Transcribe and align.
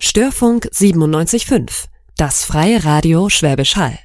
Störfunk 0.00 0.70
97.5, 0.72 1.84
das 2.16 2.44
freie 2.44 2.84
Radio 2.84 3.28
Schwäbisch 3.28 3.76
Hall. 3.76 3.98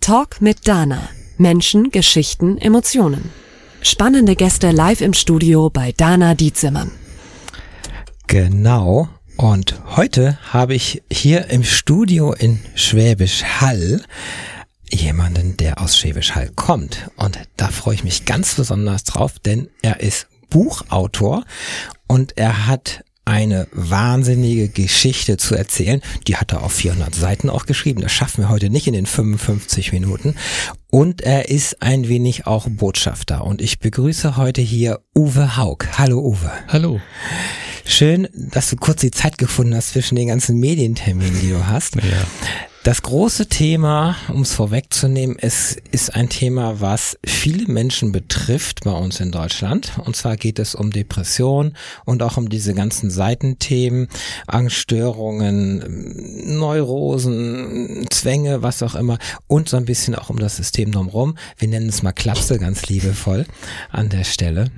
Talk 0.00 0.40
mit 0.40 0.68
Dana. 0.68 1.08
Menschen, 1.36 1.90
Geschichten, 1.90 2.58
Emotionen. 2.58 3.30
Spannende 3.82 4.36
Gäste 4.36 4.70
live 4.70 5.00
im 5.00 5.14
Studio 5.14 5.68
bei 5.68 5.92
Dana 5.92 6.34
Dietzimmern. 6.34 6.92
Genau. 8.28 9.08
Und 9.36 9.74
heute 9.96 10.38
habe 10.52 10.74
ich 10.74 11.02
hier 11.12 11.50
im 11.50 11.64
Studio 11.64 12.32
in 12.32 12.60
Schwäbisch 12.74 13.42
Hall 13.60 14.02
jemanden, 14.90 15.56
der 15.56 15.80
aus 15.80 15.98
Schwäbisch 15.98 16.36
Hall 16.36 16.50
kommt. 16.54 17.10
Und 17.16 17.38
da 17.56 17.68
freue 17.68 17.96
ich 17.96 18.04
mich 18.04 18.24
ganz 18.24 18.54
besonders 18.54 19.04
drauf, 19.04 19.38
denn 19.40 19.68
er 19.82 20.00
ist 20.00 20.28
Buchautor 20.48 21.44
und 22.06 22.36
er 22.36 22.66
hat 22.66 23.04
eine 23.26 23.66
wahnsinnige 23.72 24.68
Geschichte 24.68 25.36
zu 25.36 25.56
erzählen. 25.56 26.00
Die 26.28 26.36
hat 26.36 26.52
er 26.52 26.62
auf 26.62 26.72
400 26.72 27.12
Seiten 27.12 27.50
auch 27.50 27.66
geschrieben. 27.66 28.00
Das 28.00 28.12
schaffen 28.12 28.44
wir 28.44 28.48
heute 28.48 28.70
nicht 28.70 28.86
in 28.86 28.92
den 28.92 29.06
55 29.06 29.92
Minuten. 29.92 30.36
Und 30.90 31.22
er 31.22 31.48
ist 31.48 31.82
ein 31.82 32.08
wenig 32.08 32.46
auch 32.46 32.68
Botschafter. 32.70 33.44
Und 33.44 33.60
ich 33.60 33.80
begrüße 33.80 34.36
heute 34.36 34.62
hier 34.62 35.00
Uwe 35.14 35.56
Haug. 35.56 35.88
Hallo 35.98 36.20
Uwe. 36.20 36.52
Hallo. 36.68 37.00
Schön, 37.84 38.28
dass 38.32 38.70
du 38.70 38.76
kurz 38.76 39.00
die 39.00 39.10
Zeit 39.10 39.38
gefunden 39.38 39.74
hast 39.74 39.90
zwischen 39.90 40.14
den 40.14 40.28
ganzen 40.28 40.58
Medienterminen, 40.60 41.40
die 41.40 41.50
du 41.50 41.66
hast. 41.66 41.96
Ja. 41.96 42.02
Das 42.86 43.02
große 43.02 43.48
Thema, 43.48 44.14
um 44.32 44.42
es 44.42 44.54
vorwegzunehmen, 44.54 45.36
ist, 45.40 45.76
ist 45.90 46.14
ein 46.14 46.28
Thema, 46.28 46.80
was 46.80 47.18
viele 47.26 47.66
Menschen 47.66 48.12
betrifft 48.12 48.84
bei 48.84 48.92
uns 48.92 49.18
in 49.18 49.32
Deutschland. 49.32 49.98
Und 50.04 50.14
zwar 50.14 50.36
geht 50.36 50.60
es 50.60 50.76
um 50.76 50.92
Depression 50.92 51.76
und 52.04 52.22
auch 52.22 52.36
um 52.36 52.48
diese 52.48 52.74
ganzen 52.74 53.10
Seitenthemen, 53.10 54.06
Angststörungen, 54.46 56.58
Neurosen, 56.58 58.06
Zwänge, 58.10 58.62
was 58.62 58.84
auch 58.84 58.94
immer. 58.94 59.18
Und 59.48 59.68
so 59.68 59.76
ein 59.76 59.84
bisschen 59.84 60.14
auch 60.14 60.30
um 60.30 60.38
das 60.38 60.54
System 60.54 60.92
drumherum. 60.92 61.36
Wir 61.58 61.66
nennen 61.66 61.88
es 61.88 62.04
mal 62.04 62.12
Klapse 62.12 62.56
ganz 62.60 62.86
liebevoll 62.86 63.46
an 63.90 64.10
der 64.10 64.22
Stelle. 64.22 64.70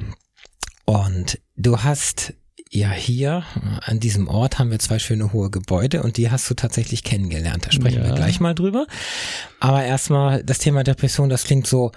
Und 0.86 1.40
du 1.56 1.82
hast 1.82 2.32
ja, 2.70 2.90
hier 2.90 3.44
an 3.82 4.00
diesem 4.00 4.28
Ort 4.28 4.58
haben 4.58 4.70
wir 4.70 4.78
zwei 4.78 4.98
schöne 4.98 5.32
hohe 5.32 5.50
Gebäude 5.50 6.02
und 6.02 6.16
die 6.16 6.30
hast 6.30 6.48
du 6.50 6.54
tatsächlich 6.54 7.02
kennengelernt. 7.02 7.66
Da 7.66 7.72
sprechen 7.72 8.02
ja. 8.02 8.08
wir 8.08 8.14
gleich 8.14 8.40
mal 8.40 8.54
drüber. 8.54 8.86
Aber 9.60 9.84
erstmal 9.84 10.44
das 10.44 10.58
Thema 10.58 10.84
Depression, 10.84 11.28
das 11.28 11.44
klingt 11.44 11.66
so, 11.66 11.92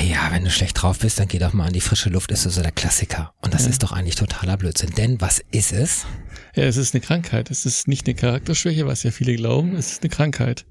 ja, 0.00 0.30
wenn 0.30 0.44
du 0.44 0.50
schlecht 0.50 0.80
drauf 0.80 0.98
bist, 1.00 1.18
dann 1.18 1.28
geh 1.28 1.38
doch 1.38 1.52
mal 1.52 1.66
an 1.66 1.72
die 1.72 1.80
frische 1.80 2.10
Luft, 2.10 2.32
ist 2.32 2.42
so 2.42 2.62
der 2.62 2.72
Klassiker. 2.72 3.32
Und 3.42 3.54
das 3.54 3.64
ja. 3.64 3.70
ist 3.70 3.82
doch 3.82 3.92
eigentlich 3.92 4.16
totaler 4.16 4.56
Blödsinn. 4.56 4.90
Denn 4.90 5.20
was 5.20 5.42
ist 5.50 5.72
es? 5.72 6.06
Ja, 6.54 6.62
es 6.64 6.76
ist 6.76 6.94
eine 6.94 7.00
Krankheit. 7.00 7.50
Es 7.50 7.66
ist 7.66 7.88
nicht 7.88 8.06
eine 8.06 8.14
Charakterschwäche, 8.14 8.86
was 8.86 9.02
ja 9.02 9.10
viele 9.10 9.34
glauben. 9.34 9.74
Es 9.74 9.92
ist 9.92 10.02
eine 10.02 10.10
Krankheit. 10.10 10.66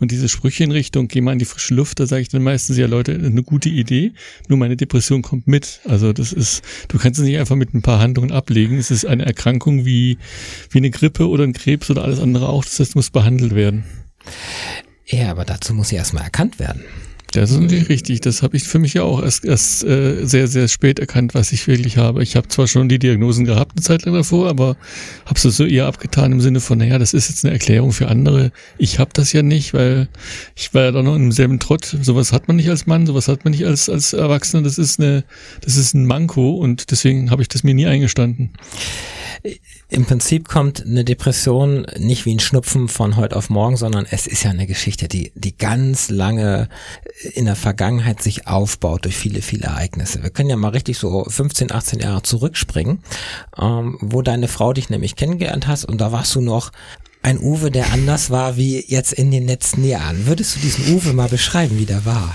Und 0.00 0.10
diese 0.10 0.28
Sprüche 0.28 0.64
in 0.64 0.72
Richtung, 0.72 1.06
geh 1.06 1.20
mal 1.20 1.32
in 1.32 1.38
die 1.38 1.44
frische 1.44 1.74
Luft, 1.74 2.00
da 2.00 2.06
sage 2.06 2.22
ich 2.22 2.28
dann 2.28 2.42
meistens 2.42 2.76
ja, 2.76 2.86
Leute, 2.86 3.12
eine 3.12 3.44
gute 3.44 3.68
Idee. 3.68 4.12
Nur 4.48 4.58
meine 4.58 4.76
Depression 4.76 5.22
kommt 5.22 5.46
mit. 5.46 5.80
Also 5.84 6.12
das 6.12 6.32
ist, 6.32 6.64
du 6.88 6.98
kannst 6.98 7.20
es 7.20 7.26
nicht 7.26 7.38
einfach 7.38 7.54
mit 7.54 7.72
ein 7.72 7.82
paar 7.82 8.00
Handlungen 8.00 8.32
ablegen. 8.32 8.78
Es 8.78 8.90
ist 8.90 9.04
eine 9.04 9.26
Erkrankung 9.26 9.84
wie, 9.84 10.18
wie 10.70 10.78
eine 10.78 10.90
Grippe 10.90 11.28
oder 11.28 11.44
ein 11.44 11.52
Krebs 11.52 11.88
oder 11.88 12.02
alles 12.02 12.18
andere 12.18 12.48
auch. 12.48 12.64
Das 12.64 12.80
heißt, 12.80 12.96
muss 12.96 13.10
behandelt 13.10 13.54
werden. 13.54 13.84
Ja, 15.06 15.30
aber 15.30 15.44
dazu 15.44 15.72
muss 15.72 15.90
sie 15.90 15.96
erstmal 15.96 16.24
erkannt 16.24 16.58
werden. 16.58 16.82
Das 17.32 17.50
ist 17.50 17.60
natürlich 17.60 17.90
richtig. 17.90 18.22
Das 18.22 18.42
habe 18.42 18.56
ich 18.56 18.64
für 18.64 18.78
mich 18.78 18.94
ja 18.94 19.02
auch 19.02 19.22
erst, 19.22 19.44
erst 19.44 19.84
äh, 19.84 20.24
sehr, 20.24 20.48
sehr 20.48 20.66
spät 20.66 20.98
erkannt, 20.98 21.34
was 21.34 21.52
ich 21.52 21.66
wirklich 21.66 21.98
habe. 21.98 22.22
Ich 22.22 22.36
habe 22.36 22.48
zwar 22.48 22.66
schon 22.66 22.88
die 22.88 22.98
Diagnosen 22.98 23.44
gehabt 23.44 23.72
eine 23.76 23.82
Zeit 23.82 24.06
lang 24.06 24.14
davor, 24.14 24.48
aber 24.48 24.76
habe 25.26 25.34
es 25.34 25.42
so 25.42 25.66
eher 25.66 25.86
abgetan 25.86 26.32
im 26.32 26.40
Sinne 26.40 26.60
von, 26.60 26.78
naja, 26.78 26.98
das 26.98 27.12
ist 27.12 27.28
jetzt 27.28 27.44
eine 27.44 27.52
Erklärung 27.52 27.92
für 27.92 28.08
andere. 28.08 28.50
Ich 28.78 28.98
habe 28.98 29.10
das 29.12 29.34
ja 29.34 29.42
nicht, 29.42 29.74
weil 29.74 30.08
ich 30.56 30.72
war 30.72 30.84
ja 30.84 30.92
doch 30.92 31.02
noch 31.02 31.16
im 31.16 31.30
selben 31.30 31.58
Trott. 31.58 31.96
Sowas 32.00 32.32
hat 32.32 32.48
man 32.48 32.56
nicht 32.56 32.70
als 32.70 32.86
Mann, 32.86 33.06
sowas 33.06 33.28
hat 33.28 33.44
man 33.44 33.50
nicht 33.50 33.66
als, 33.66 33.90
als 33.90 34.14
Erwachsener. 34.14 34.62
Das 34.62 34.78
ist 34.78 34.98
eine, 34.98 35.24
das 35.60 35.76
ist 35.76 35.94
ein 35.94 36.06
Manko 36.06 36.52
und 36.52 36.90
deswegen 36.90 37.30
habe 37.30 37.42
ich 37.42 37.48
das 37.48 37.62
mir 37.62 37.74
nie 37.74 37.86
eingestanden. 37.86 38.50
Im 39.90 40.04
Prinzip 40.04 40.48
kommt 40.48 40.84
eine 40.84 41.02
Depression 41.02 41.86
nicht 41.96 42.26
wie 42.26 42.34
ein 42.34 42.40
Schnupfen 42.40 42.88
von 42.88 43.16
heute 43.16 43.36
auf 43.36 43.48
morgen, 43.48 43.78
sondern 43.78 44.06
es 44.10 44.26
ist 44.26 44.42
ja 44.42 44.50
eine 44.50 44.66
Geschichte, 44.66 45.08
die, 45.08 45.32
die 45.34 45.56
ganz 45.56 46.10
lange 46.10 46.68
in 47.32 47.46
der 47.46 47.56
Vergangenheit 47.56 48.22
sich 48.22 48.46
aufbaut 48.46 49.06
durch 49.06 49.16
viele, 49.16 49.40
viele 49.40 49.64
Ereignisse. 49.64 50.22
Wir 50.22 50.28
können 50.28 50.50
ja 50.50 50.56
mal 50.56 50.68
richtig 50.68 50.98
so 50.98 51.24
15, 51.24 51.72
18 51.72 52.00
Jahre 52.00 52.22
zurückspringen, 52.22 53.02
ähm, 53.58 53.96
wo 54.02 54.20
deine 54.20 54.48
Frau 54.48 54.74
dich 54.74 54.90
nämlich 54.90 55.16
kennengelernt 55.16 55.66
hast 55.66 55.86
und 55.86 56.00
da 56.02 56.12
warst 56.12 56.34
du 56.34 56.42
noch 56.42 56.70
ein 57.22 57.40
Uwe, 57.40 57.70
der 57.70 57.90
anders 57.90 58.30
war 58.30 58.58
wie 58.58 58.84
jetzt 58.86 59.14
in 59.14 59.30
den 59.30 59.46
letzten 59.46 59.84
Jahren. 59.84 60.26
Würdest 60.26 60.56
du 60.56 60.60
diesen 60.60 60.94
Uwe 60.94 61.14
mal 61.14 61.28
beschreiben, 61.28 61.78
wie 61.78 61.86
der 61.86 62.04
war? 62.04 62.34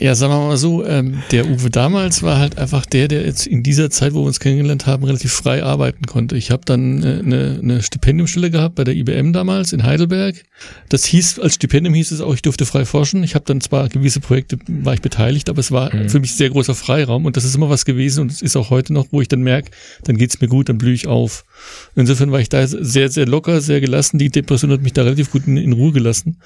Ja, 0.00 0.14
sagen 0.14 0.32
wir 0.32 0.40
mal 0.40 0.56
so, 0.56 0.84
ähm, 0.84 1.22
der 1.30 1.46
Uwe 1.48 1.70
damals 1.70 2.22
war 2.22 2.38
halt 2.38 2.58
einfach 2.58 2.86
der, 2.86 3.08
der 3.08 3.24
jetzt 3.24 3.46
in 3.46 3.62
dieser 3.62 3.90
Zeit, 3.90 4.14
wo 4.14 4.22
wir 4.22 4.26
uns 4.26 4.40
kennengelernt 4.40 4.86
haben, 4.86 5.04
relativ 5.04 5.32
frei 5.32 5.62
arbeiten 5.62 6.06
konnte. 6.06 6.36
Ich 6.36 6.50
habe 6.50 6.62
dann 6.64 7.02
äh, 7.02 7.20
eine, 7.24 7.58
eine 7.62 7.82
Stipendiumstelle 7.82 8.50
gehabt 8.50 8.74
bei 8.74 8.84
der 8.84 8.94
IBM 8.94 9.32
damals 9.32 9.72
in 9.72 9.84
Heidelberg. 9.84 10.42
Das 10.88 11.04
hieß, 11.04 11.38
als 11.38 11.54
Stipendium 11.54 11.94
hieß 11.94 12.12
es 12.12 12.20
auch, 12.20 12.34
ich 12.34 12.42
durfte 12.42 12.66
frei 12.66 12.84
forschen. 12.84 13.22
Ich 13.22 13.34
habe 13.34 13.44
dann 13.44 13.60
zwar 13.60 13.88
gewisse 13.88 14.20
Projekte, 14.20 14.58
war 14.66 14.94
ich 14.94 15.02
beteiligt, 15.02 15.48
aber 15.48 15.60
es 15.60 15.70
war 15.70 15.94
mhm. 15.94 16.08
für 16.08 16.20
mich 16.20 16.34
sehr 16.34 16.50
großer 16.50 16.74
Freiraum 16.74 17.24
und 17.24 17.36
das 17.36 17.44
ist 17.44 17.54
immer 17.54 17.70
was 17.70 17.84
gewesen 17.84 18.22
und 18.22 18.32
es 18.32 18.42
ist 18.42 18.56
auch 18.56 18.70
heute 18.70 18.92
noch, 18.92 19.06
wo 19.10 19.20
ich 19.20 19.28
dann 19.28 19.42
merke, 19.42 19.70
dann 20.04 20.16
geht's 20.16 20.40
mir 20.40 20.48
gut, 20.48 20.68
dann 20.68 20.78
blühe 20.78 20.94
ich 20.94 21.06
auf. 21.06 21.44
Insofern 21.94 22.32
war 22.32 22.40
ich 22.40 22.48
da 22.48 22.66
sehr, 22.66 23.10
sehr 23.10 23.26
locker, 23.26 23.60
sehr 23.60 23.80
gelassen. 23.80 24.18
Die 24.18 24.30
Depression 24.30 24.70
hat 24.72 24.82
mich 24.82 24.92
da 24.92 25.02
relativ 25.02 25.30
gut 25.30 25.46
in, 25.46 25.56
in 25.56 25.72
Ruhe 25.72 25.92
gelassen. 25.92 26.38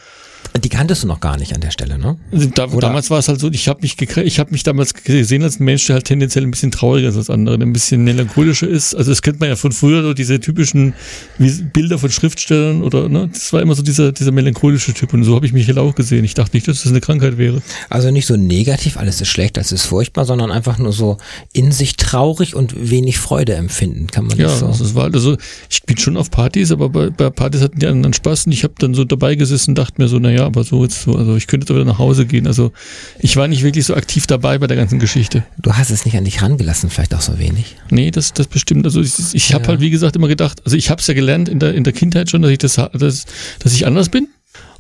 Die 0.63 0.69
kanntest 0.69 1.03
du 1.03 1.07
noch 1.07 1.21
gar 1.21 1.37
nicht 1.37 1.55
an 1.55 1.61
der 1.61 1.71
Stelle, 1.71 1.99
ne? 1.99 2.17
Da, 2.55 2.67
damals 2.67 3.11
war 3.11 3.19
es 3.19 3.29
halt 3.29 3.39
so, 3.39 3.51
ich 3.51 3.69
habe 3.69 3.81
mich 3.83 3.97
ich 4.01 4.39
habe 4.39 4.51
mich 4.51 4.63
damals 4.63 4.95
gesehen 4.95 5.43
als 5.43 5.61
ein 5.61 5.65
Mensch, 5.65 5.87
der 5.87 5.95
halt 5.95 6.07
tendenziell 6.07 6.45
ein 6.45 6.51
bisschen 6.51 6.71
trauriger 6.71 7.09
ist 7.09 7.17
als 7.17 7.31
andere, 7.31 7.59
der 7.59 7.67
ein 7.67 7.73
bisschen 7.73 8.03
melancholischer 8.03 8.67
ist. 8.67 8.95
Also 8.95 9.11
das 9.11 9.23
kennt 9.23 9.41
man 9.41 9.49
ja 9.49 9.57
von 9.57 9.73
früher, 9.73 10.03
so 10.03 10.15
diese 10.15 10.41
typischen 10.41 10.95
Bilder 11.39 11.99
von 11.99 12.11
Schriftstellern 12.11 12.83
oder 12.83 13.09
ne, 13.09 13.29
das 13.33 13.53
war 13.53 13.63
immer 13.63 13.75
so 13.75 13.83
dieser 13.83 14.11
dieser 14.13 14.33
melancholische 14.33 14.95
Typ 14.95 15.13
und 15.15 15.23
so 15.25 15.35
habe 15.37 15.47
ich 15.47 15.53
mich 15.53 15.67
hier 15.67 15.79
auch 15.79 15.95
gesehen. 15.95 16.25
Ich 16.25 16.35
dachte 16.35 16.57
nicht, 16.57 16.67
dass 16.67 16.83
das 16.83 16.91
eine 16.91 17.01
Krankheit 17.01 17.39
wäre. 17.39 17.63
Also 17.89 18.11
nicht 18.11 18.27
so 18.27 18.37
negativ, 18.37 18.97
alles 18.97 19.21
ist 19.21 19.29
schlecht, 19.29 19.59
alles 19.59 19.73
ist 19.73 19.87
furchtbar, 19.87 20.25
sondern 20.25 20.51
einfach 20.51 20.79
nur 20.79 20.93
so 20.93 21.19
in 21.53 21.73
sich 21.73 21.97
traurig 21.97 22.55
und 22.55 22.91
wenig 22.91 23.19
Freude 23.19 23.55
empfinden, 23.55 24.09
kann 24.09 24.27
man 24.27 24.39
ja, 24.39 24.49
so. 24.49 24.67
Ja, 24.67 24.73
das 24.77 24.95
war 24.95 25.05
halt, 25.05 25.15
also 25.15 25.37
ich 25.71 25.83
bin 25.85 25.99
schon 25.99 26.17
auf 26.17 26.31
Partys, 26.31 26.73
aber 26.73 26.89
bei, 26.89 27.11
bei 27.11 27.31
Partys 27.31 27.61
hatten 27.61 27.79
die 27.79 27.87
anderen 27.87 28.13
Spaß 28.13 28.47
und 28.47 28.53
ich 28.53 28.65
habe 28.65 28.75
dann 28.79 28.95
so 28.95 29.05
dabei 29.05 29.35
gesessen, 29.35 29.75
dachte 29.75 30.01
mir 30.01 30.09
so, 30.09 30.19
naja, 30.29 30.45
aber 30.45 30.63
so 30.63 30.83
jetzt 30.83 31.03
so, 31.03 31.17
also 31.17 31.37
ich 31.37 31.47
könnte 31.47 31.65
jetzt 31.65 31.75
wieder 31.75 31.85
nach 31.85 31.99
Hause 31.99 32.27
gehen. 32.27 32.47
Also 32.47 32.73
ich 33.19 33.37
war 33.37 33.49
nicht 33.49 33.63
wirklich 33.63 33.87
so 33.87 33.95
aktiv 33.95 34.27
dabei 34.27 34.59
bei 34.59 34.67
der 34.67 34.77
ganzen 34.77 34.99
Geschichte. 34.99 35.43
Du 35.59 35.73
hast 35.73 35.91
es 35.91 36.05
nicht 36.05 36.17
an 36.17 36.25
dich 36.25 36.43
rangelassen, 36.43 36.91
vielleicht 36.91 37.15
auch 37.15 37.23
so 37.23 37.39
wenig. 37.39 37.77
Nee, 37.91 38.11
das, 38.11 38.35
das 38.35 38.47
bestimmt. 38.47 38.85
Also 38.85 39.01
ich, 39.01 39.15
ich 39.33 39.55
habe 39.55 39.67
halt, 39.67 39.81
wie 39.81 39.91
gesagt, 39.91 40.17
immer 40.17 40.29
gedacht, 40.29 40.61
also 40.65 40.77
ich 40.77 40.91
habe 40.91 41.01
es 41.01 41.07
ja 41.07 41.15
gelernt 41.15 41.49
in 41.49 41.59
der, 41.59 41.75
in 41.75 41.85
der 41.85 41.95
Kindheit 41.95 42.29
schon, 42.29 42.43
dass 42.43 42.51
ich 42.51 42.59
das, 42.59 42.75
dass, 42.75 43.25
dass 43.59 43.73
ich 43.73 43.87
anders 43.87 44.11
bin 44.11 44.29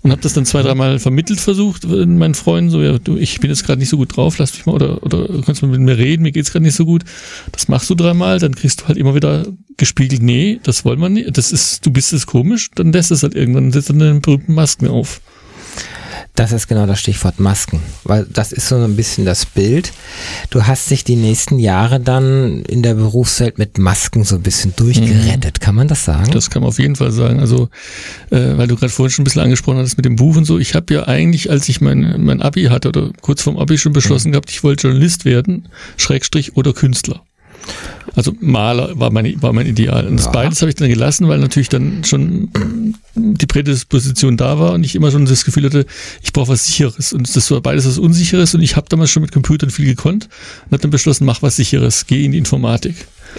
und 0.02 0.12
habe 0.12 0.22
das 0.22 0.32
dann 0.32 0.46
zwei, 0.46 0.62
dreimal 0.62 0.98
vermittelt 0.98 1.40
versucht 1.40 1.84
in 1.84 2.18
meinen 2.18 2.34
Freunden, 2.34 2.70
so 2.70 2.82
ja, 2.82 2.98
du, 2.98 3.16
ich 3.16 3.40
bin 3.40 3.50
jetzt 3.50 3.64
gerade 3.64 3.80
nicht 3.80 3.88
so 3.88 3.96
gut 3.96 4.16
drauf, 4.16 4.38
lass 4.38 4.52
mich 4.54 4.66
mal 4.66 4.72
oder 4.72 5.02
oder 5.02 5.26
kannst 5.44 5.62
du 5.62 5.66
mal 5.66 5.72
mit 5.72 5.80
mir 5.80 5.98
reden, 5.98 6.22
mir 6.22 6.32
geht's 6.32 6.52
gerade 6.52 6.64
nicht 6.64 6.76
so 6.76 6.84
gut. 6.84 7.04
Das 7.52 7.68
machst 7.68 7.90
du 7.90 7.94
dreimal, 7.94 8.38
dann 8.38 8.54
kriegst 8.54 8.82
du 8.82 8.88
halt 8.88 8.96
immer 8.96 9.14
wieder 9.14 9.46
gespiegelt, 9.76 10.22
nee, 10.22 10.60
das 10.62 10.84
wollen 10.84 11.00
wir 11.00 11.08
nicht, 11.08 11.36
das 11.36 11.52
ist, 11.52 11.84
du 11.84 11.90
bist 11.90 12.12
es 12.12 12.26
komisch, 12.26 12.70
dann 12.74 12.92
lässt 12.92 13.10
es 13.10 13.22
halt 13.22 13.34
irgendwann, 13.34 13.72
setzt 13.72 13.90
dann 13.90 13.98
deine 13.98 14.20
berühmten 14.20 14.54
Masken 14.54 14.88
auf. 14.88 15.20
Das 16.38 16.52
ist 16.52 16.68
genau 16.68 16.86
das 16.86 17.00
Stichwort 17.00 17.40
Masken, 17.40 17.80
weil 18.04 18.24
das 18.32 18.52
ist 18.52 18.68
so 18.68 18.76
ein 18.76 18.94
bisschen 18.94 19.24
das 19.24 19.44
Bild. 19.44 19.90
Du 20.50 20.68
hast 20.68 20.88
dich 20.88 21.02
die 21.02 21.16
nächsten 21.16 21.58
Jahre 21.58 21.98
dann 21.98 22.62
in 22.62 22.84
der 22.84 22.94
Berufswelt 22.94 23.58
mit 23.58 23.78
Masken 23.78 24.22
so 24.22 24.36
ein 24.36 24.42
bisschen 24.42 24.72
durchgerettet, 24.76 25.58
mhm. 25.58 25.64
kann 25.64 25.74
man 25.74 25.88
das 25.88 26.04
sagen? 26.04 26.30
Das 26.30 26.48
kann 26.48 26.62
man 26.62 26.68
auf 26.68 26.78
jeden 26.78 26.94
Fall 26.94 27.10
sagen. 27.10 27.40
Also, 27.40 27.70
äh, 28.30 28.56
weil 28.56 28.68
du 28.68 28.76
gerade 28.76 28.92
vorhin 28.92 29.10
schon 29.10 29.22
ein 29.22 29.24
bisschen 29.24 29.42
angesprochen 29.42 29.78
hattest 29.78 29.96
mit 29.96 30.04
dem 30.04 30.14
Buch 30.14 30.36
und 30.36 30.44
so, 30.44 30.60
ich 30.60 30.76
habe 30.76 30.94
ja 30.94 31.08
eigentlich, 31.08 31.50
als 31.50 31.68
ich 31.68 31.80
mein, 31.80 32.24
mein 32.24 32.40
Abi 32.40 32.66
hatte 32.66 32.90
oder 32.90 33.10
kurz 33.20 33.42
vorm 33.42 33.58
Abi 33.58 33.76
schon 33.76 33.92
beschlossen 33.92 34.28
mhm. 34.28 34.32
gehabt, 34.34 34.50
ich 34.50 34.62
wollte 34.62 34.86
Journalist 34.86 35.24
werden, 35.24 35.66
Schrägstrich 35.96 36.56
oder 36.56 36.72
Künstler. 36.72 37.20
Also 38.14 38.32
Maler 38.40 38.98
war 38.98 39.12
mein, 39.12 39.40
war 39.42 39.52
mein 39.52 39.66
Ideal. 39.66 40.06
Und 40.06 40.16
das 40.16 40.26
ja. 40.26 40.32
beides 40.32 40.60
habe 40.60 40.70
ich 40.70 40.74
dann 40.74 40.88
gelassen, 40.88 41.28
weil 41.28 41.38
natürlich 41.38 41.68
dann 41.68 42.02
schon 42.04 42.48
die 43.14 43.46
Prädisposition 43.46 44.36
da 44.36 44.58
war 44.58 44.72
und 44.72 44.84
ich 44.84 44.94
immer 44.94 45.10
schon 45.10 45.26
das 45.26 45.44
Gefühl 45.44 45.64
hatte, 45.64 45.86
ich 46.22 46.32
brauche 46.32 46.48
was 46.48 46.66
Sicheres. 46.66 47.12
Und 47.12 47.34
das 47.34 47.50
war 47.50 47.60
beides 47.60 47.86
was 47.86 47.98
Unsicheres 47.98 48.54
und 48.54 48.62
ich 48.62 48.76
habe 48.76 48.88
damals 48.88 49.10
schon 49.10 49.22
mit 49.22 49.32
Computern 49.32 49.70
viel 49.70 49.86
gekonnt 49.86 50.28
und 50.66 50.72
habe 50.72 50.82
dann 50.82 50.90
beschlossen, 50.90 51.26
mach 51.26 51.42
was 51.42 51.56
Sicheres, 51.56 52.06
geh 52.06 52.24
in 52.24 52.32
die 52.32 52.38
Informatik. 52.38 52.96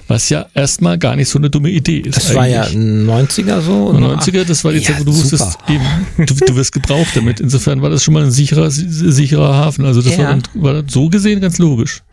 Was 0.08 0.30
ja 0.30 0.46
erstmal 0.54 0.98
gar 0.98 1.16
nicht 1.16 1.30
so 1.30 1.40
eine 1.40 1.50
dumme 1.50 1.72
Idee 1.72 1.98
ist. 1.98 2.16
Das 2.16 2.26
eigentlich. 2.28 2.38
war 2.38 2.48
ja 2.48 2.64
90er 2.66 3.62
so? 3.62 3.90
Oder? 3.90 4.20
90er, 4.20 4.44
das 4.44 4.64
war 4.64 4.72
die 4.72 4.82
Zeit, 4.82 5.00
wo 5.00 5.04
du 5.04 5.12
super. 5.12 5.32
wusstest, 5.32 5.58
eben, 5.68 6.26
du, 6.26 6.34
du 6.34 6.56
wirst 6.56 6.72
gebraucht 6.72 7.16
damit. 7.16 7.40
Insofern 7.40 7.82
war 7.82 7.90
das 7.90 8.04
schon 8.04 8.14
mal 8.14 8.24
ein 8.24 8.32
sicherer, 8.32 8.70
sicherer 8.70 9.56
Hafen. 9.56 9.86
Also 9.86 10.02
das 10.02 10.16
ja. 10.16 10.38
war, 10.54 10.74
war 10.76 10.84
so 10.88 11.10
gesehen 11.10 11.42
ganz 11.42 11.58
logisch. 11.58 12.04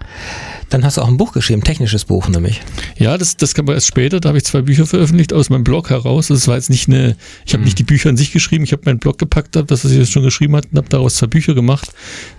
Dann 0.69 0.85
hast 0.85 0.97
du 0.97 1.03
auch 1.03 1.09
ein 1.09 1.17
Buch 1.17 1.33
geschrieben, 1.33 1.63
technisches 1.63 2.05
Buch 2.05 2.29
nämlich. 2.29 2.61
Ja, 2.99 3.17
das, 3.17 3.37
das 3.37 3.55
kam 3.55 3.69
erst 3.69 3.87
später. 3.87 4.19
Da 4.19 4.31
habe 4.31 4.39
ich 4.39 4.45
zwei 4.45 4.63
Bücher 4.63 4.85
veröffentlicht 4.85 5.33
aus 5.33 5.49
meinem 5.49 5.63
Blog 5.63 5.91
heraus. 5.91 6.27
Das 6.27 6.49
war 6.49 6.57
jetzt 6.57 6.71
nicht 6.71 6.89
eine, 6.89 7.17
ich 7.45 7.53
habe 7.53 7.61
mhm. 7.61 7.67
nicht 7.67 7.79
die 7.79 7.85
Bücher 7.85 8.09
an 8.09 8.17
sich 8.17 8.33
geschrieben, 8.33 8.65
ich 8.65 8.73
habe 8.73 8.83
meinen 8.85 8.99
Blog 8.99 9.19
gepackt, 9.19 9.55
das, 9.55 9.71
was 9.71 9.85
ich 9.85 9.99
jetzt 9.99 10.11
schon 10.11 10.25
geschrieben 10.25 10.57
hatte, 10.57 10.69
und 10.71 10.79
habe 10.79 10.89
daraus 10.89 11.17
zwei 11.17 11.29
Bücher 11.29 11.55
gemacht, 11.55 11.91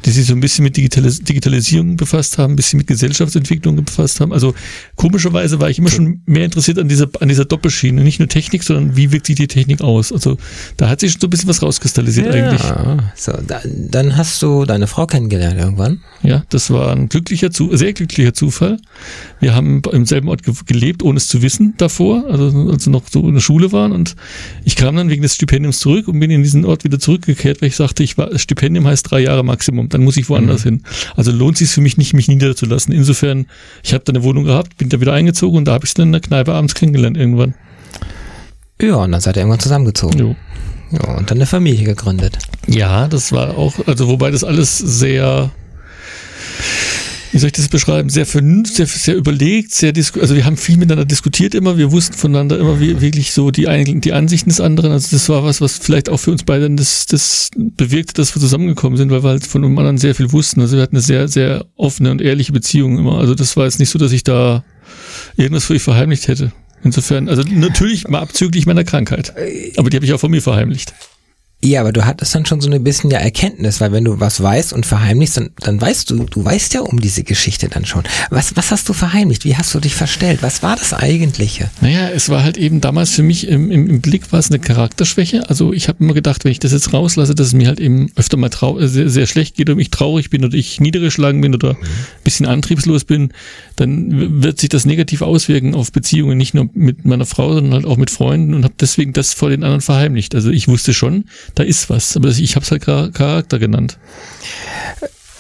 die 0.06 0.12
sich 0.12 0.26
so 0.26 0.34
ein 0.34 0.42
bisschen 0.42 0.64
mit 0.64 0.76
Digitalis 0.76 1.22
Digitalisierung 1.22 1.96
befasst 1.96 2.38
haben, 2.38 2.54
ein 2.54 2.56
bisschen 2.58 2.78
mit 2.78 2.88
Gesellschaftsentwicklung 2.88 3.84
befasst 3.84 4.20
haben. 4.20 4.34
Also 4.34 4.54
komischerweise 4.96 5.62
war 5.62 5.70
ich 5.70 5.80
immer 5.80 5.90
schon 5.90 6.22
mehr 6.26 6.44
interessiert 6.44 6.80
an 6.80 6.90
dieser, 6.90 7.08
an 7.22 7.30
dieser 7.30 7.46
Doppelschiene. 7.46 8.04
Nicht 8.04 8.20
nur 8.20 8.28
Technik, 8.28 8.64
sondern 8.64 8.98
wie 8.98 9.12
wirkt 9.12 9.28
sich 9.28 9.38
die 9.38 9.48
Technik 9.48 9.82
aus. 9.82 10.12
Also 10.12 10.38
da 10.76 10.90
hat 10.90 11.00
sich 11.00 11.14
schon 11.14 11.22
so 11.22 11.28
ein 11.28 11.30
bisschen 11.30 11.48
was 11.48 11.62
rauskristallisiert 11.62 12.34
ja, 12.34 12.44
eigentlich. 12.44 12.62
So, 13.16 13.32
da, 13.48 13.62
dann 13.64 14.18
hast 14.18 14.42
du 14.42 14.66
deine 14.66 14.88
Frau 14.88 15.08
kennengelernt 15.08 15.60
irgendwann. 15.60 16.02
Ja, 16.24 16.44
das 16.50 16.70
war 16.72 16.92
ein 16.92 17.08
glücklicher, 17.08 17.50
sehr 17.52 17.94
glücklicher 17.94 18.17
Zufall. 18.34 18.78
Wir 19.40 19.56
haben 19.56 19.82
im 19.92 20.06
selben 20.06 20.30
Ort 20.30 20.42
gelebt, 20.66 21.04
ohne 21.04 21.18
es 21.18 21.28
zu 21.28 21.42
wissen 21.42 21.74
davor, 21.78 22.26
also 22.30 22.70
als 22.72 22.86
wir 22.86 22.92
noch 22.92 23.04
so 23.10 23.28
in 23.28 23.34
der 23.34 23.42
Schule 23.42 23.72
waren. 23.72 23.92
Und 23.92 24.16
ich 24.64 24.76
kam 24.76 24.96
dann 24.96 25.10
wegen 25.10 25.22
des 25.22 25.36
Stipendiums 25.36 25.80
zurück 25.80 26.08
und 26.08 26.20
bin 26.20 26.32
in 26.32 26.44
diesen 26.44 26.66
Ort 26.66 26.84
wieder 26.84 27.00
zurückgekehrt, 27.00 27.62
weil 27.62 27.70
ich 27.70 27.76
sagte, 27.76 28.04
ich 28.04 28.18
war, 28.18 28.38
Stipendium 28.38 28.88
heißt 28.88 29.10
drei 29.10 29.22
Jahre 29.22 29.44
Maximum, 29.44 29.90
dann 29.90 30.04
muss 30.04 30.18
ich 30.18 30.30
woanders 30.30 30.66
mhm. 30.66 30.70
hin. 30.70 30.84
Also 31.16 31.32
lohnt 31.32 31.56
es 31.56 31.60
sich 31.60 31.70
für 31.70 31.82
mich 31.82 31.98
nicht, 31.98 32.14
mich 32.14 32.28
niederzulassen. 32.28 32.94
Insofern, 32.94 33.46
ich 33.84 33.94
habe 33.94 34.04
da 34.04 34.12
eine 34.12 34.24
Wohnung 34.24 34.44
gehabt, 34.46 34.78
bin 34.78 34.90
da 34.90 35.00
wieder 35.00 35.14
eingezogen 35.14 35.58
und 35.58 35.66
da 35.66 35.74
habe 35.74 35.86
ich 35.86 35.92
es 35.92 35.94
dann 35.94 36.08
in 36.08 36.12
der 36.14 36.22
Kneipe 36.22 36.54
abends 36.54 36.76
kennengelernt 36.76 37.18
irgendwann. 37.18 37.54
Ja, 38.82 38.96
und 38.96 39.12
dann 39.12 39.22
seid 39.22 39.36
ihr 39.36 39.42
irgendwann 39.42 39.60
zusammengezogen. 39.60 40.20
Jo. 40.20 40.36
Ja, 40.92 41.18
und 41.18 41.30
dann 41.30 41.38
eine 41.38 41.46
Familie 41.46 41.84
gegründet. 41.84 42.38
Ja, 42.68 43.08
das 43.08 43.32
war 43.32 43.58
auch, 43.58 43.74
also 43.88 44.08
wobei 44.08 44.32
das 44.32 44.44
alles 44.44 44.78
sehr 44.78 45.52
wie 47.32 47.38
soll 47.38 47.48
ich 47.48 47.54
das 47.54 47.68
beschreiben, 47.68 48.10
sehr 48.10 48.26
vernünftig, 48.26 48.76
sehr, 48.76 48.88
sehr 48.88 49.16
überlegt, 49.16 49.74
sehr 49.74 49.94
also 49.96 50.36
wir 50.36 50.46
haben 50.46 50.58
viel 50.58 50.78
miteinander 50.78 51.06
diskutiert 51.06 51.56
immer, 51.56 51.78
wir 51.78 51.92
wussten 51.92 52.16
voneinander 52.16 52.60
immer 52.60 52.80
wie, 52.80 53.02
wirklich 53.02 53.32
so 53.32 53.52
die, 53.52 53.66
die 54.02 54.14
Ansichten 54.14 54.50
des 54.50 54.62
anderen. 54.62 54.92
Also 54.92 55.10
das 55.12 55.28
war 55.30 55.44
was, 55.44 55.62
was 55.62 55.78
vielleicht 55.78 56.10
auch 56.10 56.18
für 56.18 56.32
uns 56.32 56.44
beide 56.44 56.70
das, 56.72 57.06
das 57.06 57.50
bewirkte, 57.56 58.14
dass 58.14 58.36
wir 58.36 58.42
zusammengekommen 58.42 58.98
sind, 58.98 59.12
weil 59.12 59.24
wir 59.24 59.30
halt 59.30 59.46
von 59.46 59.64
einem 59.64 59.78
anderen 59.78 59.98
sehr 59.98 60.16
viel 60.16 60.32
wussten. 60.32 60.62
Also 60.62 60.78
wir 60.78 60.84
hatten 60.84 60.96
eine 60.96 61.04
sehr, 61.04 61.28
sehr 61.28 61.66
offene 61.76 62.12
und 62.12 62.22
ehrliche 62.22 62.52
Beziehung 62.52 62.98
immer. 62.98 63.18
Also 63.18 63.36
das 63.36 63.58
war 63.58 63.66
jetzt 63.66 63.80
nicht 63.80 63.90
so, 63.90 64.00
dass 64.00 64.12
ich 64.12 64.24
da 64.24 64.64
irgendwas 65.36 65.66
für 65.66 65.74
euch 65.74 65.84
verheimlicht 65.84 66.28
hätte. 66.28 66.52
Insofern, 66.84 67.28
also 67.28 67.44
natürlich 67.50 68.08
mal 68.08 68.20
abzüglich 68.20 68.66
meiner 68.66 68.84
Krankheit. 68.84 69.34
Aber 69.78 69.90
die 69.90 69.98
habe 69.98 70.06
ich 70.06 70.14
auch 70.14 70.20
von 70.20 70.32
mir 70.32 70.42
verheimlicht. 70.42 70.94
Ja, 71.64 71.82
aber 71.82 71.92
du 71.92 72.06
hattest 72.06 72.36
dann 72.36 72.46
schon 72.46 72.62
so 72.62 72.70
ein 72.70 72.84
bisschen 72.84 73.10
ja 73.10 73.18
Erkenntnis, 73.18 73.82
weil 73.82 73.92
wenn 73.92 74.06
du 74.06 74.20
was 74.20 74.42
weißt 74.44 74.74
und 74.74 74.86
verheimlichst, 74.86 75.38
dann, 75.38 75.50
dann 75.60 75.82
weißt 75.82 76.12
du, 76.12 76.24
du 76.26 76.46
weißt 76.46 76.76
ja 76.76 76.82
um 76.82 77.02
diese 77.02 77.24
Geschichte 77.24 77.68
dann 77.68 77.84
schon. 77.84 78.04
Was, 78.30 78.56
was 78.56 78.70
hast 78.70 78.88
du 78.88 78.94
verheimlicht? 78.94 79.44
Wie 79.44 79.58
hast 79.58 79.74
du 79.74 79.80
dich 79.80 79.96
verstellt? 79.96 80.44
Was 80.44 80.62
war 80.62 80.76
das 80.76 80.94
Eigentliche? 80.94 81.72
Naja, 81.82 82.10
es 82.10 82.30
war 82.30 82.44
halt 82.44 82.58
eben 82.58 82.80
damals 82.80 83.10
für 83.10 83.24
mich 83.24 83.48
im, 83.48 83.72
im, 83.72 83.90
im 83.90 84.02
Blick 84.02 84.32
war 84.32 84.40
es 84.40 84.52
eine 84.52 84.60
Charakterschwäche. 84.60 85.50
Also 85.50 85.74
ich 85.74 85.88
habe 85.88 86.04
immer 86.04 86.14
gedacht, 86.14 86.46
wenn 86.46 86.52
ich 86.52 86.60
das 86.60 86.74
jetzt 86.74 86.94
rauslasse, 86.94 87.34
dass 87.34 87.48
es 87.48 87.54
mir 87.54 87.68
halt 87.68 87.80
eben 87.80 88.12
öfter 88.16 88.38
mal 88.38 88.50
trau 88.50 88.80
sehr, 88.86 89.10
sehr 89.10 89.26
schlecht 89.26 89.56
geht 89.56 89.72
und 89.72 89.80
ich 89.80 89.90
traurig 89.90 90.30
bin 90.30 90.46
oder 90.46 90.56
ich 90.56 90.80
niedergeschlagen 90.80 91.42
bin 91.42 91.56
oder 91.56 91.74
mhm. 91.74 91.78
bisschen 92.24 92.46
antriebslos 92.46 93.04
bin, 93.04 93.34
dann 93.78 94.44
wird 94.44 94.60
sich 94.60 94.70
das 94.70 94.86
negativ 94.86 95.24
auswirken 95.24 95.74
auf 95.74 95.92
Beziehungen, 95.92 96.38
nicht 96.38 96.54
nur 96.54 96.70
mit 96.74 97.06
meiner 97.06 97.26
Frau, 97.26 97.54
sondern 97.54 97.74
halt 97.74 97.86
auch 97.86 97.98
mit 97.98 98.12
Freunden 98.12 98.54
und 98.54 98.64
habe 98.64 98.76
deswegen 98.80 99.12
das 99.14 99.34
vor 99.34 99.50
den 99.50 99.64
anderen 99.64 99.82
verheimlicht. 99.82 100.36
Also 100.36 100.52
ich 100.52 100.68
wusste 100.68 100.94
schon, 100.94 101.26
da 101.56 101.64
ist 101.64 101.90
was. 101.90 102.16
Aber 102.16 102.30
ich 102.30 102.56
habe 102.56 102.64
es 102.64 102.72
halt 102.72 102.84
Charakter 102.84 103.60
genannt. 103.60 103.98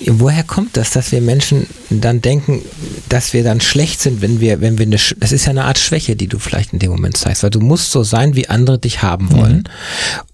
Woher 0.05 0.43
kommt 0.43 0.77
das, 0.77 0.91
dass 0.91 1.11
wir 1.11 1.21
Menschen 1.21 1.65
dann 1.89 2.21
denken, 2.21 2.61
dass 3.09 3.33
wir 3.33 3.43
dann 3.43 3.61
schlecht 3.61 3.99
sind, 3.99 4.21
wenn 4.21 4.39
wir, 4.39 4.61
wenn 4.61 4.77
wir 4.77 4.85
eine, 4.85 4.97
das 5.17 5.31
ist 5.31 5.45
ja 5.45 5.49
eine 5.49 5.65
Art 5.65 5.79
Schwäche, 5.79 6.15
die 6.15 6.27
du 6.27 6.37
vielleicht 6.37 6.71
in 6.71 6.77
dem 6.77 6.91
Moment 6.91 7.17
zeigst, 7.17 7.41
weil 7.41 7.49
du 7.49 7.59
musst 7.59 7.91
so 7.91 8.03
sein, 8.03 8.35
wie 8.35 8.47
andere 8.47 8.77
dich 8.77 9.01
haben 9.01 9.31
wollen. 9.31 9.57
Mhm. 9.57 9.63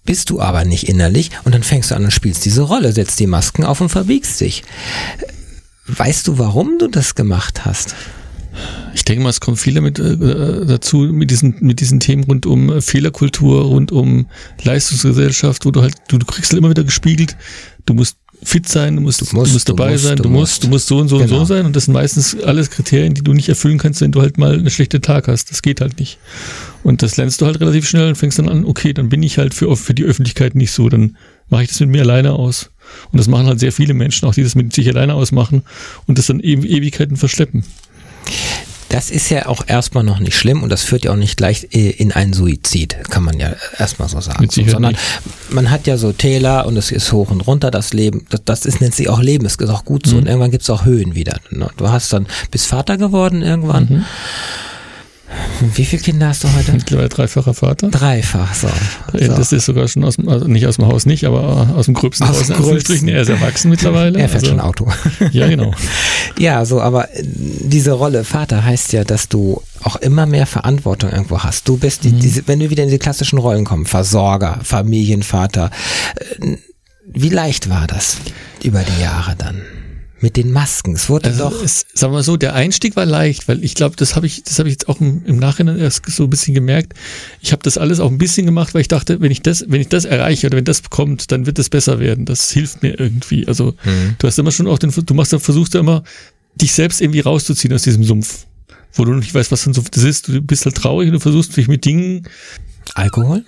Bist 0.04 0.30
du 0.30 0.42
aber 0.42 0.66
nicht 0.66 0.90
innerlich 0.90 1.32
und 1.46 1.56
dann 1.56 1.64
fängst 1.64 1.92
du 1.92 1.96
an 1.96 2.04
und 2.04 2.12
spielst 2.12 2.44
diese 2.44 2.64
Rolle, 2.64 2.92
setzt 2.92 3.22
die 3.22 3.28
Masken 3.28 3.64
auf 3.64 3.80
und 3.80 3.88
verbiegst 3.88 4.42
dich. 4.42 4.64
Weißt 5.88 6.28
du, 6.28 6.38
warum 6.38 6.78
du 6.78 6.88
das 6.90 7.16
gemacht 7.16 7.64
hast? 7.64 7.96
Ich 8.94 9.06
denke 9.06 9.24
mal, 9.24 9.30
es 9.30 9.40
kommen 9.40 9.58
viele 9.58 9.82
mit 9.82 10.00
äh, 10.00 10.66
dazu 10.66 10.98
mit 10.98 11.32
diesen 11.32 11.56
mit 11.62 11.80
diesen 11.80 12.00
Themen 12.00 12.24
rund 12.26 12.46
um 12.46 12.70
äh, 12.70 12.82
Fehlerkultur, 12.82 13.64
rund 13.64 13.92
um 13.92 14.28
Leistungsgesellschaft, 14.64 15.66
wo 15.66 15.72
du 15.72 15.82
halt 15.82 15.96
du, 16.08 16.18
du 16.18 16.26
kriegst 16.26 16.52
halt 16.52 16.60
immer 16.60 16.70
wieder 16.70 16.84
gespiegelt, 16.84 17.36
du 17.86 17.94
musst 17.94 18.18
fit 18.46 18.68
sein, 18.68 18.96
du 18.96 19.02
musst, 19.02 19.22
du 19.22 19.36
musst, 19.36 19.52
du 19.52 19.54
musst 19.54 19.70
dabei 19.70 19.88
du 19.88 19.92
musst, 19.94 20.04
sein, 20.04 20.18
du, 20.18 20.30
musst, 20.30 20.64
du 20.64 20.68
musst 20.68 20.88
so 20.88 20.98
und 20.98 21.08
so 21.08 21.18
genau. 21.18 21.24
und 21.24 21.30
so 21.30 21.36
genau. 21.36 21.46
sein 21.46 21.66
und 21.66 21.76
das 21.76 21.86
sind 21.86 21.94
meistens 21.94 22.38
alles 22.44 22.70
Kriterien, 22.70 23.14
die 23.14 23.24
du 23.24 23.34
nicht 23.34 23.50
erfüllen 23.50 23.78
kannst, 23.78 24.02
wenn 24.02 24.12
du 24.12 24.22
halt 24.22 24.38
mal 24.38 24.54
einen 24.54 24.70
schlechten 24.70 25.02
Tag 25.02 25.28
hast. 25.28 25.52
Das 25.52 25.62
geht 25.62 25.82
halt 25.82 26.00
nicht. 26.00 26.18
Und 26.84 27.02
das 27.02 27.18
lernst 27.18 27.42
du 27.42 27.46
halt 27.46 27.60
relativ 27.60 27.88
schnell 27.88 28.10
und 28.10 28.16
fängst 28.16 28.40
dann 28.40 28.50
an, 28.50 28.66
okay, 28.66 28.94
dann 28.94 29.10
bin 29.10 29.24
ich 29.24 29.38
halt 29.38 29.54
für, 29.54 29.76
für 29.76 29.94
die 29.94 30.04
Öffentlichkeit 30.04 30.56
nicht 30.56 30.72
so, 30.72 30.90
dann 30.90 31.18
mache 31.50 31.64
ich 31.64 31.70
das 31.70 31.80
mit 31.80 31.90
mir 31.90 32.02
alleine 32.02 32.34
aus. 32.34 32.72
Und 33.12 33.18
das 33.18 33.28
machen 33.28 33.48
halt 33.48 33.60
sehr 33.60 33.72
viele 33.72 33.94
Menschen, 33.94 34.28
auch 34.28 34.34
die 34.34 34.44
das 34.44 34.56
mit 34.56 34.74
sich 34.74 34.90
alleine 34.90 35.14
ausmachen 35.14 35.64
und 36.08 36.18
das 36.18 36.28
dann 36.28 36.40
eben 36.40 36.64
Ewigkeiten 36.64 37.18
verschleppen. 37.18 37.64
Das 38.94 39.10
ist 39.10 39.30
ja 39.30 39.48
auch 39.48 39.64
erstmal 39.66 40.04
noch 40.04 40.20
nicht 40.20 40.38
schlimm 40.38 40.62
und 40.62 40.70
das 40.70 40.84
führt 40.84 41.06
ja 41.06 41.12
auch 41.12 41.16
nicht 41.16 41.36
gleich 41.36 41.68
äh, 41.72 41.90
in 41.90 42.12
einen 42.12 42.32
Suizid, 42.32 42.96
kann 43.10 43.24
man 43.24 43.40
ja 43.40 43.54
erstmal 43.80 44.08
so 44.08 44.22
sagen. 44.22 44.48
So, 44.52 44.64
sondern 44.68 44.96
man 45.50 45.72
hat 45.72 45.88
ja 45.88 45.98
so 45.98 46.12
Täler 46.12 46.68
und 46.68 46.78
es 46.78 46.92
ist 46.92 47.12
hoch 47.12 47.32
und 47.32 47.42
runter 47.42 47.72
das 47.72 47.94
Leben. 47.94 48.28
Das, 48.30 48.42
das 48.46 48.66
ist, 48.68 48.82
nennt 48.82 48.94
sich 48.94 49.10
auch 49.10 49.20
Leben, 49.20 49.48
es 49.48 49.56
ist 49.56 49.70
auch 49.72 49.84
gut 49.84 50.06
so. 50.06 50.14
Mhm. 50.14 50.22
Und 50.22 50.28
irgendwann 50.28 50.52
gibt 50.52 50.62
es 50.62 50.70
auch 50.70 50.86
Höhen 50.86 51.16
wieder. 51.16 51.40
Ne? 51.50 51.72
Du 51.76 51.90
hast 51.90 52.14
dann, 52.14 52.28
bist 52.52 52.68
Vater 52.68 52.98
geworden 52.98 53.42
irgendwann. 53.42 53.86
Mhm 53.90 54.06
wie 55.76 55.86
viele 55.86 56.02
Kinder 56.02 56.28
hast 56.30 56.44
du 56.44 56.54
heute? 56.54 56.74
Mittlerweile 56.74 57.10
dreifacher 57.10 57.54
Vater. 57.54 57.90
Dreifach, 57.90 58.54
so. 58.54 58.70
Das 59.14 59.52
ist 59.52 59.66
sogar 59.66 59.88
schon 59.88 60.04
aus 60.04 60.16
dem, 60.16 60.30
also 60.30 60.48
nicht 60.48 60.68
aus 60.68 60.76
dem 60.76 60.88
Haus 60.88 61.06
nicht, 61.06 61.26
aber 61.26 61.70
aus 61.76 61.86
dem 61.86 61.94
gröbsten 61.94 62.28
aus 62.28 62.38
Haus. 62.38 62.50
In 62.50 62.56
Anführungsstrichen. 62.56 63.08
Er 63.08 63.22
ist 63.22 63.30
erwachsen 63.30 63.70
mittlerweile. 63.70 64.20
Er 64.20 64.30
fährt 64.30 64.44
also, 64.44 64.56
schon 64.56 64.60
Auto. 64.60 64.88
Ja, 65.32 65.48
genau. 65.48 65.74
ja, 66.38 66.66
so, 66.66 66.82
aber 66.82 67.08
diese 67.24 67.94
Rolle 67.94 68.24
Vater 68.24 68.64
heißt 68.64 68.94
ja, 68.94 69.04
dass 69.04 69.30
du 69.30 69.62
auch 69.82 69.96
immer 69.98 70.26
mehr 70.26 70.46
Verantwortung 70.46 71.12
irgendwo 71.12 71.40
hast. 71.40 71.68
Du 71.68 71.78
bist, 71.78 72.04
die, 72.04 72.10
mhm. 72.10 72.20
diese, 72.20 72.48
wenn 72.48 72.60
wir 72.60 72.70
wieder 72.70 72.84
in 72.84 72.90
die 72.90 73.00
klassischen 73.00 73.40
Rollen 73.40 73.66
kommen, 73.66 73.86
Versorger, 73.86 74.60
Familienvater. 74.64 75.72
Äh, 76.40 76.58
wie 77.06 77.30
leicht 77.30 77.70
war 77.70 77.86
das 77.88 78.18
über 78.64 78.82
die 78.82 79.02
Jahre 79.02 79.36
dann? 79.38 79.62
Mit 80.24 80.38
den 80.38 80.54
Masken. 80.54 80.96
Es 80.96 81.10
wurde 81.10 81.30
also 81.30 81.50
doch. 81.50 81.64
Es, 81.64 81.86
sagen 81.94 82.14
wir 82.14 82.24
so, 82.24 82.38
der 82.38 82.56
Einstieg 82.56 82.96
war 82.96 83.06
leicht, 83.06 83.50
weil 83.50 83.62
ich 83.62 83.76
glaube, 83.76 83.98
das 83.98 84.16
habe 84.16 84.26
ich, 84.26 84.44
das 84.44 84.58
habe 84.58 84.70
ich 84.70 84.76
jetzt 84.76 84.88
auch 84.88 85.02
im, 85.02 85.24
im, 85.26 85.38
Nachhinein 85.38 85.78
erst 85.78 86.10
so 86.10 86.24
ein 86.24 86.30
bisschen 86.30 86.54
gemerkt. 86.54 86.94
Ich 87.42 87.52
habe 87.52 87.62
das 87.62 87.78
alles 87.78 88.00
auch 88.00 88.10
ein 88.10 88.18
bisschen 88.18 88.46
gemacht, 88.46 88.74
weil 88.74 88.82
ich 88.82 88.88
dachte, 88.88 89.20
wenn 89.20 89.32
ich 89.32 89.42
das, 89.42 89.66
wenn 89.68 89.82
ich 89.82 89.90
das 89.90 90.06
erreiche 90.06 90.48
oder 90.48 90.58
wenn 90.58 90.64
das 90.64 90.82
kommt, 90.90 91.32
dann 91.34 91.46
wird 91.46 91.60
es 91.60 91.70
besser 91.70 92.00
werden. 92.00 92.26
Das 92.26 92.50
hilft 92.52 92.82
mir 92.84 92.98
irgendwie. 92.98 93.46
Also 93.50 93.76
mhm. 93.84 94.16
du 94.18 94.26
hast 94.26 94.40
immer 94.40 94.54
schon 94.54 94.66
auch 94.66 94.80
den, 94.80 94.92
du 94.92 95.14
machst, 95.14 95.36
versuchst 95.38 95.74
ja 95.74 95.82
immer, 95.82 96.04
dich 96.56 96.72
selbst 96.72 97.02
irgendwie 97.02 97.20
rauszuziehen 97.20 97.74
aus 97.74 97.84
diesem 97.84 98.06
Sumpf, 98.06 98.46
wo 98.94 99.04
du 99.04 99.14
nicht 99.14 99.36
weißt, 99.36 99.52
was 99.52 99.68
ein 99.68 99.74
Sumpf 99.74 99.90
das 99.90 100.04
ist. 100.04 100.30
Du 100.30 100.42
bist 100.42 100.64
halt 100.64 100.76
traurig 100.76 101.08
und 101.08 101.16
du 101.16 101.20
versuchst 101.20 101.58
dich 101.58 101.68
mit 101.68 101.84
Dingen. 101.84 102.30
Alkohol? 102.96 103.44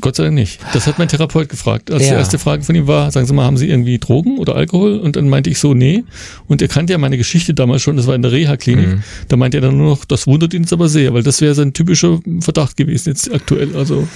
Gott 0.00 0.16
sei 0.16 0.24
Dank 0.24 0.34
nicht. 0.34 0.58
Das 0.72 0.86
hat 0.86 0.98
mein 0.98 1.08
Therapeut 1.08 1.50
gefragt. 1.50 1.90
Als 1.90 2.04
ja. 2.04 2.10
die 2.10 2.14
erste 2.16 2.38
Frage 2.38 2.62
von 2.62 2.74
ihm 2.74 2.86
war, 2.86 3.10
sagen 3.10 3.26
Sie 3.26 3.34
mal, 3.34 3.44
haben 3.44 3.58
Sie 3.58 3.68
irgendwie 3.68 3.98
Drogen 3.98 4.38
oder 4.38 4.56
Alkohol? 4.56 4.98
Und 4.98 5.16
dann 5.16 5.28
meinte 5.28 5.50
ich 5.50 5.58
so, 5.58 5.74
nee. 5.74 6.04
Und 6.48 6.62
er 6.62 6.68
kannte 6.68 6.94
ja 6.94 6.98
meine 6.98 7.18
Geschichte 7.18 7.52
damals 7.52 7.82
schon, 7.82 7.96
das 7.96 8.06
war 8.06 8.14
in 8.14 8.22
der 8.22 8.32
Reha-Klinik. 8.32 8.86
Mhm. 8.86 9.02
Da 9.28 9.36
meinte 9.36 9.58
er 9.58 9.60
dann 9.60 9.76
nur 9.76 9.90
noch, 9.90 10.04
das 10.06 10.26
wundert 10.26 10.54
ihn 10.54 10.62
jetzt 10.62 10.72
aber 10.72 10.88
sehr, 10.88 11.12
weil 11.12 11.22
das 11.22 11.42
wäre 11.42 11.54
sein 11.54 11.74
typischer 11.74 12.20
Verdacht 12.40 12.78
gewesen 12.78 13.10
jetzt 13.10 13.32
aktuell. 13.32 13.76
Also 13.76 14.08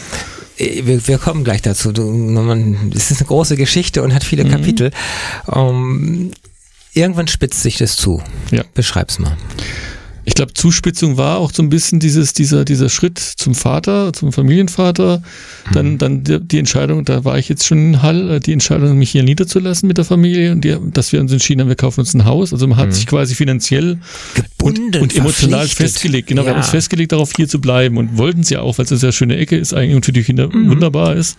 äh, 0.56 0.82
wir, 0.86 1.06
wir 1.06 1.18
kommen 1.18 1.44
gleich 1.44 1.60
dazu. 1.60 1.92
Du, 1.92 2.02
man, 2.10 2.92
es 2.94 3.10
ist 3.10 3.20
eine 3.20 3.28
große 3.28 3.56
Geschichte 3.56 4.02
und 4.02 4.14
hat 4.14 4.24
viele 4.24 4.44
mhm. 4.44 4.50
Kapitel. 4.50 4.90
Um, 5.46 5.58
ähm, 5.58 6.30
irgendwann 6.94 7.28
spitzt 7.28 7.62
sich 7.62 7.76
das 7.76 7.96
zu. 7.96 8.22
Ja. 8.50 8.64
Beschreib's 8.74 9.18
mal. 9.18 9.36
Ich 10.28 10.34
glaube, 10.34 10.52
Zuspitzung 10.54 11.16
war 11.16 11.38
auch 11.38 11.52
so 11.52 11.62
ein 11.62 11.70
bisschen 11.70 12.00
dieses, 12.00 12.32
dieser, 12.32 12.64
dieser 12.64 12.88
Schritt 12.88 13.18
zum 13.18 13.54
Vater, 13.54 14.12
zum 14.12 14.32
Familienvater. 14.32 15.22
Dann, 15.72 15.92
mhm. 15.92 15.98
dann 15.98 16.24
die, 16.48 16.58
Entscheidung, 16.58 17.04
da 17.04 17.24
war 17.24 17.38
ich 17.38 17.48
jetzt 17.48 17.64
schon 17.64 17.78
in 17.78 18.02
Hall, 18.02 18.30
äh, 18.32 18.40
die 18.40 18.52
Entscheidung, 18.52 18.98
mich 18.98 19.10
hier 19.10 19.22
niederzulassen 19.22 19.86
mit 19.86 19.98
der 19.98 20.04
Familie 20.04 20.50
und 20.50 20.62
die, 20.62 20.76
dass 20.92 21.12
wir 21.12 21.20
uns 21.20 21.30
entschieden 21.30 21.60
haben, 21.60 21.68
wir 21.68 21.76
kaufen 21.76 22.00
uns 22.00 22.12
ein 22.12 22.24
Haus. 22.24 22.52
Also 22.52 22.66
man 22.66 22.76
hat 22.76 22.88
mhm. 22.88 22.92
sich 22.92 23.06
quasi 23.06 23.36
finanziell 23.36 23.98
gebunden 24.34 24.86
und, 24.96 25.02
und 25.02 25.16
emotional 25.16 25.68
festgelegt. 25.68 26.26
Genau, 26.26 26.42
ja. 26.42 26.48
wir 26.48 26.52
haben 26.54 26.60
uns 26.60 26.70
festgelegt, 26.70 27.12
darauf 27.12 27.30
hier 27.34 27.48
zu 27.48 27.60
bleiben 27.60 27.96
und 27.96 28.18
wollten 28.18 28.40
es 28.40 28.50
ja 28.50 28.62
auch, 28.62 28.78
weil 28.78 28.84
es 28.84 28.90
eine 28.90 28.98
sehr 28.98 29.12
schöne 29.12 29.36
Ecke 29.36 29.56
ist 29.56 29.74
eigentlich 29.74 29.94
und 29.94 30.04
für 30.04 30.12
die 30.12 30.24
Kinder 30.24 30.48
mhm. 30.48 30.70
wunderbar 30.70 31.14
ist. 31.14 31.38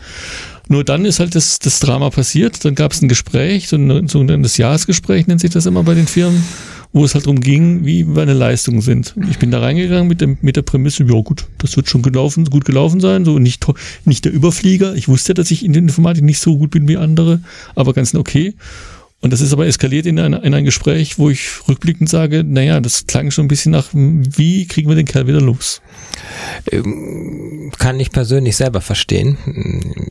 Nur 0.70 0.84
dann 0.84 1.06
ist 1.06 1.20
halt 1.20 1.36
das, 1.36 1.60
das 1.60 1.80
Drama 1.80 2.10
passiert. 2.10 2.64
Dann 2.66 2.76
gab 2.76 2.92
es 2.92 3.02
ein 3.02 3.08
Gespräch, 3.08 3.70
so 3.70 3.78
ein 3.78 4.08
sogenanntes 4.08 4.58
Jahresgespräch 4.58 5.28
nennt 5.28 5.42
sich 5.42 5.52
das 5.52 5.66
immer 5.66 5.84
bei 5.84 5.94
den 5.94 6.08
Firmen 6.08 6.44
wo 6.94 7.06
es 7.06 7.14
halt 7.14 7.26
darum 7.26 7.40
ging, 7.40 7.86
wie 7.86 8.04
meine 8.04 8.34
Leistungen 8.34 8.82
sind. 8.82 9.16
Ich 9.30 9.38
bin 9.38 9.52
da 9.52 9.60
reingegangen 9.60 10.08
mit, 10.08 10.22
dem, 10.22 10.38
mit 10.42 10.56
der 10.56 10.62
Prämisse, 10.62 11.04
ja 11.04 11.22
gut, 11.22 11.46
das 11.58 11.76
wird 11.76 11.90
schon 11.90 12.02
gelaufen, 12.02 12.46
gut 12.46 12.66
gelaufen 12.66 13.00
sein, 13.00 13.26
so 13.26 13.40
nicht, 13.40 13.66
nicht 14.06 14.26
der 14.26 14.34
Überflieger. 14.34 14.96
Ich 14.96 15.08
wusste, 15.08 15.34
dass 15.34 15.52
ich 15.52 15.64
in 15.64 15.74
der 15.74 15.82
Informatik 15.82 16.24
nicht 16.24 16.40
so 16.40 16.58
gut 16.58 16.72
bin 16.72 16.88
wie 16.88 16.98
andere, 16.98 17.42
aber 17.76 17.94
ganz 17.94 18.16
okay. 18.16 18.56
Und 19.20 19.34
das 19.34 19.42
ist 19.42 19.52
aber 19.52 19.66
eskaliert 19.66 20.06
in 20.06 20.20
ein, 20.20 20.34
in 20.34 20.54
ein 20.54 20.64
Gespräch, 20.64 21.18
wo 21.18 21.32
ich 21.32 21.68
rückblickend 21.68 22.08
sage, 22.08 22.44
naja, 22.44 22.80
das 22.80 23.08
klang 23.08 23.32
schon 23.32 23.46
ein 23.46 23.48
bisschen 23.48 23.72
nach, 23.72 23.88
wie 23.92 24.68
kriegen 24.68 24.90
wir 24.90 24.96
den 24.96 25.08
Kerl 25.08 25.26
wieder 25.26 25.42
los? 25.42 25.82
Ähm, 26.72 27.72
kann 27.80 28.00
ich 28.00 28.12
persönlich 28.12 28.56
selber 28.56 28.80
verstehen, 28.80 29.38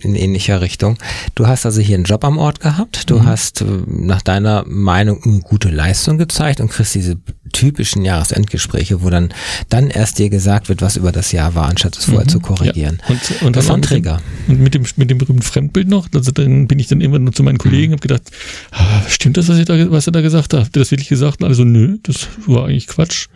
in 0.00 0.16
ähnlicher 0.16 0.60
Richtung. 0.60 0.98
Du 1.36 1.46
hast 1.46 1.64
also 1.64 1.80
hier 1.80 1.94
einen 1.94 2.04
Job 2.04 2.24
am 2.24 2.36
Ort 2.36 2.58
gehabt, 2.58 3.08
du 3.08 3.20
mhm. 3.20 3.26
hast 3.26 3.60
äh, 3.60 3.64
nach 3.86 4.22
deiner 4.22 4.64
Meinung 4.66 5.22
eine 5.22 5.40
gute 5.40 5.68
Leistung 5.68 6.18
gezeigt 6.18 6.60
und 6.60 6.70
kriegst 6.70 6.96
diese 6.96 7.16
typischen 7.56 8.04
Jahresendgespräche, 8.04 9.02
wo 9.02 9.08
dann, 9.08 9.32
dann 9.70 9.88
erst 9.88 10.18
dir 10.18 10.28
gesagt 10.28 10.68
wird, 10.68 10.82
was 10.82 10.96
über 10.96 11.10
das 11.10 11.32
Jahr 11.32 11.54
war, 11.54 11.68
anstatt 11.70 11.96
es 11.96 12.04
vorher 12.04 12.24
mhm, 12.24 12.28
zu 12.28 12.40
korrigieren. 12.40 12.98
Ja. 13.08 13.14
Und, 13.14 13.42
und 13.42 13.56
das 13.56 13.68
war 13.68 13.76
ein 13.76 13.82
Trigger. 13.82 14.20
Und 14.46 14.60
mit 14.60 14.74
dem, 14.74 14.84
mit 14.96 15.08
dem 15.08 15.16
berühmten 15.16 15.42
Fremdbild 15.42 15.88
noch, 15.88 16.08
also 16.14 16.32
dann 16.32 16.66
bin 16.66 16.78
ich 16.78 16.88
dann 16.88 17.00
immer 17.00 17.18
nur 17.18 17.32
zu 17.32 17.42
meinen 17.42 17.56
Kollegen 17.56 17.94
und 17.94 18.04
mhm. 18.04 18.10
habe 18.10 18.20
gedacht, 18.20 18.30
ah, 18.72 19.08
stimmt 19.08 19.38
das, 19.38 19.48
was, 19.48 19.56
ich 19.56 19.64
da, 19.64 19.90
was 19.90 20.06
er 20.06 20.12
da 20.12 20.20
gesagt 20.20 20.52
hat? 20.52 20.66
Habt 20.66 20.76
ihr 20.76 20.80
das 20.80 20.90
wirklich 20.90 21.08
gesagt? 21.08 21.40
Und 21.40 21.46
alle 21.46 21.54
so, 21.54 21.64
nö, 21.64 21.96
das 22.02 22.28
war 22.46 22.66
eigentlich 22.66 22.88
Quatsch. 22.88 23.28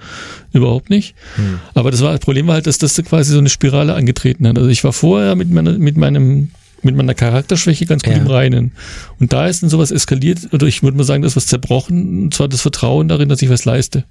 Überhaupt 0.52 0.90
nicht. 0.90 1.14
Mhm. 1.38 1.60
Aber 1.72 1.90
das 1.90 2.02
war, 2.02 2.12
das 2.12 2.20
Problem 2.20 2.46
war 2.46 2.54
halt, 2.54 2.66
dass 2.66 2.76
das 2.76 2.96
quasi 2.96 3.32
so 3.32 3.38
eine 3.38 3.48
Spirale 3.48 3.94
angetreten 3.94 4.46
hat. 4.46 4.58
Also 4.58 4.68
ich 4.68 4.84
war 4.84 4.92
vorher 4.92 5.34
mit, 5.34 5.50
meiner, 5.50 5.78
mit 5.78 5.96
meinem 5.96 6.50
mit 6.82 6.96
meiner 6.96 7.14
Charakterschwäche 7.14 7.86
ganz 7.86 8.02
gut 8.02 8.14
ja. 8.14 8.20
im 8.20 8.26
Reinen. 8.26 8.72
Und 9.18 9.32
da 9.32 9.46
ist 9.46 9.62
dann 9.62 9.70
sowas 9.70 9.90
eskaliert, 9.90 10.52
oder 10.52 10.66
ich 10.66 10.82
würde 10.82 10.96
mal 10.96 11.04
sagen, 11.04 11.22
das 11.22 11.32
ist 11.32 11.36
was 11.36 11.46
zerbrochen, 11.46 12.24
und 12.24 12.34
zwar 12.34 12.48
das 12.48 12.62
Vertrauen 12.62 13.08
darin, 13.08 13.28
dass 13.28 13.42
ich 13.42 13.50
was 13.50 13.64
leiste. 13.64 14.04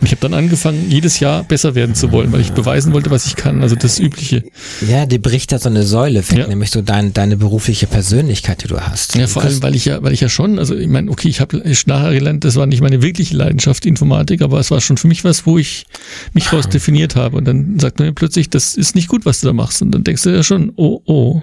Und 0.00 0.06
ich 0.06 0.12
habe 0.12 0.20
dann 0.20 0.34
angefangen, 0.34 0.90
jedes 0.90 1.20
Jahr 1.20 1.44
besser 1.44 1.74
werden 1.74 1.94
zu 1.94 2.12
wollen, 2.12 2.32
weil 2.32 2.40
ich 2.40 2.52
beweisen 2.52 2.92
wollte, 2.92 3.10
was 3.10 3.26
ich 3.26 3.36
kann. 3.36 3.62
Also 3.62 3.76
das 3.76 3.98
Übliche. 3.98 4.44
Ja, 4.86 5.06
die 5.06 5.18
bricht 5.18 5.52
da 5.52 5.58
so 5.58 5.68
eine 5.68 5.84
Säule 5.84 6.28
weg, 6.30 6.38
ja. 6.38 6.46
nämlich 6.46 6.70
so 6.70 6.82
dein, 6.82 7.12
deine 7.12 7.36
berufliche 7.36 7.86
Persönlichkeit, 7.86 8.62
die 8.62 8.68
du 8.68 8.80
hast. 8.80 9.14
Ja, 9.16 9.26
vor 9.26 9.42
allem, 9.42 9.62
weil 9.62 9.74
ich 9.74 9.84
ja, 9.84 10.02
weil 10.02 10.12
ich 10.12 10.20
ja 10.20 10.28
schon, 10.28 10.58
also 10.58 10.74
ich 10.74 10.88
meine, 10.88 11.10
okay, 11.10 11.28
ich 11.28 11.40
habe 11.40 11.62
nachher 11.86 12.12
gelernt, 12.12 12.44
das 12.44 12.56
war 12.56 12.66
nicht 12.66 12.80
meine 12.80 13.02
wirkliche 13.02 13.36
Leidenschaft, 13.36 13.86
Informatik, 13.86 14.42
aber 14.42 14.58
es 14.58 14.70
war 14.70 14.80
schon 14.80 14.96
für 14.96 15.08
mich 15.08 15.24
was, 15.24 15.46
wo 15.46 15.58
ich 15.58 15.86
mich 16.32 16.52
raus 16.52 16.68
definiert 16.68 17.16
habe. 17.16 17.36
Und 17.36 17.44
dann 17.46 17.78
sagt 17.78 17.98
man 17.98 18.08
mir 18.08 18.14
plötzlich, 18.14 18.50
das 18.50 18.74
ist 18.74 18.94
nicht 18.94 19.08
gut, 19.08 19.24
was 19.24 19.40
du 19.40 19.46
da 19.46 19.52
machst. 19.52 19.82
Und 19.82 19.92
dann 19.92 20.04
denkst 20.04 20.22
du 20.22 20.30
ja 20.30 20.42
schon, 20.42 20.72
oh, 20.76 21.00
oh. 21.06 21.42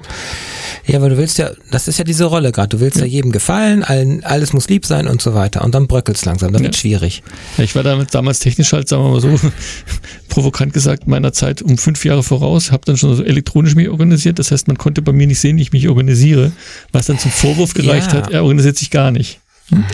Ja, 0.85 0.97
aber 0.97 1.09
du 1.09 1.17
willst 1.17 1.37
ja, 1.37 1.51
das 1.71 1.87
ist 1.87 1.97
ja 1.99 2.03
diese 2.03 2.25
Rolle 2.25 2.51
gerade. 2.51 2.69
Du 2.69 2.79
willst 2.79 2.97
ja, 2.97 3.05
ja 3.05 3.11
jedem 3.11 3.31
gefallen, 3.31 3.83
allen, 3.83 4.23
alles 4.23 4.53
muss 4.53 4.69
lieb 4.69 4.85
sein 4.85 5.07
und 5.07 5.21
so 5.21 5.33
weiter. 5.33 5.63
Und 5.63 5.75
dann 5.75 5.87
bröckelt's 5.87 6.25
langsam, 6.25 6.51
dann 6.51 6.61
ja. 6.61 6.67
wird 6.67 6.75
schwierig. 6.75 7.23
Ja, 7.57 7.63
ich 7.63 7.75
war 7.75 7.83
damit 7.83 8.10
damals 8.11 8.39
technisch 8.39 8.73
halt, 8.73 8.87
sagen 8.87 9.03
wir 9.03 9.09
mal 9.11 9.21
so, 9.21 9.39
provokant 10.29 10.73
gesagt, 10.73 11.07
meiner 11.07 11.33
Zeit 11.33 11.61
um 11.61 11.77
fünf 11.77 12.05
Jahre 12.05 12.23
voraus, 12.23 12.71
habe 12.71 12.83
dann 12.85 12.97
schon 12.97 13.15
so 13.15 13.23
elektronisch 13.23 13.75
mich 13.75 13.89
organisiert. 13.89 14.39
Das 14.39 14.51
heißt, 14.51 14.67
man 14.67 14.77
konnte 14.77 15.01
bei 15.01 15.11
mir 15.11 15.27
nicht 15.27 15.39
sehen, 15.39 15.57
wie 15.57 15.63
ich 15.63 15.71
mich 15.71 15.89
organisiere, 15.89 16.51
was 16.91 17.07
dann 17.07 17.19
zum 17.19 17.31
Vorwurf 17.31 17.73
gereicht 17.73 18.13
ja. 18.13 18.19
hat, 18.19 18.31
er 18.31 18.43
organisiert 18.43 18.77
sich 18.77 18.91
gar 18.91 19.11
nicht. 19.11 19.39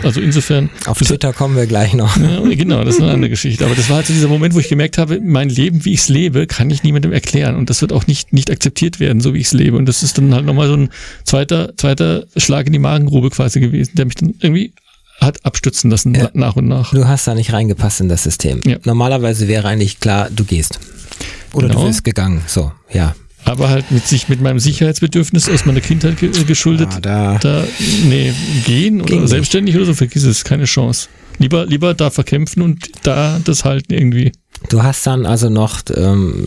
Also 0.02 0.20
insofern. 0.20 0.70
Auf 0.86 0.98
Twitter 0.98 1.32
kommen 1.32 1.56
wir 1.56 1.66
gleich 1.66 1.94
noch. 1.94 2.16
Ja, 2.16 2.40
genau, 2.40 2.82
das 2.84 2.96
ist 2.96 3.02
eine 3.02 3.12
andere 3.12 3.30
Geschichte. 3.30 3.64
Aber 3.64 3.74
das 3.74 3.88
war 3.88 3.96
halt 3.96 4.06
so 4.06 4.12
dieser 4.12 4.28
Moment, 4.28 4.54
wo 4.54 4.58
ich 4.58 4.68
gemerkt 4.68 4.98
habe, 4.98 5.20
mein 5.20 5.48
Leben, 5.48 5.84
wie 5.84 5.92
ich 5.92 6.00
es 6.00 6.08
lebe, 6.08 6.46
kann 6.46 6.70
ich 6.70 6.82
niemandem 6.82 7.12
erklären. 7.12 7.54
Und 7.56 7.70
das 7.70 7.80
wird 7.80 7.92
auch 7.92 8.06
nicht, 8.06 8.32
nicht 8.32 8.50
akzeptiert 8.50 8.98
werden, 8.98 9.20
so 9.20 9.34
wie 9.34 9.38
ich 9.38 9.46
es 9.46 9.52
lebe. 9.52 9.76
Und 9.76 9.86
das 9.86 10.02
ist 10.02 10.18
dann 10.18 10.34
halt 10.34 10.44
nochmal 10.44 10.68
so 10.68 10.74
ein 10.74 10.90
zweiter, 11.24 11.76
zweiter 11.76 12.26
Schlag 12.36 12.66
in 12.66 12.72
die 12.72 12.78
Magengrube 12.78 13.30
quasi 13.30 13.60
gewesen, 13.60 13.92
der 13.94 14.06
mich 14.06 14.16
dann 14.16 14.34
irgendwie 14.40 14.72
hat 15.18 15.44
abstützen 15.44 15.90
lassen 15.90 16.14
ja. 16.14 16.30
nach 16.32 16.56
und 16.56 16.68
nach. 16.68 16.92
Du 16.92 17.06
hast 17.06 17.26
da 17.26 17.34
nicht 17.34 17.52
reingepasst 17.52 18.00
in 18.00 18.08
das 18.08 18.22
System. 18.22 18.60
Ja. 18.64 18.78
Normalerweise 18.84 19.48
wäre 19.48 19.68
eigentlich 19.68 20.00
klar, 20.00 20.28
du 20.30 20.44
gehst. 20.44 20.78
Oder 21.52 21.68
genau. 21.68 21.80
du 21.80 21.86
bist 21.88 22.04
gegangen. 22.04 22.42
So, 22.46 22.72
ja 22.92 23.14
aber 23.48 23.70
halt 23.70 23.90
mit 23.90 24.06
sich 24.06 24.28
mit 24.28 24.40
meinem 24.40 24.58
Sicherheitsbedürfnis 24.58 25.48
aus 25.48 25.64
meiner 25.64 25.80
Kindheit 25.80 26.18
ge 26.18 26.30
geschuldet. 26.44 26.88
Ah, 26.92 27.00
da, 27.00 27.38
da 27.38 27.64
nee, 28.04 28.32
gehen 28.66 29.00
oder 29.00 29.26
selbstständig 29.26 29.76
oder 29.76 29.86
so, 29.86 29.94
vergiss 29.94 30.24
es, 30.24 30.44
keine 30.44 30.64
Chance. 30.64 31.08
Lieber, 31.38 31.66
lieber 31.66 31.94
da 31.94 32.10
verkämpfen 32.10 32.62
und 32.62 32.90
da 33.04 33.40
das 33.42 33.64
halten 33.64 33.94
irgendwie. 33.94 34.32
Du 34.68 34.82
hast 34.82 35.06
dann 35.06 35.24
also 35.24 35.48
noch, 35.48 35.80
ähm, 35.94 36.46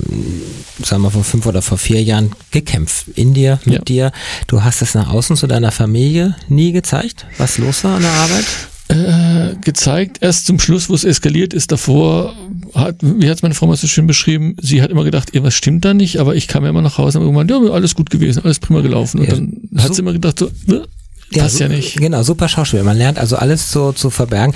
sagen 0.83 1.01
wir 1.01 1.11
vor 1.11 1.23
fünf 1.23 1.45
oder 1.45 1.61
vor 1.61 1.77
vier 1.77 2.03
Jahren 2.03 2.31
gekämpft 2.51 3.07
in 3.15 3.33
dir, 3.33 3.59
mit 3.65 3.73
ja. 3.73 3.81
dir. 3.81 4.11
Du 4.47 4.63
hast 4.63 4.81
es 4.81 4.93
nach 4.93 5.09
außen 5.09 5.35
zu 5.35 5.47
deiner 5.47 5.71
Familie 5.71 6.35
nie 6.47 6.71
gezeigt, 6.71 7.25
was 7.37 7.57
los 7.57 7.83
war 7.83 7.95
an 7.95 8.01
der 8.03 8.11
Arbeit? 8.11 8.45
Äh, 8.91 9.55
gezeigt, 9.61 10.17
erst 10.19 10.47
zum 10.47 10.59
Schluss, 10.59 10.89
wo 10.89 10.95
es 10.95 11.05
eskaliert 11.05 11.53
ist. 11.53 11.71
Davor 11.71 12.35
hat, 12.75 12.97
wie 13.01 13.29
hat 13.29 13.41
meine 13.41 13.55
Frau 13.55 13.65
mal 13.65 13.77
so 13.77 13.87
schön 13.87 14.05
beschrieben, 14.05 14.57
sie 14.61 14.81
hat 14.81 14.91
immer 14.91 15.05
gedacht, 15.05 15.33
irgendwas 15.33 15.53
stimmt 15.53 15.85
da 15.85 15.93
nicht, 15.93 16.17
aber 16.17 16.35
ich 16.35 16.49
kam 16.49 16.65
ja 16.65 16.69
immer 16.69 16.81
nach 16.81 16.97
Hause 16.97 17.19
und 17.19 17.25
irgendwann, 17.25 17.47
ja, 17.47 17.71
alles 17.71 17.95
gut 17.95 18.09
gewesen, 18.09 18.43
alles 18.43 18.59
prima 18.59 18.81
gelaufen. 18.81 19.21
Und 19.21 19.27
ja, 19.27 19.35
dann 19.35 19.69
so 19.71 19.83
hat 19.83 19.95
sie 19.95 20.01
immer 20.01 20.11
gedacht, 20.11 20.39
so, 20.39 20.51
Ja, 21.33 21.43
Passt 21.43 21.59
ja 21.59 21.69
nicht. 21.69 21.97
Genau, 21.97 22.23
super 22.23 22.49
Schauspiel. 22.49 22.83
Man 22.83 22.97
lernt 22.97 23.17
also 23.17 23.37
alles 23.37 23.71
so 23.71 23.93
zu 23.93 24.09
verbergen. 24.09 24.53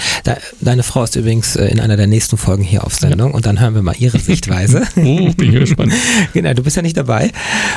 Deine 0.59 0.83
Frau 0.83 1.03
ist 1.03 1.15
übrigens 1.15 1.55
äh, 1.55 1.67
in 1.67 1.79
einer 1.79 1.95
der 1.95 2.07
nächsten 2.07 2.37
Folgen 2.37 2.63
hier 2.63 2.83
auf 2.83 2.95
Sendung 2.95 3.29
ja. 3.29 3.35
und 3.35 3.45
dann 3.45 3.61
hören 3.61 3.75
wir 3.75 3.81
mal 3.81 3.95
ihre 3.97 4.19
Sichtweise. 4.25 4.83
oh, 4.97 5.31
bin 5.33 5.53
ich 5.53 5.59
gespannt. 5.59 5.93
genau, 6.33 6.53
du 6.53 6.63
bist 6.63 6.75
ja 6.75 6.81
nicht 6.81 6.97
dabei. 6.97 7.31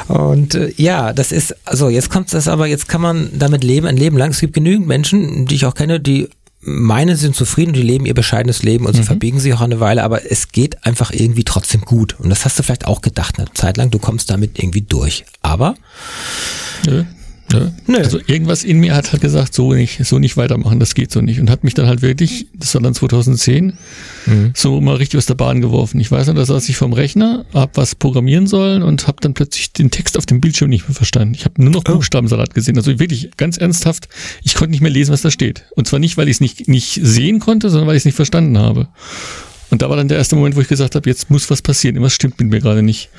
Und 0.08 0.56
äh, 0.56 0.72
ja, 0.76 1.12
das 1.12 1.30
ist, 1.30 1.54
also 1.64 1.88
jetzt 1.88 2.10
kommt 2.10 2.34
das 2.34 2.48
aber, 2.48 2.66
jetzt 2.66 2.88
kann 2.88 3.00
man 3.00 3.30
damit 3.32 3.62
leben, 3.62 3.86
ein 3.86 3.96
Leben 3.96 4.16
lang. 4.16 4.30
Es 4.30 4.40
gibt 4.40 4.54
genügend 4.54 4.88
Menschen, 4.88 5.46
die 5.46 5.54
ich 5.54 5.64
auch 5.64 5.74
kenne, 5.74 6.00
die 6.00 6.28
meine 6.60 7.16
sind 7.16 7.36
zufrieden, 7.36 7.72
die 7.72 7.82
leben 7.82 8.04
ihr 8.04 8.14
bescheidenes 8.14 8.64
Leben 8.64 8.84
und 8.86 8.94
sie 8.94 9.02
mhm. 9.02 9.06
verbiegen 9.06 9.38
sich 9.38 9.54
auch 9.54 9.60
eine 9.60 9.78
Weile, 9.78 10.02
aber 10.02 10.30
es 10.30 10.48
geht 10.50 10.84
einfach 10.84 11.12
irgendwie 11.12 11.44
trotzdem 11.44 11.82
gut. 11.82 12.16
Und 12.18 12.30
das 12.30 12.44
hast 12.44 12.58
du 12.58 12.64
vielleicht 12.64 12.86
auch 12.86 13.00
gedacht, 13.00 13.38
eine 13.38 13.46
Zeit 13.54 13.76
lang, 13.76 13.90
du 13.90 14.00
kommst 14.00 14.28
damit 14.30 14.58
irgendwie 14.58 14.82
durch. 14.82 15.24
Aber 15.40 15.76
Nö. 16.84 17.04
Ja. 17.52 17.72
Nö. 17.86 17.96
Also 17.96 18.18
irgendwas 18.26 18.62
in 18.62 18.78
mir 18.78 18.94
hat 18.94 19.12
halt 19.12 19.22
gesagt, 19.22 19.54
so 19.54 19.72
nicht, 19.72 20.04
so 20.04 20.18
nicht 20.18 20.36
weitermachen, 20.36 20.80
das 20.80 20.94
geht 20.94 21.10
so 21.10 21.20
nicht. 21.20 21.40
Und 21.40 21.48
hat 21.48 21.64
mich 21.64 21.74
dann 21.74 21.86
halt 21.86 22.02
wirklich, 22.02 22.46
das 22.54 22.74
war 22.74 22.82
dann 22.82 22.94
2010, 22.94 23.74
mhm. 24.26 24.52
so 24.54 24.80
mal 24.80 24.96
richtig 24.96 25.18
aus 25.18 25.26
der 25.26 25.34
Bahn 25.34 25.60
geworfen. 25.60 25.98
Ich 26.00 26.10
weiß 26.10 26.26
noch, 26.26 26.34
da 26.34 26.44
saß 26.44 26.68
ich 26.68 26.76
vom 26.76 26.92
Rechner, 26.92 27.46
hab 27.54 27.76
was 27.76 27.94
programmieren 27.94 28.46
sollen 28.46 28.82
und 28.82 29.06
hab 29.06 29.20
dann 29.22 29.32
plötzlich 29.32 29.72
den 29.72 29.90
Text 29.90 30.18
auf 30.18 30.26
dem 30.26 30.40
Bildschirm 30.40 30.68
nicht 30.68 30.88
mehr 30.88 30.94
verstanden. 30.94 31.34
Ich 31.34 31.44
habe 31.44 31.62
nur 31.62 31.72
noch 31.72 31.84
oh. 31.88 31.94
Buchstabensalat 31.94 32.54
gesehen. 32.54 32.76
Also 32.76 32.98
wirklich 32.98 33.30
ganz 33.36 33.56
ernsthaft, 33.56 34.08
ich 34.42 34.54
konnte 34.54 34.72
nicht 34.72 34.82
mehr 34.82 34.90
lesen, 34.90 35.12
was 35.12 35.22
da 35.22 35.30
steht. 35.30 35.64
Und 35.74 35.88
zwar 35.88 36.00
nicht, 36.00 36.16
weil 36.18 36.28
ich 36.28 36.36
es 36.36 36.40
nicht, 36.40 36.68
nicht 36.68 37.00
sehen 37.02 37.40
konnte, 37.40 37.70
sondern 37.70 37.88
weil 37.88 37.96
ich 37.96 38.02
es 38.02 38.06
nicht 38.06 38.16
verstanden 38.16 38.58
habe. 38.58 38.88
Und 39.70 39.82
da 39.82 39.90
war 39.90 39.96
dann 39.96 40.08
der 40.08 40.18
erste 40.18 40.36
Moment, 40.36 40.56
wo 40.56 40.60
ich 40.60 40.68
gesagt 40.68 40.94
habe, 40.94 41.08
jetzt 41.08 41.30
muss 41.30 41.50
was 41.50 41.62
passieren. 41.62 41.96
Irgendwas 41.96 42.14
stimmt 42.14 42.40
mit 42.40 42.48
mir 42.48 42.60
gerade 42.60 42.82
nicht. 42.82 43.10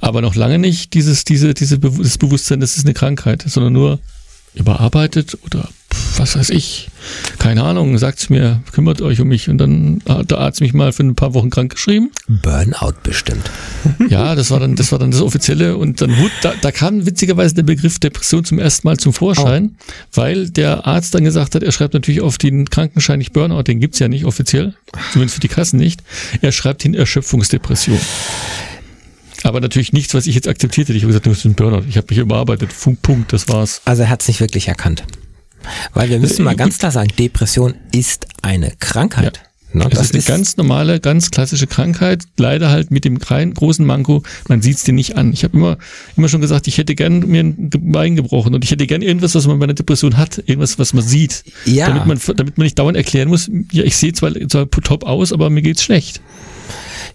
Aber 0.00 0.22
noch 0.22 0.34
lange 0.34 0.58
nicht 0.58 0.94
dieses, 0.94 1.24
diese, 1.24 1.52
diese, 1.52 1.78
das 1.78 2.18
Bewusstsein, 2.18 2.60
das 2.60 2.76
ist 2.76 2.86
eine 2.86 2.94
Krankheit, 2.94 3.44
sondern 3.46 3.72
nur 3.72 3.98
überarbeitet 4.54 5.38
oder 5.44 5.68
was 6.16 6.36
weiß 6.36 6.50
ich, 6.50 6.88
keine 7.38 7.64
Ahnung, 7.64 7.96
sagt's 7.98 8.28
mir, 8.28 8.62
kümmert 8.72 9.00
euch 9.00 9.20
um 9.20 9.28
mich 9.28 9.48
und 9.48 9.58
dann 9.58 10.02
hat 10.08 10.30
der 10.30 10.38
Arzt 10.38 10.60
mich 10.60 10.74
mal 10.74 10.92
für 10.92 11.02
ein 11.02 11.14
paar 11.14 11.34
Wochen 11.34 11.50
krank 11.50 11.72
geschrieben. 11.72 12.10
Burnout 12.28 12.94
bestimmt. 13.02 13.50
Ja, 14.08 14.34
das 14.34 14.50
war 14.50 14.58
dann, 14.58 14.76
das 14.76 14.92
war 14.92 14.98
dann 14.98 15.10
das 15.10 15.20
offizielle 15.20 15.76
und 15.76 16.00
dann 16.00 16.14
da, 16.42 16.52
da 16.60 16.72
kam 16.72 17.06
witzigerweise 17.06 17.54
der 17.54 17.62
Begriff 17.62 17.98
Depression 17.98 18.44
zum 18.44 18.58
ersten 18.58 18.86
Mal 18.86 18.96
zum 18.96 19.12
Vorschein, 19.12 19.76
oh. 19.78 19.84
weil 20.14 20.50
der 20.50 20.86
Arzt 20.86 21.14
dann 21.14 21.24
gesagt 21.24 21.54
hat, 21.54 21.62
er 21.62 21.72
schreibt 21.72 21.94
natürlich 21.94 22.20
auf 22.20 22.36
den 22.36 22.68
Krankenschein 22.68 23.18
nicht 23.18 23.32
Burnout, 23.32 23.62
den 23.62 23.78
gibt's 23.78 23.98
ja 23.98 24.08
nicht 24.08 24.24
offiziell, 24.24 24.74
zumindest 25.12 25.36
für 25.36 25.40
die 25.40 25.48
Kassen 25.48 25.78
nicht. 25.78 26.02
Er 26.42 26.52
schreibt 26.52 26.82
hin 26.82 26.94
Erschöpfungsdepression. 26.94 28.00
Aber 29.42 29.60
natürlich 29.60 29.92
nichts, 29.92 30.14
was 30.14 30.26
ich 30.26 30.34
jetzt 30.34 30.48
akzeptiert 30.48 30.88
hätte. 30.88 30.96
Ich 30.96 31.04
habe 31.04 31.08
gesagt, 31.08 31.26
du 31.26 31.30
bist 31.30 31.44
ein 31.44 31.54
Burnout. 31.54 31.84
Ich 31.88 31.96
habe 31.96 32.06
mich 32.10 32.18
überarbeitet. 32.18 32.70
Punkt, 32.78 33.02
Punkt, 33.02 33.32
das 33.32 33.48
war's. 33.48 33.80
Also 33.84 34.02
er 34.02 34.10
hat 34.10 34.22
es 34.22 34.28
nicht 34.28 34.40
wirklich 34.40 34.68
erkannt. 34.68 35.04
Weil 35.94 36.10
wir 36.10 36.18
müssen 36.18 36.44
mal 36.44 36.56
ganz 36.56 36.78
klar 36.78 36.90
sagen, 36.90 37.10
Depression 37.18 37.74
ist 37.92 38.26
eine 38.42 38.72
Krankheit. 38.78 39.36
Ja. 39.36 39.50
No, 39.72 39.86
es 39.88 40.00
ist 40.00 40.10
eine 40.10 40.18
ist 40.18 40.26
ganz 40.26 40.56
normale, 40.56 40.98
ganz 40.98 41.30
klassische 41.30 41.66
Krankheit. 41.66 42.24
Leider 42.36 42.70
halt 42.70 42.90
mit 42.90 43.04
dem 43.04 43.20
kleinen, 43.20 43.54
großen 43.54 43.86
Manko, 43.86 44.22
man 44.48 44.62
sieht 44.62 44.78
es 44.78 44.82
dir 44.82 44.92
nicht 44.92 45.16
an. 45.16 45.32
Ich 45.32 45.44
habe 45.44 45.56
immer, 45.56 45.78
immer 46.16 46.28
schon 46.28 46.40
gesagt, 46.40 46.66
ich 46.66 46.78
hätte 46.78 46.96
gern 46.96 47.20
mir 47.20 47.44
ein 47.44 47.70
Bein 47.70 48.16
gebrochen 48.16 48.54
und 48.54 48.64
ich 48.64 48.72
hätte 48.72 48.86
gern 48.86 49.02
irgendwas, 49.02 49.34
was 49.34 49.46
man 49.46 49.58
bei 49.60 49.64
einer 49.64 49.74
Depression 49.74 50.16
hat, 50.16 50.38
irgendwas, 50.38 50.78
was 50.78 50.92
man 50.92 51.04
sieht. 51.04 51.44
Ja. 51.66 51.86
Damit 51.86 52.06
man, 52.06 52.20
damit 52.36 52.58
man 52.58 52.64
nicht 52.64 52.78
dauernd 52.78 52.96
erklären 52.96 53.28
muss, 53.28 53.48
ja, 53.70 53.84
ich 53.84 53.96
sehe 53.96 54.12
zwar, 54.12 54.32
zwar 54.48 54.68
top 54.68 55.04
aus, 55.04 55.32
aber 55.32 55.50
mir 55.50 55.62
geht's 55.62 55.84
schlecht. 55.84 56.20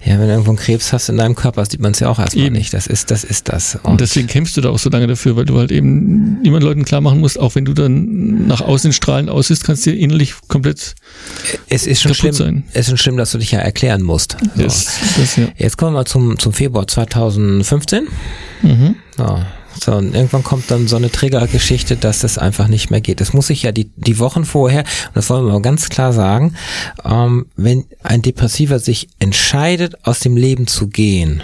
Ja, 0.04 0.20
wenn 0.20 0.28
du 0.28 0.32
irgendwo 0.32 0.52
einen 0.52 0.58
Krebs 0.58 0.94
hast 0.94 1.10
in 1.10 1.18
deinem 1.18 1.36
Körper, 1.36 1.66
sieht 1.66 1.80
man 1.80 1.92
es 1.92 2.00
ja 2.00 2.10
auch 2.10 2.20
erstmal 2.20 2.46
eben. 2.46 2.56
nicht. 2.56 2.74
Das 2.74 2.88
ist, 2.88 3.12
das 3.12 3.24
ist 3.24 3.50
das. 3.50 3.76
Und, 3.76 3.86
und, 3.86 4.02
deswegen 4.02 4.28
kämpfst 4.28 4.56
du 4.58 4.62
da 4.62 4.70
auch 4.70 4.80
so 4.80 4.90
lange 4.90 5.08
dafür, 5.08 5.36
weil 5.36 5.46
du 5.46 5.58
halt 5.58 5.72
eben 5.72 6.42
niemand 6.42 6.64
Leuten 6.64 6.86
klar 6.86 7.02
machen 7.02 7.20
musst, 7.20 7.40
auch 7.40 7.56
wenn 7.56 7.66
du 7.66 7.74
dann 7.74 8.48
nach 8.48 8.62
außen 8.62 8.94
strahlend 8.94 9.30
aussiehst, 9.30 9.64
kannst 9.64 9.86
du 9.86 9.92
dir 9.92 9.98
innerlich 10.00 10.34
komplett 10.48 10.96
es 11.70 11.88
ist 11.88 12.02
schon 12.02 12.14
schlimm, 12.14 12.34
sein. 12.34 12.64
Es 12.74 12.82
ist 12.82 12.90
schon 12.90 12.98
schlimm, 12.98 13.18
dass 13.18 13.32
du 13.32 13.38
dich 13.38 13.52
ja 13.52 13.60
erklären 13.60 14.02
musst. 14.02 14.38
So. 14.56 14.64
Das, 14.64 14.88
das, 15.18 15.36
ja. 15.36 15.48
Jetzt 15.58 15.78
kommen 15.78 15.94
wir 15.94 16.00
mal 16.00 16.06
zum, 16.06 16.38
zum 16.40 16.54
Februar 16.54 16.88
2015. 16.88 18.08
Mhm. 18.62 18.96
Ja. 19.18 19.46
So, 19.84 19.94
und 19.94 20.14
irgendwann 20.16 20.44
kommt 20.44 20.72
dann 20.72 20.88
so 20.88 20.96
eine 20.96 21.12
Triggergeschichte, 21.12 21.96
dass 21.98 22.20
das 22.20 22.38
einfach 22.38 22.68
nicht 22.68 22.92
mehr 22.92 23.02
geht. 23.02 23.22
Das 23.22 23.34
muss 23.34 23.50
ich 23.50 23.64
ja 23.64 23.72
die, 23.72 23.92
die 23.96 24.20
Wochen 24.20 24.46
vorher, 24.46 24.82
und 24.82 25.16
das 25.16 25.30
wollen 25.30 25.46
wir 25.46 25.54
mal 25.54 25.62
ganz 25.62 25.90
klar 25.90 26.14
sagen, 26.14 26.56
ähm, 27.04 27.48
wenn 27.56 27.86
ein 28.04 28.22
Depressiver 28.22 28.80
sich 28.80 29.10
entscheidet, 29.20 30.06
aus 30.06 30.20
dem 30.20 30.38
Leben 30.38 30.68
zu 30.68 30.88
gehen, 30.88 31.44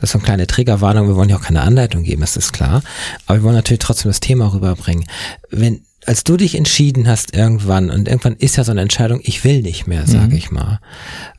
das 0.00 0.10
ist 0.10 0.12
so 0.12 0.18
eine 0.18 0.24
kleine 0.24 0.46
Triggerwarnung, 0.46 1.08
wir 1.08 1.16
wollen 1.16 1.28
ja 1.30 1.36
auch 1.36 1.42
keine 1.42 1.62
Anleitung 1.62 2.02
geben, 2.02 2.20
das 2.20 2.36
ist 2.36 2.52
klar, 2.52 2.82
aber 3.26 3.38
wir 3.38 3.42
wollen 3.44 3.54
natürlich 3.54 3.80
trotzdem 3.80 4.10
das 4.10 4.20
Thema 4.20 4.52
rüberbringen. 4.52 5.04
Wenn 5.50 5.82
als 6.04 6.24
du 6.24 6.36
dich 6.36 6.56
entschieden 6.56 7.06
hast 7.06 7.34
irgendwann, 7.34 7.88
und 7.88 8.08
irgendwann 8.08 8.34
ist 8.34 8.56
ja 8.56 8.64
so 8.64 8.72
eine 8.72 8.80
Entscheidung, 8.80 9.20
ich 9.22 9.44
will 9.44 9.62
nicht 9.62 9.86
mehr, 9.86 10.04
sage 10.06 10.26
Mhm. 10.30 10.36
ich 10.36 10.50
mal, 10.50 10.80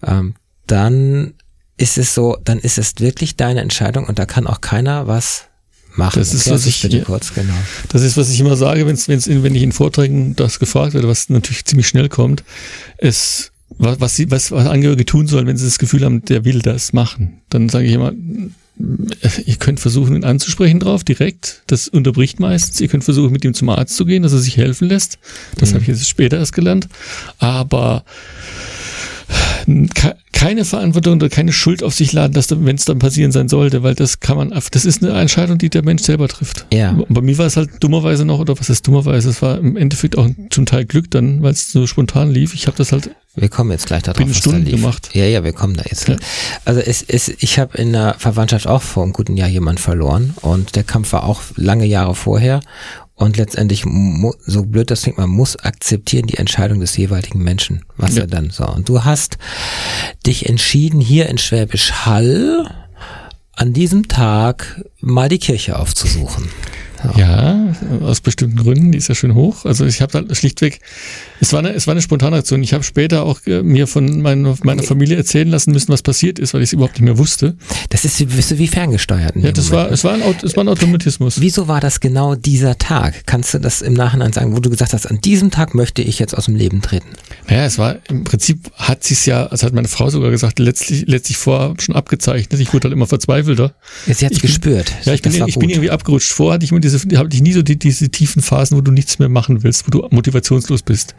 ähm, 0.05 0.35
dann 0.67 1.33
ist 1.75 1.97
es 1.97 2.13
so, 2.13 2.37
dann 2.45 2.59
ist 2.59 2.77
es 2.77 2.93
wirklich 2.99 3.35
deine 3.35 3.59
Entscheidung 3.61 4.05
und 4.05 4.19
da 4.19 4.25
kann 4.25 4.47
auch 4.47 4.61
keiner 4.61 5.05
was 5.07 5.47
machen. 5.95 6.19
Das 6.19 6.33
ist, 6.33 6.49
was 6.49 6.65
ich- 6.65 6.81
bitte 6.81 6.97
ja. 6.99 7.03
kurz, 7.03 7.33
genau. 7.33 7.53
Das 7.89 8.01
ist, 8.01 8.17
was 8.17 8.29
ich 8.31 8.39
immer 8.39 8.55
sage, 8.55 8.85
wenn's, 8.87 9.07
wenn's, 9.07 9.27
in- 9.27 9.43
wenn 9.43 9.55
ich 9.55 9.63
in 9.63 9.71
Vorträgen 9.71 10.35
das 10.35 10.59
gefragt 10.59 10.93
werde, 10.93 11.07
was 11.07 11.29
natürlich 11.29 11.65
ziemlich 11.65 11.87
schnell 11.87 12.09
kommt, 12.09 12.43
ist, 12.97 13.51
was, 13.77 13.99
was, 13.99 14.15
sie, 14.15 14.29
was, 14.31 14.51
was 14.51 14.67
Angehörige 14.67 15.05
tun 15.05 15.27
sollen, 15.27 15.47
wenn 15.47 15.57
sie 15.57 15.65
das 15.65 15.79
Gefühl 15.79 16.03
haben, 16.05 16.23
der 16.25 16.45
will 16.45 16.59
das 16.59 16.93
machen. 16.93 17.41
Dann 17.49 17.69
sage 17.69 17.85
ich 17.85 17.93
immer, 17.93 18.11
äh, 18.11 19.29
ihr 19.45 19.55
könnt 19.57 19.79
versuchen, 19.79 20.15
ihn 20.15 20.23
anzusprechen 20.23 20.79
drauf, 20.79 21.03
direkt. 21.03 21.61
Das 21.67 21.87
unterbricht 21.87 22.39
meistens. 22.39 22.81
Ihr 22.81 22.87
könnt 22.87 23.03
versuchen, 23.03 23.31
mit 23.31 23.45
ihm 23.45 23.53
zum 23.53 23.69
Arzt 23.69 23.95
zu 23.95 24.05
gehen, 24.05 24.23
dass 24.23 24.33
er 24.33 24.39
sich 24.39 24.57
helfen 24.57 24.87
lässt. 24.87 25.17
Das 25.57 25.73
habe 25.73 25.81
ich 25.81 25.87
jetzt 25.87 26.07
später 26.09 26.37
erst 26.37 26.53
gelernt. 26.53 26.87
Aber 27.39 28.03
keine 30.33 30.65
Verantwortung 30.65 31.15
oder 31.15 31.29
keine 31.29 31.53
Schuld 31.53 31.83
auf 31.83 31.93
sich 31.93 32.11
laden, 32.11 32.33
dass 32.33 32.49
wenn 32.51 32.75
es 32.75 32.85
dann 32.85 32.99
passieren 32.99 33.31
sein 33.31 33.47
sollte, 33.47 33.81
weil 33.83 33.95
das 33.95 34.19
kann 34.19 34.35
man, 34.35 34.49
das 34.49 34.85
ist 34.85 35.03
eine 35.03 35.17
Entscheidung, 35.19 35.57
die 35.57 35.69
der 35.69 35.83
Mensch 35.83 36.03
selber 36.03 36.27
trifft. 36.27 36.65
Ja. 36.73 36.97
Bei 37.07 37.21
mir 37.21 37.37
war 37.37 37.45
es 37.45 37.55
halt 37.55 37.69
dummerweise 37.79 38.25
noch, 38.25 38.39
oder 38.39 38.59
was 38.59 38.69
ist 38.69 38.85
dummerweise, 38.85 39.29
es 39.29 39.41
war 39.41 39.57
im 39.57 39.77
Endeffekt 39.77 40.17
auch 40.17 40.27
zum 40.49 40.65
Teil 40.65 40.85
Glück 40.85 41.09
dann, 41.11 41.41
weil 41.41 41.53
es 41.53 41.71
so 41.71 41.87
spontan 41.87 42.31
lief. 42.31 42.53
Ich 42.53 42.67
habe 42.67 42.75
das 42.75 42.91
halt, 42.91 43.11
Wir 43.35 43.49
kommen 43.49 43.71
jetzt 43.71 43.87
gleich 43.87 44.03
darauf, 44.03 44.17
Bin 44.17 44.29
was 44.29 44.37
Stunden 44.37 44.65
da 44.65 44.71
gemacht. 44.71 45.09
Ja, 45.13 45.25
ja, 45.25 45.43
wir 45.43 45.53
kommen 45.53 45.75
da 45.75 45.83
jetzt. 45.89 46.07
Ja. 46.07 46.17
Also 46.65 46.81
es 46.81 47.01
ist, 47.01 47.33
ich 47.41 47.57
habe 47.57 47.77
in 47.77 47.93
der 47.93 48.15
Verwandtschaft 48.19 48.67
auch 48.67 48.81
vor 48.81 49.03
einem 49.03 49.13
guten 49.13 49.37
Jahr 49.37 49.49
jemand 49.49 49.79
verloren 49.79 50.33
und 50.41 50.75
der 50.75 50.83
Kampf 50.83 51.13
war 51.13 51.23
auch 51.23 51.41
lange 51.55 51.85
Jahre 51.85 52.15
vorher 52.15 52.59
und 53.23 53.37
letztendlich, 53.37 53.83
so 54.45 54.63
blöd 54.63 54.91
das 54.91 55.01
klingt, 55.03 55.17
man 55.17 55.29
muss 55.29 55.55
akzeptieren 55.57 56.27
die 56.27 56.37
Entscheidung 56.37 56.79
des 56.79 56.95
jeweiligen 56.97 57.39
Menschen, 57.43 57.83
was 57.97 58.15
Ja. 58.15 58.21
er 58.21 58.27
dann 58.27 58.49
so. 58.51 58.65
Und 58.67 58.87
du 58.89 59.03
hast 59.03 59.37
dich 60.25 60.47
entschieden, 60.47 60.99
hier 60.99 61.29
in 61.29 61.37
Schwäbisch 61.37 61.91
Hall 62.05 62.69
an 63.55 63.73
diesem 63.73 64.07
Tag 64.07 64.83
mal 64.99 65.29
die 65.29 65.39
Kirche 65.39 65.77
aufzusuchen. 65.77 66.49
Ja, 67.17 67.73
aus 68.01 68.21
bestimmten 68.21 68.57
Gründen, 68.57 68.91
die 68.91 68.97
ist 68.97 69.07
ja 69.09 69.15
schön 69.15 69.33
hoch. 69.35 69.65
Also 69.65 69.85
ich 69.85 70.01
habe 70.01 70.23
da 70.25 70.35
schlichtweg, 70.35 70.79
es 71.39 71.51
war 71.53 71.59
eine, 71.59 71.73
es 71.73 71.87
war 71.87 71.93
eine 71.93 72.01
spontane 72.01 72.37
Aktion. 72.37 72.63
Ich 72.63 72.73
habe 72.73 72.83
später 72.83 73.23
auch 73.23 73.39
äh, 73.45 73.61
mir 73.63 73.87
von 73.87 74.21
meiner, 74.21 74.55
meiner 74.63 74.83
Familie 74.83 75.17
erzählen 75.17 75.47
lassen 75.49 75.71
müssen, 75.71 75.89
was 75.91 76.01
passiert 76.01 76.39
ist, 76.39 76.53
weil 76.53 76.61
ich 76.61 76.69
es 76.69 76.73
überhaupt 76.73 76.93
nicht 76.95 77.03
mehr 77.03 77.17
wusste. 77.17 77.55
Das 77.89 78.05
ist, 78.05 78.19
wie- 78.19 78.25
bist 78.25 78.51
du 78.51 78.57
wie 78.57 78.67
ferngesteuert. 78.67 79.35
Ja, 79.35 79.51
das 79.51 79.69
Moment, 79.69 79.71
war, 79.71 79.87
ne? 79.87 79.93
es 79.93 80.03
war 80.03 80.13
ein, 80.13 80.21
es 80.43 80.55
war 80.55 80.63
ein 80.63 80.67
Automatismus. 80.69 81.39
Wieso 81.41 81.67
war 81.67 81.79
das 81.81 81.99
genau 81.99 82.35
dieser 82.35 82.77
Tag? 82.77 83.25
Kannst 83.25 83.53
du 83.53 83.59
das 83.59 83.81
im 83.81 83.93
Nachhinein 83.93 84.33
sagen, 84.33 84.55
wo 84.55 84.59
du 84.59 84.69
gesagt 84.69 84.93
hast, 84.93 85.05
an 85.09 85.19
diesem 85.21 85.51
Tag 85.51 85.75
möchte 85.75 86.01
ich 86.01 86.19
jetzt 86.19 86.37
aus 86.37 86.45
dem 86.45 86.55
Leben 86.55 86.81
treten? 86.81 87.07
Naja, 87.49 87.65
es 87.65 87.77
war 87.77 87.97
im 88.09 88.23
Prinzip 88.23 88.71
hat 88.75 89.03
sich's 89.03 89.25
ja, 89.25 89.45
also 89.47 89.65
hat 89.65 89.73
meine 89.73 89.87
Frau 89.87 90.09
sogar 90.09 90.31
gesagt, 90.31 90.59
letztlich, 90.59 91.03
letztlich 91.07 91.37
vorher 91.37 91.73
schon 91.79 91.95
abgezeichnet. 91.95 92.59
Ich 92.61 92.73
wurde 92.73 92.85
halt 92.85 92.93
immer 92.93 93.07
verzweifelter. 93.07 93.73
Jetzt 94.07 94.21
Ich 94.21 94.29
bin- 94.29 94.41
gespürt. 94.41 94.91
Ja, 95.03 95.13
ich 95.13 95.21
bin, 95.21 95.37
das 95.37 95.47
ich 95.47 95.59
bin 95.59 95.69
irgendwie 95.69 95.89
abgerutscht. 95.91 96.31
Vorher 96.31 96.55
hatte 96.55 96.65
ich 96.65 96.71
immer 96.71 96.79
diese, 96.79 96.92
hatte 96.97 97.35
ich 97.35 97.41
nie 97.41 97.53
so 97.53 97.61
die, 97.61 97.77
diese 97.77 98.09
tiefen 98.09 98.41
Phasen, 98.41 98.77
wo 98.77 98.81
du 98.81 98.91
nichts 98.91 99.19
mehr 99.19 99.29
machen 99.29 99.63
willst, 99.63 99.85
wo 99.87 99.91
du 99.91 100.07
motivationslos 100.15 100.81
bist. 100.83 101.15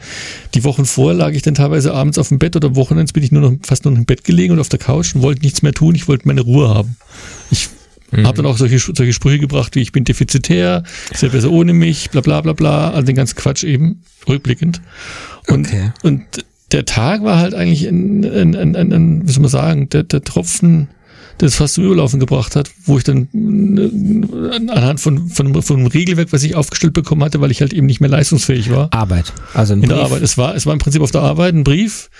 Die 0.54 0.64
Wochen 0.64 0.84
vorher 0.84 1.16
lag 1.16 1.32
ich 1.32 1.42
dann 1.42 1.54
teilweise 1.54 1.92
abends 1.94 2.18
auf 2.18 2.28
dem 2.28 2.38
Bett 2.38 2.56
oder 2.56 2.74
Wochenends 2.76 3.12
bin 3.12 3.22
ich 3.22 3.32
nur 3.32 3.42
noch 3.42 3.56
fast 3.62 3.84
nur 3.84 3.92
noch 3.92 3.98
im 3.98 4.06
Bett 4.06 4.24
gelegen 4.24 4.52
und 4.54 4.60
auf 4.60 4.68
der 4.68 4.78
Couch 4.78 5.14
und 5.14 5.22
wollte 5.22 5.42
nichts 5.42 5.62
mehr 5.62 5.72
tun. 5.72 5.94
Ich 5.94 6.08
wollte 6.08 6.26
meine 6.28 6.40
Ruhe 6.42 6.68
haben. 6.68 6.96
Ich 7.50 7.68
Mhm. 8.10 8.26
habe 8.26 8.36
dann 8.36 8.46
auch 8.46 8.58
solche, 8.58 8.78
solche 8.78 9.12
Sprüche 9.12 9.40
gebracht, 9.40 9.74
wie 9.74 9.80
ich 9.80 9.90
bin 9.90 10.04
defizitär, 10.04 10.84
ist 11.10 11.22
ja 11.22 11.28
besser 11.30 11.50
ohne 11.50 11.72
mich, 11.72 12.10
bla 12.10 12.20
bla 12.20 12.40
bla 12.42 12.52
bla, 12.52 12.90
all 12.92 13.02
den 13.02 13.16
ganzen 13.16 13.34
Quatsch 13.34 13.64
eben, 13.64 14.02
rückblickend. 14.28 14.80
Und, 15.48 15.66
Okay. 15.66 15.90
und 16.02 16.22
der 16.70 16.84
Tag 16.84 17.24
war 17.24 17.38
halt 17.38 17.54
eigentlich 17.54 17.86
ein, 17.88 18.24
ein, 18.24 18.54
ein, 18.54 18.76
ein, 18.76 18.92
ein 18.92 19.26
wie 19.28 19.32
soll 19.32 19.40
man 19.42 19.50
sagen, 19.50 19.88
der, 19.88 20.04
der 20.04 20.22
Tropfen, 20.22 20.88
es 21.42 21.56
fast 21.56 21.74
zum 21.74 21.84
Überlaufen 21.84 22.20
gebracht 22.20 22.56
hat, 22.56 22.70
wo 22.86 22.96
ich 22.98 23.04
dann 23.04 23.28
äh, 23.32 24.70
anhand 24.70 25.00
von, 25.00 25.28
von, 25.28 25.62
von 25.62 25.76
einem 25.76 25.86
Regelwerk, 25.86 26.32
was 26.32 26.42
ich 26.42 26.54
aufgestellt 26.54 26.92
bekommen 26.92 27.22
hatte, 27.24 27.40
weil 27.40 27.50
ich 27.50 27.60
halt 27.60 27.72
eben 27.72 27.86
nicht 27.86 28.00
mehr 28.00 28.10
leistungsfähig 28.10 28.70
war, 28.70 28.92
Arbeit. 28.92 29.32
Also 29.52 29.72
ein 29.74 29.82
in 29.82 29.88
der 29.88 29.96
Brief. 29.96 30.04
Arbeit. 30.06 30.22
Es 30.22 30.38
war, 30.38 30.54
es 30.54 30.66
war 30.66 30.72
im 30.72 30.78
Prinzip 30.78 31.02
auf 31.02 31.10
der 31.10 31.22
Arbeit 31.22 31.54
ein 31.54 31.64
Brief, 31.64 32.10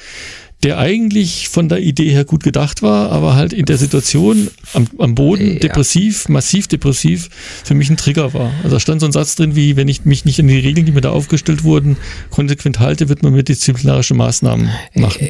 der 0.62 0.78
eigentlich 0.78 1.48
von 1.50 1.68
der 1.68 1.80
Idee 1.80 2.10
her 2.10 2.24
gut 2.24 2.42
gedacht 2.42 2.80
war, 2.82 3.10
aber 3.12 3.34
halt 3.34 3.52
in 3.52 3.66
der 3.66 3.76
Situation 3.76 4.48
am, 4.72 4.86
am 4.98 5.14
Boden 5.14 5.54
Ja. 5.54 5.58
depressiv, 5.58 6.28
massiv 6.28 6.68
depressiv, 6.68 7.28
für 7.64 7.74
mich 7.74 7.90
ein 7.90 7.98
Trigger 7.98 8.32
war. 8.32 8.50
Also 8.62 8.76
da 8.76 8.80
stand 8.80 9.00
so 9.00 9.06
ein 9.06 9.12
Satz 9.12 9.34
drin 9.36 9.56
wie, 9.56 9.76
wenn 9.76 9.88
ich 9.88 10.04
mich 10.06 10.24
nicht 10.24 10.40
an 10.40 10.48
die 10.48 10.58
Regeln, 10.58 10.86
die 10.86 10.92
mir 10.92 11.02
da 11.02 11.10
aufgestellt 11.10 11.64
wurden, 11.64 11.98
konsequent 12.30 12.78
halte, 12.78 13.08
wird 13.10 13.22
man 13.22 13.34
mir 13.34 13.42
disziplinarische 13.42 14.14
Maßnahmen 14.14 14.70
machen. 14.94 15.28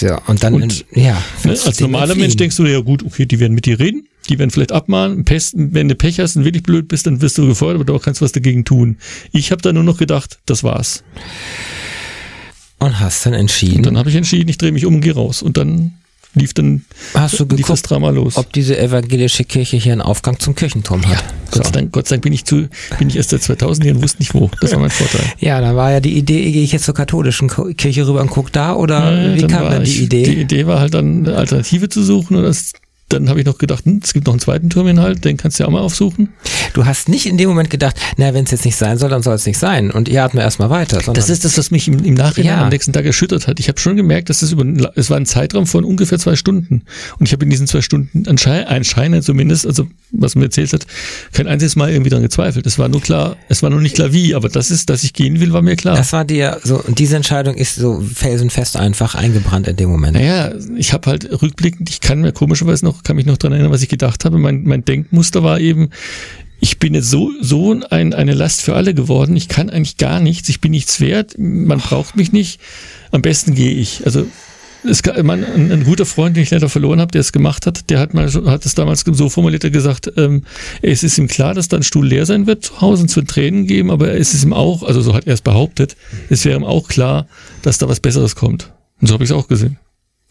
Ja, 0.00 0.20
und 0.26 0.42
dann, 0.42 0.54
Und, 0.54 0.84
ja. 0.92 1.22
Ne? 1.44 1.50
Als 1.50 1.80
normaler 1.80 2.14
Mensch 2.14 2.36
denkst 2.36 2.56
du, 2.56 2.66
ja 2.66 2.80
gut, 2.80 3.02
okay, 3.02 3.24
die 3.24 3.40
werden 3.40 3.54
mit 3.54 3.64
dir 3.64 3.78
reden, 3.78 4.06
die 4.28 4.38
werden 4.38 4.50
vielleicht 4.50 4.72
abmahnen, 4.72 5.24
Pest, 5.24 5.54
wenn 5.56 5.88
du 5.88 5.94
Pech 5.94 6.20
hast 6.20 6.36
und 6.36 6.44
wirklich 6.44 6.62
blöd 6.62 6.88
bist, 6.88 7.06
dann 7.06 7.22
wirst 7.22 7.38
du 7.38 7.46
gefeuert, 7.46 7.76
aber 7.76 7.84
du 7.84 7.98
kannst 7.98 8.20
was 8.20 8.32
dagegen 8.32 8.64
tun. 8.64 8.98
Ich 9.32 9.50
habe 9.50 9.62
da 9.62 9.72
nur 9.72 9.82
noch 9.82 9.96
gedacht, 9.96 10.38
das 10.46 10.62
war's. 10.62 11.02
Und 12.78 13.00
hast 13.00 13.24
dann 13.24 13.32
Und 13.32 13.40
entschieden, 13.40 13.82
dann 13.82 13.96
habe 13.96 14.10
ich 14.10 14.16
entschieden, 14.16 14.48
ich 14.50 14.58
drehe 14.58 14.72
mich 14.72 14.84
um 14.84 14.96
und 14.96 15.00
gehe 15.00 15.14
raus. 15.14 15.40
Und 15.42 15.56
dann 15.56 15.94
lief 16.34 16.54
dann 16.54 16.84
hast 17.14 17.38
du 17.38 17.44
lief 17.44 17.66
das 17.66 17.82
geguckt, 17.82 17.90
Drama 17.90 18.10
los. 18.10 18.36
ob 18.36 18.52
diese 18.52 18.78
evangelische 18.78 19.44
Kirche 19.44 19.76
hier 19.76 19.92
einen 19.92 20.00
Aufgang 20.00 20.38
zum 20.38 20.54
Kirchenturm 20.54 21.06
hat. 21.06 21.22
Gott, 21.50 21.66
sei 21.66 21.70
Dank, 21.72 21.92
Gott 21.92 22.08
sei 22.08 22.14
Dank 22.16 22.22
bin 22.22 22.32
ich 22.32 22.44
zu, 22.44 22.68
bin 22.98 23.08
ich 23.08 23.16
erst 23.16 23.30
seit 23.30 23.42
2000 23.42 23.84
hier 23.84 23.94
und 23.94 24.02
wusste 24.02 24.18
nicht 24.20 24.32
wo. 24.34 24.50
Das 24.60 24.72
war 24.72 24.78
mein 24.78 24.90
Vorteil. 24.90 25.20
Ja, 25.40 25.60
da 25.60 25.76
war 25.76 25.90
ja 25.92 26.00
die 26.00 26.16
Idee, 26.16 26.50
gehe 26.50 26.62
ich 26.62 26.72
jetzt 26.72 26.84
zur 26.84 26.94
katholischen 26.94 27.48
Kirche 27.76 28.06
rüber 28.06 28.22
und 28.22 28.30
guck 28.30 28.50
da 28.52 28.74
oder 28.74 29.12
Äh, 29.12 29.34
wie 29.36 29.40
dann 29.42 29.50
kam 29.50 29.70
dann 29.70 29.84
die 29.84 29.90
ich, 29.90 30.02
Idee? 30.02 30.22
Die 30.24 30.40
Idee 30.40 30.66
war 30.66 30.80
halt 30.80 30.94
dann 30.94 31.26
eine 31.26 31.36
Alternative 31.36 31.88
zu 31.88 32.02
suchen 32.02 32.36
und 32.36 32.44
das, 32.44 32.72
dann 33.12 33.28
habe 33.28 33.40
ich 33.40 33.46
noch 33.46 33.58
gedacht, 33.58 33.84
hm, 33.84 34.00
es 34.02 34.12
gibt 34.12 34.26
noch 34.26 34.34
einen 34.34 34.40
zweiten 34.40 34.70
Turminhalt, 34.70 35.24
den 35.24 35.36
kannst 35.36 35.58
du 35.58 35.62
ja 35.64 35.68
auch 35.68 35.72
mal 35.72 35.80
aufsuchen. 35.80 36.30
Du 36.74 36.86
hast 36.86 37.08
nicht 37.08 37.26
in 37.26 37.36
dem 37.36 37.48
Moment 37.48 37.70
gedacht, 37.70 37.96
na, 38.16 38.32
wenn 38.34 38.44
es 38.44 38.50
jetzt 38.50 38.64
nicht 38.64 38.76
sein 38.76 38.98
soll, 38.98 39.10
dann 39.10 39.22
soll 39.22 39.34
es 39.34 39.46
nicht 39.46 39.58
sein. 39.58 39.90
Und 39.90 40.08
ihr 40.08 40.22
atmet 40.24 40.42
erstmal 40.42 40.70
weiter. 40.70 41.00
Das 41.12 41.28
ist 41.28 41.44
das, 41.44 41.58
was 41.58 41.70
mich 41.70 41.88
im, 41.88 42.04
im 42.04 42.14
Nachhinein 42.14 42.58
Ja. 42.58 42.62
am 42.62 42.68
nächsten 42.70 42.92
Tag 42.92 43.04
erschüttert 43.04 43.46
hat. 43.46 43.60
Ich 43.60 43.68
habe 43.68 43.78
schon 43.78 43.96
gemerkt, 43.96 44.30
dass 44.30 44.40
das 44.40 44.52
über 44.52 44.62
es 44.96 45.10
war 45.10 45.16
ein 45.16 45.26
Zeitraum 45.26 45.66
von 45.66 45.84
ungefähr 45.84 46.18
zwei 46.18 46.36
Stunden. 46.36 46.82
Und 47.18 47.26
ich 47.26 47.32
habe 47.32 47.44
in 47.44 47.50
diesen 47.50 47.66
zwei 47.66 47.80
Stunden 47.82 48.26
anscheinend, 48.26 49.24
zumindest, 49.24 49.66
also 49.66 49.86
was 50.12 50.34
man 50.34 50.44
erzählt 50.44 50.72
hat, 50.72 50.86
kein 51.32 51.46
einziges 51.46 51.76
Mal 51.76 51.90
irgendwie 51.90 52.10
dran 52.10 52.22
gezweifelt. 52.22 52.66
Es 52.66 52.78
war 52.78 52.88
nur 52.88 53.00
klar, 53.00 53.36
es 53.48 53.62
war 53.62 53.70
nur 53.70 53.80
nicht 53.80 53.94
klar 53.96 54.12
wie, 54.12 54.34
aber 54.34 54.48
das 54.48 54.70
ist, 54.70 54.88
dass 54.90 55.04
ich 55.04 55.12
gehen 55.12 55.40
will, 55.40 55.52
war 55.52 55.62
mir 55.62 55.76
klar. 55.76 55.96
Das 55.96 56.12
war 56.12 56.24
dir 56.24 56.60
so, 56.62 56.80
und 56.82 56.98
diese 56.98 57.16
Entscheidung 57.16 57.54
ist 57.54 57.74
so 57.76 58.00
felsenfest 58.14 58.76
einfach 58.76 59.14
eingebrannt 59.14 59.68
in 59.68 59.76
dem 59.76 59.90
Moment. 59.90 60.14
Naja, 60.16 60.52
ich 60.76 60.92
habe 60.92 61.10
halt 61.10 61.28
rückblickend, 61.42 61.90
ich 61.90 62.00
kann 62.00 62.20
mir 62.20 62.32
komischerweise 62.32 62.84
noch, 62.84 63.01
kann 63.02 63.16
mich 63.16 63.26
noch 63.26 63.38
dran 63.38 63.52
erinnern, 63.52 63.72
was 63.72 63.82
ich 63.82 63.88
gedacht 63.88 64.24
habe. 64.24 64.38
Mein, 64.38 64.64
mein 64.64 64.84
Denkmuster 64.84 65.42
war 65.42 65.60
eben, 65.60 65.90
ich 66.60 66.78
bin 66.78 66.94
jetzt 66.94 67.10
so, 67.10 67.30
so 67.40 67.76
ein, 67.90 68.14
eine 68.14 68.34
Last 68.34 68.62
für 68.62 68.74
alle 68.74 68.94
geworden. 68.94 69.34
Ich 69.36 69.48
kann 69.48 69.68
eigentlich 69.68 69.96
gar 69.96 70.20
nichts. 70.20 70.48
Ich 70.48 70.60
bin 70.60 70.70
nichts 70.70 71.00
wert. 71.00 71.34
Man 71.36 71.78
braucht 71.78 72.16
mich 72.16 72.32
nicht. 72.32 72.60
Am 73.10 73.20
besten 73.20 73.54
gehe 73.54 73.72
ich. 73.72 74.06
Also, 74.06 74.26
es, 74.84 75.02
man, 75.22 75.44
ein, 75.44 75.72
ein 75.72 75.84
guter 75.84 76.06
Freund, 76.06 76.36
den 76.36 76.42
ich 76.42 76.50
leider 76.50 76.68
verloren 76.68 77.00
habe, 77.00 77.10
der 77.10 77.20
es 77.20 77.32
gemacht 77.32 77.66
hat, 77.66 77.90
der 77.90 77.98
hat 77.98 78.14
mal 78.14 78.28
hat 78.46 78.66
es 78.66 78.74
damals 78.74 79.04
so 79.06 79.28
formuliert 79.28 79.64
er 79.64 79.70
gesagt, 79.70 80.12
ähm, 80.16 80.44
es 80.82 81.02
ist 81.02 81.18
ihm 81.18 81.28
klar, 81.28 81.54
dass 81.54 81.68
da 81.68 81.76
ein 81.76 81.82
Stuhl 81.82 82.06
leer 82.06 82.26
sein 82.26 82.46
wird 82.46 82.64
zu 82.64 82.80
Hause 82.80 83.02
und 83.02 83.14
wird 83.14 83.28
Tränen 83.28 83.66
geben, 83.66 83.90
aber 83.90 84.12
es 84.14 84.34
ist 84.34 84.44
ihm 84.44 84.52
auch, 84.52 84.82
also 84.82 85.00
so 85.00 85.14
hat 85.14 85.26
er 85.26 85.34
es 85.34 85.40
behauptet, 85.40 85.96
es 86.30 86.44
wäre 86.44 86.58
ihm 86.58 86.64
auch 86.64 86.88
klar, 86.88 87.26
dass 87.62 87.78
da 87.78 87.88
was 87.88 88.00
Besseres 88.00 88.34
kommt. 88.34 88.72
Und 89.00 89.06
so 89.06 89.14
habe 89.14 89.24
ich 89.24 89.30
es 89.30 89.36
auch 89.36 89.48
gesehen. 89.48 89.78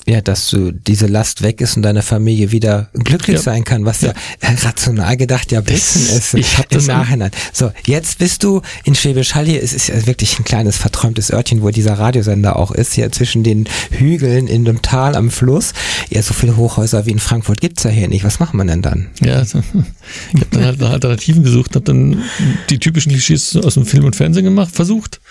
Ja, 0.08 0.22
dass 0.22 0.50
du 0.50 0.72
diese 0.72 1.06
Last 1.08 1.44
weg 1.44 1.62
ist 1.62 1.78
und 1.78 1.84
deine 1.84 2.02
Familie 2.02 2.52
wieder 2.52 2.90
glücklich 2.94 3.36
Ja. 3.38 3.42
sein 3.42 3.64
kann, 3.64 3.86
was 3.86 4.02
ja, 4.02 4.14
rational 4.42 5.16
gedacht 5.16 5.52
ja 5.52 5.62
Blödsinn 5.62 6.18
ist 6.18 6.34
ich 6.34 6.58
hab 6.58 6.72
im 6.72 6.78
das 6.80 6.88
Nachhinein. 6.88 7.32
So, 7.54 7.72
jetzt 7.86 8.18
bist 8.18 8.44
du 8.44 8.62
in 8.84 8.96
Schwäbisch 8.96 9.36
Hall 9.36 9.46
hier. 9.46 9.62
Es 9.62 9.74
ist 9.74 9.88
ja 9.90 10.06
wirklich 10.08 10.40
ein 10.40 10.44
kleines 10.44 10.78
verträumtes 10.78 11.32
Örtchen, 11.32 11.62
wo 11.62 11.70
dieser 11.70 11.94
Radiosender 12.00 12.56
auch 12.56 12.72
ist, 12.72 12.94
hier 12.94 13.12
zwischen 13.12 13.44
den 13.44 13.66
Hügeln 13.92 14.48
in 14.48 14.66
dem 14.66 14.82
Tal 14.82 15.16
am 15.16 15.30
Fluss. 15.30 15.74
Ja, 16.10 16.22
so 16.24 16.34
viele 16.34 16.58
Hochhäuser 16.58 17.06
wie 17.06 17.12
in 17.12 17.20
Frankfurt 17.20 17.62
gibt's 17.62 17.84
ja 17.84 17.90
hier 17.92 18.08
nicht. 18.08 18.24
Was 18.24 18.40
macht 18.40 18.54
man 18.54 18.68
denn 18.68 18.82
dann? 18.82 19.08
Ja, 19.22 19.36
also, 19.36 19.60
ich 20.34 20.40
habe 20.42 20.48
dann 20.52 20.66
halt 20.66 20.80
nach 20.80 20.92
Alternativen 20.92 21.44
gesucht, 21.44 21.76
habe 21.76 21.86
dann 21.86 22.24
die 22.70 22.80
typischen 22.80 23.12
Klischees 23.12 23.56
aus 23.56 23.76
dem 23.76 23.86
Film 23.86 24.06
und 24.06 24.16
Fernsehen 24.16 24.46
gemacht, 24.46 24.74
versucht. 24.74 25.22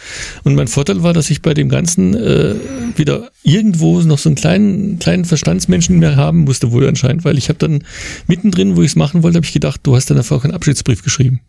Und 0.45 0.55
mein 0.55 0.69
Vorteil 0.69 1.03
war, 1.03 1.13
dass 1.13 1.29
ich 1.31 1.43
bei 1.43 1.55
dem 1.55 1.69
Ganzen 1.69 2.15
äh, 2.15 2.55
wieder 2.97 3.31
irgendwo 3.43 4.01
noch 4.01 4.19
so 4.19 4.29
einen 4.29 4.37
kleinen, 4.37 4.60
kleinen 5.01 5.25
Verstandsmenschen 5.25 5.95
in 5.97 6.01
mir 6.01 6.17
haben 6.17 6.41
musste, 6.45 6.73
wohl 6.73 6.87
anscheinend, 6.89 7.25
weil 7.25 7.39
ich 7.39 7.49
habe 7.49 7.59
dann 7.59 7.85
mittendrin, 8.27 8.77
wo 8.77 8.83
ich 8.83 8.93
es 8.93 8.97
machen 8.97 9.23
wollte, 9.23 9.37
habe 9.37 9.47
ich 9.47 9.53
gedacht, 9.53 9.81
du 9.83 9.97
hast 9.97 10.11
deiner 10.11 10.23
Frau 10.25 10.39
keinen 10.39 10.53
Abschiedsbrief 10.55 11.03
geschrieben. 11.03 11.41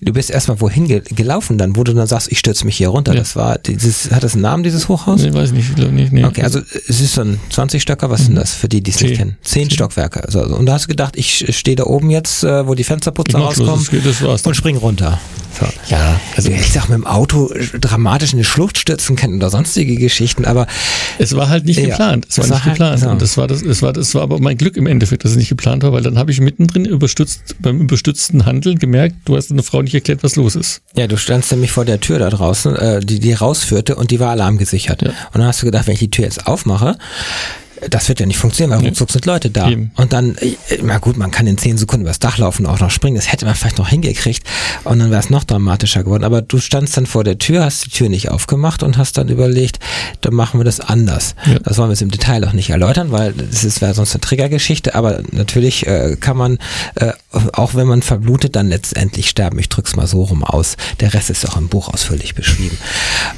Du 0.00 0.12
bist 0.12 0.30
erstmal 0.30 0.60
wohin 0.60 0.86
ge 0.86 1.02
gelaufen 1.14 1.58
dann, 1.58 1.76
wo 1.76 1.84
du 1.84 1.92
dann 1.94 2.06
sagst, 2.06 2.30
ich 2.30 2.38
stürze 2.38 2.64
mich 2.64 2.76
hier 2.76 2.88
runter. 2.88 3.12
Ja. 3.14 3.20
Das 3.20 3.34
war 3.36 3.58
dieses, 3.58 4.10
hat 4.10 4.22
das 4.24 4.34
einen 4.34 4.42
Namen, 4.42 4.62
dieses 4.62 4.88
Hochhaus? 4.88 5.22
Nee, 5.22 5.32
weiß 5.32 5.52
nicht, 5.52 5.68
ich 5.70 5.74
glaube 5.74 5.92
nicht. 5.92 6.12
Nee. 6.12 6.24
Okay, 6.24 6.42
also 6.42 6.60
es 6.88 7.00
ist 7.00 7.14
so 7.14 7.22
ein 7.22 7.38
20-Stöcker, 7.52 8.10
was 8.10 8.26
sind 8.26 8.34
das 8.36 8.54
für 8.54 8.68
die, 8.68 8.82
die 8.82 8.90
es 8.90 9.00
nicht 9.00 9.16
kennen? 9.16 9.36
Zehn 9.42 9.70
Stockwerke. 9.70 10.22
Also, 10.24 10.42
und 10.44 10.66
da 10.66 10.74
hast 10.74 10.84
du 10.84 10.88
gedacht, 10.88 11.16
ich 11.16 11.44
stehe 11.56 11.76
da 11.76 11.84
oben 11.84 12.10
jetzt, 12.10 12.44
äh, 12.44 12.66
wo 12.66 12.74
die 12.74 12.84
Fensterputzer 12.84 13.38
Schluss, 13.38 13.58
rauskommen 13.60 13.78
das, 13.80 13.90
geht, 13.90 14.06
das 14.06 14.22
war's. 14.22 14.40
und 14.42 14.46
Dann. 14.46 14.54
spring 14.54 14.76
runter. 14.76 15.20
So. 15.58 15.66
Ja, 15.90 16.20
Also 16.36 16.50
ich 16.50 16.70
sag 16.72 16.88
mit 16.88 16.98
dem 16.98 17.06
Auto 17.06 17.50
dramatisch 17.80 18.32
in 18.32 18.38
die 18.38 18.44
Schlucht 18.44 18.78
stürzen 18.78 19.16
können 19.16 19.36
oder 19.38 19.50
sonstige 19.50 19.96
Geschichten, 19.96 20.44
aber 20.44 20.66
Es 21.18 21.34
war 21.34 21.48
halt 21.48 21.64
nicht 21.64 21.80
Ja, 21.80 21.88
geplant. 21.88 22.26
Es 22.28 22.38
war 22.38 22.44
es 22.44 22.50
war 22.50 22.57
nicht 22.64 22.76
geplant. 22.76 23.00
so. 23.00 23.08
Und 23.08 23.22
das 23.22 23.36
war 23.36 23.46
das, 23.46 23.62
es 23.62 23.82
war, 23.82 23.92
das 23.92 24.14
war 24.14 24.22
aber 24.22 24.40
mein 24.40 24.56
Glück 24.56 24.76
im 24.76 24.86
Endeffekt, 24.86 25.24
dass 25.24 25.32
es 25.32 25.36
nicht 25.36 25.48
geplant 25.48 25.82
war, 25.82 25.92
weil 25.92 26.02
dann 26.02 26.18
habe 26.18 26.30
ich 26.30 26.40
mittendrin 26.40 26.84
überstützt, 26.84 27.56
beim 27.60 27.80
überstützten 27.80 28.46
Handeln 28.46 28.78
gemerkt, 28.78 29.16
du 29.24 29.36
hast 29.36 29.50
einer 29.50 29.62
Frau 29.62 29.82
nicht 29.82 29.94
erklärt, 29.94 30.22
was 30.22 30.36
los 30.36 30.56
ist. 30.56 30.82
ja, 30.96 31.06
du 31.06 31.16
standst 31.16 31.50
nämlich 31.52 31.72
vor 31.72 31.84
der 31.84 32.00
Tür 32.00 32.18
da 32.18 32.30
draußen, 32.30 32.76
äh, 32.76 33.00
die 33.00 33.20
die 33.20 33.32
rausführte 33.32 33.96
und 33.96 34.10
die 34.10 34.20
war 34.20 34.30
alarmgesichert. 34.30 35.02
Ja. 35.02 35.08
Und 35.08 35.16
dann 35.34 35.46
hast 35.46 35.62
du 35.62 35.66
gedacht, 35.66 35.86
wenn 35.86 35.94
ich 35.94 36.00
die 36.00 36.10
Tür 36.10 36.24
jetzt 36.24 36.46
aufmache, 36.46 36.96
das 37.88 38.08
wird 38.08 38.20
ja 38.20 38.26
nicht 38.26 38.38
funktionieren, 38.38 38.78
weil 38.78 38.86
ruckzuck 38.86 39.10
sind 39.10 39.26
Leute 39.26 39.50
da. 39.50 39.68
Eben. 39.68 39.90
Und 39.96 40.12
dann, 40.12 40.36
äh, 40.36 40.56
na 40.82 40.98
gut, 40.98 41.16
man 41.16 41.30
kann 41.30 41.46
in 41.46 41.58
zehn 41.58 41.78
Sekunden 41.78 42.04
übers 42.04 42.18
Dach 42.18 42.38
laufen 42.38 42.66
und 42.66 42.72
auch 42.72 42.80
noch 42.80 42.90
springen, 42.90 43.16
das 43.16 43.30
hätte 43.32 43.46
man 43.46 43.54
vielleicht 43.54 43.78
noch 43.78 43.88
hingekriegt 43.88 44.46
und 44.84 44.98
dann 44.98 45.10
wäre 45.10 45.20
es 45.20 45.30
noch 45.30 45.44
dramatischer 45.44 46.04
geworden. 46.04 46.24
Aber 46.24 46.42
du 46.42 46.58
standst 46.58 46.96
dann 46.96 47.06
vor 47.06 47.24
der 47.24 47.38
Tür, 47.38 47.64
hast 47.64 47.86
die 47.86 47.90
Tür 47.90 48.08
nicht 48.08 48.30
aufgemacht 48.30 48.82
und 48.82 48.98
hast 48.98 49.18
dann 49.18 49.28
überlegt, 49.28 49.78
dann 50.20 50.34
machen 50.34 50.60
wir 50.60 50.64
das 50.64 50.80
anders. 50.80 51.34
Ja. 51.46 51.58
Das 51.60 51.78
wollen 51.78 51.88
wir 51.88 51.92
jetzt 51.92 52.02
im 52.02 52.10
Detail 52.10 52.44
auch 52.46 52.52
nicht 52.52 52.70
erläutern, 52.70 53.12
weil 53.12 53.32
das 53.32 53.80
wäre 53.80 53.94
sonst 53.94 54.14
eine 54.14 54.20
Triggergeschichte, 54.20 54.94
aber 54.94 55.20
natürlich 55.30 55.86
äh, 55.86 56.16
kann 56.18 56.36
man, 56.36 56.58
äh, 56.96 57.12
auch 57.52 57.74
wenn 57.74 57.86
man 57.86 58.02
verblutet, 58.02 58.56
dann 58.56 58.68
letztendlich 58.68 59.28
sterben. 59.28 59.58
Ich 59.58 59.68
drück's 59.68 59.96
mal 59.96 60.06
so 60.06 60.24
rum 60.24 60.44
aus. 60.44 60.76
Der 61.00 61.14
Rest 61.14 61.30
ist 61.30 61.48
auch 61.48 61.56
im 61.56 61.68
Buch 61.68 61.88
ausführlich 61.88 62.34
beschrieben. 62.34 62.78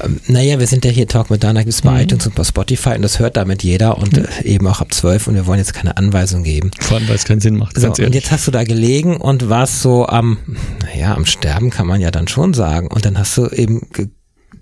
Ähm, 0.03 0.19
naja, 0.27 0.59
wir 0.59 0.67
sind 0.67 0.85
ja 0.85 0.91
hier 0.91 1.07
Talk 1.07 1.29
mit 1.29 1.43
Dana, 1.43 1.63
gibt's 1.63 1.81
bei 1.81 2.03
iTunes 2.03 2.25
und 2.27 2.35
bei 2.35 2.43
Spotify 2.43 2.95
und 2.95 3.01
das 3.01 3.19
hört 3.19 3.37
damit 3.37 3.63
jeder 3.63 3.97
und 3.97 4.17
äh, 4.17 4.23
eben 4.43 4.67
auch 4.67 4.81
ab 4.81 4.93
zwölf 4.93 5.27
und 5.27 5.35
wir 5.35 5.45
wollen 5.45 5.59
jetzt 5.59 5.73
keine 5.73 5.97
Anweisung 5.97 6.43
geben. 6.43 6.71
Vor 6.79 6.97
allem, 6.97 7.07
weil 7.07 7.15
es 7.15 7.25
keinen 7.25 7.41
Sinn 7.41 7.57
macht, 7.57 7.79
So, 7.79 7.89
und 7.89 8.15
jetzt 8.15 8.31
hast 8.31 8.47
du 8.47 8.51
da 8.51 8.63
gelegen 8.63 9.17
und 9.17 9.49
warst 9.49 9.81
so 9.81 10.07
am, 10.07 10.37
naja, 10.81 11.15
am 11.15 11.25
Sterben 11.25 11.69
kann 11.69 11.87
man 11.87 12.01
ja 12.01 12.11
dann 12.11 12.27
schon 12.27 12.53
sagen. 12.53 12.87
Und 12.87 13.05
dann 13.05 13.17
hast 13.17 13.37
du 13.37 13.47
eben 13.47 13.87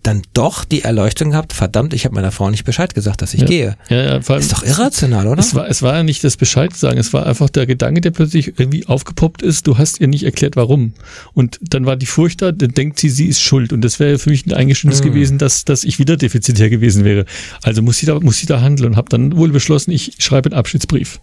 dann 0.10 0.24
doch 0.34 0.66
die 0.66 0.82
Erleuchtung 0.82 1.32
gehabt, 1.32 1.54
verdammt, 1.54 1.94
ich 1.94 2.06
habe 2.06 2.16
meiner 2.16 2.32
Frau 2.32 2.50
nicht 2.50 2.64
Bescheid 2.64 2.96
gesagt, 2.96 3.22
dass 3.22 3.36
ich 3.36 3.42
ja. 3.42 3.48
gehe. 3.48 3.78
Ja, 3.90 4.04
ja, 4.04 4.22
vor 4.22 4.34
allem, 4.36 4.42
Ist 4.42 4.52
doch 4.52 4.64
irrational, 4.64 5.28
oder? 5.28 5.40
es 5.40 5.54
war, 5.54 5.70
es 5.70 5.84
war 5.84 5.98
ja 5.98 6.04
nicht 6.04 6.24
das 6.24 6.36
Bescheid 6.36 6.76
sagen, 6.76 6.98
es 6.98 7.14
war 7.14 7.28
einfach 7.28 7.50
der 7.50 7.68
Gedanke, 7.68 8.02
der 8.02 8.10
plötzlich 8.10 8.60
irgendwie 8.60 8.88
aufgepoppt 8.88 9.44
ist, 9.44 9.68
du 9.68 9.78
hast 9.78 10.02
ihr 10.02 10.08
nicht 10.08 10.24
erklärt, 10.24 10.56
warum. 10.56 10.94
Und 11.34 11.60
dann 11.62 11.86
war 11.86 11.96
die 11.96 12.08
Furcht 12.08 12.42
da, 12.42 12.52
dann 12.52 12.72
denkt 12.72 13.00
sie, 13.00 13.10
sie 13.10 13.28
ist 13.28 13.40
schuld. 13.40 13.72
Und 13.72 13.82
das 13.82 14.00
wäre 14.00 14.18
für 14.18 14.32
mich 14.32 14.48
ein 14.48 14.54
Eingeständnis 14.54 15.00
Hm. 15.04 15.12
gewesen, 15.12 15.38
dass, 15.38 15.64
dass 15.64 15.84
ich 15.84 16.00
wieder 16.00 16.18
defizitär 16.18 16.72
gewesen 16.72 17.06
wäre. 17.06 17.26
Also 17.62 17.84
muss 17.84 17.98
sie 17.98 18.08
da, 18.08 18.20
muss 18.20 18.38
sie 18.38 18.48
da 18.48 18.62
handeln 18.62 18.92
und 18.92 18.98
habe 18.98 19.10
dann 19.10 19.38
wohl 19.38 19.50
beschlossen, 19.50 19.92
ich 19.92 20.14
schreibe 20.18 20.50
einen 20.50 20.58
Abschiedsbrief. 20.60 21.20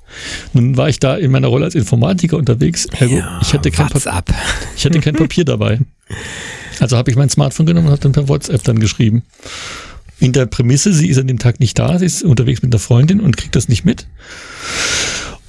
Nun 0.52 0.76
war 0.76 0.88
ich 0.88 1.00
da 1.00 1.16
in 1.16 1.32
meiner 1.32 1.48
Rolle 1.48 1.64
als 1.64 1.74
Informatiker 1.74 2.36
unterwegs. 2.36 2.86
Ergo, 2.86 3.16
Ja, 3.16 3.40
ich 3.42 3.52
hatte 3.52 3.72
kein 3.72 3.88
Papier. 3.88 4.22
Ich 4.76 4.84
hatte 4.84 5.00
kein 5.00 5.14
Papier 5.14 5.44
dabei. 5.44 5.80
Also 6.80 6.96
habe 6.96 7.10
ich 7.10 7.16
mein 7.16 7.30
Smartphone 7.30 7.66
genommen 7.66 7.86
und 7.86 7.92
habe 7.92 8.02
dann 8.02 8.12
per 8.12 8.28
WhatsApp 8.28 8.62
dann 8.64 8.78
geschrieben. 8.78 9.22
In 10.18 10.32
der 10.32 10.46
Prämisse, 10.46 10.92
sie 10.92 11.08
ist 11.08 11.18
an 11.18 11.26
dem 11.26 11.38
Tag 11.38 11.60
nicht 11.60 11.78
da, 11.78 11.98
sie 11.98 12.06
ist 12.06 12.22
unterwegs 12.22 12.62
mit 12.62 12.72
einer 12.72 12.80
Freundin 12.80 13.20
und 13.20 13.36
kriegt 13.36 13.54
das 13.54 13.68
nicht 13.68 13.84
mit. 13.84 14.06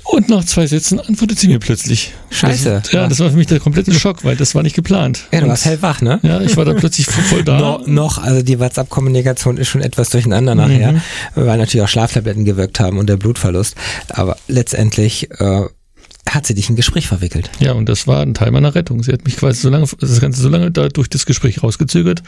Und 0.10 0.30
nach 0.30 0.44
zwei 0.46 0.66
Sätzen 0.68 1.02
antwortet 1.02 1.38
sie 1.38 1.50
mir 1.50 1.60
plötzlich. 1.60 2.14
Scheiße. 2.30 2.82
Das, 2.84 2.92
ja, 2.94 3.08
das 3.08 3.20
war 3.20 3.30
für 3.30 3.36
mich 3.36 3.48
der 3.48 3.60
komplette 3.60 3.94
Schock, 3.94 4.24
weil 4.24 4.38
das 4.38 4.56
war 4.56 4.64
nicht 4.64 4.76
geplant. 4.76 5.26
Ja, 5.34 5.42
du 5.42 5.48
warst 5.50 5.66
hellwach, 5.66 6.02
ne? 6.02 6.20
Ja, 6.24 6.40
ich 6.42 6.56
war 6.56 6.64
da 6.64 6.74
plötzlich 6.74 7.08
voll 7.08 7.44
da. 7.44 7.60
No, 7.60 7.82
noch, 7.86 8.18
also 8.18 8.42
die 8.42 8.58
WhatsApp-Kommunikation 8.58 9.58
ist 9.58 9.68
schon 9.68 9.82
etwas 9.82 10.10
durcheinander 10.10 10.56
nachher, 10.56 10.94
Mhm. 10.94 11.02
weil 11.36 11.58
natürlich 11.58 11.84
auch 11.84 11.90
Schlaftabletten 11.90 12.46
gewirkt 12.46 12.80
haben 12.80 12.98
und 13.00 13.08
der 13.08 13.18
Blutverlust. 13.18 13.76
Aber 14.08 14.38
letztendlich 14.48 15.30
äh, 15.40 15.64
hat 16.30 16.46
sie 16.46 16.54
dich 16.54 16.70
in 16.70 16.74
ein 16.74 16.76
Gespräch 16.76 17.08
verwickelt. 17.08 17.50
Ja, 17.60 17.74
und 17.74 17.88
das 17.88 18.08
war 18.08 18.22
ein 18.22 18.34
Teil 18.34 18.52
meiner 18.52 18.76
Rettung. 18.76 19.04
Sie 19.04 19.12
hat 19.12 19.26
mich 19.26 19.38
quasi 19.38 19.62
so 19.62 19.70
lange, 19.70 19.88
das 20.00 20.22
Ganze 20.22 20.42
so 20.42 20.50
lange 20.50 20.72
da 20.72 20.90
durch 20.90 21.10
das 21.10 21.26
Gespräch 21.26 21.64
rausgezögert, 21.64 22.24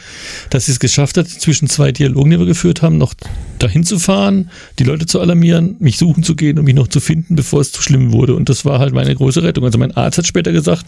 dass 0.50 0.66
sie 0.66 0.72
es 0.72 0.80
geschafft 0.80 1.16
hat, 1.16 1.28
zwischen 1.28 1.68
zwei 1.68 1.92
Dialogen, 1.92 2.30
die 2.30 2.38
wir 2.38 2.46
geführt 2.46 2.82
haben, 2.82 2.98
noch 2.98 3.14
dahin 3.58 3.84
zu 3.84 3.98
fahren, 3.98 4.50
die 4.78 4.84
Leute 4.84 5.06
zu 5.06 5.20
alarmieren, 5.20 5.76
mich 5.78 5.98
suchen 5.98 6.22
zu 6.22 6.34
gehen 6.34 6.58
und 6.58 6.64
mich 6.64 6.74
noch 6.74 6.88
zu 6.88 7.00
finden, 7.00 7.36
bevor 7.36 7.60
es 7.60 7.72
zu 7.72 7.82
schlimm 7.82 8.12
wurde. 8.12 8.34
Und 8.34 8.48
das 8.48 8.64
war 8.64 8.78
halt 8.78 8.94
meine 8.94 9.14
große 9.14 9.42
Rettung. 9.42 9.64
Also 9.64 9.78
mein 9.78 9.96
Arzt 9.96 10.18
hat 10.18 10.26
später 10.26 10.52
gesagt, 10.52 10.86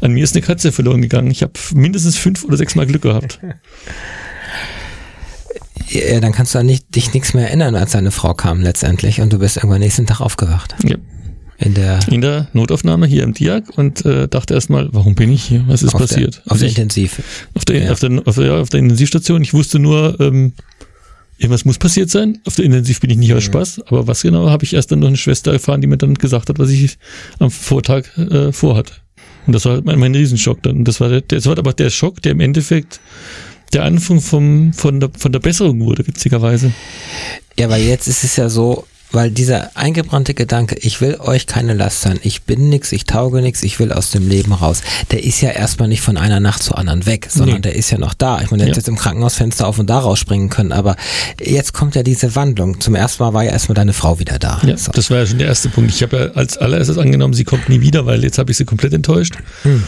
an 0.00 0.12
mir 0.12 0.24
ist 0.24 0.34
eine 0.34 0.42
Katze 0.42 0.72
verloren 0.72 1.02
gegangen. 1.02 1.30
Ich 1.30 1.42
habe 1.42 1.52
mindestens 1.74 2.16
fünf 2.16 2.44
oder 2.44 2.56
sechs 2.56 2.74
Mal 2.74 2.86
Glück 2.86 3.02
gehabt. 3.02 3.38
Ja, 5.90 6.20
dann 6.20 6.32
kannst 6.32 6.54
du 6.54 6.58
an 6.58 6.66
dich 6.66 7.14
nichts 7.14 7.32
mehr 7.32 7.46
erinnern, 7.46 7.74
als 7.74 7.92
deine 7.92 8.10
Frau 8.10 8.34
kam 8.34 8.60
letztendlich 8.60 9.20
und 9.20 9.32
du 9.32 9.38
bist 9.38 9.56
irgendwann 9.56 9.80
nächsten 9.80 10.06
Tag 10.06 10.20
aufgewacht. 10.20 10.74
Ja. 10.84 10.96
In 11.60 11.74
der, 11.74 11.98
In 12.08 12.20
der 12.20 12.46
Notaufnahme 12.52 13.06
hier 13.06 13.24
im 13.24 13.34
Diak 13.34 13.76
und 13.76 14.04
äh, 14.04 14.28
dachte 14.28 14.54
erstmal, 14.54 14.88
warum 14.92 15.16
bin 15.16 15.32
ich 15.32 15.42
hier? 15.42 15.64
Was 15.66 15.82
ist 15.82 15.92
auf 15.94 16.00
passiert? 16.00 16.36
Der, 16.36 16.42
auf 16.46 16.52
Also 16.52 16.60
der 16.60 16.68
ich- 16.70 16.78
Intensiv. 16.78 17.22
Auf 17.54 17.64
der, 17.64 17.82
Ja. 17.84 17.92
auf, 17.92 17.98
der, 18.00 18.22
auf, 18.24 18.34
der, 18.36 18.46
ja, 18.46 18.60
auf 18.60 18.68
der 18.68 18.78
Intensivstation. 18.80 19.42
Ich 19.42 19.54
wusste 19.54 19.80
nur, 19.80 20.20
ähm, 20.20 20.52
irgendwas 21.36 21.64
muss 21.64 21.78
passiert 21.78 22.10
sein. 22.10 22.38
Auf 22.46 22.54
der 22.54 22.64
Intensiv 22.64 23.00
bin 23.00 23.10
ich 23.10 23.16
nicht 23.16 23.34
aus 23.34 23.42
Spaß. 23.42 23.80
Aber 23.88 24.06
was 24.06 24.22
genau, 24.22 24.48
habe 24.50 24.64
ich 24.64 24.74
erst 24.74 24.92
dann 24.92 25.00
noch 25.00 25.08
eine 25.08 25.16
Schwester 25.16 25.52
erfahren, 25.52 25.80
die 25.80 25.88
mir 25.88 25.96
dann 25.98 26.14
gesagt 26.14 26.48
hat, 26.48 26.60
was 26.60 26.70
ich 26.70 26.96
am 27.40 27.50
Vortag 27.50 28.04
äh, 28.16 28.52
vorhatte. 28.52 28.92
Und 29.48 29.52
das 29.52 29.64
war 29.64 29.72
halt 29.72 29.84
mein, 29.84 29.98
mein 29.98 30.14
Riesenschock 30.14 30.62
dann. 30.62 30.76
Und 30.78 30.84
das 30.86 31.00
war, 31.00 31.08
der, 31.08 31.22
das 31.22 31.46
war 31.46 31.58
aber 31.58 31.72
der 31.72 31.90
Schock, 31.90 32.22
der 32.22 32.32
im 32.32 32.40
Endeffekt 32.40 33.00
der 33.72 33.82
Anfang 33.84 34.20
vom, 34.20 34.72
von, 34.74 35.00
der, 35.00 35.10
von 35.18 35.32
der 35.32 35.40
Besserung 35.40 35.80
wurde, 35.80 36.06
witzigerweise. 36.06 36.72
Ja, 37.58 37.68
weil 37.68 37.82
jetzt 37.82 38.06
ist 38.06 38.22
es 38.22 38.36
ja 38.36 38.48
so, 38.48 38.86
weil 39.12 39.30
dieser 39.30 39.76
eingebrannte 39.76 40.34
Gedanke, 40.34 40.76
ich 40.80 41.00
will 41.00 41.16
euch 41.18 41.46
keine 41.46 41.74
Last 41.74 42.02
sein, 42.02 42.18
ich 42.22 42.42
bin 42.42 42.68
nix, 42.68 42.92
ich 42.92 43.04
tauge 43.04 43.40
nix, 43.40 43.62
ich 43.62 43.78
will 43.80 43.92
aus 43.92 44.10
dem 44.10 44.28
Leben 44.28 44.52
raus, 44.52 44.82
der 45.10 45.24
ist 45.24 45.40
ja 45.40 45.50
erstmal 45.50 45.88
nicht 45.88 46.02
von 46.02 46.16
einer 46.16 46.40
Nacht 46.40 46.62
zur 46.62 46.76
anderen 46.78 47.06
weg, 47.06 47.28
sondern 47.30 47.56
Nee. 47.56 47.62
der 47.62 47.76
ist 47.76 47.90
ja 47.90 47.98
noch 47.98 48.14
da. 48.14 48.40
Ich 48.42 48.50
meine, 48.50 48.58
der 48.58 48.66
Ja. 48.66 48.70
hätte 48.72 48.80
jetzt 48.80 48.88
im 48.88 48.96
Krankenhausfenster 48.96 49.66
auf 49.66 49.78
und 49.78 49.88
da 49.88 49.98
rausspringen 49.98 50.48
können, 50.50 50.72
aber 50.72 50.96
jetzt 51.42 51.72
kommt 51.72 51.94
ja 51.94 52.02
diese 52.02 52.34
Wandlung. 52.34 52.80
Zum 52.80 52.94
ersten 52.94 53.22
Mal 53.22 53.32
war 53.32 53.44
ja 53.44 53.50
erstmal 53.52 53.74
deine 53.74 53.92
Frau 53.92 54.18
wieder 54.18 54.38
da. 54.38 54.60
Ja, 54.64 54.76
So. 54.76 54.92
das 54.92 55.10
war 55.10 55.18
ja 55.18 55.26
schon 55.26 55.38
der 55.38 55.46
erste 55.48 55.68
Punkt. 55.68 55.90
Ich 55.90 56.02
habe 56.02 56.16
ja 56.16 56.24
als 56.40 56.56
allererstes 56.58 56.98
angenommen, 56.98 57.34
sie 57.34 57.44
kommt 57.44 57.68
nie 57.68 57.80
wieder, 57.80 58.04
weil 58.06 58.22
jetzt 58.24 58.38
habe 58.38 58.50
ich 58.50 58.56
sie 58.58 58.64
komplett 58.64 58.92
enttäuscht. 58.92 59.34
Hm. 59.62 59.82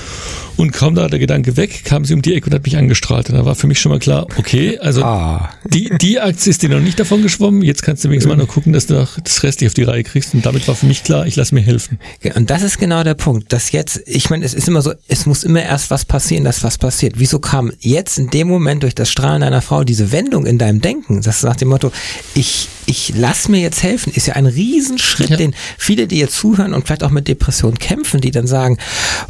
Und 0.57 0.73
kaum 0.73 0.95
da 0.95 1.09
der 1.09 1.19
Gedanke 1.19 1.57
weg, 1.57 1.85
kam 1.85 2.05
sie 2.05 2.13
um 2.13 2.21
die 2.23 2.35
Ecke 2.35 2.47
und 2.47 2.55
hat 2.55 2.65
mich 2.65 2.77
angestrahlt. 2.77 3.31
Und 3.31 3.37
da 3.37 3.45
war 3.47 3.55
für 3.55 3.67
mich 3.67 3.81
schon 3.81 3.91
mal 3.93 3.99
klar, 3.99 4.27
okay, 4.37 4.79
also 4.79 5.03
Ah. 5.03 5.51
die, 5.73 5.91
die 6.01 6.21
Aktie 6.21 6.51
ist 6.51 6.63
dir 6.63 6.69
noch 6.69 6.81
nicht 6.81 7.01
davon 7.01 7.23
geschwommen. 7.23 7.63
Jetzt 7.63 7.83
kannst 7.83 8.05
du 8.05 8.09
wenigstens 8.11 8.29
mal 8.31 8.37
noch 8.37 8.49
gucken, 8.49 8.73
dass 8.75 8.87
du 8.87 8.95
noch 8.95 9.10
das 9.23 9.43
Rest 9.43 9.65
auf 9.65 9.75
die 9.75 9.83
Reihe 9.83 10.05
kriegst. 10.05 10.35
Und 10.35 10.45
damit 10.47 10.67
war 10.69 10.75
für 10.75 10.87
mich 10.87 11.03
klar, 11.05 11.27
ich 11.27 11.37
lasse 11.37 11.55
mir 11.55 11.61
helfen. 11.63 11.99
Und 12.35 12.51
das 12.51 12.63
ist 12.63 12.79
genau 12.79 13.03
der 13.03 13.15
Punkt, 13.15 13.53
dass 13.53 13.73
jetzt, 13.73 14.01
ich 14.07 14.31
meine, 14.31 14.45
es 14.45 14.55
ist 14.55 14.69
immer 14.69 14.83
so, 14.83 14.93
es 15.09 15.27
muss 15.27 15.45
immer 15.45 15.63
erst 15.63 15.91
was 15.91 16.05
passieren, 16.05 16.45
dass 16.45 16.63
was 16.63 16.79
passiert. 16.79 17.15
Wieso 17.17 17.39
kam 17.39 17.73
jetzt 17.81 18.19
in 18.19 18.29
dem 18.31 18.49
Moment 18.49 18.83
durch 18.83 18.95
das 18.95 19.11
Strahlen 19.11 19.41
deiner 19.43 19.63
Frau 19.63 19.85
diese 19.85 20.13
Wendung 20.13 20.47
in 20.47 20.59
deinem 20.59 20.81
Denken? 20.81 21.23
Das 21.23 21.39
ist 21.39 21.43
nach 21.45 21.57
dem 21.57 21.69
Motto, 21.69 21.93
ich, 22.35 22.69
ich 22.87 23.13
lass 23.17 23.49
mir 23.49 23.61
jetzt 23.61 23.83
helfen, 23.83 24.13
ist 24.15 24.27
ja 24.27 24.35
ein 24.35 24.47
Riesenschritt, 24.47 25.31
Ja. 25.31 25.37
den 25.37 25.55
viele, 25.79 26.07
die 26.07 26.19
jetzt 26.19 26.37
zuhören 26.37 26.75
und 26.75 26.87
vielleicht 26.87 27.05
auch 27.05 27.11
mit 27.11 27.29
Depressionen 27.29 27.79
kämpfen, 27.79 28.21
die 28.21 28.31
dann 28.31 28.47
sagen, 28.47 28.79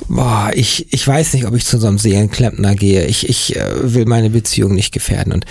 boah, 0.08 0.50
ich, 0.54 0.92
ich 0.92 1.06
weiß 1.06 1.34
nicht, 1.34 1.46
ob 1.46 1.54
ich 1.54 1.64
zu 1.64 1.78
so 1.78 1.86
einem 1.86 1.98
Seelenklempner 1.98 2.74
gehe, 2.74 3.06
ich, 3.06 3.28
ich 3.28 3.56
äh, 3.56 3.94
will 3.94 4.06
meine 4.06 4.30
Beziehung 4.30 4.74
nicht 4.74 4.92
gefährden 4.92 5.32
und 5.32 5.44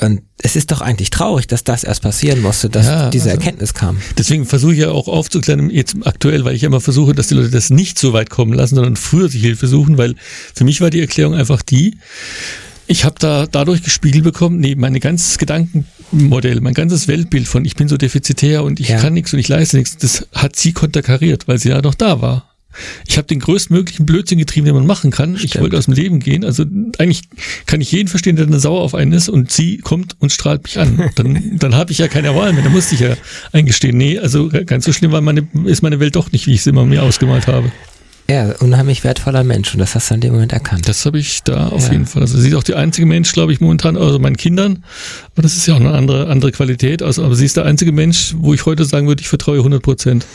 und 0.00 0.20
es 0.42 0.56
ist 0.56 0.70
doch 0.70 0.80
eigentlich 0.82 1.10
traurig, 1.10 1.46
dass 1.46 1.64
das 1.64 1.82
erst 1.84 2.02
passieren 2.02 2.42
musste, 2.42 2.68
dass 2.68 2.86
Ja, 2.86 3.10
diese 3.10 3.30
also- 3.30 3.38
Erkenntnis 3.40 3.72
kam. 3.74 3.96
Deswegen 4.18 4.44
versuche 4.44 4.74
ich 4.74 4.80
ja 4.80 4.90
auch 4.90 5.08
aufzuklären, 5.08 5.70
jetzt 5.70 5.96
aktuell, 6.04 6.44
weil 6.44 6.54
ich 6.54 6.62
immer 6.64 6.80
versuche, 6.80 7.14
dass 7.14 7.28
die 7.28 7.34
Leute 7.34 7.50
das 7.50 7.70
nicht 7.70 7.98
so 7.98 8.12
weit 8.12 8.28
kommen 8.30 8.52
lassen, 8.52 8.74
sondern 8.74 8.96
früher 8.96 9.28
sich 9.28 9.40
Hilfe 9.42 9.66
suchen, 9.66 9.96
weil 9.98 10.14
für 10.54 10.64
mich 10.64 10.80
war 10.80 10.90
die 10.90 11.00
Erklärung 11.00 11.34
einfach 11.34 11.62
die, 11.62 11.96
ich 12.88 13.04
habe 13.04 13.16
da 13.18 13.46
dadurch 13.46 13.82
gespiegelt 13.82 14.22
bekommen, 14.22 14.60
nee, 14.60 14.74
meine 14.76 15.00
ganzes 15.00 15.38
Gedankenmodell, 15.38 16.60
mein 16.60 16.74
ganzes 16.74 17.08
Weltbild 17.08 17.48
von 17.48 17.64
ich 17.64 17.74
bin 17.74 17.88
so 17.88 17.96
defizitär 17.96 18.62
und 18.62 18.78
ich 18.78 18.90
Ja. 18.90 19.00
kann 19.00 19.14
nichts 19.14 19.32
und 19.32 19.38
ich 19.40 19.48
leiste 19.48 19.76
nichts, 19.78 19.96
das 19.96 20.26
hat 20.32 20.56
sie 20.56 20.72
konterkariert, 20.72 21.48
weil 21.48 21.58
sie 21.58 21.70
ja 21.70 21.80
noch 21.82 21.94
da 21.94 22.20
war. 22.20 22.45
Ich 23.06 23.16
habe 23.18 23.26
den 23.26 23.40
größtmöglichen 23.40 24.06
Blödsinn 24.06 24.38
getrieben, 24.38 24.66
den 24.66 24.74
man 24.74 24.86
machen 24.86 25.10
kann. 25.10 25.34
Ich 25.36 25.50
Stimmt. 25.50 25.62
wollte 25.62 25.78
aus 25.78 25.86
dem 25.86 25.94
Leben 25.94 26.20
gehen. 26.20 26.44
Also 26.44 26.64
eigentlich 26.98 27.22
kann 27.66 27.80
ich 27.80 27.90
jeden 27.92 28.08
verstehen, 28.08 28.36
der 28.36 28.46
eine 28.46 28.58
sauer 28.60 28.80
auf 28.82 28.94
einen 28.94 29.12
ist 29.12 29.28
und 29.28 29.50
sie 29.52 29.78
kommt 29.78 30.16
und 30.18 30.32
strahlt 30.32 30.64
mich 30.64 30.78
an. 30.78 31.10
Dann, 31.16 31.58
dann 31.58 31.74
habe 31.74 31.92
ich 31.92 31.98
ja 31.98 32.08
keine 32.08 32.34
Wahl 32.34 32.52
mehr. 32.52 32.62
Dann 32.62 32.72
musste 32.72 32.94
ich 32.94 33.00
ja 33.00 33.14
eingestehen, 33.52 33.96
nee, 33.96 34.18
also 34.18 34.48
ganz 34.66 34.84
so 34.84 34.92
schlimm 34.92 35.12
war 35.12 35.20
meine, 35.20 35.46
ist 35.64 35.82
meine 35.82 36.00
Welt 36.00 36.16
doch 36.16 36.32
nicht, 36.32 36.46
wie 36.46 36.54
ich 36.54 36.62
sie 36.62 36.70
immer 36.70 36.84
mir 36.84 37.02
ausgemalt 37.02 37.46
habe. 37.46 37.70
Ja, 38.28 38.50
unheimlich 38.58 39.04
wertvoller 39.04 39.44
Mensch 39.44 39.72
und 39.72 39.78
das 39.78 39.94
hast 39.94 40.10
du 40.10 40.14
in 40.16 40.20
dem 40.20 40.32
Moment 40.32 40.52
erkannt. 40.52 40.88
Das 40.88 41.06
habe 41.06 41.16
ich 41.18 41.44
da 41.44 41.68
auf 41.68 41.86
Ja. 41.86 41.92
jeden 41.92 42.06
Fall. 42.06 42.22
Also 42.22 42.36
sie 42.38 42.48
ist 42.48 42.54
auch 42.56 42.64
die 42.64 42.74
einzige 42.74 43.06
Mensch, 43.06 43.32
glaube 43.32 43.52
ich, 43.52 43.60
momentan, 43.60 43.96
also 43.96 44.18
meinen 44.18 44.36
Kindern, 44.36 44.84
aber 45.32 45.42
das 45.42 45.56
ist 45.56 45.66
ja 45.68 45.74
auch 45.74 45.80
eine 45.80 45.92
andere, 45.92 46.26
andere 46.26 46.50
Qualität. 46.50 47.02
Also, 47.02 47.24
aber 47.24 47.36
sie 47.36 47.44
ist 47.44 47.56
der 47.56 47.66
einzige 47.66 47.92
Mensch, 47.92 48.34
wo 48.36 48.52
ich 48.52 48.66
heute 48.66 48.84
sagen 48.84 49.06
würde, 49.06 49.20
ich 49.20 49.28
vertraue 49.28 49.58
100 49.58 49.80
Prozent. 49.80 50.26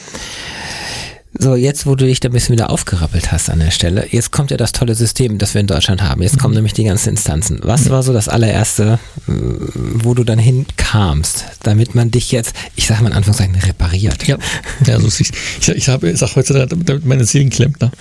So, 1.40 1.56
jetzt, 1.56 1.86
wo 1.86 1.96
du 1.96 2.06
dich 2.06 2.20
da 2.20 2.28
ein 2.28 2.34
bisschen 2.34 2.54
wieder 2.54 2.70
aufgerappelt 2.70 3.32
hast 3.32 3.50
an 3.50 3.60
der 3.60 3.72
Stelle, 3.72 4.06
jetzt 4.12 4.32
kommt 4.32 4.52
ja 4.52 4.58
das 4.58 4.74
tolle 4.74 4.96
System, 4.96 5.38
das 5.38 5.54
wir 5.54 5.62
in 5.62 5.68
Deutschland 5.68 6.04
haben. 6.04 6.22
Jetzt 6.22 6.38
kommen 6.38 6.54
nämlich 6.54 6.74
die 6.74 6.84
ganzen 6.84 7.10
Instanzen. 7.10 7.62
Was 7.64 7.90
war 7.90 8.04
so 8.04 8.12
das 8.12 8.28
allererste, 8.28 9.00
äh, 9.30 9.32
wo 9.32 10.14
du 10.14 10.26
dann 10.26 10.40
hinkamst, 10.40 11.46
damit 11.64 11.96
man 11.96 12.12
dich 12.12 12.34
jetzt, 12.34 12.54
ich 12.76 12.86
sage 12.86 13.02
mal 13.04 13.12
in 13.12 13.16
Anführungszeichen, 13.16 13.56
repariert? 13.56 14.28
Ja, 14.28 14.38
ja 14.86 15.00
so 15.00 15.08
ich, 15.08 15.32
ich, 15.62 15.70
ich 15.70 15.88
habe, 15.88 16.10
ich 16.10 16.20
sag 16.20 16.36
heutzutage, 16.36 16.68
damit 16.68 17.06
meine 17.06 17.24
Seelen 17.24 17.50
klemmt. 17.50 17.80
Ne? 17.80 17.92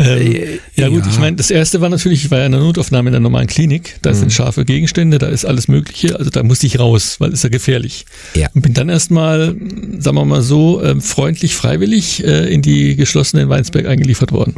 Ähm, 0.00 0.58
ja 0.74 0.88
gut, 0.88 1.04
ja. 1.04 1.12
ich 1.12 1.18
meine, 1.20 1.36
das 1.36 1.52
erste 1.52 1.80
war 1.80 1.88
natürlich, 1.88 2.24
ich 2.24 2.30
war 2.32 2.40
ja 2.40 2.46
in 2.46 2.52
der 2.52 2.60
Notaufnahme 2.60 3.08
in 3.08 3.12
der 3.12 3.20
normalen 3.20 3.46
Klinik, 3.46 3.98
da 4.02 4.14
sind 4.14 4.32
scharfe 4.32 4.64
Gegenstände, 4.64 5.18
da 5.18 5.28
ist 5.28 5.44
alles 5.44 5.68
Mögliche, 5.68 6.18
also 6.18 6.30
da 6.30 6.42
musste 6.42 6.66
ich 6.66 6.80
raus, 6.80 7.16
weil 7.20 7.32
ist 7.32 7.44
ja 7.44 7.50
gefährlich. 7.50 8.04
Ja. 8.34 8.48
Und 8.52 8.62
bin 8.62 8.74
dann 8.74 8.88
erstmal, 8.88 9.54
sagen 9.98 10.16
wir 10.16 10.24
mal 10.24 10.42
so, 10.42 10.82
ähm, 10.82 11.00
freundlich, 11.00 11.54
freiwillig 11.54 12.24
äh, 12.24 12.52
in 12.52 12.63
die 12.64 12.96
geschlossene 12.96 13.42
in 13.42 13.48
Weinsberg 13.48 13.86
eingeliefert 13.86 14.32
worden. 14.32 14.54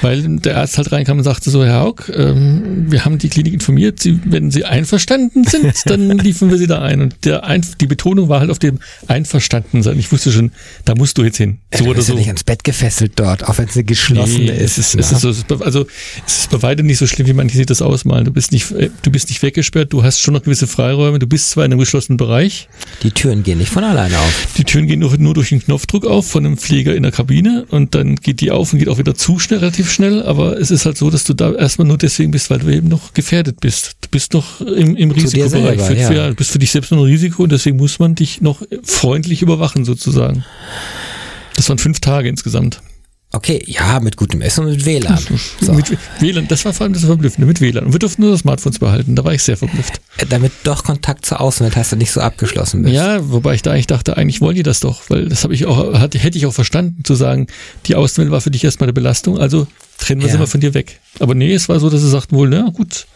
Weil 0.00 0.22
der 0.38 0.58
Arzt 0.58 0.78
halt 0.78 0.92
reinkam 0.92 1.18
und 1.18 1.24
sagte 1.24 1.50
so, 1.50 1.64
Herr 1.64 1.80
Haug, 1.80 2.04
ähm, 2.14 2.86
wir 2.90 3.04
haben 3.04 3.18
die 3.18 3.28
Klinik 3.28 3.52
informiert, 3.52 4.00
Sie, 4.00 4.20
wenn 4.24 4.50
Sie 4.50 4.64
einverstanden 4.64 5.44
sind, 5.44 5.72
dann 5.86 6.10
liefen 6.18 6.50
wir 6.50 6.58
Sie 6.58 6.66
da 6.66 6.80
ein. 6.82 7.00
Und 7.00 7.16
der 7.24 7.44
ein, 7.44 7.64
die 7.80 7.86
Betonung 7.86 8.28
war 8.28 8.40
halt 8.40 8.50
auf 8.50 8.58
dem 8.58 8.78
einverstanden 9.08 9.82
sein. 9.82 9.98
Ich 9.98 10.12
wusste 10.12 10.30
schon, 10.32 10.52
da 10.84 10.94
musst 10.94 11.18
du 11.18 11.24
jetzt 11.24 11.36
hin. 11.38 11.58
So 11.72 11.84
du 11.84 11.90
oder 11.90 11.96
bist 11.96 12.06
so. 12.08 12.12
ja 12.14 12.18
nicht 12.18 12.28
ans 12.28 12.44
Bett 12.44 12.62
gefesselt 12.64 13.12
dort, 13.16 13.44
auch 13.48 13.58
wenn 13.58 13.66
es 13.66 13.74
eine 13.74 13.84
geschlossene 13.84 14.38
Nee, 14.44 14.50
ist. 14.64 14.78
es 14.78 14.94
ist, 14.94 14.94
ne? 14.94 15.00
es 15.00 15.12
ist 15.12 15.48
so, 15.48 15.56
also 15.64 15.86
es 16.26 16.38
ist 16.40 16.50
bei 16.50 16.62
weitem 16.62 16.86
nicht 16.86 16.98
so 16.98 17.06
schlimm, 17.06 17.26
wie 17.26 17.32
manche 17.32 17.56
sich 17.56 17.66
das 17.66 17.82
ausmalen. 17.82 18.24
Du 18.24 18.30
bist 18.32 18.52
nicht, 18.52 18.70
äh, 18.72 18.90
du 19.02 19.10
bist 19.10 19.28
nicht 19.28 19.42
weggesperrt, 19.42 19.92
du 19.92 20.02
hast 20.02 20.20
schon 20.20 20.34
noch 20.34 20.42
gewisse 20.42 20.66
Freiräume, 20.66 21.18
du 21.18 21.26
bist 21.26 21.50
zwar 21.50 21.64
in 21.64 21.72
einem 21.72 21.80
geschlossenen 21.80 22.16
Bereich, 22.16 22.68
die 23.02 23.10
Türen 23.10 23.42
gehen 23.42 23.58
nicht 23.58 23.70
von 23.72 23.82
alleine 23.84 24.16
auf. 24.18 24.48
die 24.56 24.64
Türen 24.64 24.86
gehen 24.86 25.00
nur, 25.00 25.16
nur 25.18 25.34
durch 25.34 25.48
den 25.50 25.62
Knopfdruck 25.62 26.06
auf 26.06 26.28
von 26.28 26.46
einem 26.46 26.56
Pfleger 26.56 26.94
in 26.94 27.02
der 27.02 27.12
Kabine 27.18 27.66
und 27.70 27.96
dann 27.96 28.14
geht 28.14 28.40
die 28.40 28.52
auf 28.52 28.72
und 28.72 28.78
geht 28.78 28.88
auch 28.88 28.98
wieder 28.98 29.12
zu 29.12 29.40
schnell, 29.40 29.58
relativ 29.58 29.90
schnell, 29.90 30.22
aber 30.22 30.56
es 30.56 30.70
ist 30.70 30.86
halt 30.86 30.96
so, 30.96 31.10
dass 31.10 31.24
du 31.24 31.34
da 31.34 31.52
erstmal 31.52 31.88
nur 31.88 31.98
deswegen 31.98 32.30
bist, 32.30 32.48
weil 32.48 32.60
du 32.60 32.68
eben 32.68 32.86
noch 32.86 33.12
gefährdet 33.12 33.58
bist. 33.58 33.96
Du 34.02 34.08
bist 34.08 34.34
noch 34.34 34.60
im, 34.60 34.94
im 34.94 35.10
Risikobereich. 35.10 35.80
selber, 35.80 36.14
ja. 36.14 36.28
du 36.28 36.36
bist 36.36 36.52
für 36.52 36.60
dich 36.60 36.70
selbst 36.70 36.92
noch 36.92 36.98
ein 36.98 37.04
Risiko 37.04 37.42
und 37.42 37.50
deswegen 37.50 37.76
muss 37.76 37.98
man 37.98 38.14
dich 38.14 38.40
noch 38.40 38.62
freundlich 38.84 39.42
überwachen 39.42 39.84
sozusagen. 39.84 40.44
Das 41.56 41.68
waren 41.68 41.78
fünf 41.78 41.98
Tage 41.98 42.28
insgesamt. 42.28 42.82
Okay, 43.30 43.62
ja, 43.66 44.00
mit 44.00 44.16
gutem 44.16 44.40
Essen 44.40 44.64
und 44.64 44.70
mit 44.70 44.86
WLAN. 44.86 45.18
So. 45.60 45.74
Mit 45.74 45.96
WLAN, 46.20 46.48
das 46.48 46.64
war 46.64 46.72
vor 46.72 46.84
allem 46.84 46.94
das 46.94 47.04
Verblüffende, 47.04 47.46
mit 47.46 47.60
WLAN. 47.60 47.84
Und 47.86 47.92
wir 47.92 47.98
durften 47.98 48.22
nur 48.22 48.30
das 48.30 48.40
Smartphones 48.40 48.78
behalten, 48.78 49.16
da 49.16 49.24
war 49.24 49.34
ich 49.34 49.42
sehr 49.42 49.56
verblüfft. 49.58 50.00
Damit 50.30 50.52
doch 50.64 50.82
Kontakt 50.82 51.26
zur 51.26 51.40
Außenwelt 51.40 51.76
hast 51.76 51.92
du 51.92 51.96
nicht 51.96 52.10
so 52.10 52.20
abgeschlossen 52.22 52.82
bist. 52.82 52.94
Ja, 52.94 53.18
wobei 53.30 53.54
ich 53.54 53.62
da 53.62 53.72
eigentlich 53.72 53.86
dachte, 53.86 54.16
eigentlich 54.16 54.40
wollen 54.40 54.56
die 54.56 54.62
das 54.62 54.80
doch, 54.80 55.02
weil 55.10 55.28
das 55.28 55.44
habe 55.44 55.52
ich 55.54 55.66
auch, 55.66 55.94
hatte, 55.98 56.18
hätte 56.18 56.38
ich 56.38 56.46
auch 56.46 56.54
verstanden, 56.54 57.04
zu 57.04 57.14
sagen, 57.14 57.48
die 57.86 57.96
Außenwelt 57.96 58.30
war 58.30 58.40
für 58.40 58.50
dich 58.50 58.64
erstmal 58.64 58.86
eine 58.86 58.94
Belastung, 58.94 59.38
also 59.38 59.66
trennen 59.98 60.20
wir 60.22 60.28
Ja. 60.28 60.32
sie 60.34 60.38
mal 60.38 60.46
von 60.46 60.60
dir 60.60 60.72
weg. 60.74 61.00
Aber 61.18 61.34
nee, 61.34 61.52
es 61.52 61.68
war 61.68 61.80
so, 61.80 61.90
dass 61.90 62.00
sie 62.00 62.08
sagten 62.08 62.36
wohl, 62.36 62.48
na 62.48 62.70
gut, 62.70 63.06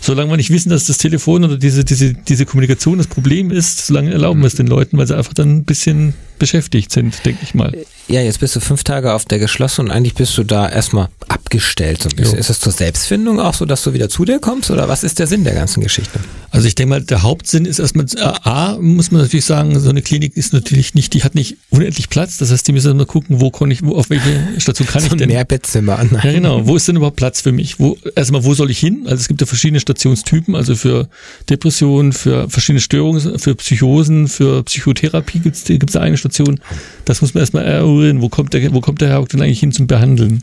solange 0.00 0.30
wir 0.30 0.36
nicht 0.36 0.50
wissen, 0.50 0.70
dass 0.70 0.84
das 0.86 0.98
Telefon 0.98 1.44
oder 1.44 1.58
diese, 1.58 1.84
diese, 1.84 2.14
diese 2.14 2.46
Kommunikation 2.46 2.96
das 2.98 3.06
Problem 3.08 3.50
ist, 3.50 3.86
solange 3.86 4.12
erlauben 4.12 4.40
wir 4.40 4.46
es 4.46 4.54
den 4.54 4.66
Leuten, 4.68 4.96
weil 4.98 5.06
sie 5.06 5.16
einfach 5.16 5.34
dann 5.34 5.56
ein 5.58 5.64
bisschen 5.64 6.14
beschäftigt 6.38 6.90
sind, 6.92 7.24
denke 7.24 7.40
ich 7.42 7.54
mal. 7.54 7.76
Ja, 8.08 8.20
jetzt 8.20 8.40
bist 8.40 8.56
du 8.56 8.60
fünf 8.60 8.84
Tage 8.84 9.12
auf 9.14 9.24
der 9.24 9.38
geschlossenen 9.38 9.90
und 9.90 9.96
eigentlich 9.96 10.14
bist 10.14 10.36
du 10.36 10.44
da 10.44 10.68
erstmal 10.68 11.08
abgestellt 11.28 12.02
so 12.02 12.08
ein 12.08 12.16
bisschen. 12.16 12.34
Jo. 12.34 12.40
Ist 12.40 12.50
es 12.50 12.60
zur 12.60 12.72
Selbstfindung 12.72 13.40
auch 13.40 13.54
so, 13.54 13.64
dass 13.64 13.82
du 13.84 13.92
wieder 13.92 14.08
zu 14.08 14.24
dir 14.24 14.38
kommst 14.38 14.70
oder 14.70 14.88
was 14.88 15.04
ist 15.04 15.18
der 15.18 15.26
Sinn 15.26 15.44
der 15.44 15.54
ganzen 15.54 15.82
Geschichte? 15.82 16.18
Also 16.50 16.68
ich 16.68 16.74
denke 16.74 16.90
mal, 16.90 17.02
der 17.02 17.22
Hauptsinn 17.22 17.64
ist 17.64 17.78
erstmal, 17.78 18.04
äh, 18.16 18.20
A, 18.20 18.76
muss 18.78 19.10
man 19.10 19.22
natürlich 19.22 19.46
sagen, 19.46 19.78
so 19.80 19.88
eine 19.88 20.02
Klinik 20.02 20.36
ist 20.36 20.52
natürlich 20.52 20.94
nicht, 20.94 21.14
die 21.14 21.24
hat 21.24 21.34
nicht 21.34 21.56
unendlich 21.70 22.10
Platz. 22.10 22.36
Das 22.36 22.50
heißt, 22.50 22.68
die 22.68 22.72
müssen 22.72 22.90
immer 22.90 23.06
gucken, 23.06 23.40
wo 23.40 23.50
kann 23.50 23.70
ich, 23.70 23.82
wo, 23.82 23.94
auf 23.96 24.10
welche 24.10 24.42
Station 24.58 24.86
kann 24.86 25.00
so 25.00 25.08
ich 25.08 25.14
denn? 25.14 25.30
Mehrbettzimmer. 25.30 25.96
Nein. 26.10 26.20
Ja, 26.22 26.32
genau. 26.32 26.66
Wo 26.66 26.76
ist 26.76 26.86
denn 26.88 26.96
überhaupt 26.96 27.16
Platz 27.16 27.40
für 27.40 27.52
mich? 27.52 27.80
Wo, 27.80 27.96
erstmal, 28.14 28.44
wo 28.44 28.52
soll 28.52 28.70
ich 28.70 28.78
hin? 28.78 29.04
Also 29.06 29.22
es 29.22 29.28
gibt 29.28 29.40
ja 29.40 29.46
verschiedene 29.46 29.80
Stationstypen, 29.80 30.54
also 30.54 30.74
für 30.74 31.08
Depressionen, 31.48 32.12
für 32.12 32.50
verschiedene 32.50 32.80
Störungen, 32.80 33.38
für 33.38 33.54
Psychosen, 33.54 34.28
für 34.28 34.62
Psychotherapie 34.64 35.38
gibt 35.38 35.56
es 35.56 35.64
gibt's 35.64 35.96
eine 35.96 36.18
Station. 36.18 36.60
Das 37.06 37.22
muss 37.22 37.32
man 37.32 37.40
erstmal 37.40 37.64
eruieren. 38.02 38.22
Wo 38.22 38.28
kommt 38.28 38.52
der, 38.54 38.72
wo 38.72 38.80
kommt 38.80 39.00
der 39.00 39.08
Herr 39.08 39.24
denn 39.24 39.42
eigentlich 39.42 39.60
hin 39.60 39.72
zum 39.72 39.86
Behandeln? 39.86 40.42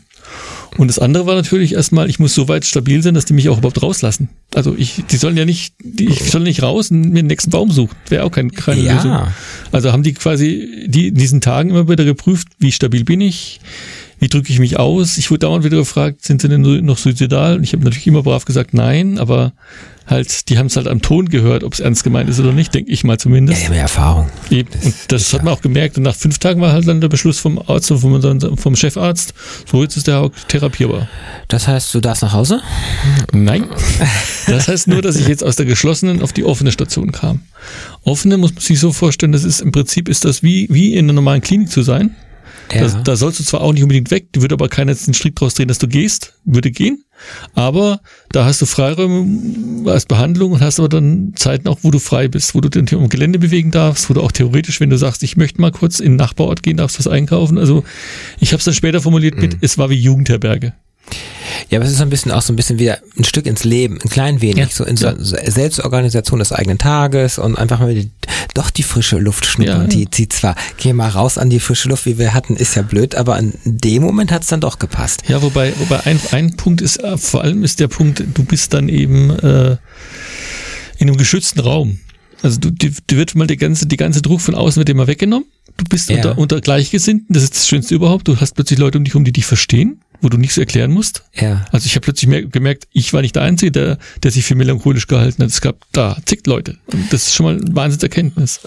Und 0.76 0.88
das 0.88 0.98
andere 0.98 1.26
war 1.26 1.34
natürlich 1.34 1.74
erstmal, 1.74 2.08
ich 2.08 2.18
muss 2.18 2.34
so 2.34 2.48
weit 2.48 2.64
stabil 2.64 3.02
sein, 3.02 3.14
dass 3.14 3.24
die 3.24 3.32
mich 3.32 3.48
auch 3.48 3.58
überhaupt 3.58 3.82
rauslassen. 3.82 4.28
Also 4.54 4.74
ich, 4.76 5.02
die 5.10 5.16
sollen 5.16 5.36
ja 5.36 5.44
nicht, 5.44 5.74
die, 5.82 6.06
ich 6.08 6.30
soll 6.30 6.42
nicht 6.42 6.62
raus 6.62 6.90
und 6.90 7.10
mir 7.10 7.22
den 7.22 7.26
nächsten 7.26 7.50
Baum 7.50 7.70
suchen. 7.70 7.96
Wäre 8.08 8.24
auch 8.24 8.30
kein, 8.30 8.52
keine 8.52 8.80
Ja. 8.82 8.94
Lösung. 8.94 9.18
Also 9.72 9.92
haben 9.92 10.02
die 10.02 10.14
quasi 10.14 10.84
die 10.86 11.08
in 11.08 11.14
diesen 11.14 11.40
Tagen 11.40 11.70
immer 11.70 11.88
wieder 11.88 12.04
geprüft, 12.04 12.48
wie 12.58 12.70
stabil 12.72 13.04
bin 13.04 13.20
ich, 13.20 13.60
wie 14.20 14.28
drücke 14.28 14.52
ich 14.52 14.58
mich 14.58 14.78
aus. 14.78 15.18
Ich 15.18 15.30
wurde 15.30 15.40
dauernd 15.40 15.64
wieder 15.64 15.78
gefragt, 15.78 16.24
sind 16.24 16.40
sie 16.40 16.48
denn 16.48 16.60
noch 16.84 16.98
suizidal? 16.98 17.56
Und 17.56 17.64
ich 17.64 17.72
habe 17.72 17.82
natürlich 17.82 18.06
immer 18.06 18.22
brav 18.22 18.44
gesagt, 18.44 18.72
nein, 18.72 19.18
aber 19.18 19.52
halt, 20.10 20.48
die 20.48 20.58
haben 20.58 20.66
es 20.66 20.76
halt 20.76 20.88
am 20.88 21.00
Ton 21.02 21.28
gehört, 21.28 21.64
ob 21.64 21.72
es 21.72 21.80
ernst 21.80 22.04
gemeint 22.04 22.28
ist 22.28 22.38
oder 22.40 22.52
nicht, 22.52 22.74
denke 22.74 22.90
ich 22.90 23.04
mal 23.04 23.14
Ja, 23.14 23.18
zumindest. 23.18 23.60
die 23.62 23.66
haben 23.66 23.74
ja 23.74 23.80
Erfahrung. 23.82 24.28
Eben. 24.50 24.68
Und 24.84 24.94
das 25.08 25.32
hat 25.32 25.44
man 25.44 25.54
auch 25.54 25.60
gemerkt. 25.62 25.96
Und 25.96 26.02
nach 26.04 26.14
fünf 26.14 26.38
Tagen 26.38 26.60
war 26.60 26.72
halt 26.72 26.86
dann 26.86 27.00
der 27.00 27.08
Beschluss 27.08 27.38
vom 27.38 27.58
Arzt 27.58 27.90
und 27.90 27.98
vom, 27.98 28.56
vom 28.58 28.76
Chefarzt, 28.76 29.34
so 29.70 29.82
jetzt 29.82 29.96
ist 29.96 30.06
der 30.06 30.20
auch 30.20 30.30
therapierbar. 30.48 31.08
Das 31.48 31.66
heißt, 31.68 31.94
du 31.94 32.00
darfst 32.00 32.22
nach 32.22 32.32
Hause? 32.32 32.60
Nein. 33.32 33.64
Das 34.46 34.68
heißt 34.68 34.88
nur, 34.88 35.02
dass 35.02 35.16
ich 35.16 35.28
jetzt 35.28 35.44
aus 35.44 35.56
der 35.56 35.66
geschlossenen 35.66 36.22
auf 36.22 36.32
die 36.32 36.44
offene 36.44 36.72
Station 36.72 37.12
kam. 37.12 37.40
Offene 38.02 38.36
muss 38.38 38.52
man 38.54 38.60
sich 38.60 38.80
so 38.80 38.92
vorstellen, 38.92 39.32
das 39.32 39.44
ist 39.44 39.60
im 39.60 39.72
Prinzip 39.72 40.08
ist 40.08 40.24
das 40.24 40.42
wie, 40.42 40.66
wie 40.70 40.94
in 40.94 41.06
einer 41.06 41.12
normalen 41.14 41.40
Klinik 41.40 41.70
zu 41.70 41.82
sein. 41.82 42.16
Ja. 42.72 42.86
Da, 42.86 43.02
da 43.02 43.16
sollst 43.16 43.40
du 43.40 43.44
zwar 43.44 43.60
auch 43.62 43.72
nicht 43.72 43.82
unbedingt 43.82 44.10
weg, 44.10 44.26
würde 44.36 44.54
aber 44.54 44.68
keiner 44.68 44.92
jetzt 44.92 45.06
den 45.06 45.14
Strick 45.14 45.34
draus 45.36 45.54
drehen, 45.54 45.68
dass 45.68 45.78
du 45.78 45.88
gehst, 45.88 46.34
würde 46.44 46.70
gehen. 46.70 47.04
Aber 47.54 48.00
da 48.32 48.44
hast 48.44 48.62
du 48.62 48.66
Freiräume 48.66 49.90
als 49.90 50.06
Behandlung 50.06 50.52
und 50.52 50.60
hast 50.60 50.78
aber 50.78 50.88
dann 50.88 51.32
Zeiten 51.36 51.68
auch, 51.68 51.78
wo 51.82 51.90
du 51.90 51.98
frei 51.98 52.28
bist, 52.28 52.54
wo 52.54 52.60
du 52.60 52.68
dich 52.68 52.92
im 52.92 53.08
Gelände 53.08 53.38
bewegen 53.38 53.70
darfst, 53.70 54.10
wo 54.10 54.14
du 54.14 54.22
auch 54.22 54.32
theoretisch, 54.32 54.80
wenn 54.80 54.90
du 54.90 54.98
sagst, 54.98 55.22
ich 55.22 55.36
möchte 55.36 55.60
mal 55.60 55.72
kurz 55.72 56.00
in 56.00 56.12
den 56.12 56.16
Nachbarort 56.16 56.62
gehen, 56.62 56.76
darfst 56.76 56.98
was 56.98 57.08
einkaufen. 57.08 57.58
Also 57.58 57.84
ich 58.38 58.52
habe 58.52 58.58
es 58.58 58.64
dann 58.64 58.74
später 58.74 59.00
formuliert 59.00 59.36
mit, 59.36 59.58
es 59.60 59.78
war 59.78 59.90
wie 59.90 59.94
Jugendherberge. 59.94 60.74
Ja, 61.68 61.78
aber 61.78 61.84
es 61.86 61.92
ist 61.92 61.98
so 61.98 62.04
ein 62.04 62.10
bisschen 62.10 62.32
auch 62.32 62.42
so 62.42 62.52
ein 62.52 62.56
bisschen 62.56 62.78
wieder 62.78 62.98
ein 63.18 63.24
Stück 63.24 63.46
ins 63.46 63.64
Leben, 63.64 63.98
ein 64.02 64.08
klein 64.08 64.40
wenig, 64.40 64.58
Ja. 64.58 64.68
so 64.70 64.84
in 64.84 64.96
so, 64.96 65.10
so 65.18 65.36
Selbstorganisation 65.44 66.38
des 66.38 66.52
eigenen 66.52 66.78
Tages 66.78 67.38
und 67.38 67.56
einfach 67.56 67.80
mal 67.80 67.94
die, 67.94 68.10
doch 68.54 68.70
die 68.70 68.82
frische 68.82 69.18
Luft 69.18 69.46
schnuppern. 69.46 69.82
Ja. 69.82 69.86
Die, 69.86 70.06
die 70.06 70.28
zwar, 70.28 70.54
geh 70.78 70.92
mal 70.92 71.08
raus 71.08 71.38
an 71.38 71.50
die 71.50 71.60
frische 71.60 71.88
Luft, 71.88 72.06
wie 72.06 72.18
wir 72.18 72.34
hatten, 72.34 72.56
ist 72.56 72.74
ja 72.76 72.82
blöd, 72.82 73.14
aber 73.14 73.38
in 73.38 73.52
dem 73.64 74.02
Moment 74.02 74.32
hat's 74.32 74.46
dann 74.48 74.60
doch 74.60 74.78
gepasst. 74.78 75.22
Ja, 75.28 75.42
wobei, 75.42 75.72
wobei 75.78 76.00
ein, 76.06 76.20
ein 76.32 76.56
Punkt 76.56 76.80
ist, 76.80 76.98
äh, 77.02 77.16
vor 77.18 77.42
allem 77.42 77.62
ist 77.64 77.80
der 77.80 77.88
Punkt, 77.88 78.22
du 78.34 78.44
bist 78.44 78.72
dann 78.74 78.88
eben 78.88 79.30
äh, 79.40 79.76
in 80.98 81.08
einem 81.08 81.16
geschützten 81.16 81.60
Raum. 81.60 81.98
Also 82.42 82.58
du, 82.58 82.70
dir, 82.70 82.90
dir 83.10 83.18
wird 83.18 83.34
mal 83.34 83.46
der 83.46 83.56
ganze, 83.58 83.86
die 83.86 83.96
ganze 83.96 84.22
Druck 84.22 84.40
von 84.40 84.54
außen 84.54 84.80
wird 84.80 84.88
dir 84.88 84.94
mal 84.94 85.06
weggenommen. 85.06 85.46
Du 85.76 85.84
bist 85.84 86.08
Ja. 86.10 86.16
unter, 86.16 86.38
unter 86.38 86.60
Gleichgesinnten, 86.60 87.32
das 87.34 87.42
ist 87.42 87.54
das 87.54 87.68
Schönste 87.68 87.94
überhaupt. 87.94 88.28
Du 88.28 88.38
hast 88.40 88.54
plötzlich 88.54 88.78
Leute 88.78 88.98
um 88.98 89.04
dich 89.04 89.12
herum, 89.14 89.24
die 89.24 89.32
dich 89.32 89.46
verstehen, 89.46 90.00
wo 90.20 90.28
du 90.28 90.36
nichts 90.36 90.58
erklären 90.58 90.90
musst. 90.90 91.22
Ja. 91.34 91.64
Also 91.72 91.86
ich 91.86 91.94
habe 91.94 92.04
plötzlich 92.04 92.28
mer- 92.28 92.42
gemerkt, 92.44 92.86
ich 92.92 93.12
war 93.12 93.22
nicht 93.22 93.36
der 93.36 93.42
Einzige, 93.42 93.72
der, 93.72 93.98
der 94.22 94.30
sich 94.30 94.44
für 94.44 94.54
melancholisch 94.54 95.06
gehalten 95.06 95.42
hat. 95.42 95.50
Es 95.50 95.60
gab 95.60 95.76
da 95.92 96.16
zig 96.26 96.40
Leute. 96.46 96.76
Und 96.92 97.12
das 97.12 97.28
ist 97.28 97.34
schon 97.34 97.46
mal 97.46 97.56
eine 97.60 97.74
Wahnsinnserkenntnis. 97.74 98.60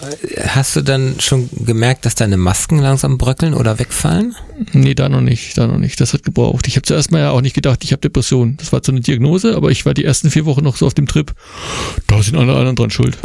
Hast 0.48 0.76
du 0.76 0.82
dann 0.82 1.16
schon 1.20 1.48
gemerkt, 1.64 2.06
dass 2.06 2.14
deine 2.14 2.36
Masken 2.36 2.78
langsam 2.78 3.18
bröckeln 3.18 3.54
oder 3.54 3.78
wegfallen? 3.78 4.34
Nee, 4.72 4.94
da 4.94 5.08
noch 5.08 5.20
nicht, 5.20 5.56
da 5.58 5.66
noch 5.66 5.78
nicht. 5.78 6.00
Das 6.00 6.12
hat 6.12 6.22
gebraucht. 6.22 6.66
Ich 6.68 6.76
habe 6.76 6.82
zuerst 6.82 7.10
mal 7.10 7.18
ja 7.18 7.30
auch 7.30 7.40
nicht 7.40 7.54
gedacht, 7.54 7.82
ich 7.84 7.92
habe 7.92 8.00
Depression. 8.00 8.56
Das 8.56 8.72
war 8.72 8.80
so 8.84 8.92
eine 8.92 9.00
Diagnose, 9.00 9.56
aber 9.56 9.70
ich 9.70 9.84
war 9.86 9.94
die 9.94 10.04
ersten 10.04 10.30
vier 10.30 10.44
Wochen 10.46 10.62
noch 10.62 10.76
so 10.76 10.86
auf 10.86 10.94
dem 10.94 11.06
Trip. 11.06 11.32
Da 12.06 12.22
sind 12.22 12.36
alle 12.36 12.52
anderen 12.54 12.76
dran 12.76 12.90
schuld. 12.90 13.18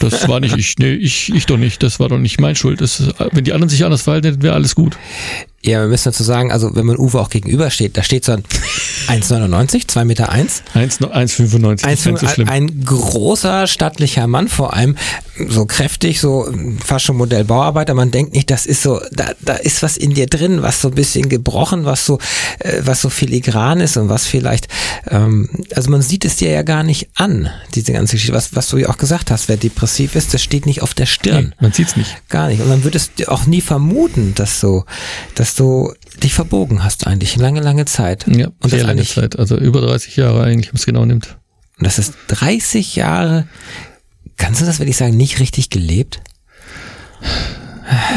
Das 0.00 0.28
war 0.28 0.40
nicht 0.40 0.56
ich. 0.56 0.76
Nee, 0.78 0.92
ich, 0.94 1.32
ich 1.34 1.46
doch 1.46 1.56
nicht. 1.56 1.82
Das 1.82 2.00
war 2.00 2.08
doch 2.08 2.18
nicht 2.18 2.40
mein 2.40 2.54
Schuld. 2.56 2.80
Das, 2.80 3.02
wenn 3.32 3.44
die 3.44 3.52
anderen 3.52 3.68
sich 3.70 3.84
anders 3.84 4.02
verhalten 4.02 4.26
hätten, 4.28 4.42
wäre 4.42 4.54
alles 4.54 4.74
gut. 4.74 4.96
Ja, 5.64 5.80
wir 5.80 5.88
müssen 5.88 6.04
dazu 6.04 6.22
sagen, 6.22 6.52
also 6.52 6.76
wenn 6.76 6.84
man 6.84 6.98
Uwe 6.98 7.18
auch 7.18 7.30
gegenübersteht, 7.30 7.96
da 7.96 8.02
steht 8.02 8.24
so 8.26 8.32
ein 8.32 8.44
1,99, 9.08 9.88
2 9.88 10.04
Meter 10.04 10.28
eins, 10.28 10.62
1 10.74 11.00
1,95. 11.00 11.82
das 11.82 11.92
ist 11.92 12.06
ein, 12.06 12.14
ganz 12.14 12.20
so 12.20 12.28
schlimm. 12.28 12.48
ein 12.48 12.84
großer, 12.84 13.66
stattlicher 13.66 14.26
Mann, 14.26 14.48
vor 14.48 14.74
allem 14.74 14.96
so 15.48 15.66
kräftig, 15.66 16.20
so 16.20 16.48
fast 16.84 17.06
schon 17.06 17.16
Modell 17.16 17.44
Bauarbeiter. 17.44 17.94
Man 17.94 18.10
denkt 18.10 18.34
nicht, 18.34 18.50
das 18.50 18.66
ist 18.66 18.82
so, 18.82 19.00
da, 19.10 19.32
da 19.40 19.54
ist 19.54 19.82
was 19.82 19.96
in 19.96 20.14
dir 20.14 20.26
drin, 20.26 20.62
was 20.62 20.80
so 20.80 20.88
ein 20.88 20.94
bisschen 20.94 21.28
gebrochen, 21.28 21.84
was 21.84 22.06
so, 22.06 22.18
äh, 22.60 22.82
was 22.84 23.00
so 23.00 23.10
filigran 23.10 23.80
ist 23.80 23.96
und 23.96 24.08
was 24.08 24.26
vielleicht, 24.26 24.68
ähm, 25.10 25.48
also 25.74 25.90
man 25.90 26.02
sieht 26.02 26.24
es 26.24 26.36
dir 26.36 26.50
ja 26.50 26.62
gar 26.62 26.82
nicht 26.82 27.08
an, 27.14 27.50
diese 27.74 27.92
ganze 27.92 28.12
Geschichte, 28.12 28.34
was, 28.34 28.54
was 28.54 28.68
du 28.68 28.76
ja 28.76 28.88
auch 28.88 28.98
gesagt 28.98 29.30
hast, 29.30 29.48
wer 29.48 29.56
depressiv 29.56 30.14
ist, 30.14 30.34
das 30.34 30.42
steht 30.42 30.66
nicht 30.66 30.82
auf 30.82 30.94
der 30.94 31.06
Stirn. 31.06 31.46
Nee, 31.46 31.54
man 31.60 31.72
sieht's 31.72 31.96
nicht. 31.96 32.16
Gar 32.28 32.48
nicht. 32.48 32.60
Und 32.60 32.68
man 32.68 32.84
würde 32.84 32.98
es 32.98 33.10
auch 33.28 33.46
nie 33.46 33.60
vermuten, 33.60 34.34
dass 34.34 34.60
du, 34.60 34.84
dass 35.34 35.53
du 35.56 35.92
dich 36.22 36.34
verbogen 36.34 36.84
hast 36.84 37.06
eigentlich, 37.06 37.36
lange, 37.36 37.60
lange 37.60 37.84
Zeit. 37.84 38.26
Ja, 38.28 38.48
und 38.62 38.70
sehr 38.70 38.84
lange 38.84 39.04
Zeit. 39.04 39.38
Also 39.38 39.56
über 39.56 39.80
30 39.80 40.16
Jahre 40.16 40.44
eigentlich, 40.44 40.68
wenn 40.68 40.76
es 40.76 40.86
genau 40.86 41.04
nimmt. 41.04 41.36
und 41.78 41.86
das 41.86 41.98
ist 41.98 42.14
30 42.28 42.96
Jahre, 42.96 43.46
kannst 44.36 44.60
du 44.60 44.66
das, 44.66 44.80
wenn 44.80 44.88
ich 44.88 44.96
sagen, 44.96 45.16
nicht 45.16 45.40
richtig 45.40 45.70
gelebt? 45.70 46.20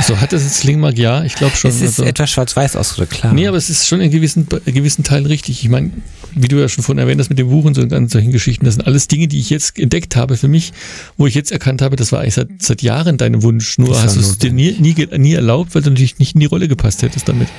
So 0.06 0.20
hat 0.20 0.32
es 0.34 0.44
ein 0.44 0.50
Slingmark, 0.50 0.98
ja, 0.98 1.24
ich 1.24 1.36
glaube 1.36 1.56
schon. 1.56 1.70
Es 1.70 1.82
ist 1.82 2.00
also, 2.00 2.04
etwas 2.04 2.32
schwarz-weiß 2.32 2.76
ausgedrückt, 2.76 3.14
klar. 3.14 3.34
Nee, 3.34 3.48
aber 3.48 3.58
es 3.58 3.70
ist 3.70 3.88
schon 3.88 4.00
in 4.00 4.12
gewissen, 4.12 4.48
in 4.66 4.74
gewissen 4.74 5.04
Teilen 5.04 5.26
richtig. 5.26 5.64
Ich 5.64 5.70
meine, 5.70 5.92
wie 6.34 6.48
du 6.48 6.58
ja 6.58 6.70
schon 6.70 6.84
vorhin 6.84 7.00
erwähnt 7.00 7.20
hast 7.20 7.30
mit 7.30 7.40
dem 7.40 7.50
Buch 7.50 7.66
und 7.66 7.74
so 7.74 7.82
und 7.82 8.12
solchen 8.12 8.32
Geschichten, 8.32 8.66
das 8.66 8.76
sind 8.76 8.88
alles 8.88 9.08
Dinge, 9.08 9.28
die 9.28 9.40
ich 9.40 9.50
jetzt 9.50 9.78
entdeckt 9.78 10.16
habe 10.16 10.38
für 10.38 10.48
mich, 10.48 10.72
wo 11.18 11.28
ich 11.28 11.36
jetzt 11.36 11.52
erkannt 11.52 11.82
habe, 11.82 11.96
das 11.96 12.12
war 12.12 12.22
eigentlich 12.22 12.36
seit, 12.36 12.50
seit 12.60 12.82
Jahren 12.82 13.18
dein 13.18 13.44
Wunsch. 13.44 13.78
Nur 13.78 13.90
Das 13.90 14.04
hast 14.04 14.16
du 14.16 14.22
es 14.22 14.38
dir 14.38 14.52
nie, 14.52 14.72
nie, 14.80 15.08
nie 15.18 15.34
erlaubt, 15.34 15.76
weil 15.76 15.82
du 15.82 15.90
natürlich 15.90 16.20
nicht 16.20 16.36
in 16.36 16.40
die 16.40 16.46
Rolle 16.46 16.68
gepasst 16.68 17.02
hättest 17.02 17.28
damit. 17.28 17.50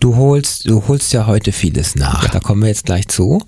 Du 0.00 0.16
holst, 0.16 0.68
du 0.68 0.86
holst 0.86 1.12
ja 1.12 1.26
heute 1.26 1.52
vieles 1.52 1.96
nach. 1.96 2.28
Da 2.28 2.40
kommen 2.40 2.62
wir 2.62 2.68
jetzt 2.68 2.84
gleich 2.84 3.08
zu. 3.08 3.42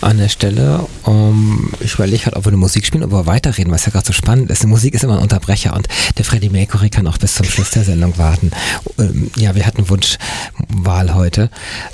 An 0.00 0.18
der 0.18 0.28
Stelle, 0.28 0.86
um, 1.04 1.72
ich 1.80 1.94
überlege 1.94 2.26
halt, 2.26 2.36
ob 2.36 2.44
wir 2.44 2.48
eine 2.48 2.56
Musik 2.56 2.84
spielen, 2.84 3.04
ob 3.04 3.12
wir 3.12 3.26
weiterreden, 3.26 3.72
was 3.72 3.86
ja 3.86 3.92
gerade 3.92 4.06
so 4.06 4.12
spannend 4.12 4.50
ist. 4.50 4.62
Die 4.62 4.66
Musik 4.66 4.94
ist 4.94 5.04
immer 5.04 5.16
ein 5.16 5.22
Unterbrecher 5.22 5.74
und 5.74 5.88
der 6.18 6.24
Freddie 6.24 6.50
Mercury 6.50 6.90
kann 6.90 7.06
auch 7.06 7.18
bis 7.18 7.34
zum 7.34 7.46
Schluss 7.54 7.70
der 7.70 7.84
Sendung 7.84 8.18
warten. 8.18 8.50
Ähm, 8.98 9.30
Ja, 9.36 9.54
wir 9.54 9.64
hatten 9.64 9.88
Wunschwahl 9.88 11.14
heute. 11.14 11.50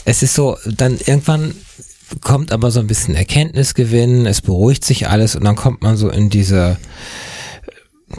Es 0.06 0.22
ist 0.22 0.34
so, 0.34 0.56
dann 0.66 0.96
irgendwann 0.98 1.54
kommt 2.22 2.50
aber 2.50 2.70
so 2.70 2.80
ein 2.80 2.86
bisschen 2.86 3.14
Erkenntnisgewinn, 3.14 4.26
es 4.26 4.40
beruhigt 4.40 4.84
sich 4.84 5.08
alles 5.08 5.36
und 5.36 5.44
dann 5.44 5.56
kommt 5.56 5.82
man 5.82 5.96
so 5.96 6.08
in 6.08 6.30
diese 6.30 6.78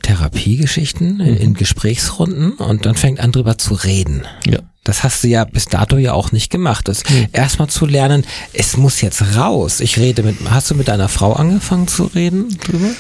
Therapiegeschichten, 0.03 1.19
in, 1.19 1.35
in 1.35 1.53
Gesprächsrunden 1.55 2.53
und 2.53 2.85
dann 2.85 2.95
fängt 2.95 3.19
an 3.19 3.31
drüber 3.31 3.57
zu 3.57 3.73
reden. 3.73 4.21
Ja. 4.45 4.59
Das 4.83 5.03
hast 5.03 5.23
du 5.23 5.27
ja 5.27 5.43
bis 5.43 5.65
dato 5.65 5.97
ja 5.97 6.13
auch 6.13 6.31
nicht 6.31 6.49
gemacht. 6.51 6.87
Das 6.87 7.03
erstmal 7.33 7.69
zu 7.69 7.85
lernen, 7.85 8.23
es 8.53 8.77
muss 8.77 9.01
jetzt 9.01 9.35
raus. 9.35 9.79
Ich 9.79 9.97
rede 9.97 10.23
mit, 10.23 10.37
hast 10.49 10.71
du 10.71 10.75
mit 10.75 10.87
deiner 10.87 11.09
Frau 11.09 11.33
angefangen 11.33 11.87
zu 11.87 12.03
reden 12.05 12.57
drüber? 12.59 12.91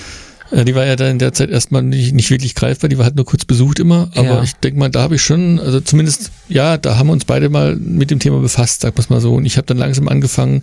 Ja, 0.53 0.63
die 0.65 0.75
war 0.75 0.85
ja 0.85 0.95
dann 0.97 1.11
in 1.11 1.19
der 1.19 1.31
Zeit 1.33 1.49
erstmal 1.49 1.81
nicht, 1.81 2.13
nicht 2.13 2.29
wirklich 2.29 2.55
greifbar, 2.55 2.89
die 2.89 2.97
war 2.97 3.05
halt 3.05 3.15
nur 3.15 3.25
kurz 3.25 3.45
besucht 3.45 3.79
immer, 3.79 4.11
aber 4.15 4.23
Ja. 4.27 4.43
ich 4.43 4.53
denke 4.53 4.77
mal, 4.79 4.89
da 4.89 5.01
habe 5.01 5.15
ich 5.15 5.21
schon, 5.21 5.59
also 5.59 5.79
zumindest, 5.79 6.29
ja, 6.49 6.77
da 6.77 6.97
haben 6.97 7.07
wir 7.07 7.13
uns 7.13 7.23
beide 7.25 7.47
mal 7.49 7.75
mit 7.77 8.11
dem 8.11 8.19
Thema 8.19 8.39
befasst, 8.39 8.81
sag 8.81 8.95
mal's 8.97 9.09
mal 9.09 9.21
so. 9.21 9.33
Und 9.35 9.45
ich 9.45 9.55
habe 9.57 9.65
dann 9.67 9.77
langsam 9.77 10.09
angefangen, 10.09 10.61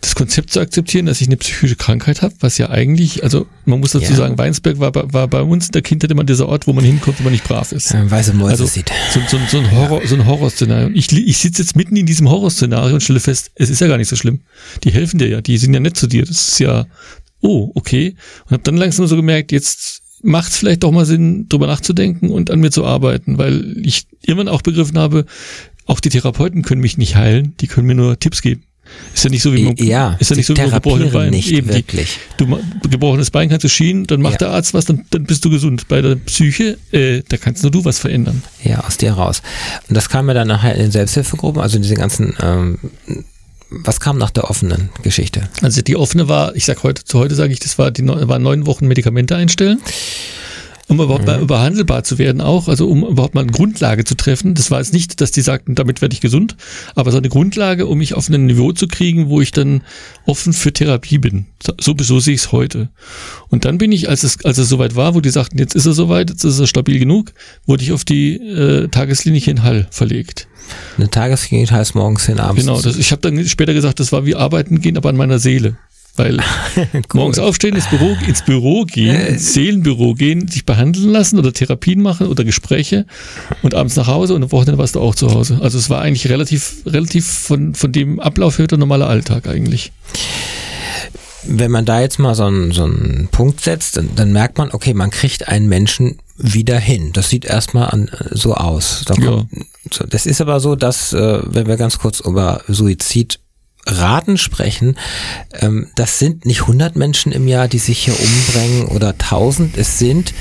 das 0.00 0.14
Konzept 0.14 0.50
zu 0.50 0.58
akzeptieren, 0.60 1.06
dass 1.06 1.20
ich 1.20 1.28
eine 1.28 1.36
psychische 1.36 1.76
Krankheit 1.76 2.22
habe, 2.22 2.34
was 2.40 2.58
ja 2.58 2.70
eigentlich, 2.70 3.22
also 3.22 3.46
man 3.66 3.78
muss 3.80 3.92
dazu 3.92 4.10
Ja. 4.10 4.16
sagen, 4.16 4.36
Weinsberg 4.38 4.80
war, 4.80 4.90
bei- 4.90 5.12
war 5.12 5.28
bei 5.28 5.42
uns 5.42 5.66
in 5.66 5.72
der 5.72 5.82
Kindheit 5.82 6.10
immer 6.10 6.24
dieser 6.24 6.48
Ort, 6.48 6.66
wo 6.66 6.72
man 6.72 6.84
hinkommt, 6.84 7.18
wenn 7.18 7.24
man 7.24 7.32
nicht 7.32 7.44
brav 7.44 7.70
ist. 7.72 7.94
Weiße 7.94 8.32
Mäuse 8.32 8.50
Also 8.52 8.66
sieht. 8.66 8.90
so, 9.12 9.20
so, 9.28 9.38
so 9.48 9.58
ein 9.58 9.70
Horror, 9.70 10.00
so 10.06 10.14
ein 10.16 10.26
Horrorszenario. 10.26 10.88
Ich, 10.94 11.12
ich 11.12 11.38
sitze 11.38 11.62
jetzt 11.62 11.76
mitten 11.76 11.94
in 11.96 12.06
diesem 12.06 12.28
Horrorszenario 12.28 12.94
und 12.94 13.00
stelle 13.02 13.20
fest, 13.20 13.52
es 13.54 13.70
ist 13.70 13.80
ja 13.80 13.86
gar 13.86 13.98
nicht 13.98 14.08
so 14.08 14.16
schlimm. 14.16 14.40
Die 14.82 14.90
helfen 14.90 15.18
dir 15.18 15.28
ja, 15.28 15.40
die 15.40 15.56
sind 15.58 15.72
ja 15.74 15.80
nett 15.80 15.96
zu 15.96 16.06
dir. 16.06 16.24
Das 16.24 16.48
ist 16.48 16.58
ja, 16.60 16.86
oh, 17.40 17.70
okay. 17.74 18.14
Und 18.46 18.52
habe 18.52 18.62
dann 18.62 18.76
langsam 18.76 19.06
so 19.06 19.16
gemerkt, 19.16 19.52
jetzt 19.52 20.02
macht 20.22 20.50
es 20.52 20.58
vielleicht 20.58 20.82
doch 20.82 20.92
mal 20.92 21.06
Sinn, 21.06 21.48
drüber 21.48 21.66
nachzudenken 21.66 22.30
und 22.30 22.50
an 22.50 22.60
mir 22.60 22.70
zu 22.70 22.84
arbeiten, 22.84 23.38
weil 23.38 23.76
ich 23.82 24.04
irgendwann 24.22 24.48
auch 24.48 24.62
begriffen 24.62 24.98
habe, 24.98 25.24
auch 25.86 26.00
die 26.00 26.10
Therapeuten 26.10 26.62
können 26.62 26.82
mich 26.82 26.98
nicht 26.98 27.16
heilen, 27.16 27.54
die 27.60 27.66
können 27.66 27.86
mir 27.86 27.94
nur 27.94 28.18
Tipps 28.18 28.42
geben. 28.42 28.62
Ist 29.14 29.22
ja 29.24 29.30
nicht 29.30 29.42
so 29.42 29.54
wie 29.54 29.62
man, 29.62 29.76
Ja, 29.76 30.16
ist 30.18 30.30
ja 30.30 30.36
nicht 30.36 30.46
so 30.46 30.56
wie 30.56 30.68
gebrochenes 30.68 31.12
Bein. 31.12 31.30
nicht 31.30 31.50
Eben, 31.52 31.68
die, 31.68 31.74
wirklich. 31.74 32.18
du 32.38 32.46
ma- 32.46 32.58
gebrochenes 32.90 33.30
Bein 33.30 33.48
kannst 33.48 33.62
du 33.64 33.68
schienen, 33.68 34.04
dann 34.08 34.20
macht 34.20 34.34
Ja. 34.40 34.48
der 34.48 34.50
Arzt 34.50 34.74
was, 34.74 34.84
dann, 34.84 35.04
dann 35.10 35.24
bist 35.24 35.44
du 35.44 35.50
gesund. 35.50 35.86
Bei 35.86 36.02
der 36.02 36.16
Psyche, 36.16 36.76
äh, 36.90 37.22
da 37.28 37.36
kannst 37.36 37.62
nur 37.62 37.70
du 37.70 37.84
was 37.84 38.00
verändern. 38.00 38.42
Ja, 38.64 38.80
aus 38.80 38.96
dir 38.96 39.12
raus. 39.12 39.42
Und 39.88 39.94
das 39.96 40.08
kam 40.08 40.26
mir 40.26 40.34
dann 40.34 40.48
nachher 40.48 40.74
in 40.74 40.80
den 40.82 40.90
Selbsthilfegruppen, 40.90 41.62
also 41.62 41.76
in 41.76 41.82
diese 41.82 41.94
ganzen, 41.94 42.34
ähm, 42.42 42.78
was 43.70 44.00
kam 44.00 44.18
nach 44.18 44.30
der 44.30 44.50
offenen 44.50 44.90
Geschichte? 45.02 45.48
Also 45.62 45.80
die 45.82 45.96
offene 45.96 46.28
war, 46.28 46.54
ich 46.56 46.64
sag 46.64 46.82
heute, 46.82 47.04
zu 47.04 47.18
heute 47.18 47.34
sage 47.34 47.52
ich, 47.52 47.60
das 47.60 47.78
war 47.78 47.90
die 47.90 48.02
neun- 48.02 48.28
war 48.28 48.38
neun 48.38 48.66
Wochen 48.66 48.86
Medikamente 48.86 49.36
einstellen. 49.36 49.80
Um 50.90 51.00
überhaupt 51.00 51.26
mal 51.26 51.44
behandelbar 51.46 52.02
zu 52.02 52.18
werden 52.18 52.40
auch, 52.40 52.66
also 52.66 52.88
um 52.88 53.04
überhaupt 53.04 53.34
mal 53.34 53.42
eine 53.42 53.52
Grundlage 53.52 54.04
zu 54.04 54.16
treffen. 54.16 54.54
Das 54.54 54.70
war 54.70 54.78
jetzt 54.78 54.92
nicht, 54.92 55.20
dass 55.20 55.30
die 55.30 55.40
sagten, 55.40 55.76
damit 55.76 56.02
werde 56.02 56.14
ich 56.14 56.20
gesund, 56.20 56.56
aber 56.96 57.12
so 57.12 57.18
eine 57.18 57.28
Grundlage, 57.28 57.86
um 57.86 57.98
mich 57.98 58.14
auf 58.14 58.28
ein 58.28 58.46
Niveau 58.46 58.72
zu 58.72 58.88
kriegen, 58.88 59.28
wo 59.28 59.40
ich 59.40 59.52
dann 59.52 59.82
offen 60.26 60.52
für 60.52 60.72
Therapie 60.72 61.18
bin. 61.18 61.46
So, 61.62 61.94
so 61.96 62.18
sehe 62.18 62.34
ich 62.34 62.40
es 62.40 62.52
heute. 62.52 62.88
Und 63.48 63.64
dann 63.64 63.78
bin 63.78 63.92
ich, 63.92 64.08
als 64.08 64.24
es, 64.24 64.44
als 64.44 64.58
es 64.58 64.68
soweit 64.68 64.96
war, 64.96 65.14
wo 65.14 65.20
die 65.20 65.30
sagten, 65.30 65.58
jetzt 65.58 65.76
ist 65.76 65.86
er 65.86 65.92
soweit, 65.92 66.30
jetzt 66.30 66.42
ist 66.42 66.58
er 66.58 66.66
stabil 66.66 66.98
genug, 66.98 67.32
wurde 67.66 67.84
ich 67.84 67.92
auf 67.92 68.04
die 68.04 68.34
äh, 68.36 68.88
Tagesklinik 68.88 69.46
in 69.46 69.62
Hall 69.62 69.86
verlegt. 69.90 70.48
Eine 70.96 71.08
Tagesklinik 71.08 71.70
heißt 71.70 71.94
morgens 71.94 72.26
hin, 72.26 72.40
abends. 72.40 72.62
Genau, 72.62 72.80
das, 72.80 72.96
ich 72.96 73.12
habe 73.12 73.22
dann 73.22 73.46
später 73.46 73.74
gesagt, 73.74 74.00
das 74.00 74.12
war 74.12 74.26
wie 74.26 74.34
arbeiten 74.34 74.80
gehen, 74.80 74.96
aber 74.96 75.08
an 75.08 75.16
meiner 75.16 75.38
Seele. 75.38 75.76
Weil 76.16 76.38
morgens 77.14 77.38
aufstehen, 77.38 77.74
ins 77.76 77.88
Büro, 77.88 78.16
ins 78.26 78.42
Büro 78.42 78.84
gehen, 78.84 79.14
ins 79.26 79.54
Seelenbüro 79.54 80.14
gehen, 80.14 80.48
sich 80.48 80.66
behandeln 80.66 81.08
lassen 81.08 81.38
oder 81.38 81.52
Therapien 81.52 82.02
machen 82.02 82.26
oder 82.26 82.44
Gespräche 82.44 83.06
und 83.62 83.74
abends 83.74 83.96
nach 83.96 84.06
Hause 84.06 84.34
und 84.34 84.42
am 84.42 84.52
Wochenende 84.52 84.78
warst 84.78 84.96
du 84.96 85.00
auch 85.00 85.14
zu 85.14 85.32
Hause. 85.32 85.60
Also 85.62 85.78
es 85.78 85.88
war 85.88 86.02
eigentlich 86.02 86.28
relativ, 86.28 86.82
relativ 86.86 87.26
von, 87.26 87.74
von 87.74 87.92
dem 87.92 88.20
Ablauf 88.20 88.58
her 88.58 88.66
der 88.66 88.78
normale 88.78 89.06
Alltag 89.06 89.46
eigentlich. 89.46 89.92
Wenn 91.44 91.70
man 91.70 91.86
da 91.86 92.00
jetzt 92.00 92.18
mal 92.18 92.34
so 92.34 92.44
einen, 92.44 92.70
so 92.72 92.84
einen 92.84 93.28
Punkt 93.30 93.62
setzt, 93.62 93.96
dann, 93.96 94.10
dann 94.14 94.30
merkt 94.32 94.58
man, 94.58 94.72
okay, 94.72 94.92
man 94.92 95.10
kriegt 95.10 95.48
einen 95.48 95.68
Menschen 95.68 96.18
wieder 96.36 96.78
hin. 96.78 97.10
Das 97.14 97.30
sieht 97.30 97.44
erstmal 97.46 97.88
an, 97.88 98.10
so 98.30 98.54
aus. 98.54 99.02
Da 99.06 99.14
Ja. 99.14 99.26
kommt, 99.30 99.48
so, 99.90 100.04
das 100.04 100.26
ist 100.26 100.40
aber 100.42 100.60
so, 100.60 100.76
dass, 100.76 101.12
äh, 101.14 101.40
wenn 101.44 101.66
wir 101.66 101.76
ganz 101.78 101.98
kurz 101.98 102.20
über 102.20 102.62
Suizidraten 103.86 104.38
sprechen, 104.38 104.96
ähm, 105.60 105.88
das 105.94 106.18
sind 106.18 106.46
nicht 106.46 106.62
100 106.62 106.96
Menschen 106.96 107.32
im 107.32 107.48
Jahr, 107.48 107.68
die 107.68 107.78
sich 107.78 107.98
hier 107.98 108.14
umbringen 108.18 108.88
oder 108.88 109.08
1000. 109.18 109.76
Es 109.76 109.98
sind 109.98 110.32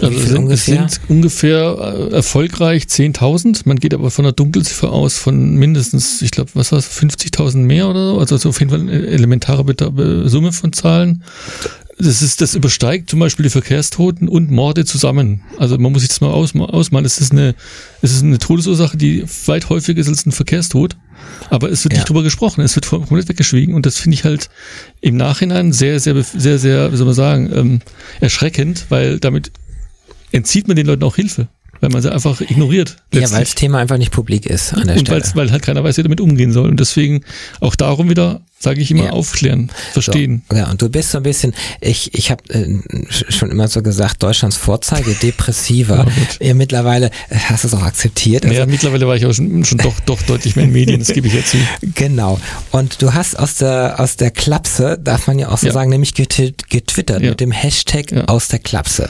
Also 0.00 0.16
es 0.16 0.26
sind, 0.28 0.38
ungefähr? 0.38 0.84
es 0.84 0.94
sind 0.94 1.10
ungefähr 1.10 2.08
äh, 2.10 2.14
erfolgreich 2.14 2.84
10.000. 2.84 3.62
Man 3.64 3.78
geht 3.78 3.94
aber 3.94 4.10
von 4.10 4.24
einer 4.24 4.32
Dunkelziffer 4.32 4.92
aus 4.92 5.18
von 5.18 5.54
mindestens, 5.54 6.22
ich 6.22 6.30
glaube, 6.30 6.50
was 6.54 6.72
war 6.72 6.78
es, 6.78 6.86
50.000 6.88 7.58
mehr 7.58 7.88
oder 7.88 8.12
so. 8.12 8.18
Also, 8.18 8.34
also 8.34 8.48
auf 8.48 8.58
jeden 8.60 8.70
Fall 8.70 8.80
eine 8.80 9.06
elementare 9.06 10.28
Summe 10.28 10.52
von 10.52 10.72
Zahlen. 10.72 11.22
Das 11.98 12.22
ist, 12.22 12.40
das 12.40 12.54
übersteigt 12.54 13.08
zum 13.10 13.20
Beispiel 13.20 13.44
die 13.44 13.50
Verkehrstoten 13.50 14.28
und 14.28 14.50
Morde 14.50 14.84
zusammen. 14.84 15.42
Also 15.58 15.78
man 15.78 15.92
muss 15.92 16.02
sich 16.02 16.08
das 16.08 16.20
mal 16.20 16.30
ausma- 16.32 16.68
ausmalen. 16.68 17.04
Es 17.06 17.18
ist 17.18 17.30
eine, 17.32 17.54
es 18.02 18.12
ist 18.12 18.22
eine 18.24 18.38
Todesursache, 18.38 18.96
die 18.96 19.24
weit 19.46 19.68
häufiger 19.68 20.00
ist 20.00 20.08
als 20.08 20.26
ein 20.26 20.32
Verkehrstod. 20.32 20.96
Aber 21.50 21.70
es 21.70 21.84
wird 21.84 21.92
Ja. 21.94 22.00
nicht 22.00 22.08
drüber 22.08 22.22
gesprochen. 22.24 22.62
Es 22.62 22.74
wird 22.74 22.88
komplett 22.88 23.28
weggeschwiegen. 23.28 23.74
Und 23.74 23.86
das 23.86 23.98
finde 23.98 24.14
ich 24.16 24.24
halt 24.24 24.50
im 25.00 25.16
Nachhinein 25.16 25.72
sehr, 25.72 26.00
sehr, 26.00 26.20
sehr, 26.22 26.58
sehr, 26.58 26.92
wie 26.92 26.96
soll 26.96 27.06
man 27.06 27.14
sagen, 27.14 27.50
ähm, 27.54 27.80
erschreckend, 28.20 28.86
weil 28.88 29.20
damit 29.20 29.52
entzieht 30.32 30.66
man 30.66 30.76
den 30.76 30.86
Leuten 30.86 31.04
auch 31.04 31.14
Hilfe, 31.16 31.46
weil 31.80 31.90
man 31.90 32.02
sie 32.02 32.12
einfach 32.12 32.40
ignoriert. 32.40 32.90
Ja, 32.90 32.96
weil 33.14 33.20
letztlich. 33.20 33.40
das 33.40 33.54
Thema 33.54 33.78
einfach 33.78 33.98
nicht 33.98 34.10
publik 34.10 34.46
ist 34.46 34.74
an 34.74 34.86
der 34.88 34.96
und 34.96 35.06
Stelle. 35.06 35.22
weil 35.34 35.52
halt 35.52 35.62
keiner 35.62 35.84
weiß, 35.84 35.96
wie 35.98 36.02
damit 36.02 36.20
umgehen 36.20 36.52
soll. 36.52 36.68
Und 36.68 36.80
deswegen 36.80 37.24
auch 37.60 37.76
darum 37.76 38.10
wieder, 38.10 38.40
sage 38.58 38.80
ich 38.80 38.90
immer, 38.90 39.04
Ja. 39.04 39.10
aufklären, 39.10 39.70
verstehen. 39.92 40.42
So, 40.50 40.56
ja, 40.56 40.70
und 40.70 40.80
du 40.80 40.88
bist 40.88 41.10
so 41.10 41.18
ein 41.18 41.22
bisschen, 41.24 41.52
ich, 41.82 42.14
ich 42.14 42.30
habe 42.30 42.42
äh, 42.48 42.64
sch- 43.10 43.30
schon 43.30 43.50
immer 43.50 43.68
so 43.68 43.82
gesagt, 43.82 44.22
Deutschlands 44.22 44.56
Vorzeige 44.56 45.14
Depressiver. 45.14 46.06
Ja, 46.40 46.48
ja, 46.48 46.54
mittlerweile 46.54 47.06
äh, 47.28 47.36
hast 47.36 47.64
du 47.64 47.68
es 47.68 47.74
auch 47.74 47.82
akzeptiert. 47.82 48.44
Also, 48.46 48.56
ja, 48.58 48.66
mittlerweile 48.66 49.06
war 49.06 49.16
ich 49.16 49.26
auch 49.26 49.32
schon, 49.34 49.64
schon 49.64 49.78
doch, 49.78 49.98
doch 50.00 50.20
deutlich 50.22 50.56
mehr 50.56 50.64
in 50.64 50.72
Medien, 50.72 50.98
das 51.00 51.08
gebe 51.12 51.26
ich 51.26 51.34
jetzt 51.34 51.50
zu. 51.50 51.58
Genau. 51.94 52.40
Und 52.70 53.02
du 53.02 53.12
hast 53.12 53.38
aus 53.38 53.56
der 53.56 54.00
aus 54.00 54.16
der 54.16 54.30
Klapse, 54.30 54.98
darf 55.02 55.26
man 55.26 55.38
ja 55.38 55.48
auch 55.50 55.58
so 55.58 55.66
Ja. 55.66 55.72
sagen, 55.72 55.90
nämlich 55.90 56.10
getwi- 56.12 56.54
getwittert 56.70 57.22
Ja. 57.22 57.30
mit 57.30 57.40
dem 57.40 57.50
Hashtag 57.52 58.10
Ja. 58.12 58.24
aus 58.24 58.48
der 58.48 58.58
Klapse. 58.60 59.08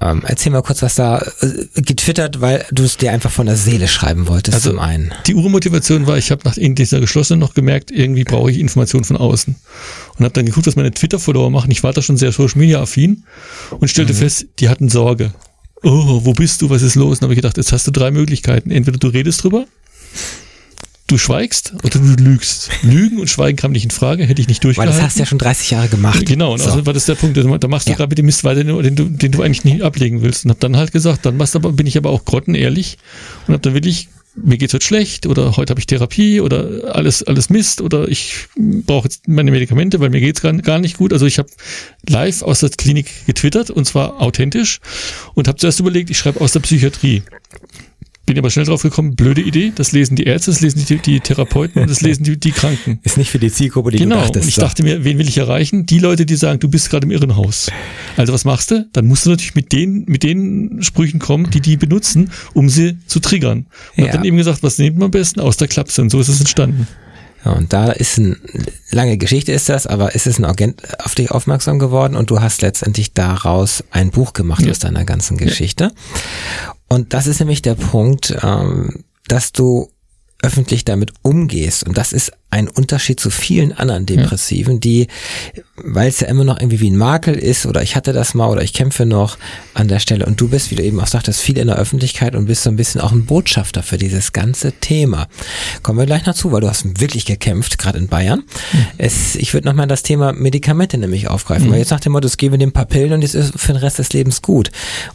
Ähm, 0.00 0.22
erzähl 0.26 0.52
mal 0.52 0.62
kurz, 0.62 0.82
was 0.82 0.94
da 0.94 1.18
äh, 1.40 1.82
getwittert, 1.82 2.40
weil 2.40 2.64
du 2.70 2.84
es 2.84 2.96
dir 2.96 3.12
einfach 3.12 3.30
von 3.30 3.46
der 3.46 3.56
Seele 3.56 3.88
schreiben 3.88 4.28
wolltest 4.28 4.54
Also 4.54 4.70
zum 4.70 4.78
einen. 4.78 5.12
Die 5.26 5.34
Urmotivation 5.34 6.06
war, 6.06 6.16
ich 6.18 6.30
habe 6.30 6.42
nach 6.44 6.56
in 6.56 6.74
dieser 6.74 7.00
geschlossenen 7.00 7.40
noch 7.40 7.54
gemerkt, 7.54 7.90
irgendwie 7.90 8.24
brauche 8.24 8.49
ich 8.49 8.49
Informationen 8.58 9.04
von 9.04 9.16
außen. 9.16 9.54
Und 10.18 10.24
habe 10.24 10.32
dann 10.34 10.46
geguckt, 10.46 10.66
was 10.66 10.76
meine 10.76 10.90
Twitter-Follower 10.90 11.50
machen. 11.50 11.70
Ich 11.70 11.82
war 11.82 11.92
da 11.92 12.02
schon 12.02 12.16
sehr 12.16 12.32
Social 12.32 12.58
Media 12.58 12.80
affin 12.82 13.24
und 13.78 13.88
stellte 13.88 14.14
fest, 14.14 14.46
die 14.58 14.68
hatten 14.68 14.88
Sorge. 14.88 15.32
Oh, 15.82 16.20
wo 16.24 16.32
bist 16.32 16.60
du? 16.62 16.70
Was 16.70 16.82
ist 16.82 16.94
los? 16.94 17.18
Und 17.18 17.22
habe 17.22 17.32
ich 17.34 17.38
gedacht, 17.38 17.56
jetzt 17.56 17.72
hast 17.72 17.86
du 17.86 17.90
drei 17.90 18.10
Möglichkeiten. 18.10 18.70
Entweder 18.70 18.98
du 18.98 19.08
redest 19.08 19.42
drüber, 19.44 19.64
du 21.06 21.18
schweigst 21.18 21.72
oder 21.82 21.98
du 21.98 22.22
lügst. 22.22 22.70
Lügen 22.82 23.18
und 23.18 23.28
Schweigen 23.28 23.56
kam 23.56 23.72
nicht 23.72 23.84
in 23.84 23.90
Frage, 23.90 24.24
hätte 24.24 24.40
ich 24.40 24.46
nicht 24.48 24.62
Weil 24.62 24.74
durchgehalten. 24.74 24.96
das 24.96 25.04
hast 25.04 25.16
du 25.16 25.20
ja 25.20 25.26
schon 25.26 25.38
30 25.38 25.70
Jahre 25.70 25.88
gemacht. 25.88 26.24
Genau, 26.26 26.52
und 26.52 26.60
so. 26.60 26.70
also 26.70 26.86
war 26.86 26.92
das 26.92 27.06
der 27.06 27.14
Punkt. 27.16 27.36
Da 27.36 27.68
machst 27.68 27.86
du 27.88 27.90
Ja. 27.92 27.96
gerade 27.96 28.10
mit 28.10 28.18
dem 28.18 28.26
Mist 28.26 28.44
weiter, 28.44 28.62
den 28.62 28.94
du, 28.96 29.04
den 29.04 29.32
du 29.32 29.42
eigentlich 29.42 29.64
nicht 29.64 29.82
ablegen 29.82 30.22
willst. 30.22 30.44
Und 30.44 30.50
hab 30.50 30.60
dann 30.60 30.76
halt 30.76 30.92
gesagt, 30.92 31.26
dann 31.26 31.36
machst 31.36 31.54
du 31.54 31.58
aber, 31.58 31.72
bin 31.72 31.86
ich 31.86 31.96
aber 31.96 32.10
auch 32.10 32.24
grottenehrlich 32.24 32.98
und 33.48 33.54
hab 33.54 33.62
dann 33.62 33.74
wirklich, 33.74 34.08
mir 34.34 34.58
geht's 34.58 34.74
heute 34.74 34.84
schlecht 34.84 35.26
oder 35.26 35.56
heute 35.56 35.70
habe 35.70 35.80
ich 35.80 35.86
Therapie 35.86 36.40
oder 36.40 36.94
alles, 36.94 37.22
alles 37.22 37.50
Mist 37.50 37.80
oder 37.80 38.08
ich 38.08 38.46
brauche 38.56 39.04
jetzt 39.04 39.28
meine 39.28 39.50
Medikamente, 39.50 40.00
weil 40.00 40.10
mir 40.10 40.20
geht's 40.20 40.40
gar, 40.40 40.52
gar 40.52 40.78
nicht 40.78 40.96
gut. 40.96 41.12
Also 41.12 41.26
ich 41.26 41.38
habe 41.38 41.48
live 42.08 42.42
aus 42.42 42.60
der 42.60 42.70
Klinik 42.70 43.26
getwittert 43.26 43.70
und 43.70 43.84
zwar 43.84 44.20
authentisch 44.20 44.80
und 45.34 45.48
habe 45.48 45.58
zuerst 45.58 45.80
überlegt, 45.80 46.10
ich 46.10 46.18
schreibe 46.18 46.40
aus 46.40 46.52
der 46.52 46.60
Psychiatrie. 46.60 47.22
Bin 48.34 48.38
aber 48.38 48.50
schnell 48.50 48.64
drauf 48.64 48.82
gekommen, 48.82 49.14
blöde 49.16 49.40
Idee, 49.40 49.72
das 49.74 49.92
lesen 49.92 50.16
die 50.16 50.24
Ärzte, 50.24 50.50
das 50.50 50.60
lesen 50.60 50.84
die, 50.88 50.98
die 50.98 51.20
Therapeuten 51.20 51.82
und 51.82 51.90
das 51.90 52.00
lesen 52.00 52.24
die, 52.24 52.38
die 52.38 52.52
Kranken. 52.52 53.00
Ist 53.02 53.16
nicht 53.16 53.30
für 53.30 53.38
die 53.38 53.50
Zielgruppe, 53.50 53.90
die 53.90 53.98
genau. 53.98 54.16
du 54.16 54.20
dachtest. 54.22 54.44
Und 54.44 54.48
ich 54.48 54.54
dachte 54.56 54.82
mir, 54.82 55.04
wen 55.04 55.18
will 55.18 55.28
ich 55.28 55.38
erreichen? 55.38 55.86
Die 55.86 55.98
Leute, 55.98 56.26
die 56.26 56.36
sagen, 56.36 56.60
du 56.60 56.68
bist 56.68 56.90
gerade 56.90 57.04
im 57.06 57.10
Irrenhaus. 57.10 57.70
Also 58.16 58.32
was 58.32 58.44
machst 58.44 58.70
du? 58.70 58.88
Dann 58.92 59.06
musst 59.06 59.26
du 59.26 59.30
natürlich 59.30 59.54
mit 59.54 59.72
den, 59.72 60.04
mit 60.06 60.22
den 60.22 60.82
Sprüchen 60.82 61.18
kommen, 61.20 61.50
die 61.50 61.60
die 61.60 61.76
benutzen, 61.76 62.30
um 62.54 62.68
sie 62.68 62.98
zu 63.06 63.20
triggern. 63.20 63.66
Und 63.96 64.04
Ja. 64.06 64.12
dann 64.12 64.24
eben 64.24 64.36
gesagt, 64.36 64.62
was 64.62 64.78
nimmt 64.78 64.98
man 64.98 65.06
am 65.06 65.10
besten? 65.10 65.40
Aus 65.40 65.56
der 65.56 65.68
Klapse. 65.68 66.02
Und 66.02 66.10
so 66.10 66.20
ist 66.20 66.28
es 66.28 66.40
entstanden. 66.40 66.86
Ja, 67.44 67.52
und 67.52 67.72
da 67.72 67.90
ist 67.90 68.18
eine 68.18 68.36
lange 68.90 69.16
Geschichte 69.16 69.52
ist 69.52 69.68
das, 69.70 69.86
aber 69.86 70.14
ist 70.14 70.26
es 70.26 70.38
ein 70.38 70.44
Agent 70.44 70.82
auf 71.02 71.14
dich 71.14 71.30
aufmerksam 71.30 71.78
geworden 71.78 72.14
und 72.14 72.30
du 72.30 72.40
hast 72.40 72.60
letztendlich 72.60 73.14
daraus 73.14 73.82
ein 73.90 74.10
Buch 74.10 74.34
gemacht 74.34 74.62
Ja. 74.62 74.70
aus 74.72 74.78
deiner 74.78 75.04
ganzen 75.06 75.38
Geschichte. 75.38 75.92
Und 76.92 77.14
das 77.14 77.26
ist 77.26 77.38
nämlich 77.38 77.62
der 77.62 77.76
Punkt, 77.76 78.36
ähm, 78.42 79.04
dass 79.28 79.52
du 79.52 79.88
öffentlich 80.42 80.84
damit 80.84 81.12
umgehst. 81.22 81.86
Und 81.86 81.96
das 81.98 82.12
ist 82.12 82.32
ein 82.50 82.66
Unterschied 82.66 83.20
zu 83.20 83.30
vielen 83.30 83.72
anderen 83.72 84.06
Depressiven, 84.06 84.80
die, 84.80 85.06
weil 85.76 86.08
es 86.08 86.20
ja 86.20 86.28
immer 86.28 86.44
noch 86.44 86.58
irgendwie 86.58 86.80
wie 86.80 86.90
ein 86.90 86.96
Makel 86.96 87.34
ist 87.34 87.66
oder 87.66 87.82
ich 87.82 87.94
hatte 87.94 88.12
das 88.12 88.34
mal 88.34 88.48
oder 88.48 88.62
ich 88.62 88.72
kämpfe 88.72 89.06
noch 89.06 89.38
an 89.74 89.86
der 89.86 90.00
Stelle. 90.00 90.26
Und 90.26 90.40
du 90.40 90.48
bist, 90.48 90.70
wie 90.70 90.74
du 90.74 90.82
eben 90.82 90.98
auch 90.98 91.06
sagtest, 91.06 91.40
viel 91.40 91.58
in 91.58 91.68
der 91.68 91.76
Öffentlichkeit 91.76 92.34
und 92.34 92.46
bist 92.46 92.62
so 92.62 92.70
ein 92.70 92.76
bisschen 92.76 93.00
auch 93.00 93.12
ein 93.12 93.26
Botschafter 93.26 93.82
für 93.82 93.98
dieses 93.98 94.32
ganze 94.32 94.72
Thema. 94.72 95.28
Kommen 95.82 95.98
wir 95.98 96.06
gleich 96.06 96.26
noch 96.26 96.34
zu, 96.34 96.50
weil 96.50 96.62
du 96.62 96.68
hast 96.68 97.00
wirklich 97.00 97.26
gekämpft, 97.26 97.78
gerade 97.78 97.98
in 97.98 98.08
Bayern. 98.08 98.42
Es, 98.98 99.36
ich 99.36 99.54
würde 99.54 99.68
nochmal 99.68 99.86
das 99.86 100.02
Thema 100.02 100.32
Medikamente 100.32 100.98
nämlich 100.98 101.28
aufgreifen, 101.28 101.70
weil 101.70 101.78
jetzt 101.78 101.90
nach 101.90 102.00
dem 102.00 102.12
Motto, 102.12 102.26
es 102.26 102.36
gebe 102.36 102.58
dem 102.58 102.70
ein 102.70 102.72
paar 102.72 102.86
Pillen 102.86 103.12
und 103.12 103.22
es 103.22 103.34
ist 103.34 103.60
für 103.60 103.74
den 103.74 103.76
Rest 103.76 103.98
des 103.98 104.12
Lebens 104.12 104.42
gut. 104.42 104.70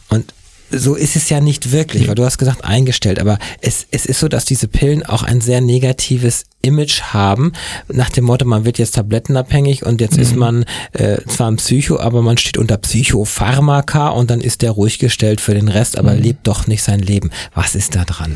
Und 0.08 0.32
so 0.70 0.94
ist 0.94 1.16
es 1.16 1.28
ja 1.28 1.40
nicht 1.40 1.72
wirklich, 1.72 2.08
weil 2.08 2.14
du 2.14 2.24
hast 2.24 2.38
gesagt 2.38 2.64
eingestellt, 2.64 3.18
aber 3.18 3.38
es, 3.60 3.86
es 3.90 4.06
ist 4.06 4.20
so, 4.20 4.28
dass 4.28 4.44
diese 4.44 4.68
Pillen 4.68 5.04
auch 5.04 5.22
ein 5.22 5.40
sehr 5.40 5.60
negatives 5.60 6.44
Image 6.62 7.02
haben, 7.02 7.52
nach 7.88 8.10
dem 8.10 8.24
Motto, 8.24 8.44
man 8.44 8.64
wird 8.64 8.78
jetzt 8.78 8.96
tablettenabhängig 8.96 9.86
und 9.86 10.00
jetzt 10.00 10.18
ist 10.18 10.34
man 10.34 10.64
äh, 10.92 11.18
zwar 11.28 11.50
ein 11.50 11.56
Psycho, 11.56 11.98
aber 11.98 12.22
man 12.22 12.38
steht 12.38 12.58
unter 12.58 12.76
Psychopharmaka 12.76 14.08
und 14.08 14.30
dann 14.30 14.40
ist 14.40 14.62
der 14.62 14.72
ruhig 14.72 14.98
gestellt 14.98 15.40
für 15.40 15.54
den 15.54 15.68
Rest, 15.68 15.96
aber 15.96 16.14
lebt 16.14 16.46
doch 16.46 16.66
nicht 16.66 16.82
sein 16.82 17.00
Leben. 17.00 17.30
Was 17.54 17.74
ist 17.74 17.94
da 17.94 18.04
dran? 18.04 18.34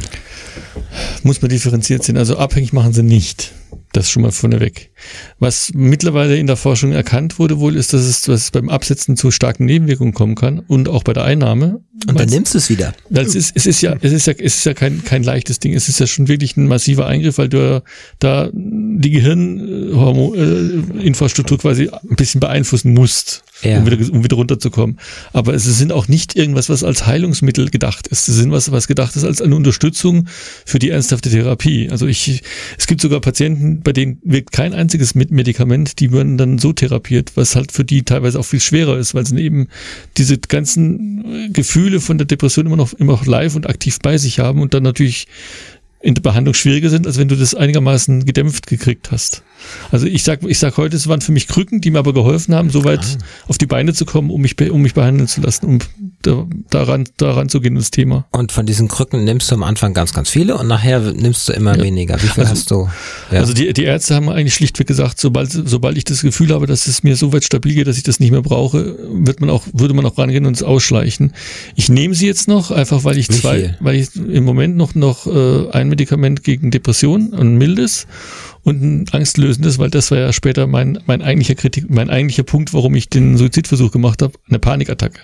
Muss 1.22 1.42
man 1.42 1.48
differenziert 1.48 2.04
sehen. 2.04 2.16
Also 2.16 2.36
abhängig 2.36 2.72
machen 2.72 2.92
sie 2.92 3.02
nicht. 3.02 3.52
Das 3.92 4.08
schon 4.08 4.22
mal 4.22 4.32
vorneweg. 4.32 4.89
Was 5.38 5.72
mittlerweile 5.74 6.36
in 6.36 6.46
der 6.46 6.56
Forschung 6.56 6.92
erkannt 6.92 7.38
wurde 7.38 7.58
wohl, 7.58 7.76
ist, 7.76 7.92
dass 7.92 8.02
es, 8.02 8.22
dass 8.22 8.44
es 8.44 8.50
beim 8.50 8.68
Absetzen 8.68 9.16
zu 9.16 9.30
starken 9.30 9.64
Nebenwirkungen 9.64 10.14
kommen 10.14 10.34
kann 10.34 10.58
und 10.60 10.88
auch 10.88 11.02
bei 11.04 11.12
der 11.12 11.24
Einnahme. 11.24 11.80
Und 12.08 12.18
dann 12.18 12.28
nimmst 12.28 12.54
du 12.54 12.58
es 12.58 12.70
wieder. 12.70 12.94
Es 13.10 13.34
ist, 13.34 13.52
es 13.54 13.66
ist 13.66 13.82
ja, 13.82 13.94
es 14.00 14.12
ist 14.12 14.26
ja, 14.26 14.32
es 14.38 14.56
ist 14.56 14.64
ja 14.64 14.74
kein, 14.74 15.04
kein 15.04 15.22
leichtes 15.22 15.58
Ding. 15.60 15.74
Es 15.74 15.88
ist 15.88 16.00
ja 16.00 16.06
schon 16.06 16.28
wirklich 16.28 16.56
ein 16.56 16.66
massiver 16.66 17.06
Eingriff, 17.06 17.38
weil 17.38 17.48
du 17.48 17.58
ja 17.58 17.82
da 18.18 18.48
die 18.52 19.10
Gehirninfrastruktur 19.10 21.58
quasi 21.58 21.88
ein 21.88 22.16
bisschen 22.16 22.40
beeinflussen 22.40 22.94
musst, 22.94 23.42
Ja. 23.62 23.78
um, 23.78 23.86
wieder, 23.86 24.12
um 24.12 24.24
wieder 24.24 24.36
runterzukommen. 24.36 24.98
Aber 25.32 25.54
es 25.54 25.64
sind 25.64 25.92
auch 25.92 26.08
nicht 26.08 26.36
irgendwas, 26.36 26.68
was 26.68 26.82
als 26.84 27.06
Heilungsmittel 27.06 27.70
gedacht 27.70 28.08
ist. 28.08 28.28
Es 28.28 28.36
sind 28.36 28.50
was, 28.50 28.72
was 28.72 28.88
gedacht 28.88 29.14
ist 29.16 29.24
als 29.24 29.42
eine 29.42 29.54
Unterstützung 29.54 30.26
für 30.64 30.78
die 30.78 30.88
ernsthafte 30.90 31.30
Therapie. 31.30 31.88
Also 31.90 32.06
ich, 32.06 32.42
es 32.78 32.86
gibt 32.86 33.00
sogar 33.02 33.20
Patienten, 33.20 33.80
bei 33.82 33.92
denen 33.92 34.18
wirkt 34.24 34.52
kein 34.52 34.72
einziges 34.72 34.89
Mit- 35.14 35.30
Medikament, 35.30 36.00
die 36.00 36.12
werden 36.12 36.38
dann 36.38 36.58
so 36.58 36.72
therapiert, 36.72 37.32
was 37.36 37.56
halt 37.56 37.72
für 37.72 37.84
die 37.84 38.02
teilweise 38.02 38.38
auch 38.38 38.44
viel 38.44 38.60
schwerer 38.60 38.98
ist, 38.98 39.14
weil 39.14 39.26
sie 39.26 39.38
eben 39.38 39.68
diese 40.16 40.38
ganzen 40.38 41.24
äh, 41.24 41.48
Gefühle 41.50 42.00
von 42.00 42.18
der 42.18 42.26
Depression 42.26 42.66
immer 42.66 42.76
noch, 42.76 42.92
immer 42.94 43.12
noch 43.12 43.26
live 43.26 43.56
und 43.56 43.68
aktiv 43.68 43.98
bei 44.02 44.18
sich 44.18 44.38
haben 44.38 44.60
und 44.60 44.74
dann 44.74 44.82
natürlich 44.82 45.26
in 46.02 46.14
der 46.14 46.22
Behandlung 46.22 46.54
schwieriger 46.54 46.88
sind, 46.88 47.06
als 47.06 47.18
wenn 47.18 47.28
du 47.28 47.36
das 47.36 47.54
einigermaßen 47.54 48.24
gedämpft 48.24 48.66
gekriegt 48.66 49.10
hast. 49.10 49.42
Also 49.90 50.06
ich 50.06 50.22
sag, 50.22 50.42
ich 50.42 50.58
sag 50.58 50.78
heute, 50.78 50.96
es 50.96 51.08
waren 51.08 51.20
für 51.20 51.32
mich 51.32 51.46
Krücken, 51.46 51.82
die 51.82 51.90
mir 51.90 51.98
aber 51.98 52.14
geholfen 52.14 52.54
haben, 52.54 52.70
so 52.70 52.84
weit 52.84 53.18
auf 53.48 53.58
die 53.58 53.66
Beine 53.66 53.92
zu 53.92 54.06
kommen, 54.06 54.30
um 54.30 54.40
mich, 54.40 54.58
um 54.70 54.80
mich 54.80 54.94
behandeln 54.94 55.28
zu 55.28 55.42
lassen, 55.42 55.66
um 55.66 55.78
daran, 56.22 57.04
daran 57.16 57.48
zu 57.48 57.60
gehen, 57.60 57.74
das 57.74 57.90
Thema. 57.90 58.26
Und 58.32 58.52
von 58.52 58.66
diesen 58.66 58.88
Krücken 58.88 59.24
nimmst 59.24 59.50
du 59.50 59.54
am 59.54 59.62
Anfang 59.62 59.94
ganz, 59.94 60.12
ganz 60.12 60.30
viele 60.30 60.56
und 60.56 60.66
nachher 60.68 61.00
nimmst 61.12 61.48
du 61.48 61.52
immer 61.52 61.76
Ja. 61.76 61.82
weniger. 61.82 62.16
Wie 62.22 62.26
viel 62.28 62.42
Also- 62.44 62.52
hast 62.52 62.70
du? 62.70 62.88
Ja. 63.30 63.40
Also 63.40 63.52
die, 63.52 63.72
die 63.72 63.84
Ärzte 63.84 64.14
haben 64.14 64.28
eigentlich 64.28 64.54
schlichtweg 64.54 64.86
gesagt, 64.86 65.20
sobald, 65.20 65.50
sobald 65.50 65.96
ich 65.96 66.04
das 66.04 66.22
Gefühl 66.22 66.50
habe, 66.52 66.66
dass 66.66 66.86
es 66.86 67.02
mir 67.02 67.16
so 67.16 67.32
weit 67.32 67.44
stabil 67.44 67.74
geht, 67.74 67.86
dass 67.86 67.96
ich 67.96 68.02
das 68.02 68.20
nicht 68.20 68.30
mehr 68.30 68.42
brauche, 68.42 68.96
wird 69.12 69.40
man 69.40 69.50
auch, 69.50 69.64
würde 69.72 69.94
man 69.94 70.04
auch 70.06 70.18
rangehen 70.18 70.46
und 70.46 70.56
es 70.56 70.62
ausschleichen. 70.62 71.32
Ich 71.76 71.88
nehme 71.88 72.14
sie 72.14 72.26
jetzt 72.26 72.48
noch, 72.48 72.70
einfach 72.70 73.04
weil 73.04 73.18
ich 73.18 73.28
Wie 73.28 73.34
zwei, 73.34 73.56
viel? 73.58 73.76
weil 73.80 73.96
ich 73.96 74.14
im 74.16 74.44
Moment 74.44 74.76
noch, 74.76 74.94
noch 74.94 75.26
äh, 75.26 75.70
ein 75.70 75.88
Medikament 75.88 76.44
gegen 76.44 76.70
Depression, 76.70 77.32
ein 77.34 77.56
mildes 77.56 78.06
und 78.62 78.82
ein 78.82 79.06
angstlösendes, 79.12 79.78
weil 79.78 79.88
das 79.90 80.10
war 80.10 80.18
ja 80.18 80.32
später 80.32 80.66
mein, 80.66 80.98
mein 81.06 81.22
eigentlicher 81.22 81.54
Kritik, 81.54 81.88
mein 81.88 82.10
eigentlicher 82.10 82.42
Punkt, 82.42 82.74
warum 82.74 82.94
ich 82.94 83.08
den 83.08 83.36
Suizidversuch 83.38 83.90
gemacht 83.90 84.20
habe, 84.22 84.34
eine 84.48 84.58
Panikattacke. 84.58 85.20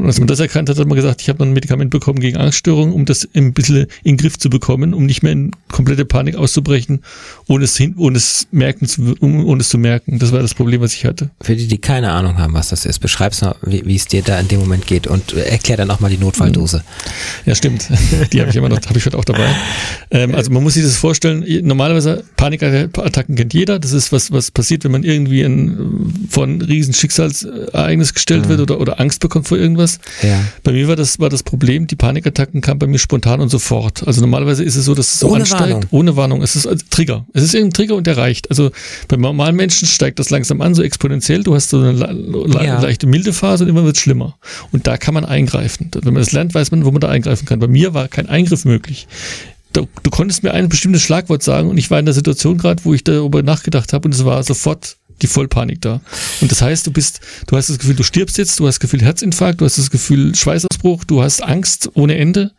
Und 0.00 0.06
als 0.06 0.18
man 0.18 0.28
das 0.28 0.40
erkannt 0.40 0.70
hat, 0.70 0.78
hat 0.78 0.86
man 0.86 0.96
gesagt, 0.96 1.20
ich 1.20 1.28
habe 1.28 1.44
ein 1.44 1.52
Medikament 1.52 1.90
bekommen 1.90 2.20
gegen 2.20 2.38
Angststörungen, 2.38 2.94
um 2.94 3.04
das 3.04 3.28
ein 3.34 3.52
bisschen 3.52 3.86
in 4.02 4.12
den 4.12 4.16
Griff 4.16 4.38
zu 4.38 4.48
bekommen, 4.48 4.94
um 4.94 5.04
nicht 5.04 5.22
mehr 5.22 5.32
in 5.32 5.50
komplette 5.70 6.06
Panik 6.06 6.36
auszubrechen, 6.36 7.02
ohne 7.48 7.64
es, 7.64 7.76
hin, 7.76 7.94
ohne 7.98 8.16
es 8.16 8.48
merken 8.50 8.86
zu, 8.86 9.14
ohne 9.20 9.60
es 9.60 9.68
zu 9.68 9.76
merken. 9.76 10.18
Das 10.18 10.32
war 10.32 10.40
das 10.40 10.54
Problem, 10.54 10.80
was 10.80 10.94
ich 10.94 11.04
hatte. 11.04 11.30
Für 11.42 11.54
die, 11.54 11.66
die 11.66 11.76
keine 11.76 12.12
Ahnung 12.12 12.38
haben, 12.38 12.54
was 12.54 12.70
das 12.70 12.86
ist, 12.86 13.00
beschreib's 13.00 13.42
mal, 13.42 13.56
wie, 13.62 13.84
wie 13.84 13.94
es 13.94 14.06
dir 14.06 14.22
da 14.22 14.40
in 14.40 14.48
dem 14.48 14.60
Moment 14.60 14.86
geht 14.86 15.06
und 15.06 15.34
erklär 15.34 15.76
dann 15.76 15.90
auch 15.90 16.00
mal 16.00 16.08
die 16.08 16.16
Notfalldose. 16.16 16.82
Ja, 17.44 17.54
stimmt. 17.54 17.86
Die 18.32 18.40
habe 18.40 18.48
ich 18.48 18.56
immer 18.56 18.70
noch, 18.70 18.80
habe 18.80 18.98
ich 18.98 19.04
heute 19.04 19.18
auch 19.18 19.24
dabei. 19.26 19.54
Ähm, 20.10 20.34
also 20.34 20.50
man 20.50 20.62
muss 20.62 20.74
sich 20.74 20.82
das 20.82 20.96
vorstellen, 20.96 21.44
normalerweise 21.62 22.24
Panikattacken 22.36 23.36
kennt 23.36 23.52
jeder. 23.52 23.78
Das 23.78 23.92
ist 23.92 24.12
was, 24.12 24.32
was 24.32 24.50
passiert, 24.50 24.84
wenn 24.84 24.92
man 24.92 25.02
irgendwie 25.02 25.42
ein, 25.42 26.26
vor 26.30 26.44
ein 26.44 26.62
riesen 26.62 26.94
Schicksalsereignis 26.94 28.14
gestellt 28.14 28.48
wird 28.48 28.60
oder, 28.60 28.80
oder 28.80 28.98
Angst 28.98 29.20
bekommt 29.20 29.46
vor 29.46 29.58
irgendwas. 29.58 29.89
Ja. 30.22 30.40
Bei 30.62 30.72
mir 30.72 30.86
war 30.88 30.96
das, 30.96 31.18
war 31.18 31.28
das 31.28 31.42
Problem, 31.42 31.86
die 31.86 31.96
Panikattacken 31.96 32.60
kamen 32.60 32.78
bei 32.78 32.86
mir 32.86 32.98
spontan 32.98 33.40
und 33.40 33.48
sofort. 33.48 34.06
Also 34.06 34.20
normalerweise 34.20 34.62
ist 34.62 34.76
es 34.76 34.84
so, 34.84 34.94
dass 34.94 35.08
es 35.14 35.20
so 35.20 35.28
Ohne 35.28 35.40
ansteigt, 35.40 35.62
Warnung. 35.62 35.84
ohne 35.90 36.16
Warnung. 36.16 36.42
Es 36.42 36.56
ist 36.56 36.66
ein 36.66 36.78
Trigger. 36.90 37.26
Es 37.32 37.42
ist 37.42 37.54
irgendein 37.54 37.74
Trigger 37.74 37.94
und 37.96 38.06
der 38.06 38.16
reicht. 38.16 38.50
Also 38.50 38.70
beim 39.08 39.20
normalen 39.20 39.56
Menschen 39.56 39.88
steigt 39.88 40.18
das 40.18 40.30
langsam 40.30 40.60
an, 40.60 40.74
so 40.74 40.82
exponentiell. 40.82 41.42
Du 41.42 41.54
hast 41.54 41.70
so 41.70 41.78
eine 41.80 41.92
le 41.92 42.64
Ja. 42.64 42.80
leichte 42.80 43.06
milde 43.06 43.32
Phase 43.32 43.64
und 43.64 43.70
immer 43.70 43.84
wird 43.84 43.96
es 43.96 44.02
schlimmer. 44.02 44.36
Und 44.72 44.86
da 44.86 44.96
kann 44.96 45.14
man 45.14 45.24
eingreifen. 45.24 45.90
Wenn 45.94 46.14
man 46.14 46.22
das 46.22 46.32
lernt, 46.32 46.54
weiß 46.54 46.70
man, 46.70 46.84
wo 46.84 46.90
man 46.90 47.00
da 47.00 47.08
eingreifen 47.08 47.46
kann. 47.46 47.58
Bei 47.58 47.68
mir 47.68 47.94
war 47.94 48.08
kein 48.08 48.28
Eingriff 48.28 48.64
möglich. 48.64 49.06
Du, 49.72 49.86
du 50.02 50.10
konntest 50.10 50.42
mir 50.42 50.52
ein 50.52 50.68
bestimmtes 50.68 51.02
Schlagwort 51.02 51.44
sagen 51.44 51.68
und 51.70 51.78
ich 51.78 51.90
war 51.92 51.98
in 52.00 52.04
der 52.04 52.14
Situation 52.14 52.58
gerade, 52.58 52.84
wo 52.84 52.92
ich 52.92 53.04
darüber 53.04 53.42
nachgedacht 53.44 53.92
habe 53.92 54.08
und 54.08 54.14
es 54.14 54.24
war 54.24 54.42
sofort 54.42 54.96
die 55.22 55.26
Vollpanik 55.26 55.80
da. 55.80 56.00
Und 56.40 56.50
das 56.50 56.62
heißt, 56.62 56.86
du 56.86 56.90
bist, 56.90 57.20
du 57.46 57.56
hast 57.56 57.68
das 57.68 57.78
Gefühl, 57.78 57.94
du 57.94 58.02
stirbst 58.02 58.38
jetzt, 58.38 58.58
du 58.58 58.66
hast 58.66 58.76
das 58.76 58.80
Gefühl 58.80 59.02
Herzinfarkt, 59.02 59.60
du 59.60 59.64
hast 59.64 59.78
das 59.78 59.90
Gefühl 59.90 60.34
Schweißausbruch, 60.34 61.04
du 61.04 61.22
hast 61.22 61.42
Angst 61.42 61.90
ohne 61.94 62.16
Ende. 62.16 62.52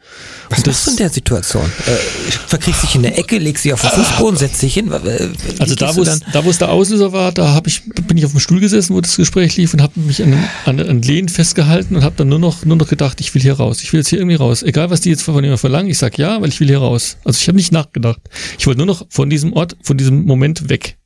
Was 0.50 0.60
Und 0.60 0.68
machst 0.68 0.88
du 0.88 0.92
in 0.92 0.98
der 0.98 1.10
Situation? 1.10 1.66
Äh, 1.66 2.32
verkriegst 2.48 2.84
dich 2.84 2.96
in 2.96 3.04
der 3.04 3.18
Ecke, 3.18 3.38
legst 3.38 3.66
dich 3.66 3.74
auf 3.74 3.82
den 3.82 3.90
Fußboden, 3.90 4.38
setzt 4.38 4.62
dich 4.62 4.74
hin. 4.74 4.92
Äh, 4.92 5.30
Also 5.60 5.76
da, 5.76 5.96
wo 5.96 6.02
es, 6.04 6.20
da, 6.32 6.46
wo 6.46 6.50
es 6.50 6.58
der 6.58 6.70
Auslöser 6.70 7.12
war, 7.14 7.32
da 7.32 7.54
hab 7.54 7.68
ich, 7.68 7.84
bin 8.08 8.18
ich 8.18 8.26
auf 8.26 8.32
dem 8.32 8.40
Stuhl 8.40 8.60
gesessen, 8.60 8.96
wo 8.96 9.02
das 9.02 9.18
Gespräch 9.18 9.58
lief 9.58 9.74
und 9.74 9.82
habe 9.82 10.00
mich 10.00 10.22
an, 10.24 10.38
an, 10.66 10.80
an 10.80 11.02
Lehnen 11.02 11.30
festgehalten 11.30 11.96
und 11.96 12.04
habe 12.04 12.16
dann 12.18 12.30
nur 12.30 12.40
noch, 12.40 12.66
nur 12.66 12.78
noch 12.78 12.88
gedacht, 12.88 13.20
ich 13.22 13.34
will 13.34 13.42
hier 13.42 13.54
raus. 13.54 13.82
Ich 13.82 13.94
will 13.94 14.00
jetzt 14.00 14.10
hier 14.10 14.20
irgendwie 14.20 14.36
raus. 14.36 14.64
Egal, 14.64 14.90
was 14.90 15.02
die 15.02 15.10
jetzt 15.10 15.24
von 15.24 15.36
mir 15.42 15.58
verlangen, 15.58 15.90
ich 15.90 15.98
sag 15.98 16.18
ja, 16.18 16.42
weil 16.42 16.50
ich 16.50 16.60
will 16.60 16.68
hier 16.68 16.80
raus. 16.80 17.18
Also 17.24 17.38
ich 17.40 17.48
habe 17.48 17.58
nicht 17.58 17.72
nachgedacht. 17.72 18.20
Ich 18.58 18.68
wollte 18.68 18.78
nur 18.78 18.88
noch 18.88 19.06
von 19.10 19.30
diesem 19.30 19.54
Ort, 19.54 19.76
von 19.84 19.98
diesem 19.98 20.24
Moment 20.26 20.70
weg. 20.70 20.98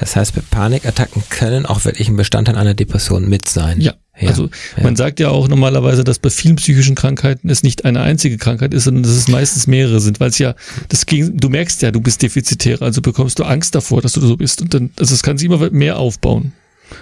Das 0.00 0.16
heißt, 0.16 0.50
Panikattacken 0.50 1.22
können 1.30 1.66
auch 1.66 1.84
wirklich 1.84 2.08
ein 2.08 2.16
Bestandteil 2.16 2.56
einer 2.56 2.74
Depression 2.74 3.28
mit 3.28 3.48
sein. 3.48 3.80
Ja. 3.80 3.94
Also 4.20 4.50
ja. 4.76 4.82
man 4.82 4.94
sagt 4.94 5.20
ja 5.20 5.30
auch 5.30 5.48
normalerweise, 5.48 6.04
dass 6.04 6.18
bei 6.18 6.30
vielen 6.30 6.56
psychischen 6.56 6.94
Krankheiten 6.94 7.48
es 7.48 7.62
nicht 7.62 7.84
eine 7.84 8.02
einzige 8.02 8.36
Krankheit 8.36 8.74
ist, 8.74 8.84
sondern 8.84 9.02
dass 9.02 9.12
es 9.12 9.26
meistens 9.28 9.66
mehrere 9.66 10.00
sind, 10.00 10.20
weil 10.20 10.28
es 10.28 10.38
ja, 10.38 10.54
das 10.88 11.06
gegen, 11.06 11.38
du 11.38 11.48
merkst 11.48 11.80
ja, 11.82 11.90
du 11.90 12.00
bist 12.00 12.22
defizitär, 12.22 12.82
also 12.82 13.00
bekommst 13.00 13.38
du 13.38 13.44
Angst 13.44 13.74
davor, 13.74 14.02
dass 14.02 14.12
du 14.12 14.20
so 14.20 14.36
bist 14.36 14.60
und 14.60 14.74
dann, 14.74 14.90
also 14.98 15.14
es 15.14 15.22
kann 15.22 15.38
sich 15.38 15.46
immer 15.46 15.70
mehr 15.70 15.98
aufbauen. 15.98 16.52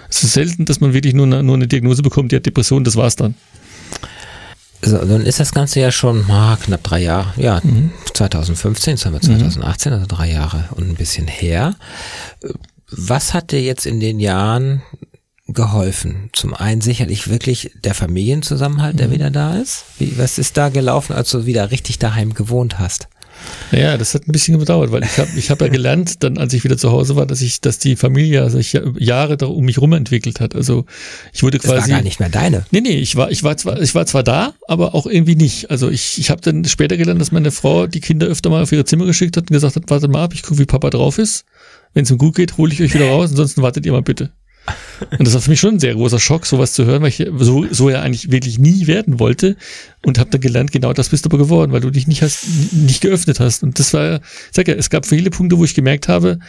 Es 0.09 0.23
ist 0.23 0.33
selten, 0.33 0.63
dass 0.65 0.79
man 0.79 0.93
wirklich 0.93 1.13
nur 1.13 1.25
eine, 1.25 1.43
nur 1.43 1.55
eine 1.55 1.67
Diagnose 1.67 2.01
bekommt, 2.01 2.31
die 2.31 2.37
hat 2.37 2.45
Depression, 2.45 2.85
das 2.85 2.95
war's 2.95 3.17
dann. 3.17 3.35
So, 4.83 4.97
dann 4.97 5.25
ist 5.25 5.39
das 5.39 5.53
Ganze 5.53 5.79
ja 5.79 5.91
schon 5.91 6.25
ah, 6.29 6.57
knapp 6.61 6.83
drei 6.83 7.01
Jahre, 7.01 7.33
ja, 7.37 7.61
2015, 8.13 8.91
jetzt 8.95 9.05
haben 9.05 9.13
wir 9.13 9.21
2018, 9.21 9.93
also 9.93 10.05
drei 10.07 10.31
Jahre 10.31 10.65
und 10.71 10.89
ein 10.89 10.95
bisschen 10.95 11.27
her. 11.27 11.75
Was 12.89 13.33
hat 13.33 13.51
dir 13.51 13.61
jetzt 13.61 13.85
in 13.85 13.99
den 13.99 14.19
Jahren 14.19 14.81
geholfen? 15.47 16.29
Zum 16.33 16.53
einen 16.53 16.81
sicherlich 16.81 17.29
wirklich 17.29 17.71
der 17.83 17.93
Familienzusammenhalt, 17.93 18.99
der 18.99 19.11
wieder 19.11 19.29
da 19.29 19.55
ist. 19.55 19.85
Wie, 19.99 20.17
was 20.17 20.37
ist 20.37 20.57
da 20.57 20.69
gelaufen, 20.69 21.13
als 21.13 21.29
du 21.29 21.45
wieder 21.45 21.71
richtig 21.71 21.99
daheim 21.99 22.33
gewohnt 22.33 22.79
hast? 22.79 23.07
Ja, 23.71 23.97
das 23.97 24.13
hat 24.13 24.27
ein 24.27 24.31
bisschen 24.31 24.59
gedauert, 24.59 24.91
weil 24.91 25.03
ich 25.03 25.17
habe 25.17 25.29
ich 25.35 25.49
hab 25.49 25.61
ja 25.61 25.67
gelernt, 25.67 26.23
dann 26.23 26.37
als 26.37 26.53
ich 26.53 26.63
wieder 26.63 26.77
zu 26.77 26.91
Hause 26.91 27.15
war, 27.15 27.25
dass 27.25 27.41
ich, 27.41 27.61
dass 27.61 27.79
die 27.79 27.95
Familie 27.95 28.49
sich 28.49 28.73
ja 28.73 28.81
Jahre 28.97 29.37
da 29.37 29.45
um 29.45 29.63
mich 29.65 29.79
rum 29.79 29.93
entwickelt 29.93 30.39
hat. 30.39 30.55
Also 30.55 30.85
ich 31.33 31.43
wurde 31.43 31.59
quasi. 31.59 31.75
Das 31.75 31.89
war 31.89 31.97
gar 31.97 32.03
nicht 32.03 32.19
mehr 32.19 32.29
deine. 32.29 32.65
Nee, 32.71 32.81
nee, 32.81 32.97
ich 32.97 33.15
war, 33.15 33.31
ich 33.31 33.43
war 33.43 33.55
zwar, 33.57 33.81
ich 33.81 33.95
war 33.95 34.05
zwar 34.05 34.23
da, 34.23 34.53
aber 34.67 34.93
auch 34.93 35.05
irgendwie 35.05 35.35
nicht. 35.35 35.71
Also 35.71 35.89
ich, 35.89 36.19
ich 36.19 36.29
habe 36.29 36.41
dann 36.41 36.65
später 36.65 36.97
gelernt, 36.97 37.21
dass 37.21 37.31
meine 37.31 37.51
Frau 37.51 37.87
die 37.87 38.01
Kinder 38.01 38.27
öfter 38.27 38.49
mal 38.49 38.63
auf 38.63 38.71
ihre 38.71 38.85
Zimmer 38.85 39.05
geschickt 39.05 39.37
hat 39.37 39.43
und 39.43 39.51
gesagt 39.53 39.75
hat, 39.75 39.89
wartet 39.89 40.11
mal 40.11 40.23
ab, 40.23 40.33
ich 40.33 40.43
gucke, 40.43 40.59
wie 40.59 40.65
Papa 40.65 40.89
drauf 40.89 41.17
ist. 41.17 41.45
Wenn 41.93 42.03
es 42.03 42.11
ihm 42.11 42.17
gut 42.17 42.35
geht, 42.35 42.57
hole 42.57 42.73
ich 42.73 42.81
euch 42.81 42.93
wieder 42.93 43.07
raus, 43.07 43.31
ansonsten 43.31 43.61
wartet 43.61 43.85
ihr 43.85 43.91
mal 43.91 44.01
bitte. 44.01 44.31
Und 45.17 45.25
das 45.25 45.33
war 45.33 45.41
für 45.41 45.49
mich 45.49 45.59
schon 45.59 45.75
ein 45.75 45.79
sehr 45.79 45.95
großer 45.95 46.19
Schock, 46.19 46.45
sowas 46.45 46.73
zu 46.73 46.85
hören, 46.85 47.01
weil 47.01 47.09
ich 47.09 47.27
so, 47.37 47.65
so 47.71 47.89
ja 47.89 48.01
eigentlich 48.01 48.31
wirklich 48.31 48.59
nie 48.59 48.87
werden 48.87 49.19
wollte 49.19 49.57
und 50.03 50.19
habe 50.19 50.29
dann 50.29 50.41
gelernt, 50.41 50.71
genau 50.71 50.93
das 50.93 51.09
bist 51.09 51.25
du 51.25 51.29
aber 51.29 51.39
geworden, 51.39 51.71
weil 51.71 51.81
du 51.81 51.89
dich 51.89 52.07
nicht 52.07 52.21
hast, 52.21 52.45
nicht 52.71 53.01
geöffnet 53.01 53.39
hast. 53.39 53.63
Und 53.63 53.79
das 53.79 53.93
war, 53.93 54.17
ich 54.17 54.21
sag 54.51 54.67
ja, 54.67 54.75
es 54.75 54.89
gab 54.89 55.05
viele 55.05 55.31
Punkte, 55.31 55.57
wo 55.57 55.65
ich 55.65 55.73
gemerkt 55.73 56.07
habe, 56.07 56.39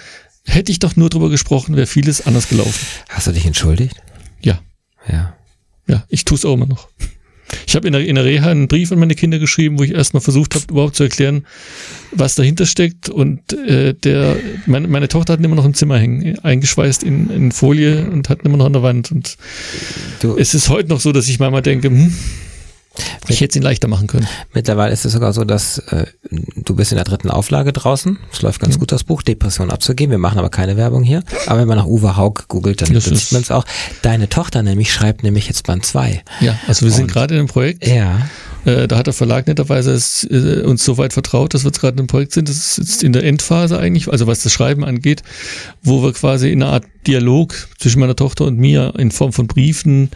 hätte 0.44 0.70
ich 0.70 0.78
doch 0.78 0.96
nur 0.96 1.08
drüber 1.08 1.30
gesprochen, 1.30 1.76
wäre 1.76 1.86
vieles 1.86 2.26
anders 2.26 2.48
gelaufen. 2.48 2.86
Hast 3.08 3.26
du 3.26 3.32
dich 3.32 3.46
entschuldigt? 3.46 3.96
Ja. 4.42 4.60
Ja. 5.08 5.36
Ja, 5.88 6.04
ich 6.08 6.24
tue 6.24 6.36
es 6.36 6.44
auch 6.44 6.54
immer 6.54 6.66
noch. 6.66 6.88
Ich 7.66 7.74
habe 7.76 7.86
in 7.86 7.92
der, 7.92 8.06
in 8.06 8.14
der 8.14 8.24
Reha 8.24 8.50
einen 8.50 8.68
Brief 8.68 8.92
an 8.92 8.98
meine 8.98 9.14
Kinder 9.14 9.38
geschrieben, 9.38 9.78
wo 9.78 9.82
ich 9.82 9.92
erstmal 9.92 10.20
versucht 10.20 10.54
habe, 10.54 10.64
überhaupt 10.70 10.96
zu 10.96 11.02
erklären, 11.02 11.44
was 12.10 12.34
dahinter 12.34 12.66
steckt. 12.66 13.08
Und 13.08 13.52
äh, 13.52 13.94
der, 13.94 14.36
meine, 14.66 14.88
meine 14.88 15.08
Tochter 15.08 15.34
hat 15.34 15.44
immer 15.44 15.56
noch 15.56 15.64
im 15.66 15.74
Zimmer 15.74 15.98
hängen, 15.98 16.38
eingeschweißt 16.40 17.02
in, 17.02 17.28
in 17.30 17.52
Folie 17.52 18.08
und 18.10 18.28
hat 18.28 18.42
immer 18.42 18.56
noch 18.56 18.66
an 18.66 18.72
der 18.72 18.82
Wand. 18.82 19.10
Und 19.12 19.36
Du- 20.20 20.36
es 20.36 20.54
ist 20.54 20.68
heute 20.68 20.88
noch 20.88 21.00
so, 21.00 21.12
dass 21.12 21.28
ich 21.28 21.38
manchmal 21.38 21.62
denke, 21.62 21.88
hm, 21.88 22.12
ich 23.28 23.40
hätte 23.40 23.50
es 23.50 23.56
ihnen 23.56 23.64
leichter 23.64 23.88
machen 23.88 24.06
können. 24.06 24.26
Mittlerweile 24.52 24.92
ist 24.92 25.04
es 25.04 25.12
sogar 25.12 25.32
so, 25.32 25.44
dass 25.44 25.78
äh, 25.78 26.06
du 26.56 26.74
bist 26.74 26.92
in 26.92 26.96
der 26.96 27.04
dritten 27.04 27.30
Auflage 27.30 27.72
draußen. 27.72 28.18
Es 28.32 28.42
läuft 28.42 28.60
ganz 28.60 28.78
gut, 28.78 28.92
das 28.92 29.04
Buch, 29.04 29.22
Depression 29.22 29.70
abzugeben. 29.70 30.10
Wir 30.10 30.18
machen 30.18 30.38
aber 30.38 30.50
keine 30.50 30.76
Werbung 30.76 31.02
hier. 31.02 31.22
Aber 31.46 31.60
wenn 31.60 31.68
man 31.68 31.78
nach 31.78 31.86
Uwe 31.86 32.16
Haug 32.16 32.44
googelt, 32.48 32.82
dann, 32.82 33.00
sieht 33.00 33.32
man 33.32 33.42
es 33.42 33.50
auch. 33.50 33.64
Deine 34.02 34.28
Tochter 34.28 34.62
nämlich 34.62 34.92
schreibt 34.92 35.22
nämlich 35.22 35.46
jetzt 35.46 35.66
Band 35.66 35.86
2. 35.86 36.22
Ja, 36.40 36.58
also 36.66 36.84
wir 36.84 36.92
sind 36.92 37.10
gerade 37.10 37.34
in 37.34 37.40
einem 37.40 37.48
Projekt. 37.48 37.86
Ja. 37.86 38.18
Äh, 38.64 38.86
da 38.86 38.98
hat 38.98 39.06
der 39.06 39.14
Verlag 39.14 39.46
netterweise 39.46 39.92
es, 39.92 40.24
äh, 40.24 40.62
uns 40.62 40.84
so 40.84 40.98
weit 40.98 41.12
vertraut, 41.12 41.54
dass 41.54 41.64
wir 41.64 41.68
jetzt 41.68 41.80
gerade 41.80 41.94
in 41.94 42.00
einem 42.00 42.06
Projekt 42.06 42.32
sind. 42.32 42.48
Das 42.48 42.56
ist 42.56 42.78
jetzt 42.78 43.02
in 43.02 43.12
der 43.12 43.24
Endphase 43.24 43.78
eigentlich, 43.78 44.08
also 44.08 44.26
was 44.26 44.42
das 44.42 44.52
Schreiben 44.52 44.84
angeht, 44.84 45.22
wo 45.82 46.02
wir 46.02 46.12
quasi 46.12 46.50
in 46.50 46.62
einer 46.62 46.72
Art 46.72 46.84
Dialog 47.06 47.54
zwischen 47.78 48.00
meiner 48.00 48.14
Tochter 48.14 48.44
und 48.44 48.58
mir 48.58 48.94
in 48.96 49.10
Form 49.10 49.32
von 49.32 49.46
Briefen 49.48 50.10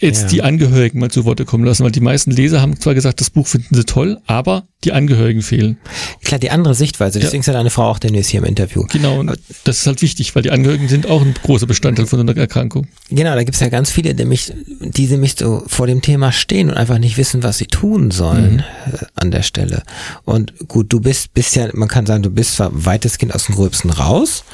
jetzt 0.00 0.22
Ja. 0.22 0.28
die 0.28 0.42
Angehörigen 0.42 0.98
mal 0.98 1.10
zu 1.10 1.24
Worte 1.24 1.44
kommen 1.44 1.64
lassen, 1.64 1.84
weil 1.84 1.92
die 1.92 2.00
meisten 2.00 2.30
Leser 2.30 2.60
haben 2.60 2.80
zwar 2.80 2.94
gesagt, 2.94 3.20
das 3.20 3.30
Buch 3.30 3.46
finden 3.46 3.74
sie 3.74 3.84
toll, 3.84 4.18
aber 4.26 4.64
die 4.84 4.92
Angehörigen 4.92 5.42
fehlen. 5.42 5.76
Klar, 6.24 6.40
die 6.40 6.50
andere 6.50 6.74
Sichtweise. 6.74 7.18
Ja. 7.18 7.24
Deswegen 7.24 7.40
ist 7.42 7.46
ja 7.46 7.52
deine 7.52 7.68
Frau 7.70 7.84
auch 7.90 7.98
demnächst 7.98 8.30
hier 8.30 8.40
im 8.40 8.46
Interview. 8.46 8.86
Genau, 8.90 9.20
und 9.20 9.38
das 9.64 9.78
ist 9.78 9.86
halt 9.86 10.00
wichtig, 10.00 10.34
weil 10.34 10.42
die 10.42 10.50
Angehörigen 10.50 10.88
sind 10.88 11.06
auch 11.06 11.20
ein 11.20 11.34
großer 11.42 11.66
Bestandteil 11.66 12.06
von 12.06 12.18
einer 12.20 12.34
Erkrankung. 12.36 12.86
Genau, 13.10 13.34
da 13.34 13.44
gibt's 13.44 13.60
ja 13.60 13.68
ganz 13.68 13.90
viele, 13.90 14.14
die 14.14 14.24
mich, 14.24 14.52
die 14.80 15.06
nämlich 15.06 15.34
so 15.38 15.62
vor 15.66 15.86
dem 15.86 16.00
Thema 16.00 16.32
stehen 16.32 16.70
und 16.70 16.76
einfach 16.76 16.98
nicht 16.98 17.18
wissen, 17.18 17.42
was 17.42 17.58
sie 17.58 17.66
tun 17.66 18.10
sollen 18.10 18.60
äh, 18.90 19.04
an 19.16 19.30
der 19.30 19.42
Stelle. 19.42 19.82
Und 20.24 20.54
gut, 20.68 20.92
du 20.92 21.00
bist, 21.00 21.34
bist 21.34 21.56
ja, 21.56 21.68
man 21.74 21.88
kann 21.88 22.06
sagen, 22.06 22.22
du 22.22 22.30
bist 22.30 22.56
zwar 22.56 22.70
weitestgehend 22.72 23.34
aus 23.34 23.46
dem 23.46 23.56
Gröbsten 23.56 23.90
raus 23.90 24.44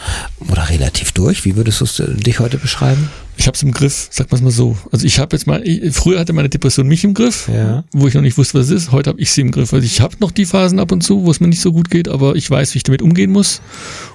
oder 0.49 0.69
relativ 0.71 1.13
durch. 1.13 1.45
Wie 1.45 1.55
würdest 1.57 1.81
du 1.81 2.03
äh, 2.03 2.15
dich 2.17 2.41
heute 2.41 2.59
beschreiben? 2.59 3.11
Ich 3.39 3.47
habe 3.47 3.55
es 3.55 3.63
im 3.63 3.73
Griff, 3.73 4.09
sag 4.11 4.33
mal 4.33 4.41
mal 4.41 4.51
so. 4.51 4.77
Also 4.93 5.07
ich 5.07 5.19
habe 5.19 5.37
jetzt 5.37 5.47
mal, 5.47 5.67
ich, 5.67 5.95
früher 5.95 6.19
hatte 6.19 6.33
meine 6.33 6.49
Depression 6.49 6.87
mich 6.89 7.05
im 7.05 7.13
Griff, 7.15 7.49
Ja. 7.53 7.85
wo 7.93 8.09
ich 8.09 8.15
noch 8.15 8.23
nicht 8.23 8.39
wusste, 8.39 8.59
was 8.59 8.67
es 8.67 8.85
ist. 8.85 8.93
Heute 8.93 9.11
habe 9.11 9.21
ich 9.21 9.31
sie 9.31 9.43
im 9.43 9.51
Griff. 9.51 9.73
Also 9.75 9.85
ich 9.85 10.01
habe 10.01 10.17
noch 10.21 10.31
die 10.31 10.47
Phasen 10.47 10.79
ab 10.79 10.91
und 10.91 11.03
zu, 11.03 11.25
wo 11.25 11.31
es 11.31 11.39
mir 11.41 11.49
nicht 11.49 11.61
so 11.61 11.73
gut 11.73 11.91
geht, 11.91 12.09
aber 12.09 12.35
ich 12.37 12.51
weiß, 12.51 12.75
wie 12.75 12.79
ich 12.79 12.83
damit 12.83 13.03
umgehen 13.03 13.31
muss. 13.31 13.61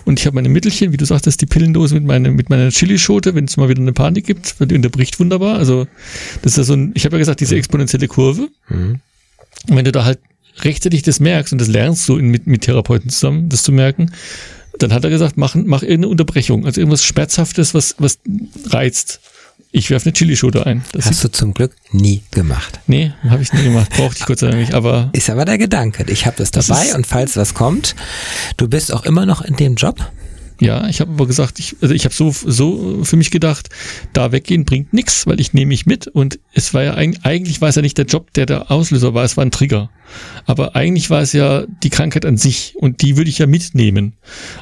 Und 0.05 0.19
ich 0.19 0.25
habe 0.25 0.35
meine 0.35 0.49
Mittelchen, 0.49 0.91
wie 0.91 0.97
du 0.97 1.05
sagtest, 1.05 1.39
die 1.41 1.45
Pillendose 1.45 1.93
mit, 1.95 2.03
meine, 2.03 2.31
mit 2.31 2.49
meiner 2.49 2.69
Chilischote, 2.69 3.35
wenn 3.35 3.45
es 3.45 3.57
mal 3.57 3.69
wieder 3.69 3.81
eine 3.81 3.93
Panik 3.93 4.25
gibt, 4.25 4.59
weil 4.59 4.67
die 4.67 4.75
unterbricht 4.75 5.19
wunderbar. 5.19 5.57
Also 5.57 5.85
das 6.41 6.53
ist 6.53 6.57
ja 6.57 6.63
so 6.63 6.73
ein, 6.73 6.91
ich 6.95 7.05
habe 7.05 7.15
ja 7.15 7.19
gesagt, 7.19 7.41
diese 7.41 7.55
exponentielle 7.55 8.07
Kurve. 8.07 8.49
Mhm. 8.69 8.99
Und 9.69 9.75
wenn 9.75 9.85
du 9.85 9.91
da 9.91 10.03
halt 10.03 10.19
rechtzeitig 10.63 11.03
das 11.03 11.19
merkst, 11.19 11.53
und 11.53 11.61
das 11.61 11.67
lernst 11.67 12.09
du 12.09 12.17
in, 12.17 12.27
mit, 12.29 12.47
mit 12.47 12.61
Therapeuten 12.63 13.09
zusammen, 13.09 13.49
das 13.49 13.63
zu 13.63 13.71
merken, 13.71 14.11
dann 14.81 14.93
hat 14.93 15.03
er 15.03 15.09
gesagt, 15.09 15.37
mach, 15.37 15.55
mach 15.55 15.81
irgendeine 15.83 16.09
Unterbrechung, 16.09 16.65
also 16.65 16.81
irgendwas 16.81 17.03
Schmerzhaftes, 17.03 17.73
was, 17.73 17.95
was 17.97 18.19
reizt. 18.69 19.19
Ich 19.73 19.89
werfe 19.89 20.07
eine 20.07 20.13
Chilischote 20.13 20.65
ein. 20.65 20.83
Das 20.91 21.05
Hast 21.05 21.23
du 21.23 21.29
zum 21.31 21.53
Glück 21.53 21.71
nie 21.93 22.23
gemacht. 22.31 22.81
nee, 22.87 23.13
habe 23.29 23.41
ich 23.41 23.53
nie 23.53 23.63
gemacht. 23.63 23.89
Brauchte 23.95 24.17
ich 24.19 24.25
Gott 24.25 24.39
sei 24.39 24.47
Dank 24.47 24.59
nicht. 24.59 24.73
Aber 24.73 25.09
Ist 25.13 25.29
aber 25.29 25.45
der 25.45 25.57
Gedanke. 25.57 26.03
Ich 26.11 26.25
habe 26.25 26.35
das 26.37 26.51
Das 26.51 26.67
dabei 26.67 26.87
ist- 26.87 26.95
und 26.95 27.07
falls 27.07 27.37
was 27.37 27.53
kommt, 27.53 27.95
du 28.57 28.67
bist 28.67 28.91
auch 28.93 29.05
immer 29.05 29.25
noch 29.25 29.41
in 29.41 29.55
dem 29.55 29.75
Job. 29.75 29.95
Ja, 30.61 30.87
ich 30.87 31.01
habe 31.01 31.11
aber 31.11 31.25
gesagt, 31.25 31.57
ich, 31.59 31.75
also 31.81 31.93
ich 31.93 32.05
habe 32.05 32.13
so, 32.13 32.31
so 32.31 33.03
für 33.03 33.17
mich 33.17 33.31
gedacht, 33.31 33.69
da 34.13 34.31
weggehen 34.31 34.63
bringt 34.63 34.93
nichts, 34.93 35.25
weil 35.25 35.39
ich 35.41 35.53
nehme 35.53 35.69
mich 35.69 35.87
mit. 35.87 36.05
Und 36.07 36.39
es 36.53 36.73
war 36.75 36.83
ja 36.83 36.93
eigentlich, 36.93 37.25
eigentlich 37.25 37.61
war 37.61 37.69
es 37.69 37.75
ja 37.75 37.81
nicht 37.81 37.97
der 37.97 38.05
Job, 38.05 38.31
der 38.35 38.45
der 38.45 38.69
Auslöser 38.71 39.13
war, 39.15 39.23
es 39.23 39.35
war 39.37 39.43
ein 39.43 39.49
Trigger. 39.51 39.89
Aber 40.45 40.75
eigentlich 40.75 41.09
war 41.09 41.21
es 41.21 41.33
ja 41.33 41.65
die 41.83 41.89
Krankheit 41.89 42.25
an 42.25 42.37
sich 42.37 42.75
und 42.77 43.01
die 43.01 43.17
würde 43.17 43.29
ich 43.31 43.39
ja 43.39 43.47
mitnehmen. 43.47 44.13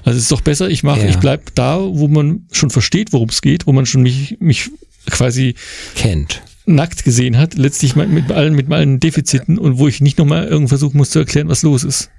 Also 0.06 0.18
es 0.18 0.24
ist 0.24 0.32
doch 0.32 0.42
besser, 0.42 0.70
ich 0.70 0.84
mache, 0.84 1.02
Ja. 1.02 1.10
ich 1.10 1.18
bleib 1.18 1.54
da, 1.56 1.80
wo 1.82 2.08
man 2.08 2.48
schon 2.52 2.70
versteht, 2.70 3.12
worum 3.12 3.28
es 3.30 3.42
geht, 3.42 3.68
wo 3.68 3.74
man 3.74 3.86
schon 3.86 4.02
mich, 4.02 4.38
mich 4.40 4.70
quasi 5.10 5.56
Kennt. 5.96 6.42
nackt 6.66 7.04
gesehen 7.04 7.38
hat, 7.38 7.56
letztlich 7.56 7.96
mit, 7.98 8.10
mit 8.10 8.32
allen, 8.32 8.56
mit 8.56 8.72
allen 8.72 9.00
Defiziten 9.02 9.58
und 9.58 9.78
wo 9.80 9.88
ich 9.90 10.00
nicht 10.00 10.18
nochmal 10.18 10.48
irgendwie 10.48 10.70
versuchen 10.70 10.98
muss 10.98 11.10
zu 11.10 11.20
erklären, 11.20 11.50
was 11.50 11.64
los 11.64 11.84
ist. 11.84 12.10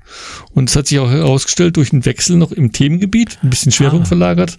Und 0.52 0.70
es 0.70 0.76
hat 0.76 0.86
sich 0.88 0.98
auch 0.98 1.10
herausgestellt 1.10 1.76
durch 1.76 1.92
einen 1.92 2.04
Wechsel 2.04 2.36
noch 2.36 2.52
im 2.52 2.72
Themengebiet, 2.72 3.38
ein 3.42 3.50
bisschen 3.50 3.72
Schwerpunkt 3.72 4.06
Ah. 4.06 4.08
verlagert. 4.08 4.58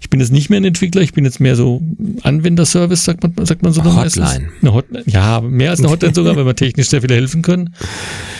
Ich 0.00 0.10
bin 0.10 0.20
jetzt 0.20 0.32
nicht 0.32 0.50
mehr 0.50 0.60
ein 0.60 0.64
Entwickler, 0.64 1.00
ich 1.02 1.12
bin 1.12 1.24
jetzt 1.24 1.40
mehr 1.40 1.56
so 1.56 1.82
Anwenderservice, 2.22 3.04
sagt 3.04 3.22
man, 3.22 3.46
sagt 3.46 3.62
man 3.62 3.72
so 3.72 3.82
noch 3.82 3.96
Hotline. 3.96 4.50
Eine 4.60 4.72
Hotline. 4.74 5.04
Ja, 5.06 5.40
mehr 5.40 5.70
als 5.70 5.80
eine 5.80 5.90
Hotline 5.90 6.14
sogar, 6.14 6.36
weil 6.36 6.46
wir 6.46 6.56
technisch 6.56 6.88
sehr 6.88 7.00
viele 7.00 7.14
helfen 7.14 7.42
können. 7.42 7.74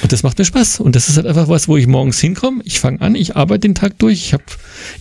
Und 0.02 0.12
das 0.12 0.22
macht 0.22 0.38
mir 0.38 0.44
Spaß. 0.44 0.80
Und 0.80 0.96
das 0.96 1.08
ist 1.08 1.16
halt 1.16 1.26
einfach 1.26 1.48
was, 1.48 1.68
wo 1.68 1.76
ich 1.76 1.86
morgens 1.86 2.20
hinkomme, 2.20 2.62
ich 2.64 2.80
fange 2.80 3.00
an, 3.00 3.14
ich 3.14 3.36
arbeite 3.36 3.60
den 3.60 3.74
Tag 3.74 3.98
durch, 3.98 4.14
ich 4.20 4.32
habe 4.32 4.44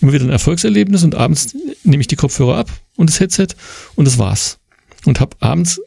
immer 0.00 0.12
wieder 0.12 0.24
ein 0.24 0.30
Erfolgserlebnis 0.30 1.04
und 1.04 1.14
abends 1.14 1.54
nehme 1.84 2.00
ich 2.00 2.06
die 2.08 2.16
Kopfhörer 2.16 2.56
ab 2.58 2.70
und 2.96 3.10
das 3.10 3.20
Headset 3.20 3.48
und 3.94 4.06
das 4.06 4.18
war's. 4.18 4.58
Und 5.04 5.20
habe 5.20 5.36
abends 5.40 5.80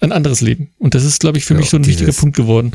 ein 0.00 0.12
anderes 0.12 0.40
Leben. 0.40 0.70
Und 0.78 0.94
das 0.94 1.04
ist, 1.04 1.20
glaube 1.20 1.38
ich, 1.38 1.44
für 1.46 1.54
Ja, 1.54 1.60
mich 1.60 1.70
so 1.70 1.76
ein 1.78 1.82
dieses- 1.82 2.00
wichtiger 2.00 2.18
Punkt 2.18 2.36
geworden. 2.36 2.72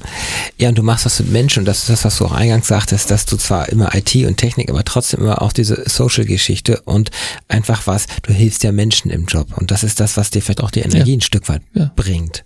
Ja, 0.58 0.70
und 0.70 0.78
du 0.78 0.84
machst 0.84 1.06
das 1.06 1.20
mit 1.20 1.32
Menschen 1.32 1.60
und 1.60 1.66
das 1.66 1.80
ist 1.80 1.90
das, 1.90 2.04
was 2.06 2.18
du 2.18 2.26
auch 2.26 2.32
eingangs 2.32 2.68
sagtest, 2.68 3.12
dass 3.12 3.26
du 3.26 3.38
zwar 3.38 3.70
immer 3.70 3.94
IT 3.94 4.16
und 4.26 4.38
Technik, 4.38 4.70
aber 4.70 4.84
trotzdem 4.84 5.20
immer 5.22 5.42
auch 5.42 5.54
diese 5.54 5.84
Social-Geschichte 5.88 6.82
und 6.86 7.12
einfach 7.48 7.86
was, 7.88 8.08
du 8.24 8.34
hilfst 8.34 8.64
ja 8.64 8.72
Menschen 8.72 9.12
im 9.12 9.26
Job 9.26 9.56
und 9.58 9.70
das 9.72 9.84
ist 9.84 10.00
das, 10.00 10.18
was 10.18 10.32
dir 10.32 10.42
vielleicht 10.42 10.62
auch 10.62 10.72
die 10.72 10.80
Energie 10.80 11.12
Ja. 11.12 11.18
ein 11.18 11.22
Stück 11.22 11.48
weit 11.50 11.62
Ja. 11.76 11.92
bringt. 11.96 12.46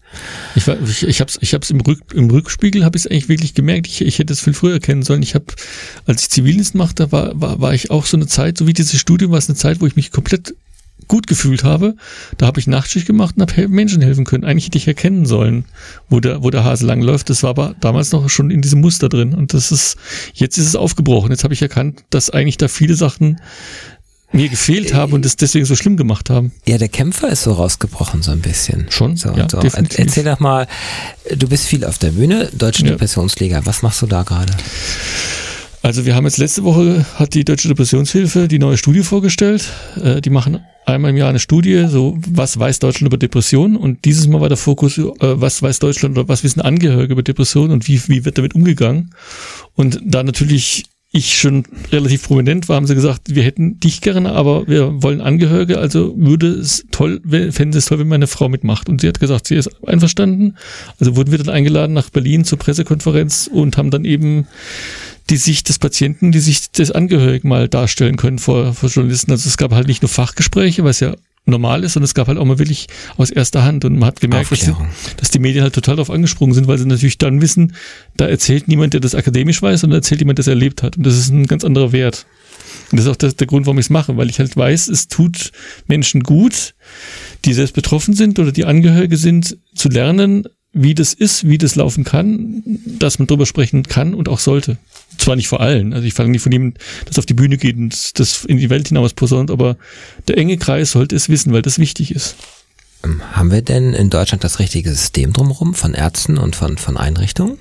Ich, 0.56 0.68
war, 0.68 0.76
ich, 0.82 1.04
ich 1.08 1.20
habe 1.22 1.30
es 1.30 1.38
ich 1.42 1.54
hab's 1.54 1.70
im, 1.70 1.80
Rück, 1.82 2.00
im 2.14 2.30
Rückspiegel 2.30 2.84
habe 2.84 2.98
ich 2.98 3.06
es 3.06 3.08
eigentlich 3.12 3.30
wirklich 3.30 3.54
gemerkt. 3.54 3.88
Ich, 3.88 4.02
ich 4.02 4.20
hätte 4.20 4.34
es 4.34 4.42
viel 4.42 4.54
früher 4.54 4.74
erkennen 4.74 5.04
sollen. 5.04 5.24
Ich 5.24 5.34
habe, 5.34 5.46
als 6.06 6.24
ich 6.24 6.30
Zivildienst 6.30 6.76
machte, 6.76 7.12
war, 7.12 7.40
war, 7.40 7.60
war 7.62 7.74
ich 7.74 7.90
auch 7.90 8.06
so 8.06 8.18
eine 8.18 8.28
Zeit, 8.28 8.58
so 8.58 8.68
wie 8.68 8.74
dieses 8.74 9.00
Studium, 9.00 9.32
war 9.32 9.38
es 9.40 9.50
eine 9.50 9.56
Zeit, 9.58 9.82
wo 9.82 9.88
ich 9.88 9.96
mich 9.96 10.12
komplett 10.12 10.54
gut 11.14 11.28
gefühlt 11.28 11.64
habe. 11.64 11.96
Da 12.40 12.48
habe 12.48 12.60
ich 12.60 12.66
Nachtschicht 12.66 13.06
gemacht 13.06 13.36
und 13.38 13.44
habe 13.44 13.68
Menschen 13.68 14.02
helfen 14.02 14.26
können. 14.26 14.44
Eigentlich 14.44 14.66
hätte 14.66 14.80
ich 14.80 14.88
erkennen 14.88 15.28
sollen, 15.28 15.66
wo 16.10 16.20
der, 16.20 16.42
wo 16.42 16.50
der 16.50 16.64
Hase 16.64 16.88
langläuft. 16.88 17.30
Das 17.30 17.44
war 17.44 17.52
aber 17.52 17.76
damals 17.82 18.12
noch 18.12 18.28
schon 18.32 18.50
in 18.50 18.64
diesem 18.64 18.82
Muster 18.82 19.10
drin. 19.10 19.36
Und 19.36 19.54
das 19.54 19.72
ist, 19.72 19.96
jetzt 20.34 20.58
ist 20.58 20.66
es 20.66 20.76
aufgebrochen. 20.76 21.30
Jetzt 21.30 21.44
habe 21.44 21.54
ich 21.54 21.62
erkannt, 21.62 22.04
dass 22.10 22.32
eigentlich 22.32 22.58
da 22.58 22.68
viele 22.68 22.96
Sachen 22.96 23.40
mir 24.32 24.50
gefehlt 24.50 24.96
haben 24.96 25.14
und 25.14 25.24
es 25.24 25.36
deswegen 25.36 25.66
so 25.66 25.76
schlimm 25.76 25.98
gemacht 25.98 26.32
haben. 26.32 26.52
Ja, 26.66 26.80
der 26.80 26.90
Kämpfer 26.90 27.30
ist 27.30 27.44
so 27.44 27.52
rausgebrochen 27.52 28.24
so 28.24 28.32
ein 28.32 28.40
bisschen. 28.42 28.88
Schon, 28.90 29.16
So, 29.16 29.30
ja, 29.34 29.48
so. 29.48 29.60
definitiv. 29.60 30.00
Erzähl 30.00 30.24
doch 30.24 30.40
mal, 30.40 30.66
du 31.36 31.48
bist 31.48 31.68
viel 31.68 31.86
auf 31.86 32.00
der 32.00 32.10
Bühne, 32.10 32.50
Deutsche 32.58 32.84
Ja. 32.86 32.90
Depressionsliga. 32.94 33.62
Was 33.66 33.84
machst 33.84 34.02
du 34.02 34.08
da 34.08 34.24
gerade? 34.24 34.52
Also 35.84 36.06
wir 36.06 36.16
haben 36.16 36.24
jetzt 36.24 36.38
letzte 36.38 36.64
Woche 36.64 37.06
hat 37.16 37.34
die 37.34 37.44
Deutsche 37.44 37.68
Depressionshilfe 37.68 38.48
die 38.48 38.58
neue 38.58 38.78
Studie 38.78 39.02
vorgestellt. 39.02 39.70
Äh, 40.02 40.22
die 40.22 40.30
machen 40.30 40.62
einmal 40.86 41.12
im 41.12 41.18
Jahr 41.18 41.28
eine 41.28 41.40
Studie, 41.40 41.88
so 41.90 42.18
was 42.26 42.58
weiß 42.58 42.80
Deutschland 42.80 43.08
über 43.08 43.18
Depressionen 43.18 43.76
und 43.76 44.06
dieses 44.06 44.28
Mal 44.28 44.40
war 44.40 44.48
der 44.48 44.58
Fokus, 44.58 44.98
äh, 44.98 45.12
was 45.20 45.62
weiß 45.62 45.80
Deutschland 45.80 46.18
oder 46.18 46.30
was 46.30 46.46
wissen 46.46 46.62
Angehörige 46.62 47.12
über 47.12 47.22
Depressionen 47.22 47.72
und 47.72 47.90
wie, 47.90 48.02
wie 48.08 48.24
wird 48.24 48.38
damit 48.38 48.56
umgegangen. 48.56 49.14
Und 49.76 50.00
da 50.06 50.24
natürlich 50.24 50.86
ich 51.16 51.38
schon 51.38 51.64
relativ 51.92 52.24
prominent 52.24 52.68
war, 52.70 52.78
haben 52.78 52.88
sie 52.88 52.96
gesagt, 52.96 53.36
wir 53.36 53.44
hätten 53.44 53.80
dich 53.80 54.02
gerne, 54.02 54.32
aber 54.32 54.68
wir 54.68 55.04
wollen 55.04 55.22
Angehörige, 55.22 55.78
also 55.78 56.16
würde 56.18 56.48
es 56.48 56.88
toll, 56.90 57.22
sie 57.24 57.78
es 57.78 57.86
toll, 57.86 58.00
wenn 58.00 58.08
meine 58.08 58.26
Frau 58.26 58.50
mitmacht. 58.50 58.90
Und 58.90 59.02
sie 59.02 59.08
hat 59.10 59.20
gesagt, 59.20 59.48
sie 59.48 59.56
ist 59.56 59.70
einverstanden. 59.86 60.56
Also 61.00 61.16
wurden 61.16 61.30
wir 61.30 61.38
dann 61.38 61.54
eingeladen 61.54 61.94
nach 61.94 62.10
Berlin 62.10 62.46
zur 62.46 62.58
Pressekonferenz 62.58 63.46
und 63.46 63.78
haben 63.78 63.92
dann 63.92 64.06
eben 64.06 64.48
die 65.30 65.38
Sicht 65.38 65.70
des 65.70 65.80
Patienten, 65.80 66.32
die 66.32 66.40
Sicht 66.40 66.78
des 66.80 66.92
Angehörigen 66.92 67.48
mal 67.48 67.70
darstellen 67.70 68.18
können 68.18 68.40
vor, 68.40 68.74
vor 68.74 68.90
Journalisten. 68.90 69.32
Also 69.32 69.48
es 69.48 69.58
gab 69.58 69.72
halt 69.72 69.88
nicht 69.88 70.02
nur 70.02 70.10
Fachgespräche, 70.10 70.84
was 70.84 71.00
ja 71.00 71.16
normal 71.46 71.84
ist, 71.84 71.94
sondern 71.94 72.06
es 72.06 72.14
gab 72.14 72.28
halt 72.28 72.38
auch 72.38 72.46
mal 72.46 72.60
wirklich 72.60 72.88
aus 73.18 73.30
erster 73.30 73.64
Hand 73.64 73.84
und 73.84 74.00
man 74.00 74.08
hat 74.08 74.22
gemerkt, 74.22 74.52
dass 74.52 74.60
die, 74.60 74.72
Aufklärung. 74.72 74.94
dass 75.18 75.30
die 75.30 75.40
Medien 75.40 75.64
halt 75.64 75.76
total 75.76 75.98
darauf 75.98 76.10
angesprungen 76.10 76.54
sind, 76.54 76.68
weil 76.68 76.78
sie 76.78 76.86
natürlich 76.86 77.18
dann 77.18 77.42
wissen, 77.42 77.76
da 78.16 78.28
erzählt 78.28 78.68
niemand, 78.68 78.94
der 78.94 79.02
das 79.02 79.14
akademisch 79.14 79.62
weiß, 79.62 79.82
sondern 79.82 80.00
erzählt 80.00 80.22
jemand, 80.22 80.40
der 80.40 80.44
es 80.44 80.48
erlebt 80.48 80.84
hat. 80.84 80.98
Und 80.98 81.06
das 81.06 81.18
ist 81.18 81.30
ein 81.30 81.46
ganz 81.48 81.66
anderer 81.66 81.92
Wert. 81.92 82.26
Und 82.92 82.98
das 82.98 83.06
ist 83.06 83.12
auch 83.12 83.18
das, 83.18 83.36
der 83.36 83.48
Grund, 83.48 83.66
warum 83.66 83.78
ich 83.78 83.88
es 83.88 83.90
mache, 83.90 84.16
weil 84.16 84.30
ich 84.30 84.40
halt 84.40 84.56
weiß, 84.56 84.88
es 84.88 85.08
tut 85.10 85.52
Menschen 85.88 86.24
gut, 86.24 86.76
die 87.44 87.54
selbst 87.54 87.74
betroffen 87.74 88.14
sind 88.14 88.40
oder 88.40 88.52
die 88.52 88.66
Angehörige 88.66 89.18
sind, 89.18 89.58
zu 89.76 89.90
lernen, 89.90 90.48
wie 90.74 90.96
das 90.96 91.14
ist, 91.14 91.48
wie 91.48 91.58
das 91.60 91.76
laufen 91.76 92.04
kann, 92.04 92.64
dass 93.00 93.20
man 93.20 93.28
drüber 93.28 93.46
sprechen 93.46 93.84
kann 93.84 94.14
und 94.16 94.28
auch 94.28 94.40
sollte. 94.40 94.78
Zwar 95.20 95.36
nicht 95.36 95.48
vor 95.48 95.62
allen, 95.62 95.94
also 95.94 96.06
ich 96.08 96.14
fange 96.16 96.32
nicht 96.32 96.42
von 96.42 96.52
jemandem, 96.52 96.80
das 97.06 97.20
auf 97.20 97.26
die 97.28 97.36
Bühne 97.36 97.58
geht 97.58 97.78
und 97.78 98.20
das 98.20 98.44
in 98.46 98.58
die 98.58 98.70
Welt 98.72 98.88
hinaus 98.88 99.14
posaunt, 99.14 99.52
aber 99.52 99.78
der 100.28 100.38
enge 100.38 100.58
Kreis 100.58 100.92
sollte 100.92 101.16
es 101.16 101.30
wissen, 101.30 101.54
weil 101.54 101.62
das 101.62 101.78
wichtig 101.78 102.10
ist. 102.16 102.36
Ähm, 103.04 103.22
Haben 103.34 103.52
wir 103.52 103.62
denn 103.62 103.94
in 103.94 104.10
Deutschland 104.10 104.44
das 104.44 104.58
richtige 104.60 104.90
System 104.90 105.32
drumherum 105.34 105.76
von 105.76 105.94
Ärzten 105.94 106.38
und 106.40 106.56
von, 106.56 106.78
von 106.78 106.98
Einrichtungen? 106.98 107.58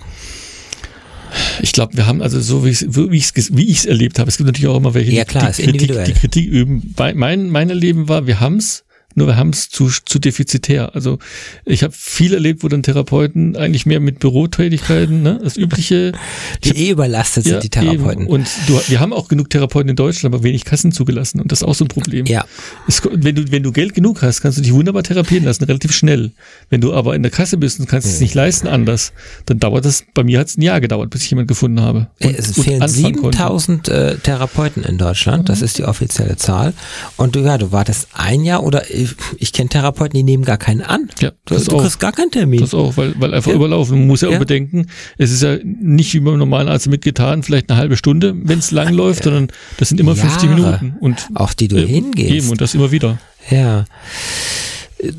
Ich 1.62 1.72
glaube, 1.72 1.96
wir 1.96 2.06
haben 2.06 2.20
also 2.22 2.40
so, 2.40 2.64
wie 2.64 2.70
ich 2.70 2.82
es 2.82 2.94
wie 2.94 3.16
ich's, 3.16 3.30
ges- 3.34 3.50
wie 3.56 3.64
ich's 3.68 3.86
erlebt 3.86 4.18
habe. 4.18 4.28
Es 4.28 4.36
gibt 4.36 4.46
natürlich 4.48 4.68
auch 4.68 4.76
immer 4.76 4.92
welche, 4.94 5.12
Ja, 5.12 5.24
klar, 5.24 5.50
die, 5.50 5.62
die, 5.72 5.86
Kritik, 5.86 6.04
die 6.04 6.12
Kritik 6.12 6.46
üben. 6.46 6.92
Bei, 6.94 7.14
mein, 7.14 7.48
mein 7.48 7.70
Erleben 7.70 8.08
war, 8.08 8.26
wir 8.26 8.38
haben's, 8.40 8.84
nur 9.14 9.26
wir 9.26 9.36
haben's 9.36 9.68
zu, 9.68 9.88
zu 9.88 10.18
defizitär. 10.18 10.94
Also 10.94 11.18
ich 11.64 11.82
habe 11.82 11.92
viel 11.96 12.34
erlebt, 12.34 12.62
wo 12.62 12.68
dann 12.68 12.82
Therapeuten 12.82 13.56
eigentlich 13.56 13.86
mehr 13.86 14.00
mit 14.00 14.18
Bürotätigkeiten, 14.18 15.22
ne, 15.22 15.40
das 15.42 15.56
übliche. 15.56 16.12
Die 16.64 16.70
eh 16.70 16.90
überlastet 16.90 17.44
sind, 17.44 17.62
die 17.62 17.68
Therapeuten. 17.68 18.22
Eben. 18.22 18.26
Und 18.26 18.48
du, 18.66 18.80
wir 18.88 19.00
haben 19.00 19.12
auch 19.12 19.28
genug 19.28 19.50
Therapeuten 19.50 19.90
in 19.90 19.96
Deutschland, 19.96 20.34
aber 20.34 20.44
wenig 20.44 20.64
Kassen 20.64 20.92
zugelassen. 20.92 21.40
Und 21.40 21.52
das 21.52 21.60
ist 21.62 21.68
auch 21.68 21.74
so 21.74 21.84
ein 21.84 21.88
Problem. 21.88 22.26
Ja. 22.26 22.44
Es, 22.88 23.02
wenn, 23.10 23.34
du, 23.34 23.50
wenn 23.50 23.62
du 23.62 23.72
Geld 23.72 23.94
genug 23.94 24.22
hast, 24.22 24.40
kannst 24.40 24.58
du 24.58 24.62
dich 24.62 24.72
wunderbar 24.72 25.02
therapieren 25.02 25.44
lassen, 25.44 25.64
relativ 25.64 25.92
schnell. 25.92 26.32
Wenn 26.70 26.80
du 26.80 26.92
aber 26.92 27.14
in 27.14 27.22
der 27.22 27.30
Kasse 27.30 27.56
bist 27.56 27.80
und 27.80 27.86
kannst 27.86 28.08
es 28.08 28.20
nicht 28.20 28.34
leisten 28.34 28.68
anders, 28.68 29.12
dann 29.46 29.58
dauert 29.58 29.84
das, 29.84 30.04
bei 30.14 30.24
mir 30.24 30.38
hat 30.38 30.48
es 30.48 30.56
ein 30.56 30.62
Jahr 30.62 30.80
gedauert, 30.80 31.10
bis 31.10 31.24
ich 31.24 31.30
jemanden 31.30 31.48
gefunden 31.48 31.80
habe. 31.80 32.08
Und, 32.22 32.38
es 32.38 32.52
fehlen 32.52 32.82
anfangen 32.82 33.16
konnte. 33.16 33.38
7000 33.38 33.88
äh, 33.88 34.16
Therapeuten 34.18 34.84
in 34.84 34.98
Deutschland, 34.98 35.48
das 35.48 35.62
ist 35.62 35.78
die 35.78 35.84
offizielle 35.84 36.36
Zahl. 36.36 36.74
Und 37.16 37.36
du, 37.36 37.40
ja, 37.40 37.58
du 37.58 37.72
wartest 37.72 38.08
ein 38.12 38.44
Jahr 38.44 38.62
oder 38.62 38.90
ich, 39.02 39.10
ich 39.38 39.52
kenne 39.52 39.68
Therapeuten, 39.68 40.16
die 40.16 40.22
nehmen 40.22 40.44
gar 40.44 40.56
keinen 40.58 40.82
an. 40.82 41.08
Ja, 41.20 41.30
du, 41.44 41.54
das 41.54 41.64
du 41.64 41.76
auch. 41.76 41.82
kriegst 41.82 42.00
gar 42.00 42.12
keinen 42.12 42.30
Termin. 42.30 42.60
Das 42.60 42.74
auch, 42.74 42.96
weil, 42.96 43.14
weil 43.18 43.34
einfach 43.34 43.50
Ja. 43.50 43.56
überlaufen. 43.56 43.98
Man 43.98 44.06
muss 44.08 44.20
ja 44.22 44.28
auch 44.28 44.32
Ja. 44.32 44.38
bedenken, 44.38 44.86
es 45.18 45.30
ist 45.30 45.42
ja 45.42 45.56
nicht 45.64 46.12
wie 46.14 46.20
beim 46.20 46.38
normalen 46.38 46.68
Arzt 46.68 46.88
mitgetan, 46.88 47.42
vielleicht 47.42 47.70
eine 47.70 47.78
halbe 47.78 47.96
Stunde, 47.96 48.34
wenn 48.36 48.58
es 48.58 48.70
lang 48.70 48.92
läuft, 48.94 49.24
sondern 49.24 49.48
das 49.78 49.88
sind 49.90 50.00
immer 50.00 50.14
50 50.16 50.50
Jahre. 50.50 50.54
Minuten. 50.80 50.94
Und 51.00 51.28
Auch 51.34 51.52
die 51.54 51.68
du 51.68 51.76
äh, 51.76 51.86
hingehst. 51.86 52.30
Eben, 52.32 52.48
und 52.50 52.60
das 52.60 52.74
immer 52.74 52.90
wieder. 52.90 53.18
Ja. 53.50 53.84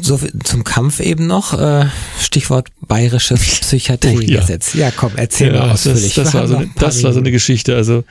So 0.02 0.18
zum 0.44 0.64
Kampf 0.64 1.00
eben 1.02 1.28
noch, 1.28 1.54
äh, 1.60 1.86
Stichwort 2.20 2.70
bayerisches 2.88 3.42
Psychiatriegesetz. 3.62 4.74
ja. 4.76 4.92
komm, 4.92 5.12
erzähl 5.16 5.52
mal 5.52 5.72
ausführlich. 5.72 6.14
Das, 6.14 6.26
das, 6.26 6.34
war 6.34 6.48
so 6.48 6.56
eine, 6.58 6.70
das 6.78 7.04
war 7.04 7.12
so 7.14 7.20
eine. 7.20 7.32
Geschichte. 7.32 7.76
Also 7.76 8.04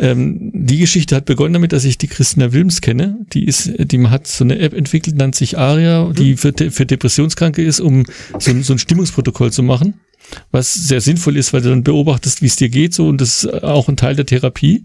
ähm, 0.00 0.50
die 0.54 0.78
Geschichte 0.78 1.14
hat 1.16 1.24
begonnen 1.26 1.52
damit, 1.52 1.72
dass 1.72 1.84
ich 1.84 1.98
die 1.98 2.06
Christina 2.08 2.52
Wilms 2.52 2.80
kenne. 2.80 3.18
Die 3.32 3.44
ist, 3.44 3.70
die 3.78 4.06
hat 4.08 4.26
so 4.26 4.44
eine 4.44 4.58
App 4.58 4.72
entwickelt, 4.72 5.16
nennt 5.16 5.34
sich 5.34 5.58
Aria, 5.58 6.10
die 6.12 6.36
für, 6.36 6.52
De- 6.52 6.70
für 6.70 6.86
Depressionskranke 6.86 7.62
ist, 7.62 7.80
um 7.80 8.04
so, 8.38 8.50
ein- 8.50 8.62
so 8.62 8.72
ein 8.72 8.78
Stimmungsprotokoll 8.78 9.52
zu 9.52 9.62
machen. 9.62 9.94
Was 10.50 10.74
sehr 10.74 11.00
sinnvoll 11.00 11.36
ist, 11.36 11.52
weil 11.52 11.62
du 11.62 11.70
dann 11.70 11.82
beobachtest, 11.84 12.42
wie 12.42 12.46
es 12.46 12.56
dir 12.56 12.68
geht, 12.68 12.94
so 12.94 13.08
und 13.08 13.20
das 13.20 13.44
ist 13.44 13.62
auch 13.64 13.88
ein 13.88 13.96
Teil 13.96 14.14
der 14.14 14.26
Therapie. 14.26 14.84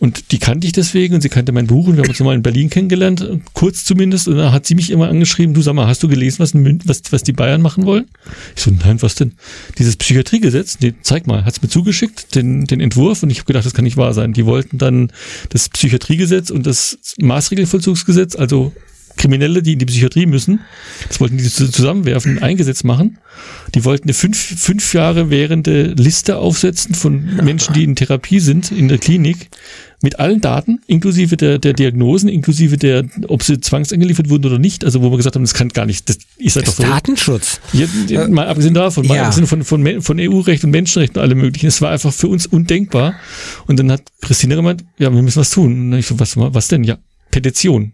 Und 0.00 0.30
die 0.30 0.38
kannte 0.38 0.66
ich 0.66 0.72
deswegen 0.72 1.14
und 1.14 1.22
sie 1.22 1.28
kannte 1.28 1.50
mein 1.50 1.66
Buch 1.66 1.88
und 1.88 1.96
wir 1.96 2.04
haben 2.04 2.08
uns 2.08 2.20
mal 2.20 2.34
in 2.34 2.42
Berlin 2.42 2.70
kennengelernt, 2.70 3.28
kurz 3.52 3.84
zumindest. 3.84 4.28
Und 4.28 4.36
da 4.36 4.52
hat 4.52 4.64
sie 4.64 4.76
mich 4.76 4.90
immer 4.90 5.08
angeschrieben, 5.08 5.54
du 5.54 5.62
sag 5.62 5.74
mal, 5.74 5.88
hast 5.88 6.02
du 6.04 6.08
gelesen, 6.08 6.38
was, 6.38 6.54
was, 6.54 7.02
was 7.10 7.22
die 7.24 7.32
Bayern 7.32 7.62
machen 7.62 7.84
wollen? 7.84 8.06
Ich 8.54 8.62
so, 8.62 8.70
nein, 8.70 9.02
was 9.02 9.16
denn? 9.16 9.32
Dieses 9.76 9.96
Psychiatriegesetz, 9.96 10.78
nee, 10.80 10.94
zeig 11.02 11.26
mal, 11.26 11.44
hat's 11.44 11.62
mir 11.62 11.68
zugeschickt, 11.68 12.36
den, 12.36 12.66
den 12.66 12.80
Entwurf 12.80 13.24
und 13.24 13.30
ich 13.30 13.38
habe 13.38 13.46
gedacht, 13.46 13.66
das 13.66 13.74
kann 13.74 13.84
nicht 13.84 13.96
wahr 13.96 14.14
sein. 14.14 14.32
Die 14.32 14.46
wollten 14.46 14.78
dann 14.78 15.10
das 15.48 15.68
Psychiatriegesetz 15.68 16.50
und 16.50 16.64
das 16.64 16.98
Maßregelvollzugsgesetz, 17.18 18.36
also 18.36 18.72
Kriminelle, 19.18 19.62
die 19.62 19.74
in 19.74 19.78
die 19.78 19.86
Psychiatrie 19.86 20.26
müssen, 20.26 20.60
das 21.08 21.20
wollten 21.20 21.36
die 21.36 21.44
zu- 21.44 21.70
zusammenwerfen, 21.70 22.42
ein 22.42 22.56
Gesetz 22.56 22.84
machen. 22.84 23.18
Die 23.74 23.84
wollten 23.84 24.04
eine 24.04 24.14
fünf, 24.14 24.38
fünf 24.38 24.94
Jahre 24.94 25.30
währende 25.30 25.92
Liste 25.92 26.38
aufsetzen 26.38 26.94
von 26.94 27.36
Menschen, 27.42 27.74
die 27.74 27.84
in 27.84 27.94
Therapie 27.94 28.40
sind, 28.40 28.72
in 28.72 28.88
der 28.88 28.98
Klinik, 28.98 29.50
mit 30.00 30.20
allen 30.20 30.40
Daten, 30.40 30.80
inklusive 30.86 31.36
der, 31.36 31.58
der 31.58 31.72
Diagnosen, 31.72 32.28
inklusive 32.28 32.76
der, 32.76 33.04
ob 33.26 33.42
sie 33.42 33.60
zwangsangeliefert 33.60 34.30
wurden 34.30 34.46
oder 34.46 34.58
nicht. 34.58 34.84
Also 34.84 35.02
wo 35.02 35.10
wir 35.10 35.16
gesagt 35.16 35.34
haben, 35.34 35.42
das 35.42 35.54
kann 35.54 35.70
gar 35.70 35.86
nicht, 35.86 36.08
das 36.08 36.18
ist 36.36 36.54
halt 36.54 36.68
doch 36.68 36.74
so. 36.74 36.84
Datenschutz. 36.84 37.60
Ja, 37.72 38.28
mal 38.28 38.46
abgesehen 38.46 38.74
davon, 38.74 39.06
mal 39.06 39.16
ja. 39.16 39.22
abgesehen 39.24 39.48
von, 39.48 39.64
von, 39.64 40.02
von, 40.02 40.20
EU-Recht 40.20 40.62
und 40.62 40.70
Menschenrecht 40.70 41.16
und 41.16 41.22
allem 41.22 41.38
möglichen. 41.38 41.66
Es 41.66 41.82
war 41.82 41.90
einfach 41.90 42.12
für 42.12 42.28
uns 42.28 42.46
undenkbar. 42.46 43.14
Und 43.66 43.78
dann 43.80 43.90
hat 43.90 44.02
Christina 44.20 44.54
gemeint, 44.54 44.84
ja, 44.98 45.12
wir 45.12 45.22
müssen 45.22 45.40
was 45.40 45.50
tun. 45.50 45.72
Und 45.72 45.90
dann 45.90 46.00
ich 46.00 46.06
so, 46.06 46.18
was, 46.20 46.36
was 46.36 46.68
denn? 46.68 46.84
Ja, 46.84 46.98
Petition. 47.32 47.92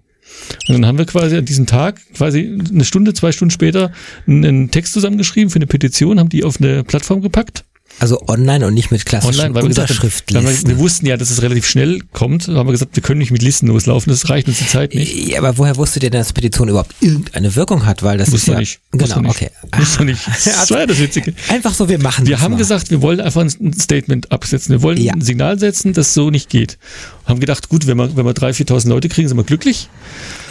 Und 0.69 0.75
dann 0.75 0.87
haben 0.87 0.99
wir 0.99 1.07
quasi 1.07 1.37
an 1.37 1.45
diesem 1.45 1.67
Tag, 1.67 2.01
quasi 2.15 2.59
eine 2.71 2.85
Stunde, 2.85 3.15
zwei 3.15 3.33
Stunden 3.33 3.51
später, 3.51 3.93
einen 4.27 4.71
Text 4.71 4.93
zusammengeschrieben 4.93 5.51
für 5.51 5.57
eine 5.57 5.67
Petition, 5.67 6.19
haben 6.19 6.29
die 6.29 6.45
auf 6.45 6.61
eine 6.61 6.85
Plattform 6.85 7.21
gepackt. 7.21 7.65
Also 8.01 8.21
online 8.27 8.67
und 8.67 8.75
nicht 8.75 8.91
mit 8.91 9.07
klassischen 9.07 9.35
Online, 9.41 9.55
weil 9.55 9.63
wir 9.63 9.69
gesagt 9.69 9.91
Unterschriftlisten. 9.91 10.69
wir, 10.69 10.77
wir 10.77 10.79
wussten 10.83 11.07
ja, 11.07 11.17
dass 11.17 11.31
es 11.31 11.43
relativ 11.43 11.65
schnell 11.67 12.01
kommt. 12.13 12.49
Da 12.49 12.55
haben 12.55 12.67
wir 12.67 12.73
gesagt, 12.73 12.97
wir 12.97 13.03
können 13.03 13.19
nicht 13.19 13.31
mit 13.31 13.41
Listen 13.43 13.69
loslaufen, 13.69 14.11
das 14.11 14.29
reicht 14.29 14.49
uns 14.49 14.59
die 14.59 14.67
Zeit 14.67 14.95
nicht. 14.95 15.29
Ja, 15.29 15.39
aber 15.39 15.57
woher 15.59 15.77
wusstet 15.77 16.03
ihr 16.03 16.11
denn, 16.11 16.21
dass 16.21 16.33
Petition 16.33 16.69
überhaupt 16.69 16.95
irgendeine 17.01 17.55
Wirkung 17.55 17.87
hat? 17.87 18.03
Weil 18.03 18.19
das 18.19 18.33
Wussten 18.33 18.51
ist 18.51 18.55
ja, 18.55 18.59
nicht. 18.59 18.81
Genau, 18.91 19.21
nicht. 19.21 19.31
okay. 19.31 19.51
Wussten 19.77 19.99
wir 20.01 20.05
nicht. 20.07 20.23
Das 20.45 20.71
war 20.71 20.81
ja 20.81 20.87
das 20.87 20.99
Witzige. 20.99 21.35
Einfach 21.49 21.73
so, 21.73 21.89
wir 21.89 21.99
machen 22.01 22.27
Wir 22.27 22.41
haben 22.41 22.53
mal. 22.53 22.59
gesagt, 22.59 22.91
wir 22.91 23.01
wollen 23.01 23.21
einfach 23.21 23.43
ein 23.43 23.73
Statement 23.73 24.33
absetzen. 24.33 24.73
Wir 24.73 24.83
wollen 24.83 24.99
Ja. 24.99 25.13
ein 25.15 25.21
Signal 25.21 25.59
setzen, 25.59 25.93
das 25.93 26.15
so 26.15 26.31
nicht 26.31 26.49
geht. 26.51 26.79
Haben 27.27 27.41
gedacht, 27.41 27.69
gut, 27.69 27.87
wenn 27.87 27.97
wir, 27.97 28.17
wenn 28.17 28.27
wir 28.27 28.33
3.000, 28.33 28.67
4.000 28.69 28.89
Leute 28.89 29.09
kriegen, 29.09 29.29
sind 29.29 29.37
wir 29.37 29.45
glücklich. 29.45 29.89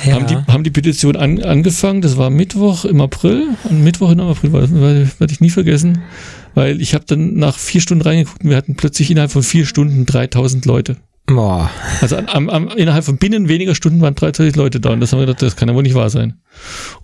ja. 0.06 0.14
Haben, 0.14 0.28
die, 0.28 0.36
haben 0.52 0.64
die 0.64 0.72
Petition 0.72 1.16
an, 1.16 1.42
angefangen. 1.44 2.02
Das 2.02 2.18
war 2.18 2.30
Mittwoch 2.30 2.86
im 2.86 3.02
April. 3.02 3.48
Am 3.70 3.84
Mittwoch 3.84 4.12
im 4.12 4.20
April 4.22 4.54
werde 4.54 5.34
ich 5.34 5.42
nie 5.42 5.50
vergessen. 5.50 6.02
Weil 6.56 6.82
ich 6.82 6.94
habe 6.94 7.06
dann 7.08 7.36
nach 7.36 7.58
vier 7.58 7.82
Stunden 7.82 8.04
reingeguckt 8.04 8.44
und 8.44 8.50
wir 8.50 8.58
hatten 8.58 8.76
plötzlich 8.76 9.10
innerhalb 9.10 9.32
von 9.32 9.44
vier 9.44 9.66
Stunden 9.66 10.06
3.000 10.06 10.68
Leute. 10.68 10.98
Boah. 11.26 11.70
Also 12.02 12.18
am, 12.18 12.50
am, 12.50 12.68
innerhalb 12.70 13.06
von 13.06 13.18
binnen 13.18 13.48
weniger 13.48 13.76
Stunden 13.76 14.02
waren 14.02 14.16
30 14.16 14.56
Leute 14.56 14.80
da 14.80 14.90
und 14.90 15.00
das 15.00 15.14
haben 15.14 15.20
wir 15.20 15.26
gedacht, 15.26 15.42
das 15.42 15.56
kann 15.56 15.70
ja 15.70 15.76
wohl 15.76 15.84
nicht 15.84 15.96
wahr 15.96 16.10
sein. 16.10 16.40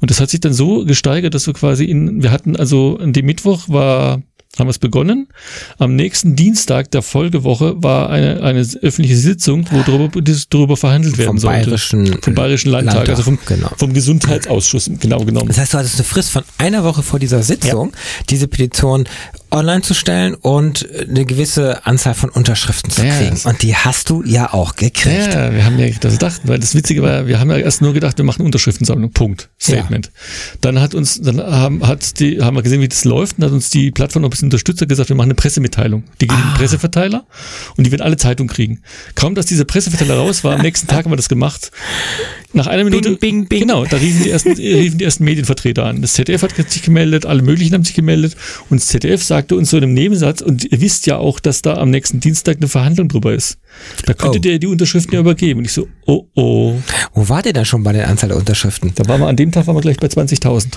Und 0.02 0.12
das 0.12 0.20
hat 0.20 0.30
sich 0.30 0.42
dann 0.42 0.54
so 0.54 0.86
gesteigert, 0.86 1.34
dass 1.34 1.48
wir 1.48 1.54
quasi 1.54 1.86
in, 1.86 2.22
wir 2.22 2.32
hatten 2.32 2.58
also 2.58 2.98
an 3.02 3.14
dem 3.14 3.26
Mittwoch 3.26 3.70
war, 3.70 4.22
haben 4.58 4.68
wir 4.68 4.72
es 4.72 4.80
begonnen. 4.80 5.30
Am 5.78 5.96
nächsten 5.96 6.36
Dienstag 6.36 6.92
der 6.92 7.02
Folgewoche 7.02 7.82
war 7.82 8.10
eine, 8.10 8.42
eine 8.44 8.68
öffentliche 8.82 9.16
Sitzung, 9.16 9.66
wo 9.72 9.84
darüber, 9.84 10.22
darüber 10.50 10.76
verhandelt 10.76 11.18
werden 11.18 11.28
Vom 11.28 11.38
sollte. 11.38 11.66
Bayerischen 11.66 12.22
vom 12.22 12.36
Bayerischen 12.36 12.72
Landtag, 12.72 12.96
Landtag, 12.96 13.10
also 13.10 13.24
vom, 13.24 13.40
genau. 13.46 13.70
vom 13.78 13.94
Gesundheitsausschuss, 13.94 14.92
genau 15.00 15.24
genommen. 15.24 15.48
Das 15.48 15.60
heißt, 15.60 15.74
du 15.74 15.78
hattest 15.78 15.96
eine 15.96 16.04
Frist 16.04 16.32
von 16.32 16.44
einer 16.58 16.84
Woche 16.84 17.04
vor 17.04 17.20
dieser 17.20 17.42
Sitzung, 17.42 17.94
diese 18.30 18.50
Petition 18.50 19.08
online 19.52 19.82
zu 19.82 19.94
stellen 19.94 20.36
und 20.36 20.88
eine 21.10 21.26
gewisse 21.26 21.86
Anzahl 21.86 22.14
von 22.14 22.30
Unterschriften 22.30 22.92
zu 22.92 23.06
Ja, 23.06 23.18
kriegen. 23.18 23.40
Und 23.46 23.62
die 23.62 23.76
hast 23.76 24.10
du 24.10 24.24
ja 24.24 24.54
auch 24.54 24.76
gekriegt. 24.76 25.34
Ja, 25.34 25.54
wir 25.54 25.66
haben 25.66 25.80
ja 25.80 25.88
das 26.00 26.14
gedacht, 26.14 26.42
weil 26.44 26.60
das 26.60 26.76
Witzige 26.76 27.02
war, 27.02 27.28
wir 27.28 27.40
haben 27.40 27.50
ja 27.50 27.58
erst 27.58 27.82
nur 27.82 27.94
gedacht, 27.94 28.18
wir 28.18 28.26
machen 28.26 28.46
Unterschriftensammlung, 28.46 29.12
Punkt, 29.12 29.50
Statement. 29.60 30.12
Dann 30.62 30.80
hat 30.80 30.94
uns, 30.94 31.20
dann 31.22 31.40
haben, 31.42 31.88
hat 31.88 32.20
die, 32.20 32.42
haben 32.42 32.56
wir 32.56 32.64
gesehen, 32.64 32.82
wie 32.82 32.88
das 32.88 33.06
läuft, 33.06 33.38
und 33.38 33.46
hat 33.46 33.52
uns 33.52 33.70
die 33.70 33.92
Plattform 33.92 34.22
noch 34.22 34.28
ein 34.28 34.32
bisschen 34.32 34.48
unterstützt, 34.48 34.82
hat 34.82 34.90
gesagt, 34.90 35.10
wir 35.10 35.16
machen 35.16 35.28
eine 35.28 35.36
Pressemitteilung. 35.36 36.04
Die 36.22 36.28
gehen 36.28 36.38
in 36.38 36.50
den 36.50 36.54
Presseverteiler 36.56 37.26
und 37.78 37.86
die 37.86 37.92
werden 37.92 38.02
alle 38.02 38.18
Zeitungen 38.18 38.50
kriegen. 38.50 38.82
Kaum, 39.16 39.36
dass 39.36 39.46
dieser 39.46 39.66
Presseverteiler 39.66 40.16
raus 40.16 40.44
war, 40.44 40.56
am 40.56 40.62
nächsten 40.62 40.88
Tag 40.88 41.06
haben 41.06 41.12
wir 41.12 41.18
das 41.18 41.30
gemacht. 41.30 41.72
Nach 42.52 42.66
einer 42.68 42.84
Minute, 42.84 43.16
bing, 43.18 43.48
bing. 43.48 43.60
genau, 43.60 43.86
da 43.86 43.98
riefen 43.98 44.24
die 44.24 44.32
ersten, 44.32 44.52
riefen 44.58 44.98
die 44.98 45.04
ersten 45.04 45.24
Medienvertreter 45.24 45.86
an. 45.86 46.02
Das 46.02 46.14
ZDF 46.14 46.42
hat 46.42 46.72
sich 46.72 46.82
gemeldet, 46.82 47.26
alle 47.26 47.44
möglichen 47.44 47.76
haben 47.76 47.84
sich 47.84 47.96
gemeldet 47.96 48.36
und 48.70 48.80
das 48.80 48.88
ZDF 48.88 49.24
sagte 49.24 49.56
uns 49.56 49.70
so 49.70 49.78
in 49.78 49.84
einem 49.84 49.94
Nebensatz, 49.94 50.42
und 50.42 50.66
ihr 50.66 50.82
wisst 50.82 51.06
ja 51.06 51.18
auch, 51.18 51.40
dass 51.40 51.62
da 51.62 51.76
am 51.76 51.92
nächsten 51.92 52.20
Dienstag 52.20 52.58
eine 52.58 52.68
Verhandlung 52.68 53.08
drüber 53.08 53.34
ist. 53.34 53.60
Da 54.06 54.14
könntet 54.14 54.46
Oh. 54.46 54.50
ihr 54.50 54.60
die 54.60 54.68
Unterschriften 54.68 55.14
ja 55.14 55.20
übergeben. 55.20 55.60
Und 55.60 55.66
ich 55.66 55.74
so, 55.74 55.88
oh 56.06 56.26
oh. 56.36 56.76
Wo 57.14 57.30
wart 57.30 57.46
ihr 57.46 57.54
denn 57.54 57.66
schon 57.66 57.84
bei 57.84 57.94
der 57.94 58.08
Anzahl 58.08 58.30
der 58.30 58.38
Unterschriften? 58.38 58.92
Da 58.96 59.08
waren 59.08 59.22
wir 59.22 59.28
an 59.28 59.36
dem 59.36 59.52
Tag 59.52 59.68
waren 59.68 59.76
wir 59.76 59.82
gleich 59.82 59.98
bei 59.98 60.08
20.000. 60.08 60.68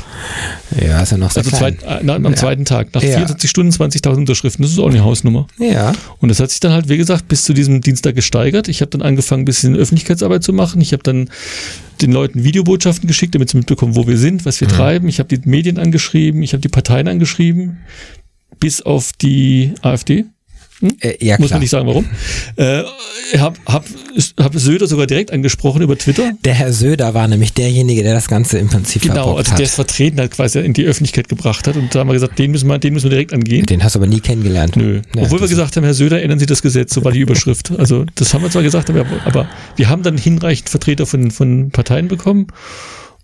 Ja, 0.85 1.03
ist 1.03 1.13
ja 1.13 1.19
noch 1.19 1.31
sehr 1.31 1.45
Also 1.45 1.57
klein. 1.57 1.79
zweit, 1.79 2.01
äh, 2.01 2.03
na, 2.05 2.15
am 2.17 2.37
zweiten 2.37 2.65
Tag. 2.65 2.95
Nach 2.95 3.03
Ja. 3.03 3.11
24 3.17 3.49
Stunden 3.51 3.73
20.000 3.73 4.17
Unterschriften. 4.19 4.63
Das 4.63 4.73
ist 4.73 4.79
auch 4.79 4.89
eine 4.91 5.05
Hausnummer. 5.05 5.47
Ja. 5.59 5.93
Und 6.19 6.29
das 6.29 6.41
hat 6.41 6.51
sich 6.51 6.61
dann 6.61 6.73
halt, 6.73 6.89
wie 6.89 6.97
gesagt, 6.97 7.29
bis 7.29 7.45
zu 7.45 7.53
diesem 7.53 7.81
Dienstag 7.81 8.15
gesteigert. 8.15 8.69
Ich 8.69 8.81
habe 8.81 8.91
dann 8.91 9.03
angefangen, 9.03 9.43
ein 9.43 9.47
bisschen 9.47 9.77
Öffentlichkeitsarbeit 9.77 10.43
zu 10.43 10.53
machen. 10.53 10.81
Ich 10.81 10.93
habe 10.93 11.03
dann 11.03 11.29
den 12.01 12.13
Leuten 12.13 12.43
Videobotschaften 12.45 13.07
geschickt, 13.07 13.35
damit 13.35 13.51
sie 13.51 13.57
mitbekommen, 13.57 13.95
wo 13.97 14.07
wir 14.07 14.19
sind, 14.19 14.45
was 14.45 14.61
wir 14.61 14.69
treiben. 14.69 15.09
Ich 15.09 15.19
habe 15.21 15.29
die 15.37 15.49
Medien 15.49 15.79
angeschrieben, 15.79 16.43
ich 16.43 16.53
habe 16.53 16.61
die 16.61 16.69
Parteien 16.69 17.07
angeschrieben, 17.09 17.79
bis 18.59 18.83
auf 18.83 19.13
die 19.13 19.73
AfD. 19.83 20.25
Hm? 20.83 20.97
Äh, 21.01 21.25
ja, 21.25 21.37
Muss 21.39 21.47
klar. 21.49 21.57
man 21.57 21.61
nicht 21.61 21.71
sagen, 21.71 21.87
warum. 21.87 22.05
Äh, 22.57 22.83
hab, 23.39 23.57
hab, 23.67 23.85
hab 24.41 24.55
Söder 24.55 24.89
sogar 24.89 25.07
direkt 25.07 25.33
angesprochen 25.33 25.81
über 25.81 25.97
Twitter. 25.97 26.33
Der 26.45 26.55
Herr 26.55 26.73
Söder 26.73 27.15
war 27.15 27.29
nämlich 27.29 27.53
derjenige, 27.53 28.03
der 28.03 28.15
das 28.15 28.27
Ganze 28.29 28.59
im 28.59 28.69
Prinzip 28.69 29.03
Genau, 29.03 29.37
also 29.37 29.53
hat. 29.53 29.59
der 29.59 29.67
es 29.67 29.77
vertreten 29.77 30.21
hat, 30.21 30.33
quasi 30.33 30.59
in 30.59 30.73
die 30.73 30.85
Öffentlichkeit 30.85 31.29
gebracht 31.29 31.69
hat. 31.69 31.77
Und 31.77 31.95
da 31.95 32.01
haben 32.01 32.09
wir 32.09 32.15
gesagt, 32.15 32.39
den 32.39 32.51
müssen 32.51 32.69
wir, 32.69 32.79
den 32.81 32.93
müssen 32.95 33.05
wir 33.05 33.11
direkt 33.11 33.33
angehen. 33.33 33.65
Den 33.67 33.83
hast 33.85 33.95
du 33.95 34.01
aber 34.01 34.09
nie 34.09 34.21
kennengelernt. 34.21 34.77
Nö. 34.77 35.01
Ja, 35.15 35.23
Obwohl 35.23 35.41
wir 35.41 35.49
gesagt 35.49 35.77
haben, 35.77 35.85
Herr 35.85 35.95
Söder, 35.95 36.21
ändern 36.21 36.41
Sie 36.41 36.47
das 36.47 36.63
Gesetz, 36.63 36.93
so 36.95 37.05
war 37.05 37.13
die 37.13 37.21
Überschrift. 37.21 37.71
Also 37.79 38.05
das 38.17 38.35
haben 38.35 38.43
wir 38.43 38.51
zwar 38.51 38.63
gesagt, 38.63 38.91
aber, 38.91 39.07
aber 39.25 39.49
wir 39.77 39.89
haben 39.89 40.03
dann 40.03 40.19
hinreichend 40.19 40.69
Vertreter 40.69 41.07
von, 41.07 41.31
von 41.31 41.71
Parteien 41.71 42.09
bekommen. 42.09 42.49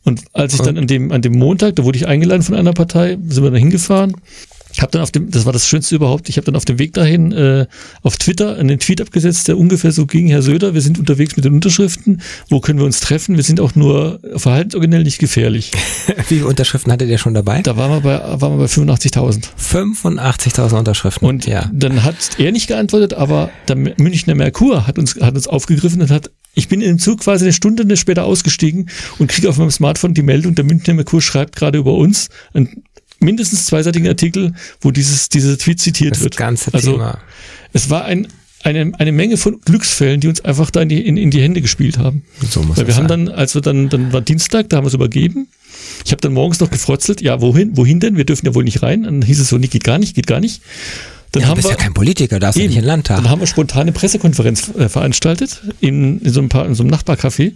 Und 0.05 0.23
als 0.33 0.55
ich 0.55 0.61
dann 0.61 0.79
an 0.79 0.87
dem, 0.87 1.13
an 1.13 1.21
dem 1.23 1.33
Montag, 1.33 1.77
da 1.77 1.85
wurde 1.85 1.99
ich 1.99 2.07
eingeladen 2.07 2.43
von 2.43 2.55
einer 2.55 2.73
Partei, 2.73 3.19
sind 3.29 3.43
wir 3.43 3.51
da 3.51 3.59
hingefahren. 3.59 4.15
Hab 4.81 4.93
dann 4.93 5.03
auf 5.03 5.11
dem, 5.11 5.31
das 5.31 5.45
war 5.47 5.53
das 5.53 5.67
Schönste 5.67 5.95
überhaupt, 5.95 6.29
ich 6.29 6.37
habe 6.37 6.45
dann 6.45 6.57
auf 6.57 6.65
dem 6.65 6.79
Weg 6.79 6.93
dahin 6.93 7.33
äh, 7.33 7.67
auf 8.03 8.17
Twitter 8.17 8.57
einen 8.57 8.79
Tweet 8.79 9.01
abgesetzt, 9.01 9.49
der 9.49 9.59
ungefähr 9.59 9.93
so 9.93 10.07
ging, 10.07 10.29
Herr 10.29 10.43
Söder, 10.43 10.75
wir 10.75 10.81
sind 10.81 10.99
unterwegs 10.99 11.37
mit 11.37 11.45
den 11.45 11.55
Unterschriften, 11.55 12.21
wo 12.49 12.61
können 12.61 12.79
wir 12.79 12.87
uns 12.87 13.01
treffen? 13.01 13.37
Wir 13.37 13.43
sind 13.43 13.61
auch 13.61 13.75
nur 13.75 14.21
verhaltensoriginell 14.37 15.05
nicht 15.05 15.19
gefährlich. 15.19 15.73
Wie 16.29 16.35
viele 16.39 16.47
Unterschriften 16.47 16.93
hattet 16.93 17.09
ihr 17.09 17.19
schon 17.19 17.35
dabei? 17.35 17.63
Da 17.63 17.77
waren 17.77 17.91
wir 17.91 18.01
bei, 18.01 18.41
waren 18.41 18.59
wir 18.59 18.67
bei 18.67 18.73
85.000. 18.73 19.49
85.000 19.59 20.79
Unterschriften. 20.79 21.29
Und 21.29 21.47
ja. 21.47 21.71
dann 21.73 22.05
hat 22.05 22.17
er 22.39 22.53
nicht 22.53 22.69
geantwortet, 22.69 23.15
aber 23.15 23.51
der 23.67 23.77
Münchner 23.77 24.35
Merkur 24.35 24.87
hat 24.87 24.99
uns, 24.99 25.17
hat 25.21 25.35
uns 25.35 25.47
aufgegriffen 25.47 26.03
und 26.03 26.11
hat, 26.11 26.31
ich 26.55 26.69
bin 26.69 26.81
im 26.81 26.99
Zug 26.99 27.21
quasi 27.21 27.45
eine 27.45 27.53
Stunde 27.53 27.97
später 27.97 28.25
ausgestiegen 28.25 28.91
und 29.19 29.29
kriege 29.29 29.49
auf 29.49 29.59
meinem 29.59 29.71
Smartphone 29.71 30.15
die 30.15 30.23
Meldung, 30.23 30.55
der 30.55 30.65
Münchner 30.65 30.95
Merkur 30.95 31.23
schreibt 31.23 31.57
gerade 31.57 31.79
über 31.79 31.95
uns 31.95 32.29
einen 32.53 32.85
mindestens 33.21 33.67
zweiseitigen 33.67 34.09
Artikel, 34.09 34.55
wo 34.81 34.91
dieses, 34.91 35.29
dieser 35.29 35.59
Tweet 35.59 35.81
zitiert 35.81 36.13
Das 36.13 36.23
wird. 36.23 36.37
ganze 36.37 36.73
also, 36.73 36.93
Thema. 36.93 37.19
Es 37.73 37.91
war 37.91 38.05
ein, 38.05 38.29
eine, 38.63 38.93
eine 38.99 39.13
Menge 39.13 39.37
von 39.37 39.61
Glücksfällen, 39.65 40.21
die 40.21 40.29
uns 40.29 40.41
einfach 40.41 40.71
da 40.71 40.83
in 40.83 40.89
die, 40.89 41.07
in, 41.07 41.17
in 41.17 41.31
die 41.31 41.41
Hände 41.41 41.61
gespielt 41.61 41.99
haben. 41.99 42.25
So 42.49 42.63
muss 42.63 42.77
Weil 42.77 42.87
wir 42.87 42.97
haben 42.97 43.09
sein. 43.09 43.27
dann, 43.27 43.35
als 43.35 43.55
wir 43.55 43.63
dann, 43.63 43.89
dann 43.89 44.13
war 44.13 44.21
Dienstag, 44.21 44.69
da 44.69 44.79
haben 44.79 44.85
wir 44.85 44.89
es 44.89 44.95
übergeben. 44.95 45.49
Ich 46.05 46.11
habe 46.13 46.21
dann 46.21 46.33
morgens 46.33 46.61
noch 46.61 46.71
gefrotzelt, 46.71 47.21
ja, 47.21 47.41
wohin, 47.41 47.77
wohin 47.77 48.01
denn? 48.01 48.17
Wir 48.17 48.25
dürfen 48.25 48.47
ja 48.47 48.55
wohl 48.55 48.65
nicht 48.65 48.83
rein. 48.83 49.05
Dann 49.05 49.23
hieß 49.23 49.41
es 49.41 49.49
so, 49.49 49.59
nee, 49.59 49.69
geht 49.69 49.85
gar 49.85 49.99
nicht, 49.99 50.15
geht 50.15 50.27
gar 50.27 50.41
nicht. 50.41 50.63
Dann 51.33 51.43
Ja, 51.43 51.47
du 51.47 51.51
haben 51.51 51.57
bist 51.57 51.69
wir, 51.69 51.73
ja 51.73 51.77
kein 51.77 51.95
Politiker, 51.95 52.39
darfst 52.39 52.59
ja 52.59 52.65
Eben. 52.65 52.71
nicht 52.71 52.79
in 52.79 52.83
den 52.85 52.89
Landtag. 52.89 53.17
Dann 53.17 53.31
haben 53.31 53.41
wir 53.41 53.47
spontane 53.47 53.93
Pressekonferenz 53.93 54.71
äh, 54.77 54.89
veranstaltet 54.89 55.63
in, 55.81 56.21
in, 56.21 56.33
so 56.33 56.41
ein 56.41 56.49
paar, 56.49 56.67
in 56.67 56.75
so 56.75 56.83
einem 56.83 56.93
Nachbarcafé, 56.93 57.53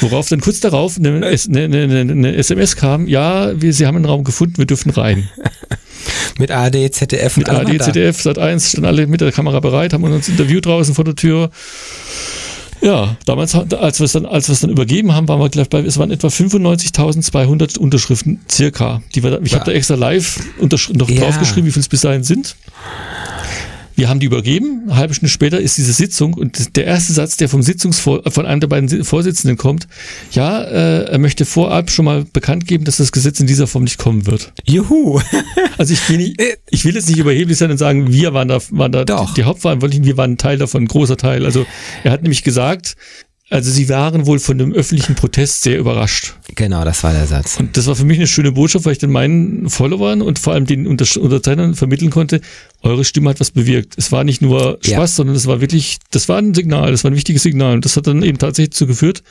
worauf 0.00 0.28
dann 0.28 0.40
kurz 0.40 0.60
darauf 0.60 0.96
eine, 0.96 1.26
eine, 1.26 1.64
eine, 1.64 1.82
eine, 1.82 2.00
eine 2.00 2.36
SMS 2.36 2.76
kam, 2.76 3.06
ja, 3.08 3.60
wir, 3.60 3.72
Sie 3.72 3.86
haben 3.86 3.96
einen 3.96 4.04
Raum 4.04 4.24
gefunden, 4.24 4.58
wir 4.58 4.66
dürfen 4.66 4.90
rein. 4.90 5.28
Mit 6.38 6.50
ARD, 6.52 6.94
ZDF 6.94 7.36
und 7.36 7.48
Mit 7.68 7.80
da. 7.80 7.84
ZDF, 7.84 8.22
Sat 8.22 8.38
1 8.38 8.70
standen 8.70 8.86
alle 8.86 9.06
mit 9.06 9.20
der 9.20 9.32
Kamera 9.32 9.58
bereit, 9.60 9.92
haben 9.92 10.04
uns 10.04 10.28
Interview 10.28 10.60
draußen 10.60 10.94
vor 10.94 11.04
der 11.04 11.16
Tür. 11.16 11.50
Ja, 12.80 13.16
damals, 13.26 13.54
als 13.54 13.98
wir 14.00 14.04
es 14.04 14.12
dann, 14.12 14.24
als 14.26 14.48
wir 14.48 14.52
es 14.52 14.60
dann 14.60 14.70
übergeben 14.70 15.12
haben, 15.14 15.26
waren 15.28 15.40
wir 15.40 15.48
gleich 15.48 15.68
bei, 15.68 15.80
es 15.80 15.98
waren 15.98 16.10
etwa 16.10 16.28
95.200 16.28 17.78
Unterschriften, 17.78 18.40
circa. 18.50 19.02
Die 19.14 19.22
wir 19.22 19.30
da, 19.32 19.38
ich 19.42 19.54
habe 19.54 19.64
da 19.64 19.72
extra 19.72 19.94
live 19.94 20.40
noch 20.60 21.08
Ja. 21.10 21.20
draufgeschrieben, 21.20 21.66
wie 21.66 21.72
viel 21.72 21.80
es 21.80 21.88
bis 21.88 22.02
dahin 22.02 22.22
sind. 22.24 22.56
Wir 23.98 24.08
haben 24.08 24.20
die 24.20 24.26
übergeben. 24.26 24.82
Eine 24.84 24.94
halbe 24.96 25.14
Stunde 25.14 25.28
später 25.28 25.60
ist 25.60 25.76
diese 25.76 25.92
Sitzung 25.92 26.34
und 26.34 26.76
der 26.76 26.84
erste 26.84 27.12
Satz, 27.12 27.36
der 27.36 27.48
vom 27.48 27.62
Sitzungsvor 27.62 28.22
von 28.30 28.46
einem 28.46 28.60
der 28.60 28.68
beiden 28.68 28.88
Si- 28.88 29.02
Vorsitzenden 29.02 29.56
kommt, 29.56 29.88
ja, 30.30 30.62
äh, 30.62 31.10
er 31.10 31.18
möchte 31.18 31.44
vorab 31.44 31.90
schon 31.90 32.04
mal 32.04 32.24
bekannt 32.32 32.68
geben, 32.68 32.84
dass 32.84 32.98
das 32.98 33.10
Gesetz 33.10 33.40
in 33.40 33.48
dieser 33.48 33.66
Form 33.66 33.82
nicht 33.82 33.98
kommen 33.98 34.26
wird. 34.26 34.52
Juhu. 34.64 35.20
Also 35.78 35.94
ich, 35.94 36.08
will 36.08 36.18
nicht, 36.18 36.40
ich 36.70 36.84
will 36.84 36.94
jetzt 36.94 37.08
nicht 37.08 37.18
überheblich 37.18 37.58
sein 37.58 37.72
und 37.72 37.78
sagen, 37.78 38.12
wir 38.12 38.32
waren 38.34 38.46
da, 38.46 38.60
waren 38.70 38.92
da 38.92 39.04
Doch. 39.04 39.34
die 39.34 39.42
Hauptverantwortlichen, 39.42 40.04
wir 40.04 40.16
waren 40.16 40.34
ein 40.34 40.38
Teil 40.38 40.58
davon, 40.58 40.84
ein 40.84 40.88
großer 40.88 41.16
Teil. 41.16 41.44
Also 41.44 41.66
er 42.04 42.12
hat 42.12 42.22
nämlich 42.22 42.44
gesagt, 42.44 42.94
also 43.50 43.70
sie 43.70 43.88
waren 43.88 44.26
wohl 44.26 44.38
von 44.38 44.58
dem 44.58 44.72
öffentlichen 44.72 45.14
Protest 45.14 45.62
sehr 45.62 45.78
überrascht. 45.78 46.34
Genau, 46.54 46.84
das 46.84 47.02
war 47.02 47.12
der 47.12 47.26
Satz. 47.26 47.58
Und 47.58 47.76
das 47.76 47.86
war 47.86 47.96
für 47.96 48.04
mich 48.04 48.18
eine 48.18 48.26
schöne 48.26 48.52
Botschaft, 48.52 48.84
weil 48.84 48.92
ich 48.92 48.98
dann 48.98 49.10
meinen 49.10 49.70
Followern 49.70 50.20
und 50.20 50.38
vor 50.38 50.52
allem 50.52 50.66
den 50.66 50.86
Unter 50.86 51.06
Unterzeichnern 51.20 51.74
vermitteln 51.74 52.10
konnte, 52.10 52.40
eure 52.82 53.04
Stimme 53.04 53.30
hat 53.30 53.40
was 53.40 53.50
bewirkt. 53.50 53.94
Es 53.96 54.12
war 54.12 54.24
nicht 54.24 54.42
nur 54.42 54.78
Ja. 54.84 54.96
Spaß, 54.98 55.16
sondern 55.16 55.34
es 55.36 55.46
war 55.46 55.60
wirklich, 55.62 55.98
das 56.10 56.28
war 56.28 56.38
ein 56.38 56.54
Signal, 56.54 56.90
das 56.92 57.04
war 57.04 57.10
ein 57.10 57.16
wichtiges 57.16 57.42
Signal. 57.42 57.74
Und 57.74 57.84
das 57.84 57.96
hat 57.96 58.06
dann 58.06 58.22
eben 58.22 58.36
tatsächlich 58.38 58.70
dazu 58.70 58.86
geführt, 58.86 59.22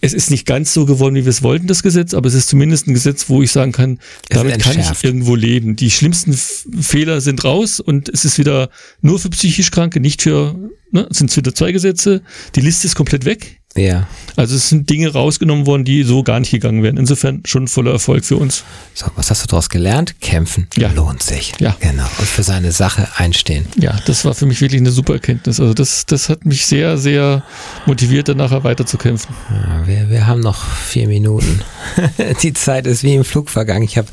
es 0.00 0.14
ist 0.14 0.30
nicht 0.30 0.46
ganz 0.46 0.72
so 0.72 0.86
geworden, 0.86 1.14
wie 1.14 1.24
wir 1.24 1.30
es 1.30 1.42
wollten, 1.42 1.66
das 1.66 1.82
Gesetz, 1.82 2.14
aber 2.14 2.28
es 2.28 2.34
ist 2.34 2.48
zumindest 2.48 2.86
ein 2.86 2.94
Gesetz, 2.94 3.28
wo 3.28 3.42
ich 3.42 3.52
sagen 3.52 3.72
kann, 3.72 3.98
Es 4.28 4.36
damit 4.36 4.58
kann 4.60 4.78
ich 4.78 5.04
irgendwo 5.04 5.34
leben. 5.34 5.76
Die 5.76 5.90
schlimmsten 5.90 6.32
F 6.32 6.66
Fehler 6.80 7.20
sind 7.20 7.44
raus 7.44 7.80
und 7.80 8.08
es 8.08 8.24
ist 8.24 8.38
wieder 8.38 8.70
nur 9.02 9.18
für 9.18 9.30
psychisch 9.30 9.70
Kranke, 9.70 10.00
nicht 10.00 10.22
für, 10.22 10.56
ne, 10.90 11.06
es 11.10 11.18
sind 11.18 11.34
wieder 11.36 11.54
zwei 11.54 11.72
Gesetze. 11.72 12.22
Die 12.54 12.60
Liste 12.60 12.86
ist 12.86 12.94
komplett 12.94 13.24
weg. 13.24 13.59
Ja. 13.76 14.08
Also 14.34 14.56
es 14.56 14.68
sind 14.68 14.90
Dinge 14.90 15.12
rausgenommen 15.12 15.64
worden, 15.64 15.84
die 15.84 16.02
so 16.02 16.24
gar 16.24 16.40
nicht 16.40 16.50
gegangen 16.50 16.82
wären. 16.82 16.96
Insofern 16.96 17.42
schon 17.44 17.68
voller 17.68 17.92
Erfolg 17.92 18.24
für 18.24 18.36
uns. 18.36 18.64
So, 18.94 19.06
was 19.14 19.30
hast 19.30 19.44
du 19.44 19.46
daraus 19.46 19.68
gelernt? 19.68 20.20
Kämpfen 20.20 20.66
Ja. 20.76 20.90
lohnt 20.92 21.22
sich. 21.22 21.52
Ja. 21.60 21.76
Genau. 21.78 22.02
Und 22.18 22.26
für 22.28 22.42
seine 22.42 22.72
Sache 22.72 23.06
einstehen. 23.16 23.66
Ja, 23.78 23.96
das 24.06 24.24
war 24.24 24.34
für 24.34 24.46
mich 24.46 24.60
wirklich 24.60 24.80
eine 24.80 24.90
super 24.90 25.12
Erkenntnis. 25.14 25.60
Also 25.60 25.72
das, 25.72 26.04
das 26.06 26.28
hat 26.28 26.44
mich 26.46 26.66
sehr, 26.66 26.98
sehr 26.98 27.44
motiviert, 27.86 28.28
dann 28.28 28.38
nachher 28.38 28.64
weiterzukämpfen. 28.64 29.34
Ja, 29.50 29.86
wir, 29.86 30.10
wir 30.10 30.26
haben 30.26 30.40
noch 30.40 30.64
vier 30.64 31.06
Minuten. 31.06 31.60
Die 32.42 32.52
Zeit 32.52 32.86
ist 32.88 33.04
wie 33.04 33.14
im 33.14 33.24
Flug 33.24 33.50
vergangen. 33.50 33.84
Ich 33.84 33.96
habe 33.98 34.08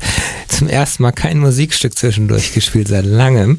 zum 0.46 0.68
ersten 0.68 1.02
Mal 1.02 1.12
kein 1.12 1.38
Musikstück 1.40 1.98
zwischendurch 1.98 2.52
gespielt 2.52 2.86
seit 2.88 3.04
langem. 3.06 3.58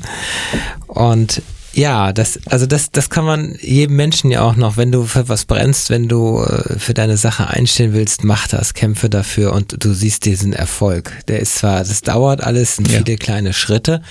Und 0.88 1.41
ja, 1.80 2.11
das, 2.13 2.39
also 2.47 2.65
das, 2.65 2.91
das 2.91 3.09
kann 3.09 3.25
man 3.25 3.55
jedem 3.61 3.95
Menschen 3.95 4.30
ja 4.32 4.41
auch 4.41 4.55
noch, 4.55 4.75
wenn 4.75 4.91
du 4.91 5.05
für 5.05 5.30
was 5.30 5.45
brennst, 5.45 5.89
wenn 5.89 6.07
du 6.07 6.43
äh, 6.43 6.77
für 6.77 6.93
deine 6.93 7.15
Sache 7.17 7.47
einstehen 7.47 7.93
willst, 7.93 8.23
mach 8.23 8.47
das, 8.47 8.73
kämpfe 8.73 9.09
dafür 9.09 9.53
und 9.53 9.84
du 9.84 9.93
siehst 9.93 10.25
diesen 10.25 10.53
Erfolg. 10.53 11.11
Der 11.27 11.39
ist 11.39 11.55
zwar, 11.55 11.80
das 11.80 12.01
dauert 12.01 12.43
alles, 12.43 12.75
sind 12.75 12.91
Ja. 12.91 13.01
viele 13.03 13.17
kleine 13.17 13.53
Schritte, 13.53 14.01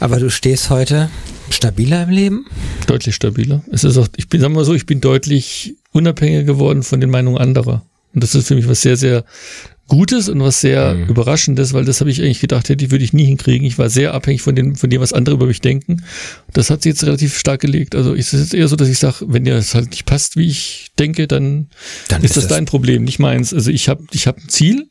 aber 0.00 0.20
du 0.20 0.30
stehst 0.30 0.68
heute 0.70 1.10
stabiler 1.50 2.02
im 2.04 2.10
Leben. 2.10 2.46
Deutlich 2.86 3.14
stabiler. 3.14 3.62
Es 3.72 3.84
ist 3.84 3.96
auch, 3.96 4.08
ich 4.16 4.28
bin, 4.28 4.40
sagen 4.40 4.52
wir 4.54 4.58
mal 4.60 4.64
so, 4.64 4.74
ich 4.74 4.86
bin 4.86 5.00
deutlich 5.00 5.76
unabhängiger 5.92 6.44
geworden 6.44 6.82
von 6.82 7.00
den 7.00 7.10
Meinungen 7.10 7.38
anderer. 7.38 7.82
Und 8.14 8.22
das 8.22 8.34
ist 8.34 8.48
für 8.48 8.54
mich 8.54 8.68
was 8.68 8.82
sehr, 8.82 8.96
sehr 8.98 9.24
Gutes 9.92 10.30
und 10.30 10.40
was 10.40 10.62
sehr 10.62 10.94
Mhm. 10.94 11.08
Überraschendes, 11.10 11.74
weil 11.74 11.84
das 11.84 12.00
habe 12.00 12.10
ich 12.10 12.22
eigentlich 12.22 12.40
gedacht, 12.40 12.70
hätte, 12.70 12.90
würde 12.90 13.04
ich 13.04 13.12
nie 13.12 13.26
hinkriegen. 13.26 13.66
Ich 13.66 13.76
war 13.76 13.90
sehr 13.90 14.14
abhängig 14.14 14.40
von 14.40 14.54
dem, 14.56 14.74
von 14.74 14.88
dem, 14.88 15.02
was 15.02 15.12
andere 15.12 15.34
über 15.34 15.44
mich 15.46 15.60
denken. 15.60 16.02
Das 16.54 16.70
hat 16.70 16.82
sich 16.82 16.90
jetzt 16.92 17.04
relativ 17.04 17.36
stark 17.38 17.60
gelegt. 17.60 17.94
Also 17.94 18.14
es 18.14 18.32
ist 18.32 18.40
jetzt 18.40 18.54
eher 18.54 18.68
so, 18.68 18.76
dass 18.76 18.88
ich 18.88 18.98
sage, 18.98 19.26
wenn 19.28 19.44
dir 19.44 19.52
das 19.54 19.74
halt 19.74 19.90
nicht 19.90 20.06
passt, 20.06 20.36
wie 20.38 20.46
ich 20.48 20.86
denke, 20.98 21.28
dann, 21.28 21.68
Dann 22.08 22.22
ist 22.22 22.30
ist 22.30 22.36
das 22.38 22.44
es- 22.44 22.48
dein 22.48 22.64
Problem, 22.64 23.04
nicht 23.04 23.18
meins. 23.18 23.52
Also 23.52 23.70
ich 23.70 23.90
habe 23.90 24.02
ich 24.12 24.26
hab 24.26 24.38
ein 24.38 24.48
Ziel, 24.48 24.88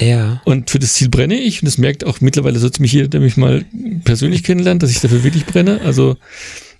Ja. 0.00 0.42
und 0.44 0.68
für 0.70 0.80
das 0.80 0.94
Ziel 0.94 1.10
brenne 1.10 1.38
ich. 1.38 1.62
Und 1.62 1.66
das 1.66 1.78
merkt 1.78 2.04
auch 2.04 2.20
mittlerweile, 2.20 2.58
sollte 2.58 2.82
mich 2.82 2.92
jeder, 2.92 3.06
der 3.06 3.20
mich 3.20 3.36
mal 3.36 3.64
persönlich 4.04 4.42
kennenlernt, 4.42 4.82
dass 4.82 4.90
ich 4.90 4.98
dafür 5.00 5.22
wirklich 5.22 5.46
brenne. 5.46 5.80
Also 5.84 6.16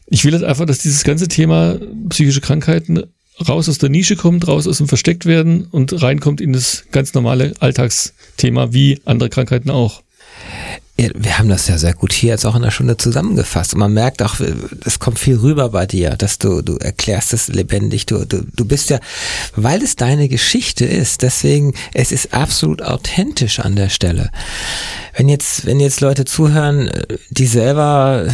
ich 0.08 0.24
will 0.24 0.32
halt 0.32 0.42
einfach, 0.42 0.66
dass 0.66 0.78
dieses 0.78 1.04
ganze 1.04 1.28
Thema 1.28 1.78
psychische 2.08 2.40
Krankheiten 2.40 3.04
raus 3.48 3.68
aus 3.68 3.78
der 3.78 3.88
Nische 3.88 4.16
kommt, 4.16 4.46
raus 4.48 4.66
aus 4.66 4.78
dem 4.78 4.88
Verstecktwerden 4.88 5.66
und 5.70 6.02
reinkommt 6.02 6.40
in 6.40 6.52
das 6.52 6.84
ganz 6.92 7.14
normale 7.14 7.54
Alltagsthema, 7.60 8.72
wie 8.72 9.00
andere 9.04 9.30
Krankheiten 9.30 9.70
auch. 9.70 10.02
Ja, 11.00 11.08
wir 11.14 11.38
haben 11.38 11.48
das 11.48 11.66
ja 11.66 11.78
sehr 11.78 11.94
gut 11.94 12.12
hier 12.12 12.30
jetzt 12.30 12.44
auch 12.44 12.54
in 12.54 12.62
der 12.62 12.70
Stunde 12.70 12.96
zusammengefasst. 12.96 13.72
Und 13.72 13.80
man 13.80 13.92
merkt 13.92 14.22
auch, 14.22 14.36
es 14.84 14.98
kommt 14.98 15.18
viel 15.18 15.36
rüber 15.36 15.70
bei 15.70 15.86
dir, 15.86 16.10
dass 16.10 16.38
du, 16.38 16.60
du 16.60 16.76
erklärst 16.76 17.32
es 17.32 17.48
lebendig. 17.48 18.04
Du, 18.04 18.26
du, 18.26 18.42
du 18.54 18.64
bist 18.66 18.90
ja, 18.90 19.00
weil 19.56 19.82
es 19.82 19.96
deine 19.96 20.28
Geschichte 20.28 20.84
ist, 20.84 21.22
deswegen, 21.22 21.74
es 21.94 22.12
ist 22.12 22.34
absolut 22.34 22.82
authentisch 22.82 23.60
an 23.60 23.76
der 23.76 23.88
Stelle. 23.88 24.30
Wenn 25.16 25.28
jetzt, 25.28 25.64
wenn 25.64 25.80
jetzt 25.80 26.00
Leute 26.02 26.26
zuhören, 26.26 26.90
die 27.30 27.46
selber 27.46 28.26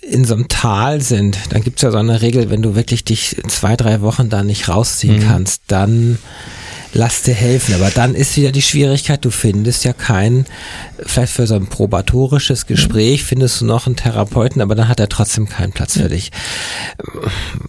in 0.00 0.24
so 0.24 0.34
einem 0.34 0.48
Tal 0.48 1.02
sind, 1.02 1.38
dann 1.50 1.62
gibt's 1.62 1.82
ja 1.82 1.90
so 1.90 1.98
eine 1.98 2.22
Regel, 2.22 2.50
wenn 2.50 2.62
du 2.62 2.74
wirklich 2.74 3.04
dich 3.04 3.36
zwei, 3.48 3.76
drei 3.76 4.00
Wochen 4.00 4.30
da 4.30 4.42
nicht 4.42 4.68
rausziehen 4.68 5.22
kannst, 5.26 5.62
dann 5.66 6.18
lass 6.96 7.22
dir 7.22 7.34
helfen. 7.34 7.74
Aber 7.74 7.90
dann 7.90 8.14
ist 8.14 8.36
wieder 8.36 8.50
die 8.52 8.62
Schwierigkeit, 8.62 9.24
du 9.24 9.30
findest 9.30 9.84
ja 9.84 9.92
keinen, 9.92 10.46
vielleicht 11.04 11.32
für 11.32 11.46
so 11.46 11.54
ein 11.54 11.66
probatorisches 11.66 12.66
Gespräch 12.66 13.22
findest 13.24 13.60
du 13.60 13.64
noch 13.66 13.86
einen 13.86 13.96
Therapeuten, 13.96 14.60
aber 14.62 14.74
dann 14.74 14.88
hat 14.88 14.98
er 15.00 15.08
trotzdem 15.08 15.48
keinen 15.48 15.72
Platz 15.72 15.94
für 15.98 16.08
dich. 16.08 16.30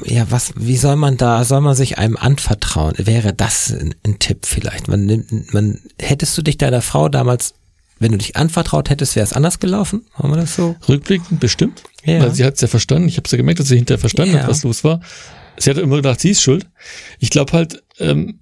Ja, 0.05 0.25
was, 0.29 0.53
wie 0.55 0.77
soll 0.77 0.95
man 0.95 1.17
da, 1.17 1.43
soll 1.43 1.61
man 1.61 1.75
sich 1.75 1.97
einem 1.97 2.17
anvertrauen? 2.17 2.93
Wäre 2.97 3.33
das 3.33 3.71
ein, 3.71 3.93
ein 4.05 4.19
Tipp 4.19 4.45
vielleicht? 4.45 4.87
Man 4.87 5.05
nimmt, 5.05 5.53
man, 5.53 5.79
hättest 5.99 6.37
du 6.37 6.41
dich 6.41 6.57
deiner 6.57 6.81
Frau 6.81 7.09
damals, 7.09 7.53
wenn 7.99 8.11
du 8.11 8.17
dich 8.17 8.35
anvertraut 8.35 8.89
hättest, 8.89 9.15
wäre 9.15 9.23
es 9.25 9.33
anders 9.33 9.59
gelaufen? 9.59 10.05
Haben 10.13 10.31
wir 10.31 10.37
das 10.37 10.55
so? 10.55 10.75
Rückblickend 10.87 11.39
bestimmt, 11.39 11.83
Ja. 12.05 12.21
weil 12.21 12.33
sie 12.33 12.45
hat 12.45 12.55
es 12.55 12.61
ja 12.61 12.67
verstanden. 12.67 13.07
Ich 13.09 13.17
habe 13.17 13.27
ja 13.29 13.37
gemerkt, 13.37 13.59
dass 13.59 13.67
sie 13.67 13.75
hinterher 13.75 13.99
verstanden 13.99 14.35
Ja. 14.35 14.41
hat, 14.43 14.49
was 14.49 14.63
los 14.63 14.83
war. 14.83 15.01
Sie 15.57 15.69
hat 15.71 15.77
immer 15.77 15.95
gedacht, 15.97 16.19
sie 16.21 16.29
ist 16.29 16.41
schuld. 16.43 16.67
Ich 17.19 17.31
glaube 17.31 17.53
halt, 17.53 17.83
ähm, 17.99 18.39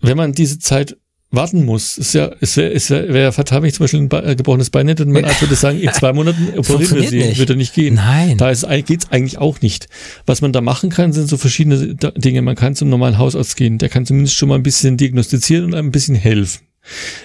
wenn 0.00 0.16
man 0.16 0.32
diese 0.32 0.58
Zeit 0.58 0.96
warten 1.32 1.64
muss. 1.64 1.96
Ist 1.96 2.14
ja, 2.14 2.30
es 2.40 2.56
wäre 2.56 2.72
es 2.72 2.90
wär, 2.90 3.12
wär 3.12 3.32
fatal, 3.32 3.62
wenn 3.62 3.68
ich 3.68 3.74
zum 3.74 3.84
Beispiel 3.84 4.00
ein 4.00 4.08
Be 4.08 4.22
äh, 4.24 4.34
gebrochenes 4.34 4.70
Bein 4.70 4.88
hätte 4.88 5.04
und 5.04 5.12
mein 5.12 5.24
Arzt 5.24 5.40
würde 5.40 5.54
sagen, 5.54 5.78
in 5.78 5.92
zwei 5.92 6.12
Monaten 6.12 6.48
operieren 6.58 6.96
wir 6.96 7.08
sie, 7.08 7.38
würde 7.38 7.56
nicht 7.56 7.72
gehen. 7.74 7.94
Nein. 7.94 8.36
Da 8.36 8.50
ist, 8.50 8.66
geht's 8.86 9.10
eigentlich 9.10 9.38
auch 9.38 9.60
nicht. 9.60 9.88
Was 10.26 10.40
man 10.40 10.52
da 10.52 10.60
machen 10.60 10.90
kann, 10.90 11.12
sind 11.12 11.28
so 11.28 11.36
verschiedene 11.36 11.94
Dinge. 11.94 12.42
Man 12.42 12.56
kann 12.56 12.74
zum 12.74 12.88
normalen 12.88 13.18
Hausarzt 13.18 13.56
gehen. 13.56 13.78
Der 13.78 13.88
kann 13.88 14.06
zumindest 14.06 14.34
schon 14.34 14.48
mal 14.48 14.56
ein 14.56 14.64
bisschen 14.64 14.96
diagnostizieren 14.96 15.66
und 15.66 15.74
ein 15.74 15.92
bisschen 15.92 16.16
helfen. 16.16 16.62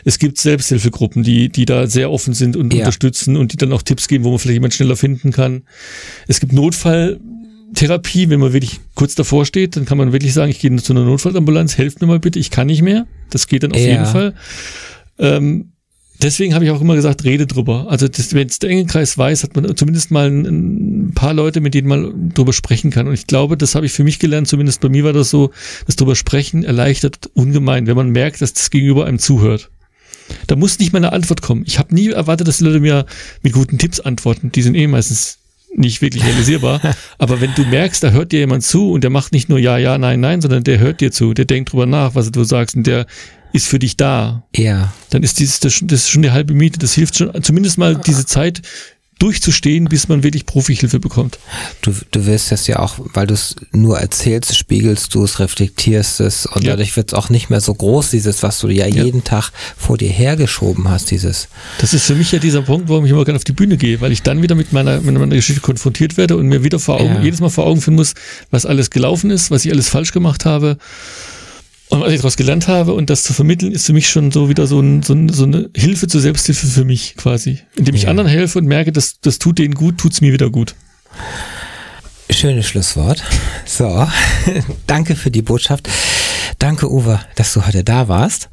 Es 0.04 0.20
gibt 0.20 0.38
Selbsthilfegruppen, 0.38 1.24
die, 1.24 1.50
die 1.50 1.66
da 1.66 1.88
sehr 1.88 2.12
offen 2.12 2.34
sind 2.34 2.58
und 2.58 2.74
Ja. 2.74 2.80
unterstützen 2.80 3.38
und 3.38 3.54
die 3.54 3.58
dann 3.58 3.72
auch 3.72 3.82
Tipps 3.82 4.08
geben, 4.08 4.24
wo 4.26 4.30
man 4.30 4.40
vielleicht 4.40 4.56
jemand 4.56 4.74
schneller 4.74 4.98
finden 4.98 5.32
kann. 5.32 5.64
Es 6.28 6.40
gibt 6.42 6.54
Notfalltherapie, 7.76 8.30
wenn 8.30 8.40
man 8.40 8.54
wirklich 8.54 8.80
kurz 8.96 9.16
davor 9.16 9.46
steht, 9.46 9.76
dann 9.76 9.86
kann 9.86 9.98
man 9.98 10.12
wirklich 10.14 10.34
sagen, 10.34 10.50
ich 10.50 10.60
gehe 10.60 10.74
zu 10.78 10.94
einer 10.94 11.04
Notfallambulanz, 11.04 11.78
helft 11.78 12.02
mir 12.02 12.08
mal 12.08 12.20
bitte, 12.20 12.40
ich 12.40 12.50
kann 12.52 12.68
nicht 12.68 12.82
mehr. 12.82 13.06
Das 13.30 13.48
geht 13.48 13.64
dann 13.64 13.74
auf 13.74 13.80
Ja. 13.80 13.88
jeden 13.88 14.06
Fall. 14.06 14.34
Ähm, 15.20 15.72
deswegen 16.22 16.54
habe 16.54 16.64
ich 16.66 16.72
auch 16.72 16.82
immer 16.82 16.96
gesagt, 16.96 17.24
rede 17.26 17.48
drüber. 17.48 17.88
Also 17.90 18.08
wenn 18.32 18.48
es 18.48 18.60
der 18.60 18.70
enge 18.70 18.86
Kreis 18.86 19.18
weiß, 19.18 19.44
hat 19.44 19.56
man 19.56 19.76
zumindest 19.76 20.12
mal 20.12 20.28
ein, 20.30 20.46
ein 21.10 21.12
paar 21.14 21.34
Leute, 21.34 21.60
mit 21.60 21.74
denen 21.74 21.88
man 21.88 22.30
drüber 22.34 22.54
sprechen 22.54 22.92
kann. 22.92 23.08
Und 23.08 23.14
ich 23.14 23.28
glaube, 23.28 23.58
das 23.58 23.76
habe 23.76 23.86
ich 23.86 23.92
für 23.92 24.04
mich 24.04 24.20
gelernt, 24.20 24.48
zumindest 24.48 24.80
bei 24.82 24.90
mir 24.90 25.04
war 25.04 25.14
das 25.14 25.30
so, 25.30 25.52
das 25.86 25.96
drüber 25.98 26.16
sprechen 26.16 26.64
erleichtert 26.64 27.30
ungemein, 27.34 27.88
wenn 27.88 27.96
man 27.98 28.10
merkt, 28.12 28.42
dass 28.42 28.54
das 28.54 28.70
Gegenüber 28.70 29.06
einem 29.06 29.20
zuhört. 29.20 29.70
Da 30.48 30.56
muss 30.56 30.80
nicht 30.80 30.92
mal 30.92 30.98
eine 31.00 31.14
Antwort 31.14 31.42
kommen. 31.42 31.64
Ich 31.68 31.78
habe 31.78 31.94
nie 31.94 32.10
erwartet, 32.10 32.48
dass 32.48 32.58
die 32.58 32.64
Leute 32.64 32.80
mir 32.80 33.06
mit 33.44 33.54
guten 33.54 33.78
Tipps 33.78 34.00
antworten. 34.00 34.52
Die 34.52 34.62
sind 34.64 34.74
eh 34.76 34.88
meistens 34.88 35.38
nicht 35.78 36.02
wirklich 36.02 36.26
realisierbar. 36.26 36.82
Aber 37.18 37.42
wenn 37.42 37.54
du 37.56 37.64
merkst, 37.66 38.04
da 38.04 38.12
hört 38.12 38.32
dir 38.32 38.40
jemand 38.40 38.64
zu 38.64 38.92
und 38.92 39.04
der 39.04 39.12
macht 39.12 39.32
nicht 39.34 39.50
nur 39.50 39.60
ja, 39.60 39.78
ja, 39.78 39.98
nein, 39.98 40.20
nein, 40.20 40.42
sondern 40.42 40.64
der 40.64 40.80
hört 40.80 41.02
dir 41.02 41.12
zu, 41.12 41.34
der 41.34 41.46
denkt 41.46 41.72
drüber 41.74 41.86
nach, 41.86 42.16
was 42.16 42.32
du 42.32 42.44
sagst 42.44 42.76
und 42.76 42.88
der 42.88 43.06
ist 43.54 43.68
für 43.68 43.80
dich 43.80 43.96
da, 43.96 44.44
Ja. 44.56 44.94
dann 45.12 45.24
ist 45.24 45.40
dieses, 45.40 45.60
das, 45.62 45.74
schon- 45.74 45.88
das 45.88 46.02
ist 46.02 46.10
schon 46.10 46.22
die 46.24 46.32
halbe 46.32 46.54
Miete. 46.54 46.78
Das 46.80 46.94
hilft 46.94 47.18
schon, 47.18 47.32
zumindest 47.42 47.78
mal 47.78 47.96
diese 47.96 48.26
Zeit 48.26 48.62
durchzustehen, 49.20 49.86
bis 49.86 50.08
man 50.10 50.24
wirklich 50.24 50.46
Profihilfe 50.46 51.00
bekommt. 51.00 51.40
Du, 51.82 51.94
du 52.12 52.26
wirst 52.26 52.52
das 52.52 52.68
ja 52.68 52.80
auch, 52.80 52.96
weil 53.14 53.28
du 53.28 53.34
es 53.34 53.56
nur 53.72 53.98
erzählst, 54.00 54.58
spiegelst 54.58 55.16
du 55.16 55.24
es, 55.24 55.40
reflektierst 55.40 56.20
es 56.20 56.46
und 56.46 56.64
Ja. 56.64 56.72
dadurch 56.72 56.96
wird 56.98 57.10
es 57.10 57.14
auch 57.14 57.30
nicht 57.30 57.50
mehr 57.50 57.62
so 57.62 57.74
groß, 57.74 58.12
dieses, 58.12 58.44
was 58.44 58.60
du 58.60 58.68
ja, 58.68 58.86
Ja. 58.88 59.04
jeden 59.04 59.24
Tag 59.24 59.52
vor 59.78 59.98
dir 59.98 60.10
hergeschoben 60.10 60.90
hast, 60.90 61.12
dieses. 61.12 61.48
Das 61.80 61.94
ist 61.94 62.06
für 62.06 62.16
mich 62.16 62.32
ja 62.32 62.40
dieser 62.40 62.62
Punkt, 62.62 62.90
warum 62.90 63.06
ich 63.06 63.12
immer 63.12 63.24
gerne 63.26 63.38
auf 63.38 63.44
die 63.46 63.54
Bühne 63.54 63.78
gehe, 63.78 64.02
weil 64.02 64.12
ich 64.12 64.22
dann 64.22 64.42
wieder 64.42 64.56
mit 64.56 64.74
meiner, 64.74 65.00
mit 65.00 65.18
meiner 65.18 65.36
Geschichte 65.36 65.62
konfrontiert 65.62 66.18
werde 66.18 66.36
und 66.36 66.48
mir 66.48 66.64
wieder 66.64 66.80
vor 66.80 67.00
Augen, 67.00 67.16
Ja. 67.16 67.22
jedes 67.22 67.40
Mal 67.40 67.50
vor 67.50 67.66
Augen 67.66 67.82
führen 67.82 67.96
muss, 67.96 68.14
was 68.52 68.66
alles 68.66 68.90
gelaufen 68.90 69.32
ist, 69.32 69.50
was 69.50 69.64
ich 69.66 69.72
alles 69.72 69.88
falsch 69.90 70.12
gemacht 70.12 70.46
habe 70.46 70.78
und 71.90 72.02
was 72.02 72.12
ich 72.12 72.18
daraus 72.18 72.36
gelernt 72.38 72.68
habe 72.68 72.94
und 72.94 73.10
das 73.10 73.24
zu 73.24 73.34
vermitteln 73.34 73.72
ist 73.72 73.86
für 73.86 73.94
mich 73.94 74.10
schon 74.10 74.32
so 74.32 74.50
wieder 74.50 74.66
so, 74.68 74.80
ein, 74.80 75.04
so, 75.04 75.14
ein, 75.14 75.30
so 75.30 75.44
eine 75.44 75.70
Hilfe 75.76 76.08
zur 76.08 76.20
Selbsthilfe 76.22 76.66
für 76.68 76.84
mich 76.86 77.16
quasi. 77.16 77.60
Indem 77.76 77.96
ich 77.96 78.04
Ja. 78.04 78.10
anderen 78.10 78.30
helfe 78.30 78.58
und 78.60 78.66
merke, 78.66 78.92
dass 78.92 79.20
das 79.22 79.38
tut 79.40 79.60
denen 79.60 79.76
gut, 79.76 79.98
tut's 79.98 80.22
mir 80.22 80.34
wieder 80.34 80.50
gut. 80.50 80.76
Schönes 82.30 82.68
Schlusswort. 82.68 83.24
So, 83.66 84.08
danke 84.88 85.16
für 85.16 85.30
die 85.32 85.42
Botschaft. 85.44 85.88
Danke, 86.60 86.92
Uwe, 86.92 87.20
dass 87.36 87.54
du 87.54 87.66
heute 87.66 87.84
da 87.84 88.08
warst 88.08 88.50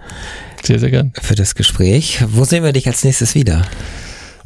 Sehr, 0.63 0.79
sehr 0.79 0.91
gern. 0.91 1.13
für 1.23 1.35
das 1.35 1.55
Gespräch. 1.55 2.19
Wo 2.29 2.45
sehen 2.45 2.63
wir 2.65 2.73
dich 2.73 2.87
als 2.87 3.03
nächstes 3.05 3.35
wieder? 3.35 3.67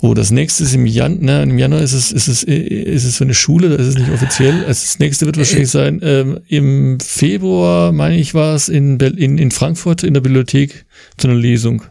Oh, 0.01 0.15
das 0.15 0.31
nächste 0.31 0.65
ist 0.65 0.75
im 0.75 0.87
Jan 0.87 1.21
ne, 1.21 1.43
im 1.43 1.59
Januar 1.59 1.81
ist 1.81 1.93
es, 1.93 2.13
ist 2.13 2.29
es, 2.29 2.43
ist 2.43 3.05
es 3.05 3.17
für 3.17 3.25
eine 3.25 3.35
Schule, 3.35 3.77
das 3.77 3.87
ist 3.87 3.99
nicht 3.99 4.11
offiziell. 4.11 4.65
Also 4.67 4.83
das 4.83 4.99
nächste 4.99 5.27
wird 5.27 5.39
wahrscheinlich 5.39 5.71
sein, 5.71 6.01
ähm, 6.03 6.41
im 6.49 7.01
Februar, 7.01 7.93
meine 7.93 8.17
ich, 8.17 8.35
war 8.35 8.55
es 8.55 8.69
in, 8.69 8.99
in, 9.01 9.39
in 9.39 9.51
Frankfurt 9.51 10.03
in 10.03 10.15
der 10.15 10.21
Bibliothek 10.21 10.85
zu 11.17 11.29
einer 11.29 11.37
Lesung. 11.37 11.83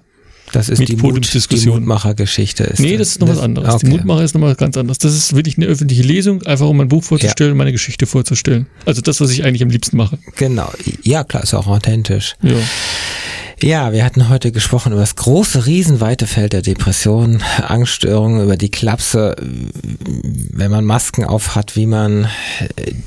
Das 0.52 0.70
ist 0.70 0.88
die, 0.88 0.96
Mut, 0.96 1.34
die. 1.52 1.70
Mutmacher-Geschichte. 1.70 2.64
Ist 2.64 2.80
Nee, 2.80 2.98
das 2.98 3.10
ist 3.10 3.20
noch 3.20 3.28
was 3.28 3.40
anderes. 3.40 3.76
Okay. 3.76 3.88
Die 3.88 3.92
Mutmacher 3.92 4.24
ist 4.24 4.36
noch 4.36 4.42
mal 4.42 4.56
ganz 4.56 4.78
anders. 4.78 5.00
Das 5.00 5.14
ist 5.14 5.36
wirklich 5.36 5.58
eine 5.58 5.66
öffentliche 5.66 6.04
Lesung, 6.04 6.44
einfach 6.44 6.68
um 6.68 6.78
mein 6.78 6.88
Buch 6.88 7.04
vorzustellen, 7.04 7.58
meine 7.58 7.72
Geschichte 7.72 8.06
vorzustellen. 8.06 8.68
Also 8.86 9.02
das, 9.02 9.20
was 9.20 9.32
ich 9.32 9.44
eigentlich 9.44 9.64
am 9.64 9.70
liebsten 9.70 9.98
mache. 9.98 10.18
Genau. 10.38 10.72
Ja, 11.04 11.24
klar, 11.24 11.44
ist 11.44 11.54
auch 11.54 11.68
authentisch. 11.68 12.36
Ja. 12.42 12.56
Ja, 13.62 13.94
wir 13.94 14.04
hatten 14.04 14.28
heute 14.28 14.52
gesprochen 14.52 14.92
über 14.92 15.00
das 15.02 15.16
große, 15.16 15.66
riesenweite 15.66 16.28
Feld 16.28 16.52
der 16.52 16.62
Depressionen, 16.62 17.42
Angststörungen, 17.62 18.44
über 18.44 18.58
die 18.58 18.70
Klapse, 18.70 19.34
wenn 19.40 20.70
man 20.72 20.84
Masken 20.84 21.24
auf 21.24 21.56
hat, 21.56 21.78
wie 21.78 21.86
man 21.86 22.28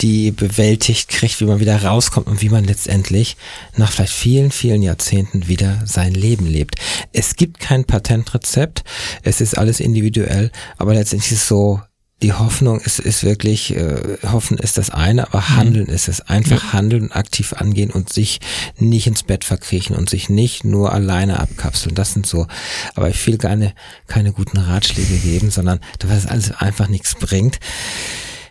die 0.01 0.31
bewältigt 0.31 1.11
kriegt, 1.11 1.41
wie 1.41 1.45
man 1.45 1.61
wieder 1.61 1.85
rauskommt 1.85 2.29
und 2.29 2.41
wie 2.41 2.49
man 2.49 2.65
letztendlich 2.65 3.37
nach 3.77 3.93
vielleicht 3.93 4.15
vielen, 4.15 4.51
vielen 4.51 4.83
Jahrzehnten 4.83 5.49
wieder 5.49 5.83
sein 5.85 6.15
Leben 6.15 6.47
lebt. 6.47 6.77
Es 7.13 7.37
gibt 7.37 7.61
kein 7.61 7.85
Patentrezept, 7.85 8.85
es 9.23 9.43
ist 9.43 9.57
alles 9.57 9.81
individuell, 9.81 10.51
aber 10.79 10.95
letztendlich 10.95 11.33
ist 11.33 11.43
es 11.43 11.49
so, 11.49 11.81
die 12.23 12.33
Hoffnung 12.33 12.81
ist, 12.81 12.99
ist 12.99 13.23
wirklich, 13.23 13.77
äh, 13.77 14.19
hoffen 14.25 14.59
ist 14.59 14.77
das 14.77 14.91
eine, 14.91 15.29
aber 15.29 15.51
handeln 15.51 15.87
ist 15.87 16.09
es. 16.09 16.21
Einfach 16.23 16.73
handeln 16.73 17.05
und 17.05 17.13
aktiv 17.13 17.53
angehen 17.53 17.91
und 17.91 18.13
sich 18.13 18.41
nicht 18.77 19.07
ins 19.07 19.23
Bett 19.23 19.45
verkriechen 19.45 19.95
und 19.95 20.11
sich 20.11 20.29
nicht 20.29 20.65
nur 20.65 20.93
alleine 20.93 21.39
abkapseln. 21.39 21.95
Das 21.95 22.15
sind 22.15 22.27
so, 22.27 22.49
aber 22.97 23.09
ich 23.09 23.25
will 23.27 23.39
gerne 23.39 23.73
keine 24.09 24.33
guten 24.33 24.59
Ratschläge 24.59 25.19
geben, 25.19 25.51
sondern 25.51 25.79
dass 26.01 26.11
das 26.11 26.27
alles 26.27 26.51
einfach 26.53 26.89
nichts 26.89 27.15
bringt. 27.15 27.61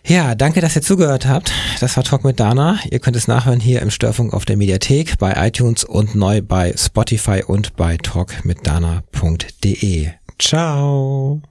Ja, 0.06 0.34
danke, 0.34 0.62
dass 0.62 0.74
ihr 0.74 0.80
zugehört 0.80 1.26
habt. 1.26 1.52
Das 1.80 1.98
war 1.98 2.04
Talk 2.04 2.24
mit 2.24 2.40
Dana. 2.40 2.78
Ihr 2.90 3.00
könnt 3.00 3.16
es 3.16 3.28
nachhören 3.28 3.60
hier 3.60 3.82
im 3.82 3.90
Störfunk 3.90 4.32
auf 4.32 4.46
der 4.46 4.56
Mediathek, 4.56 5.18
bei 5.18 5.34
iTunes 5.46 5.84
und 5.84 6.14
neu 6.14 6.40
bei 6.40 6.74
Spotify 6.78 7.42
und 7.46 7.76
bei 7.76 7.98
talkmitdana.de. 7.98 10.08
Ciao. 10.38 11.42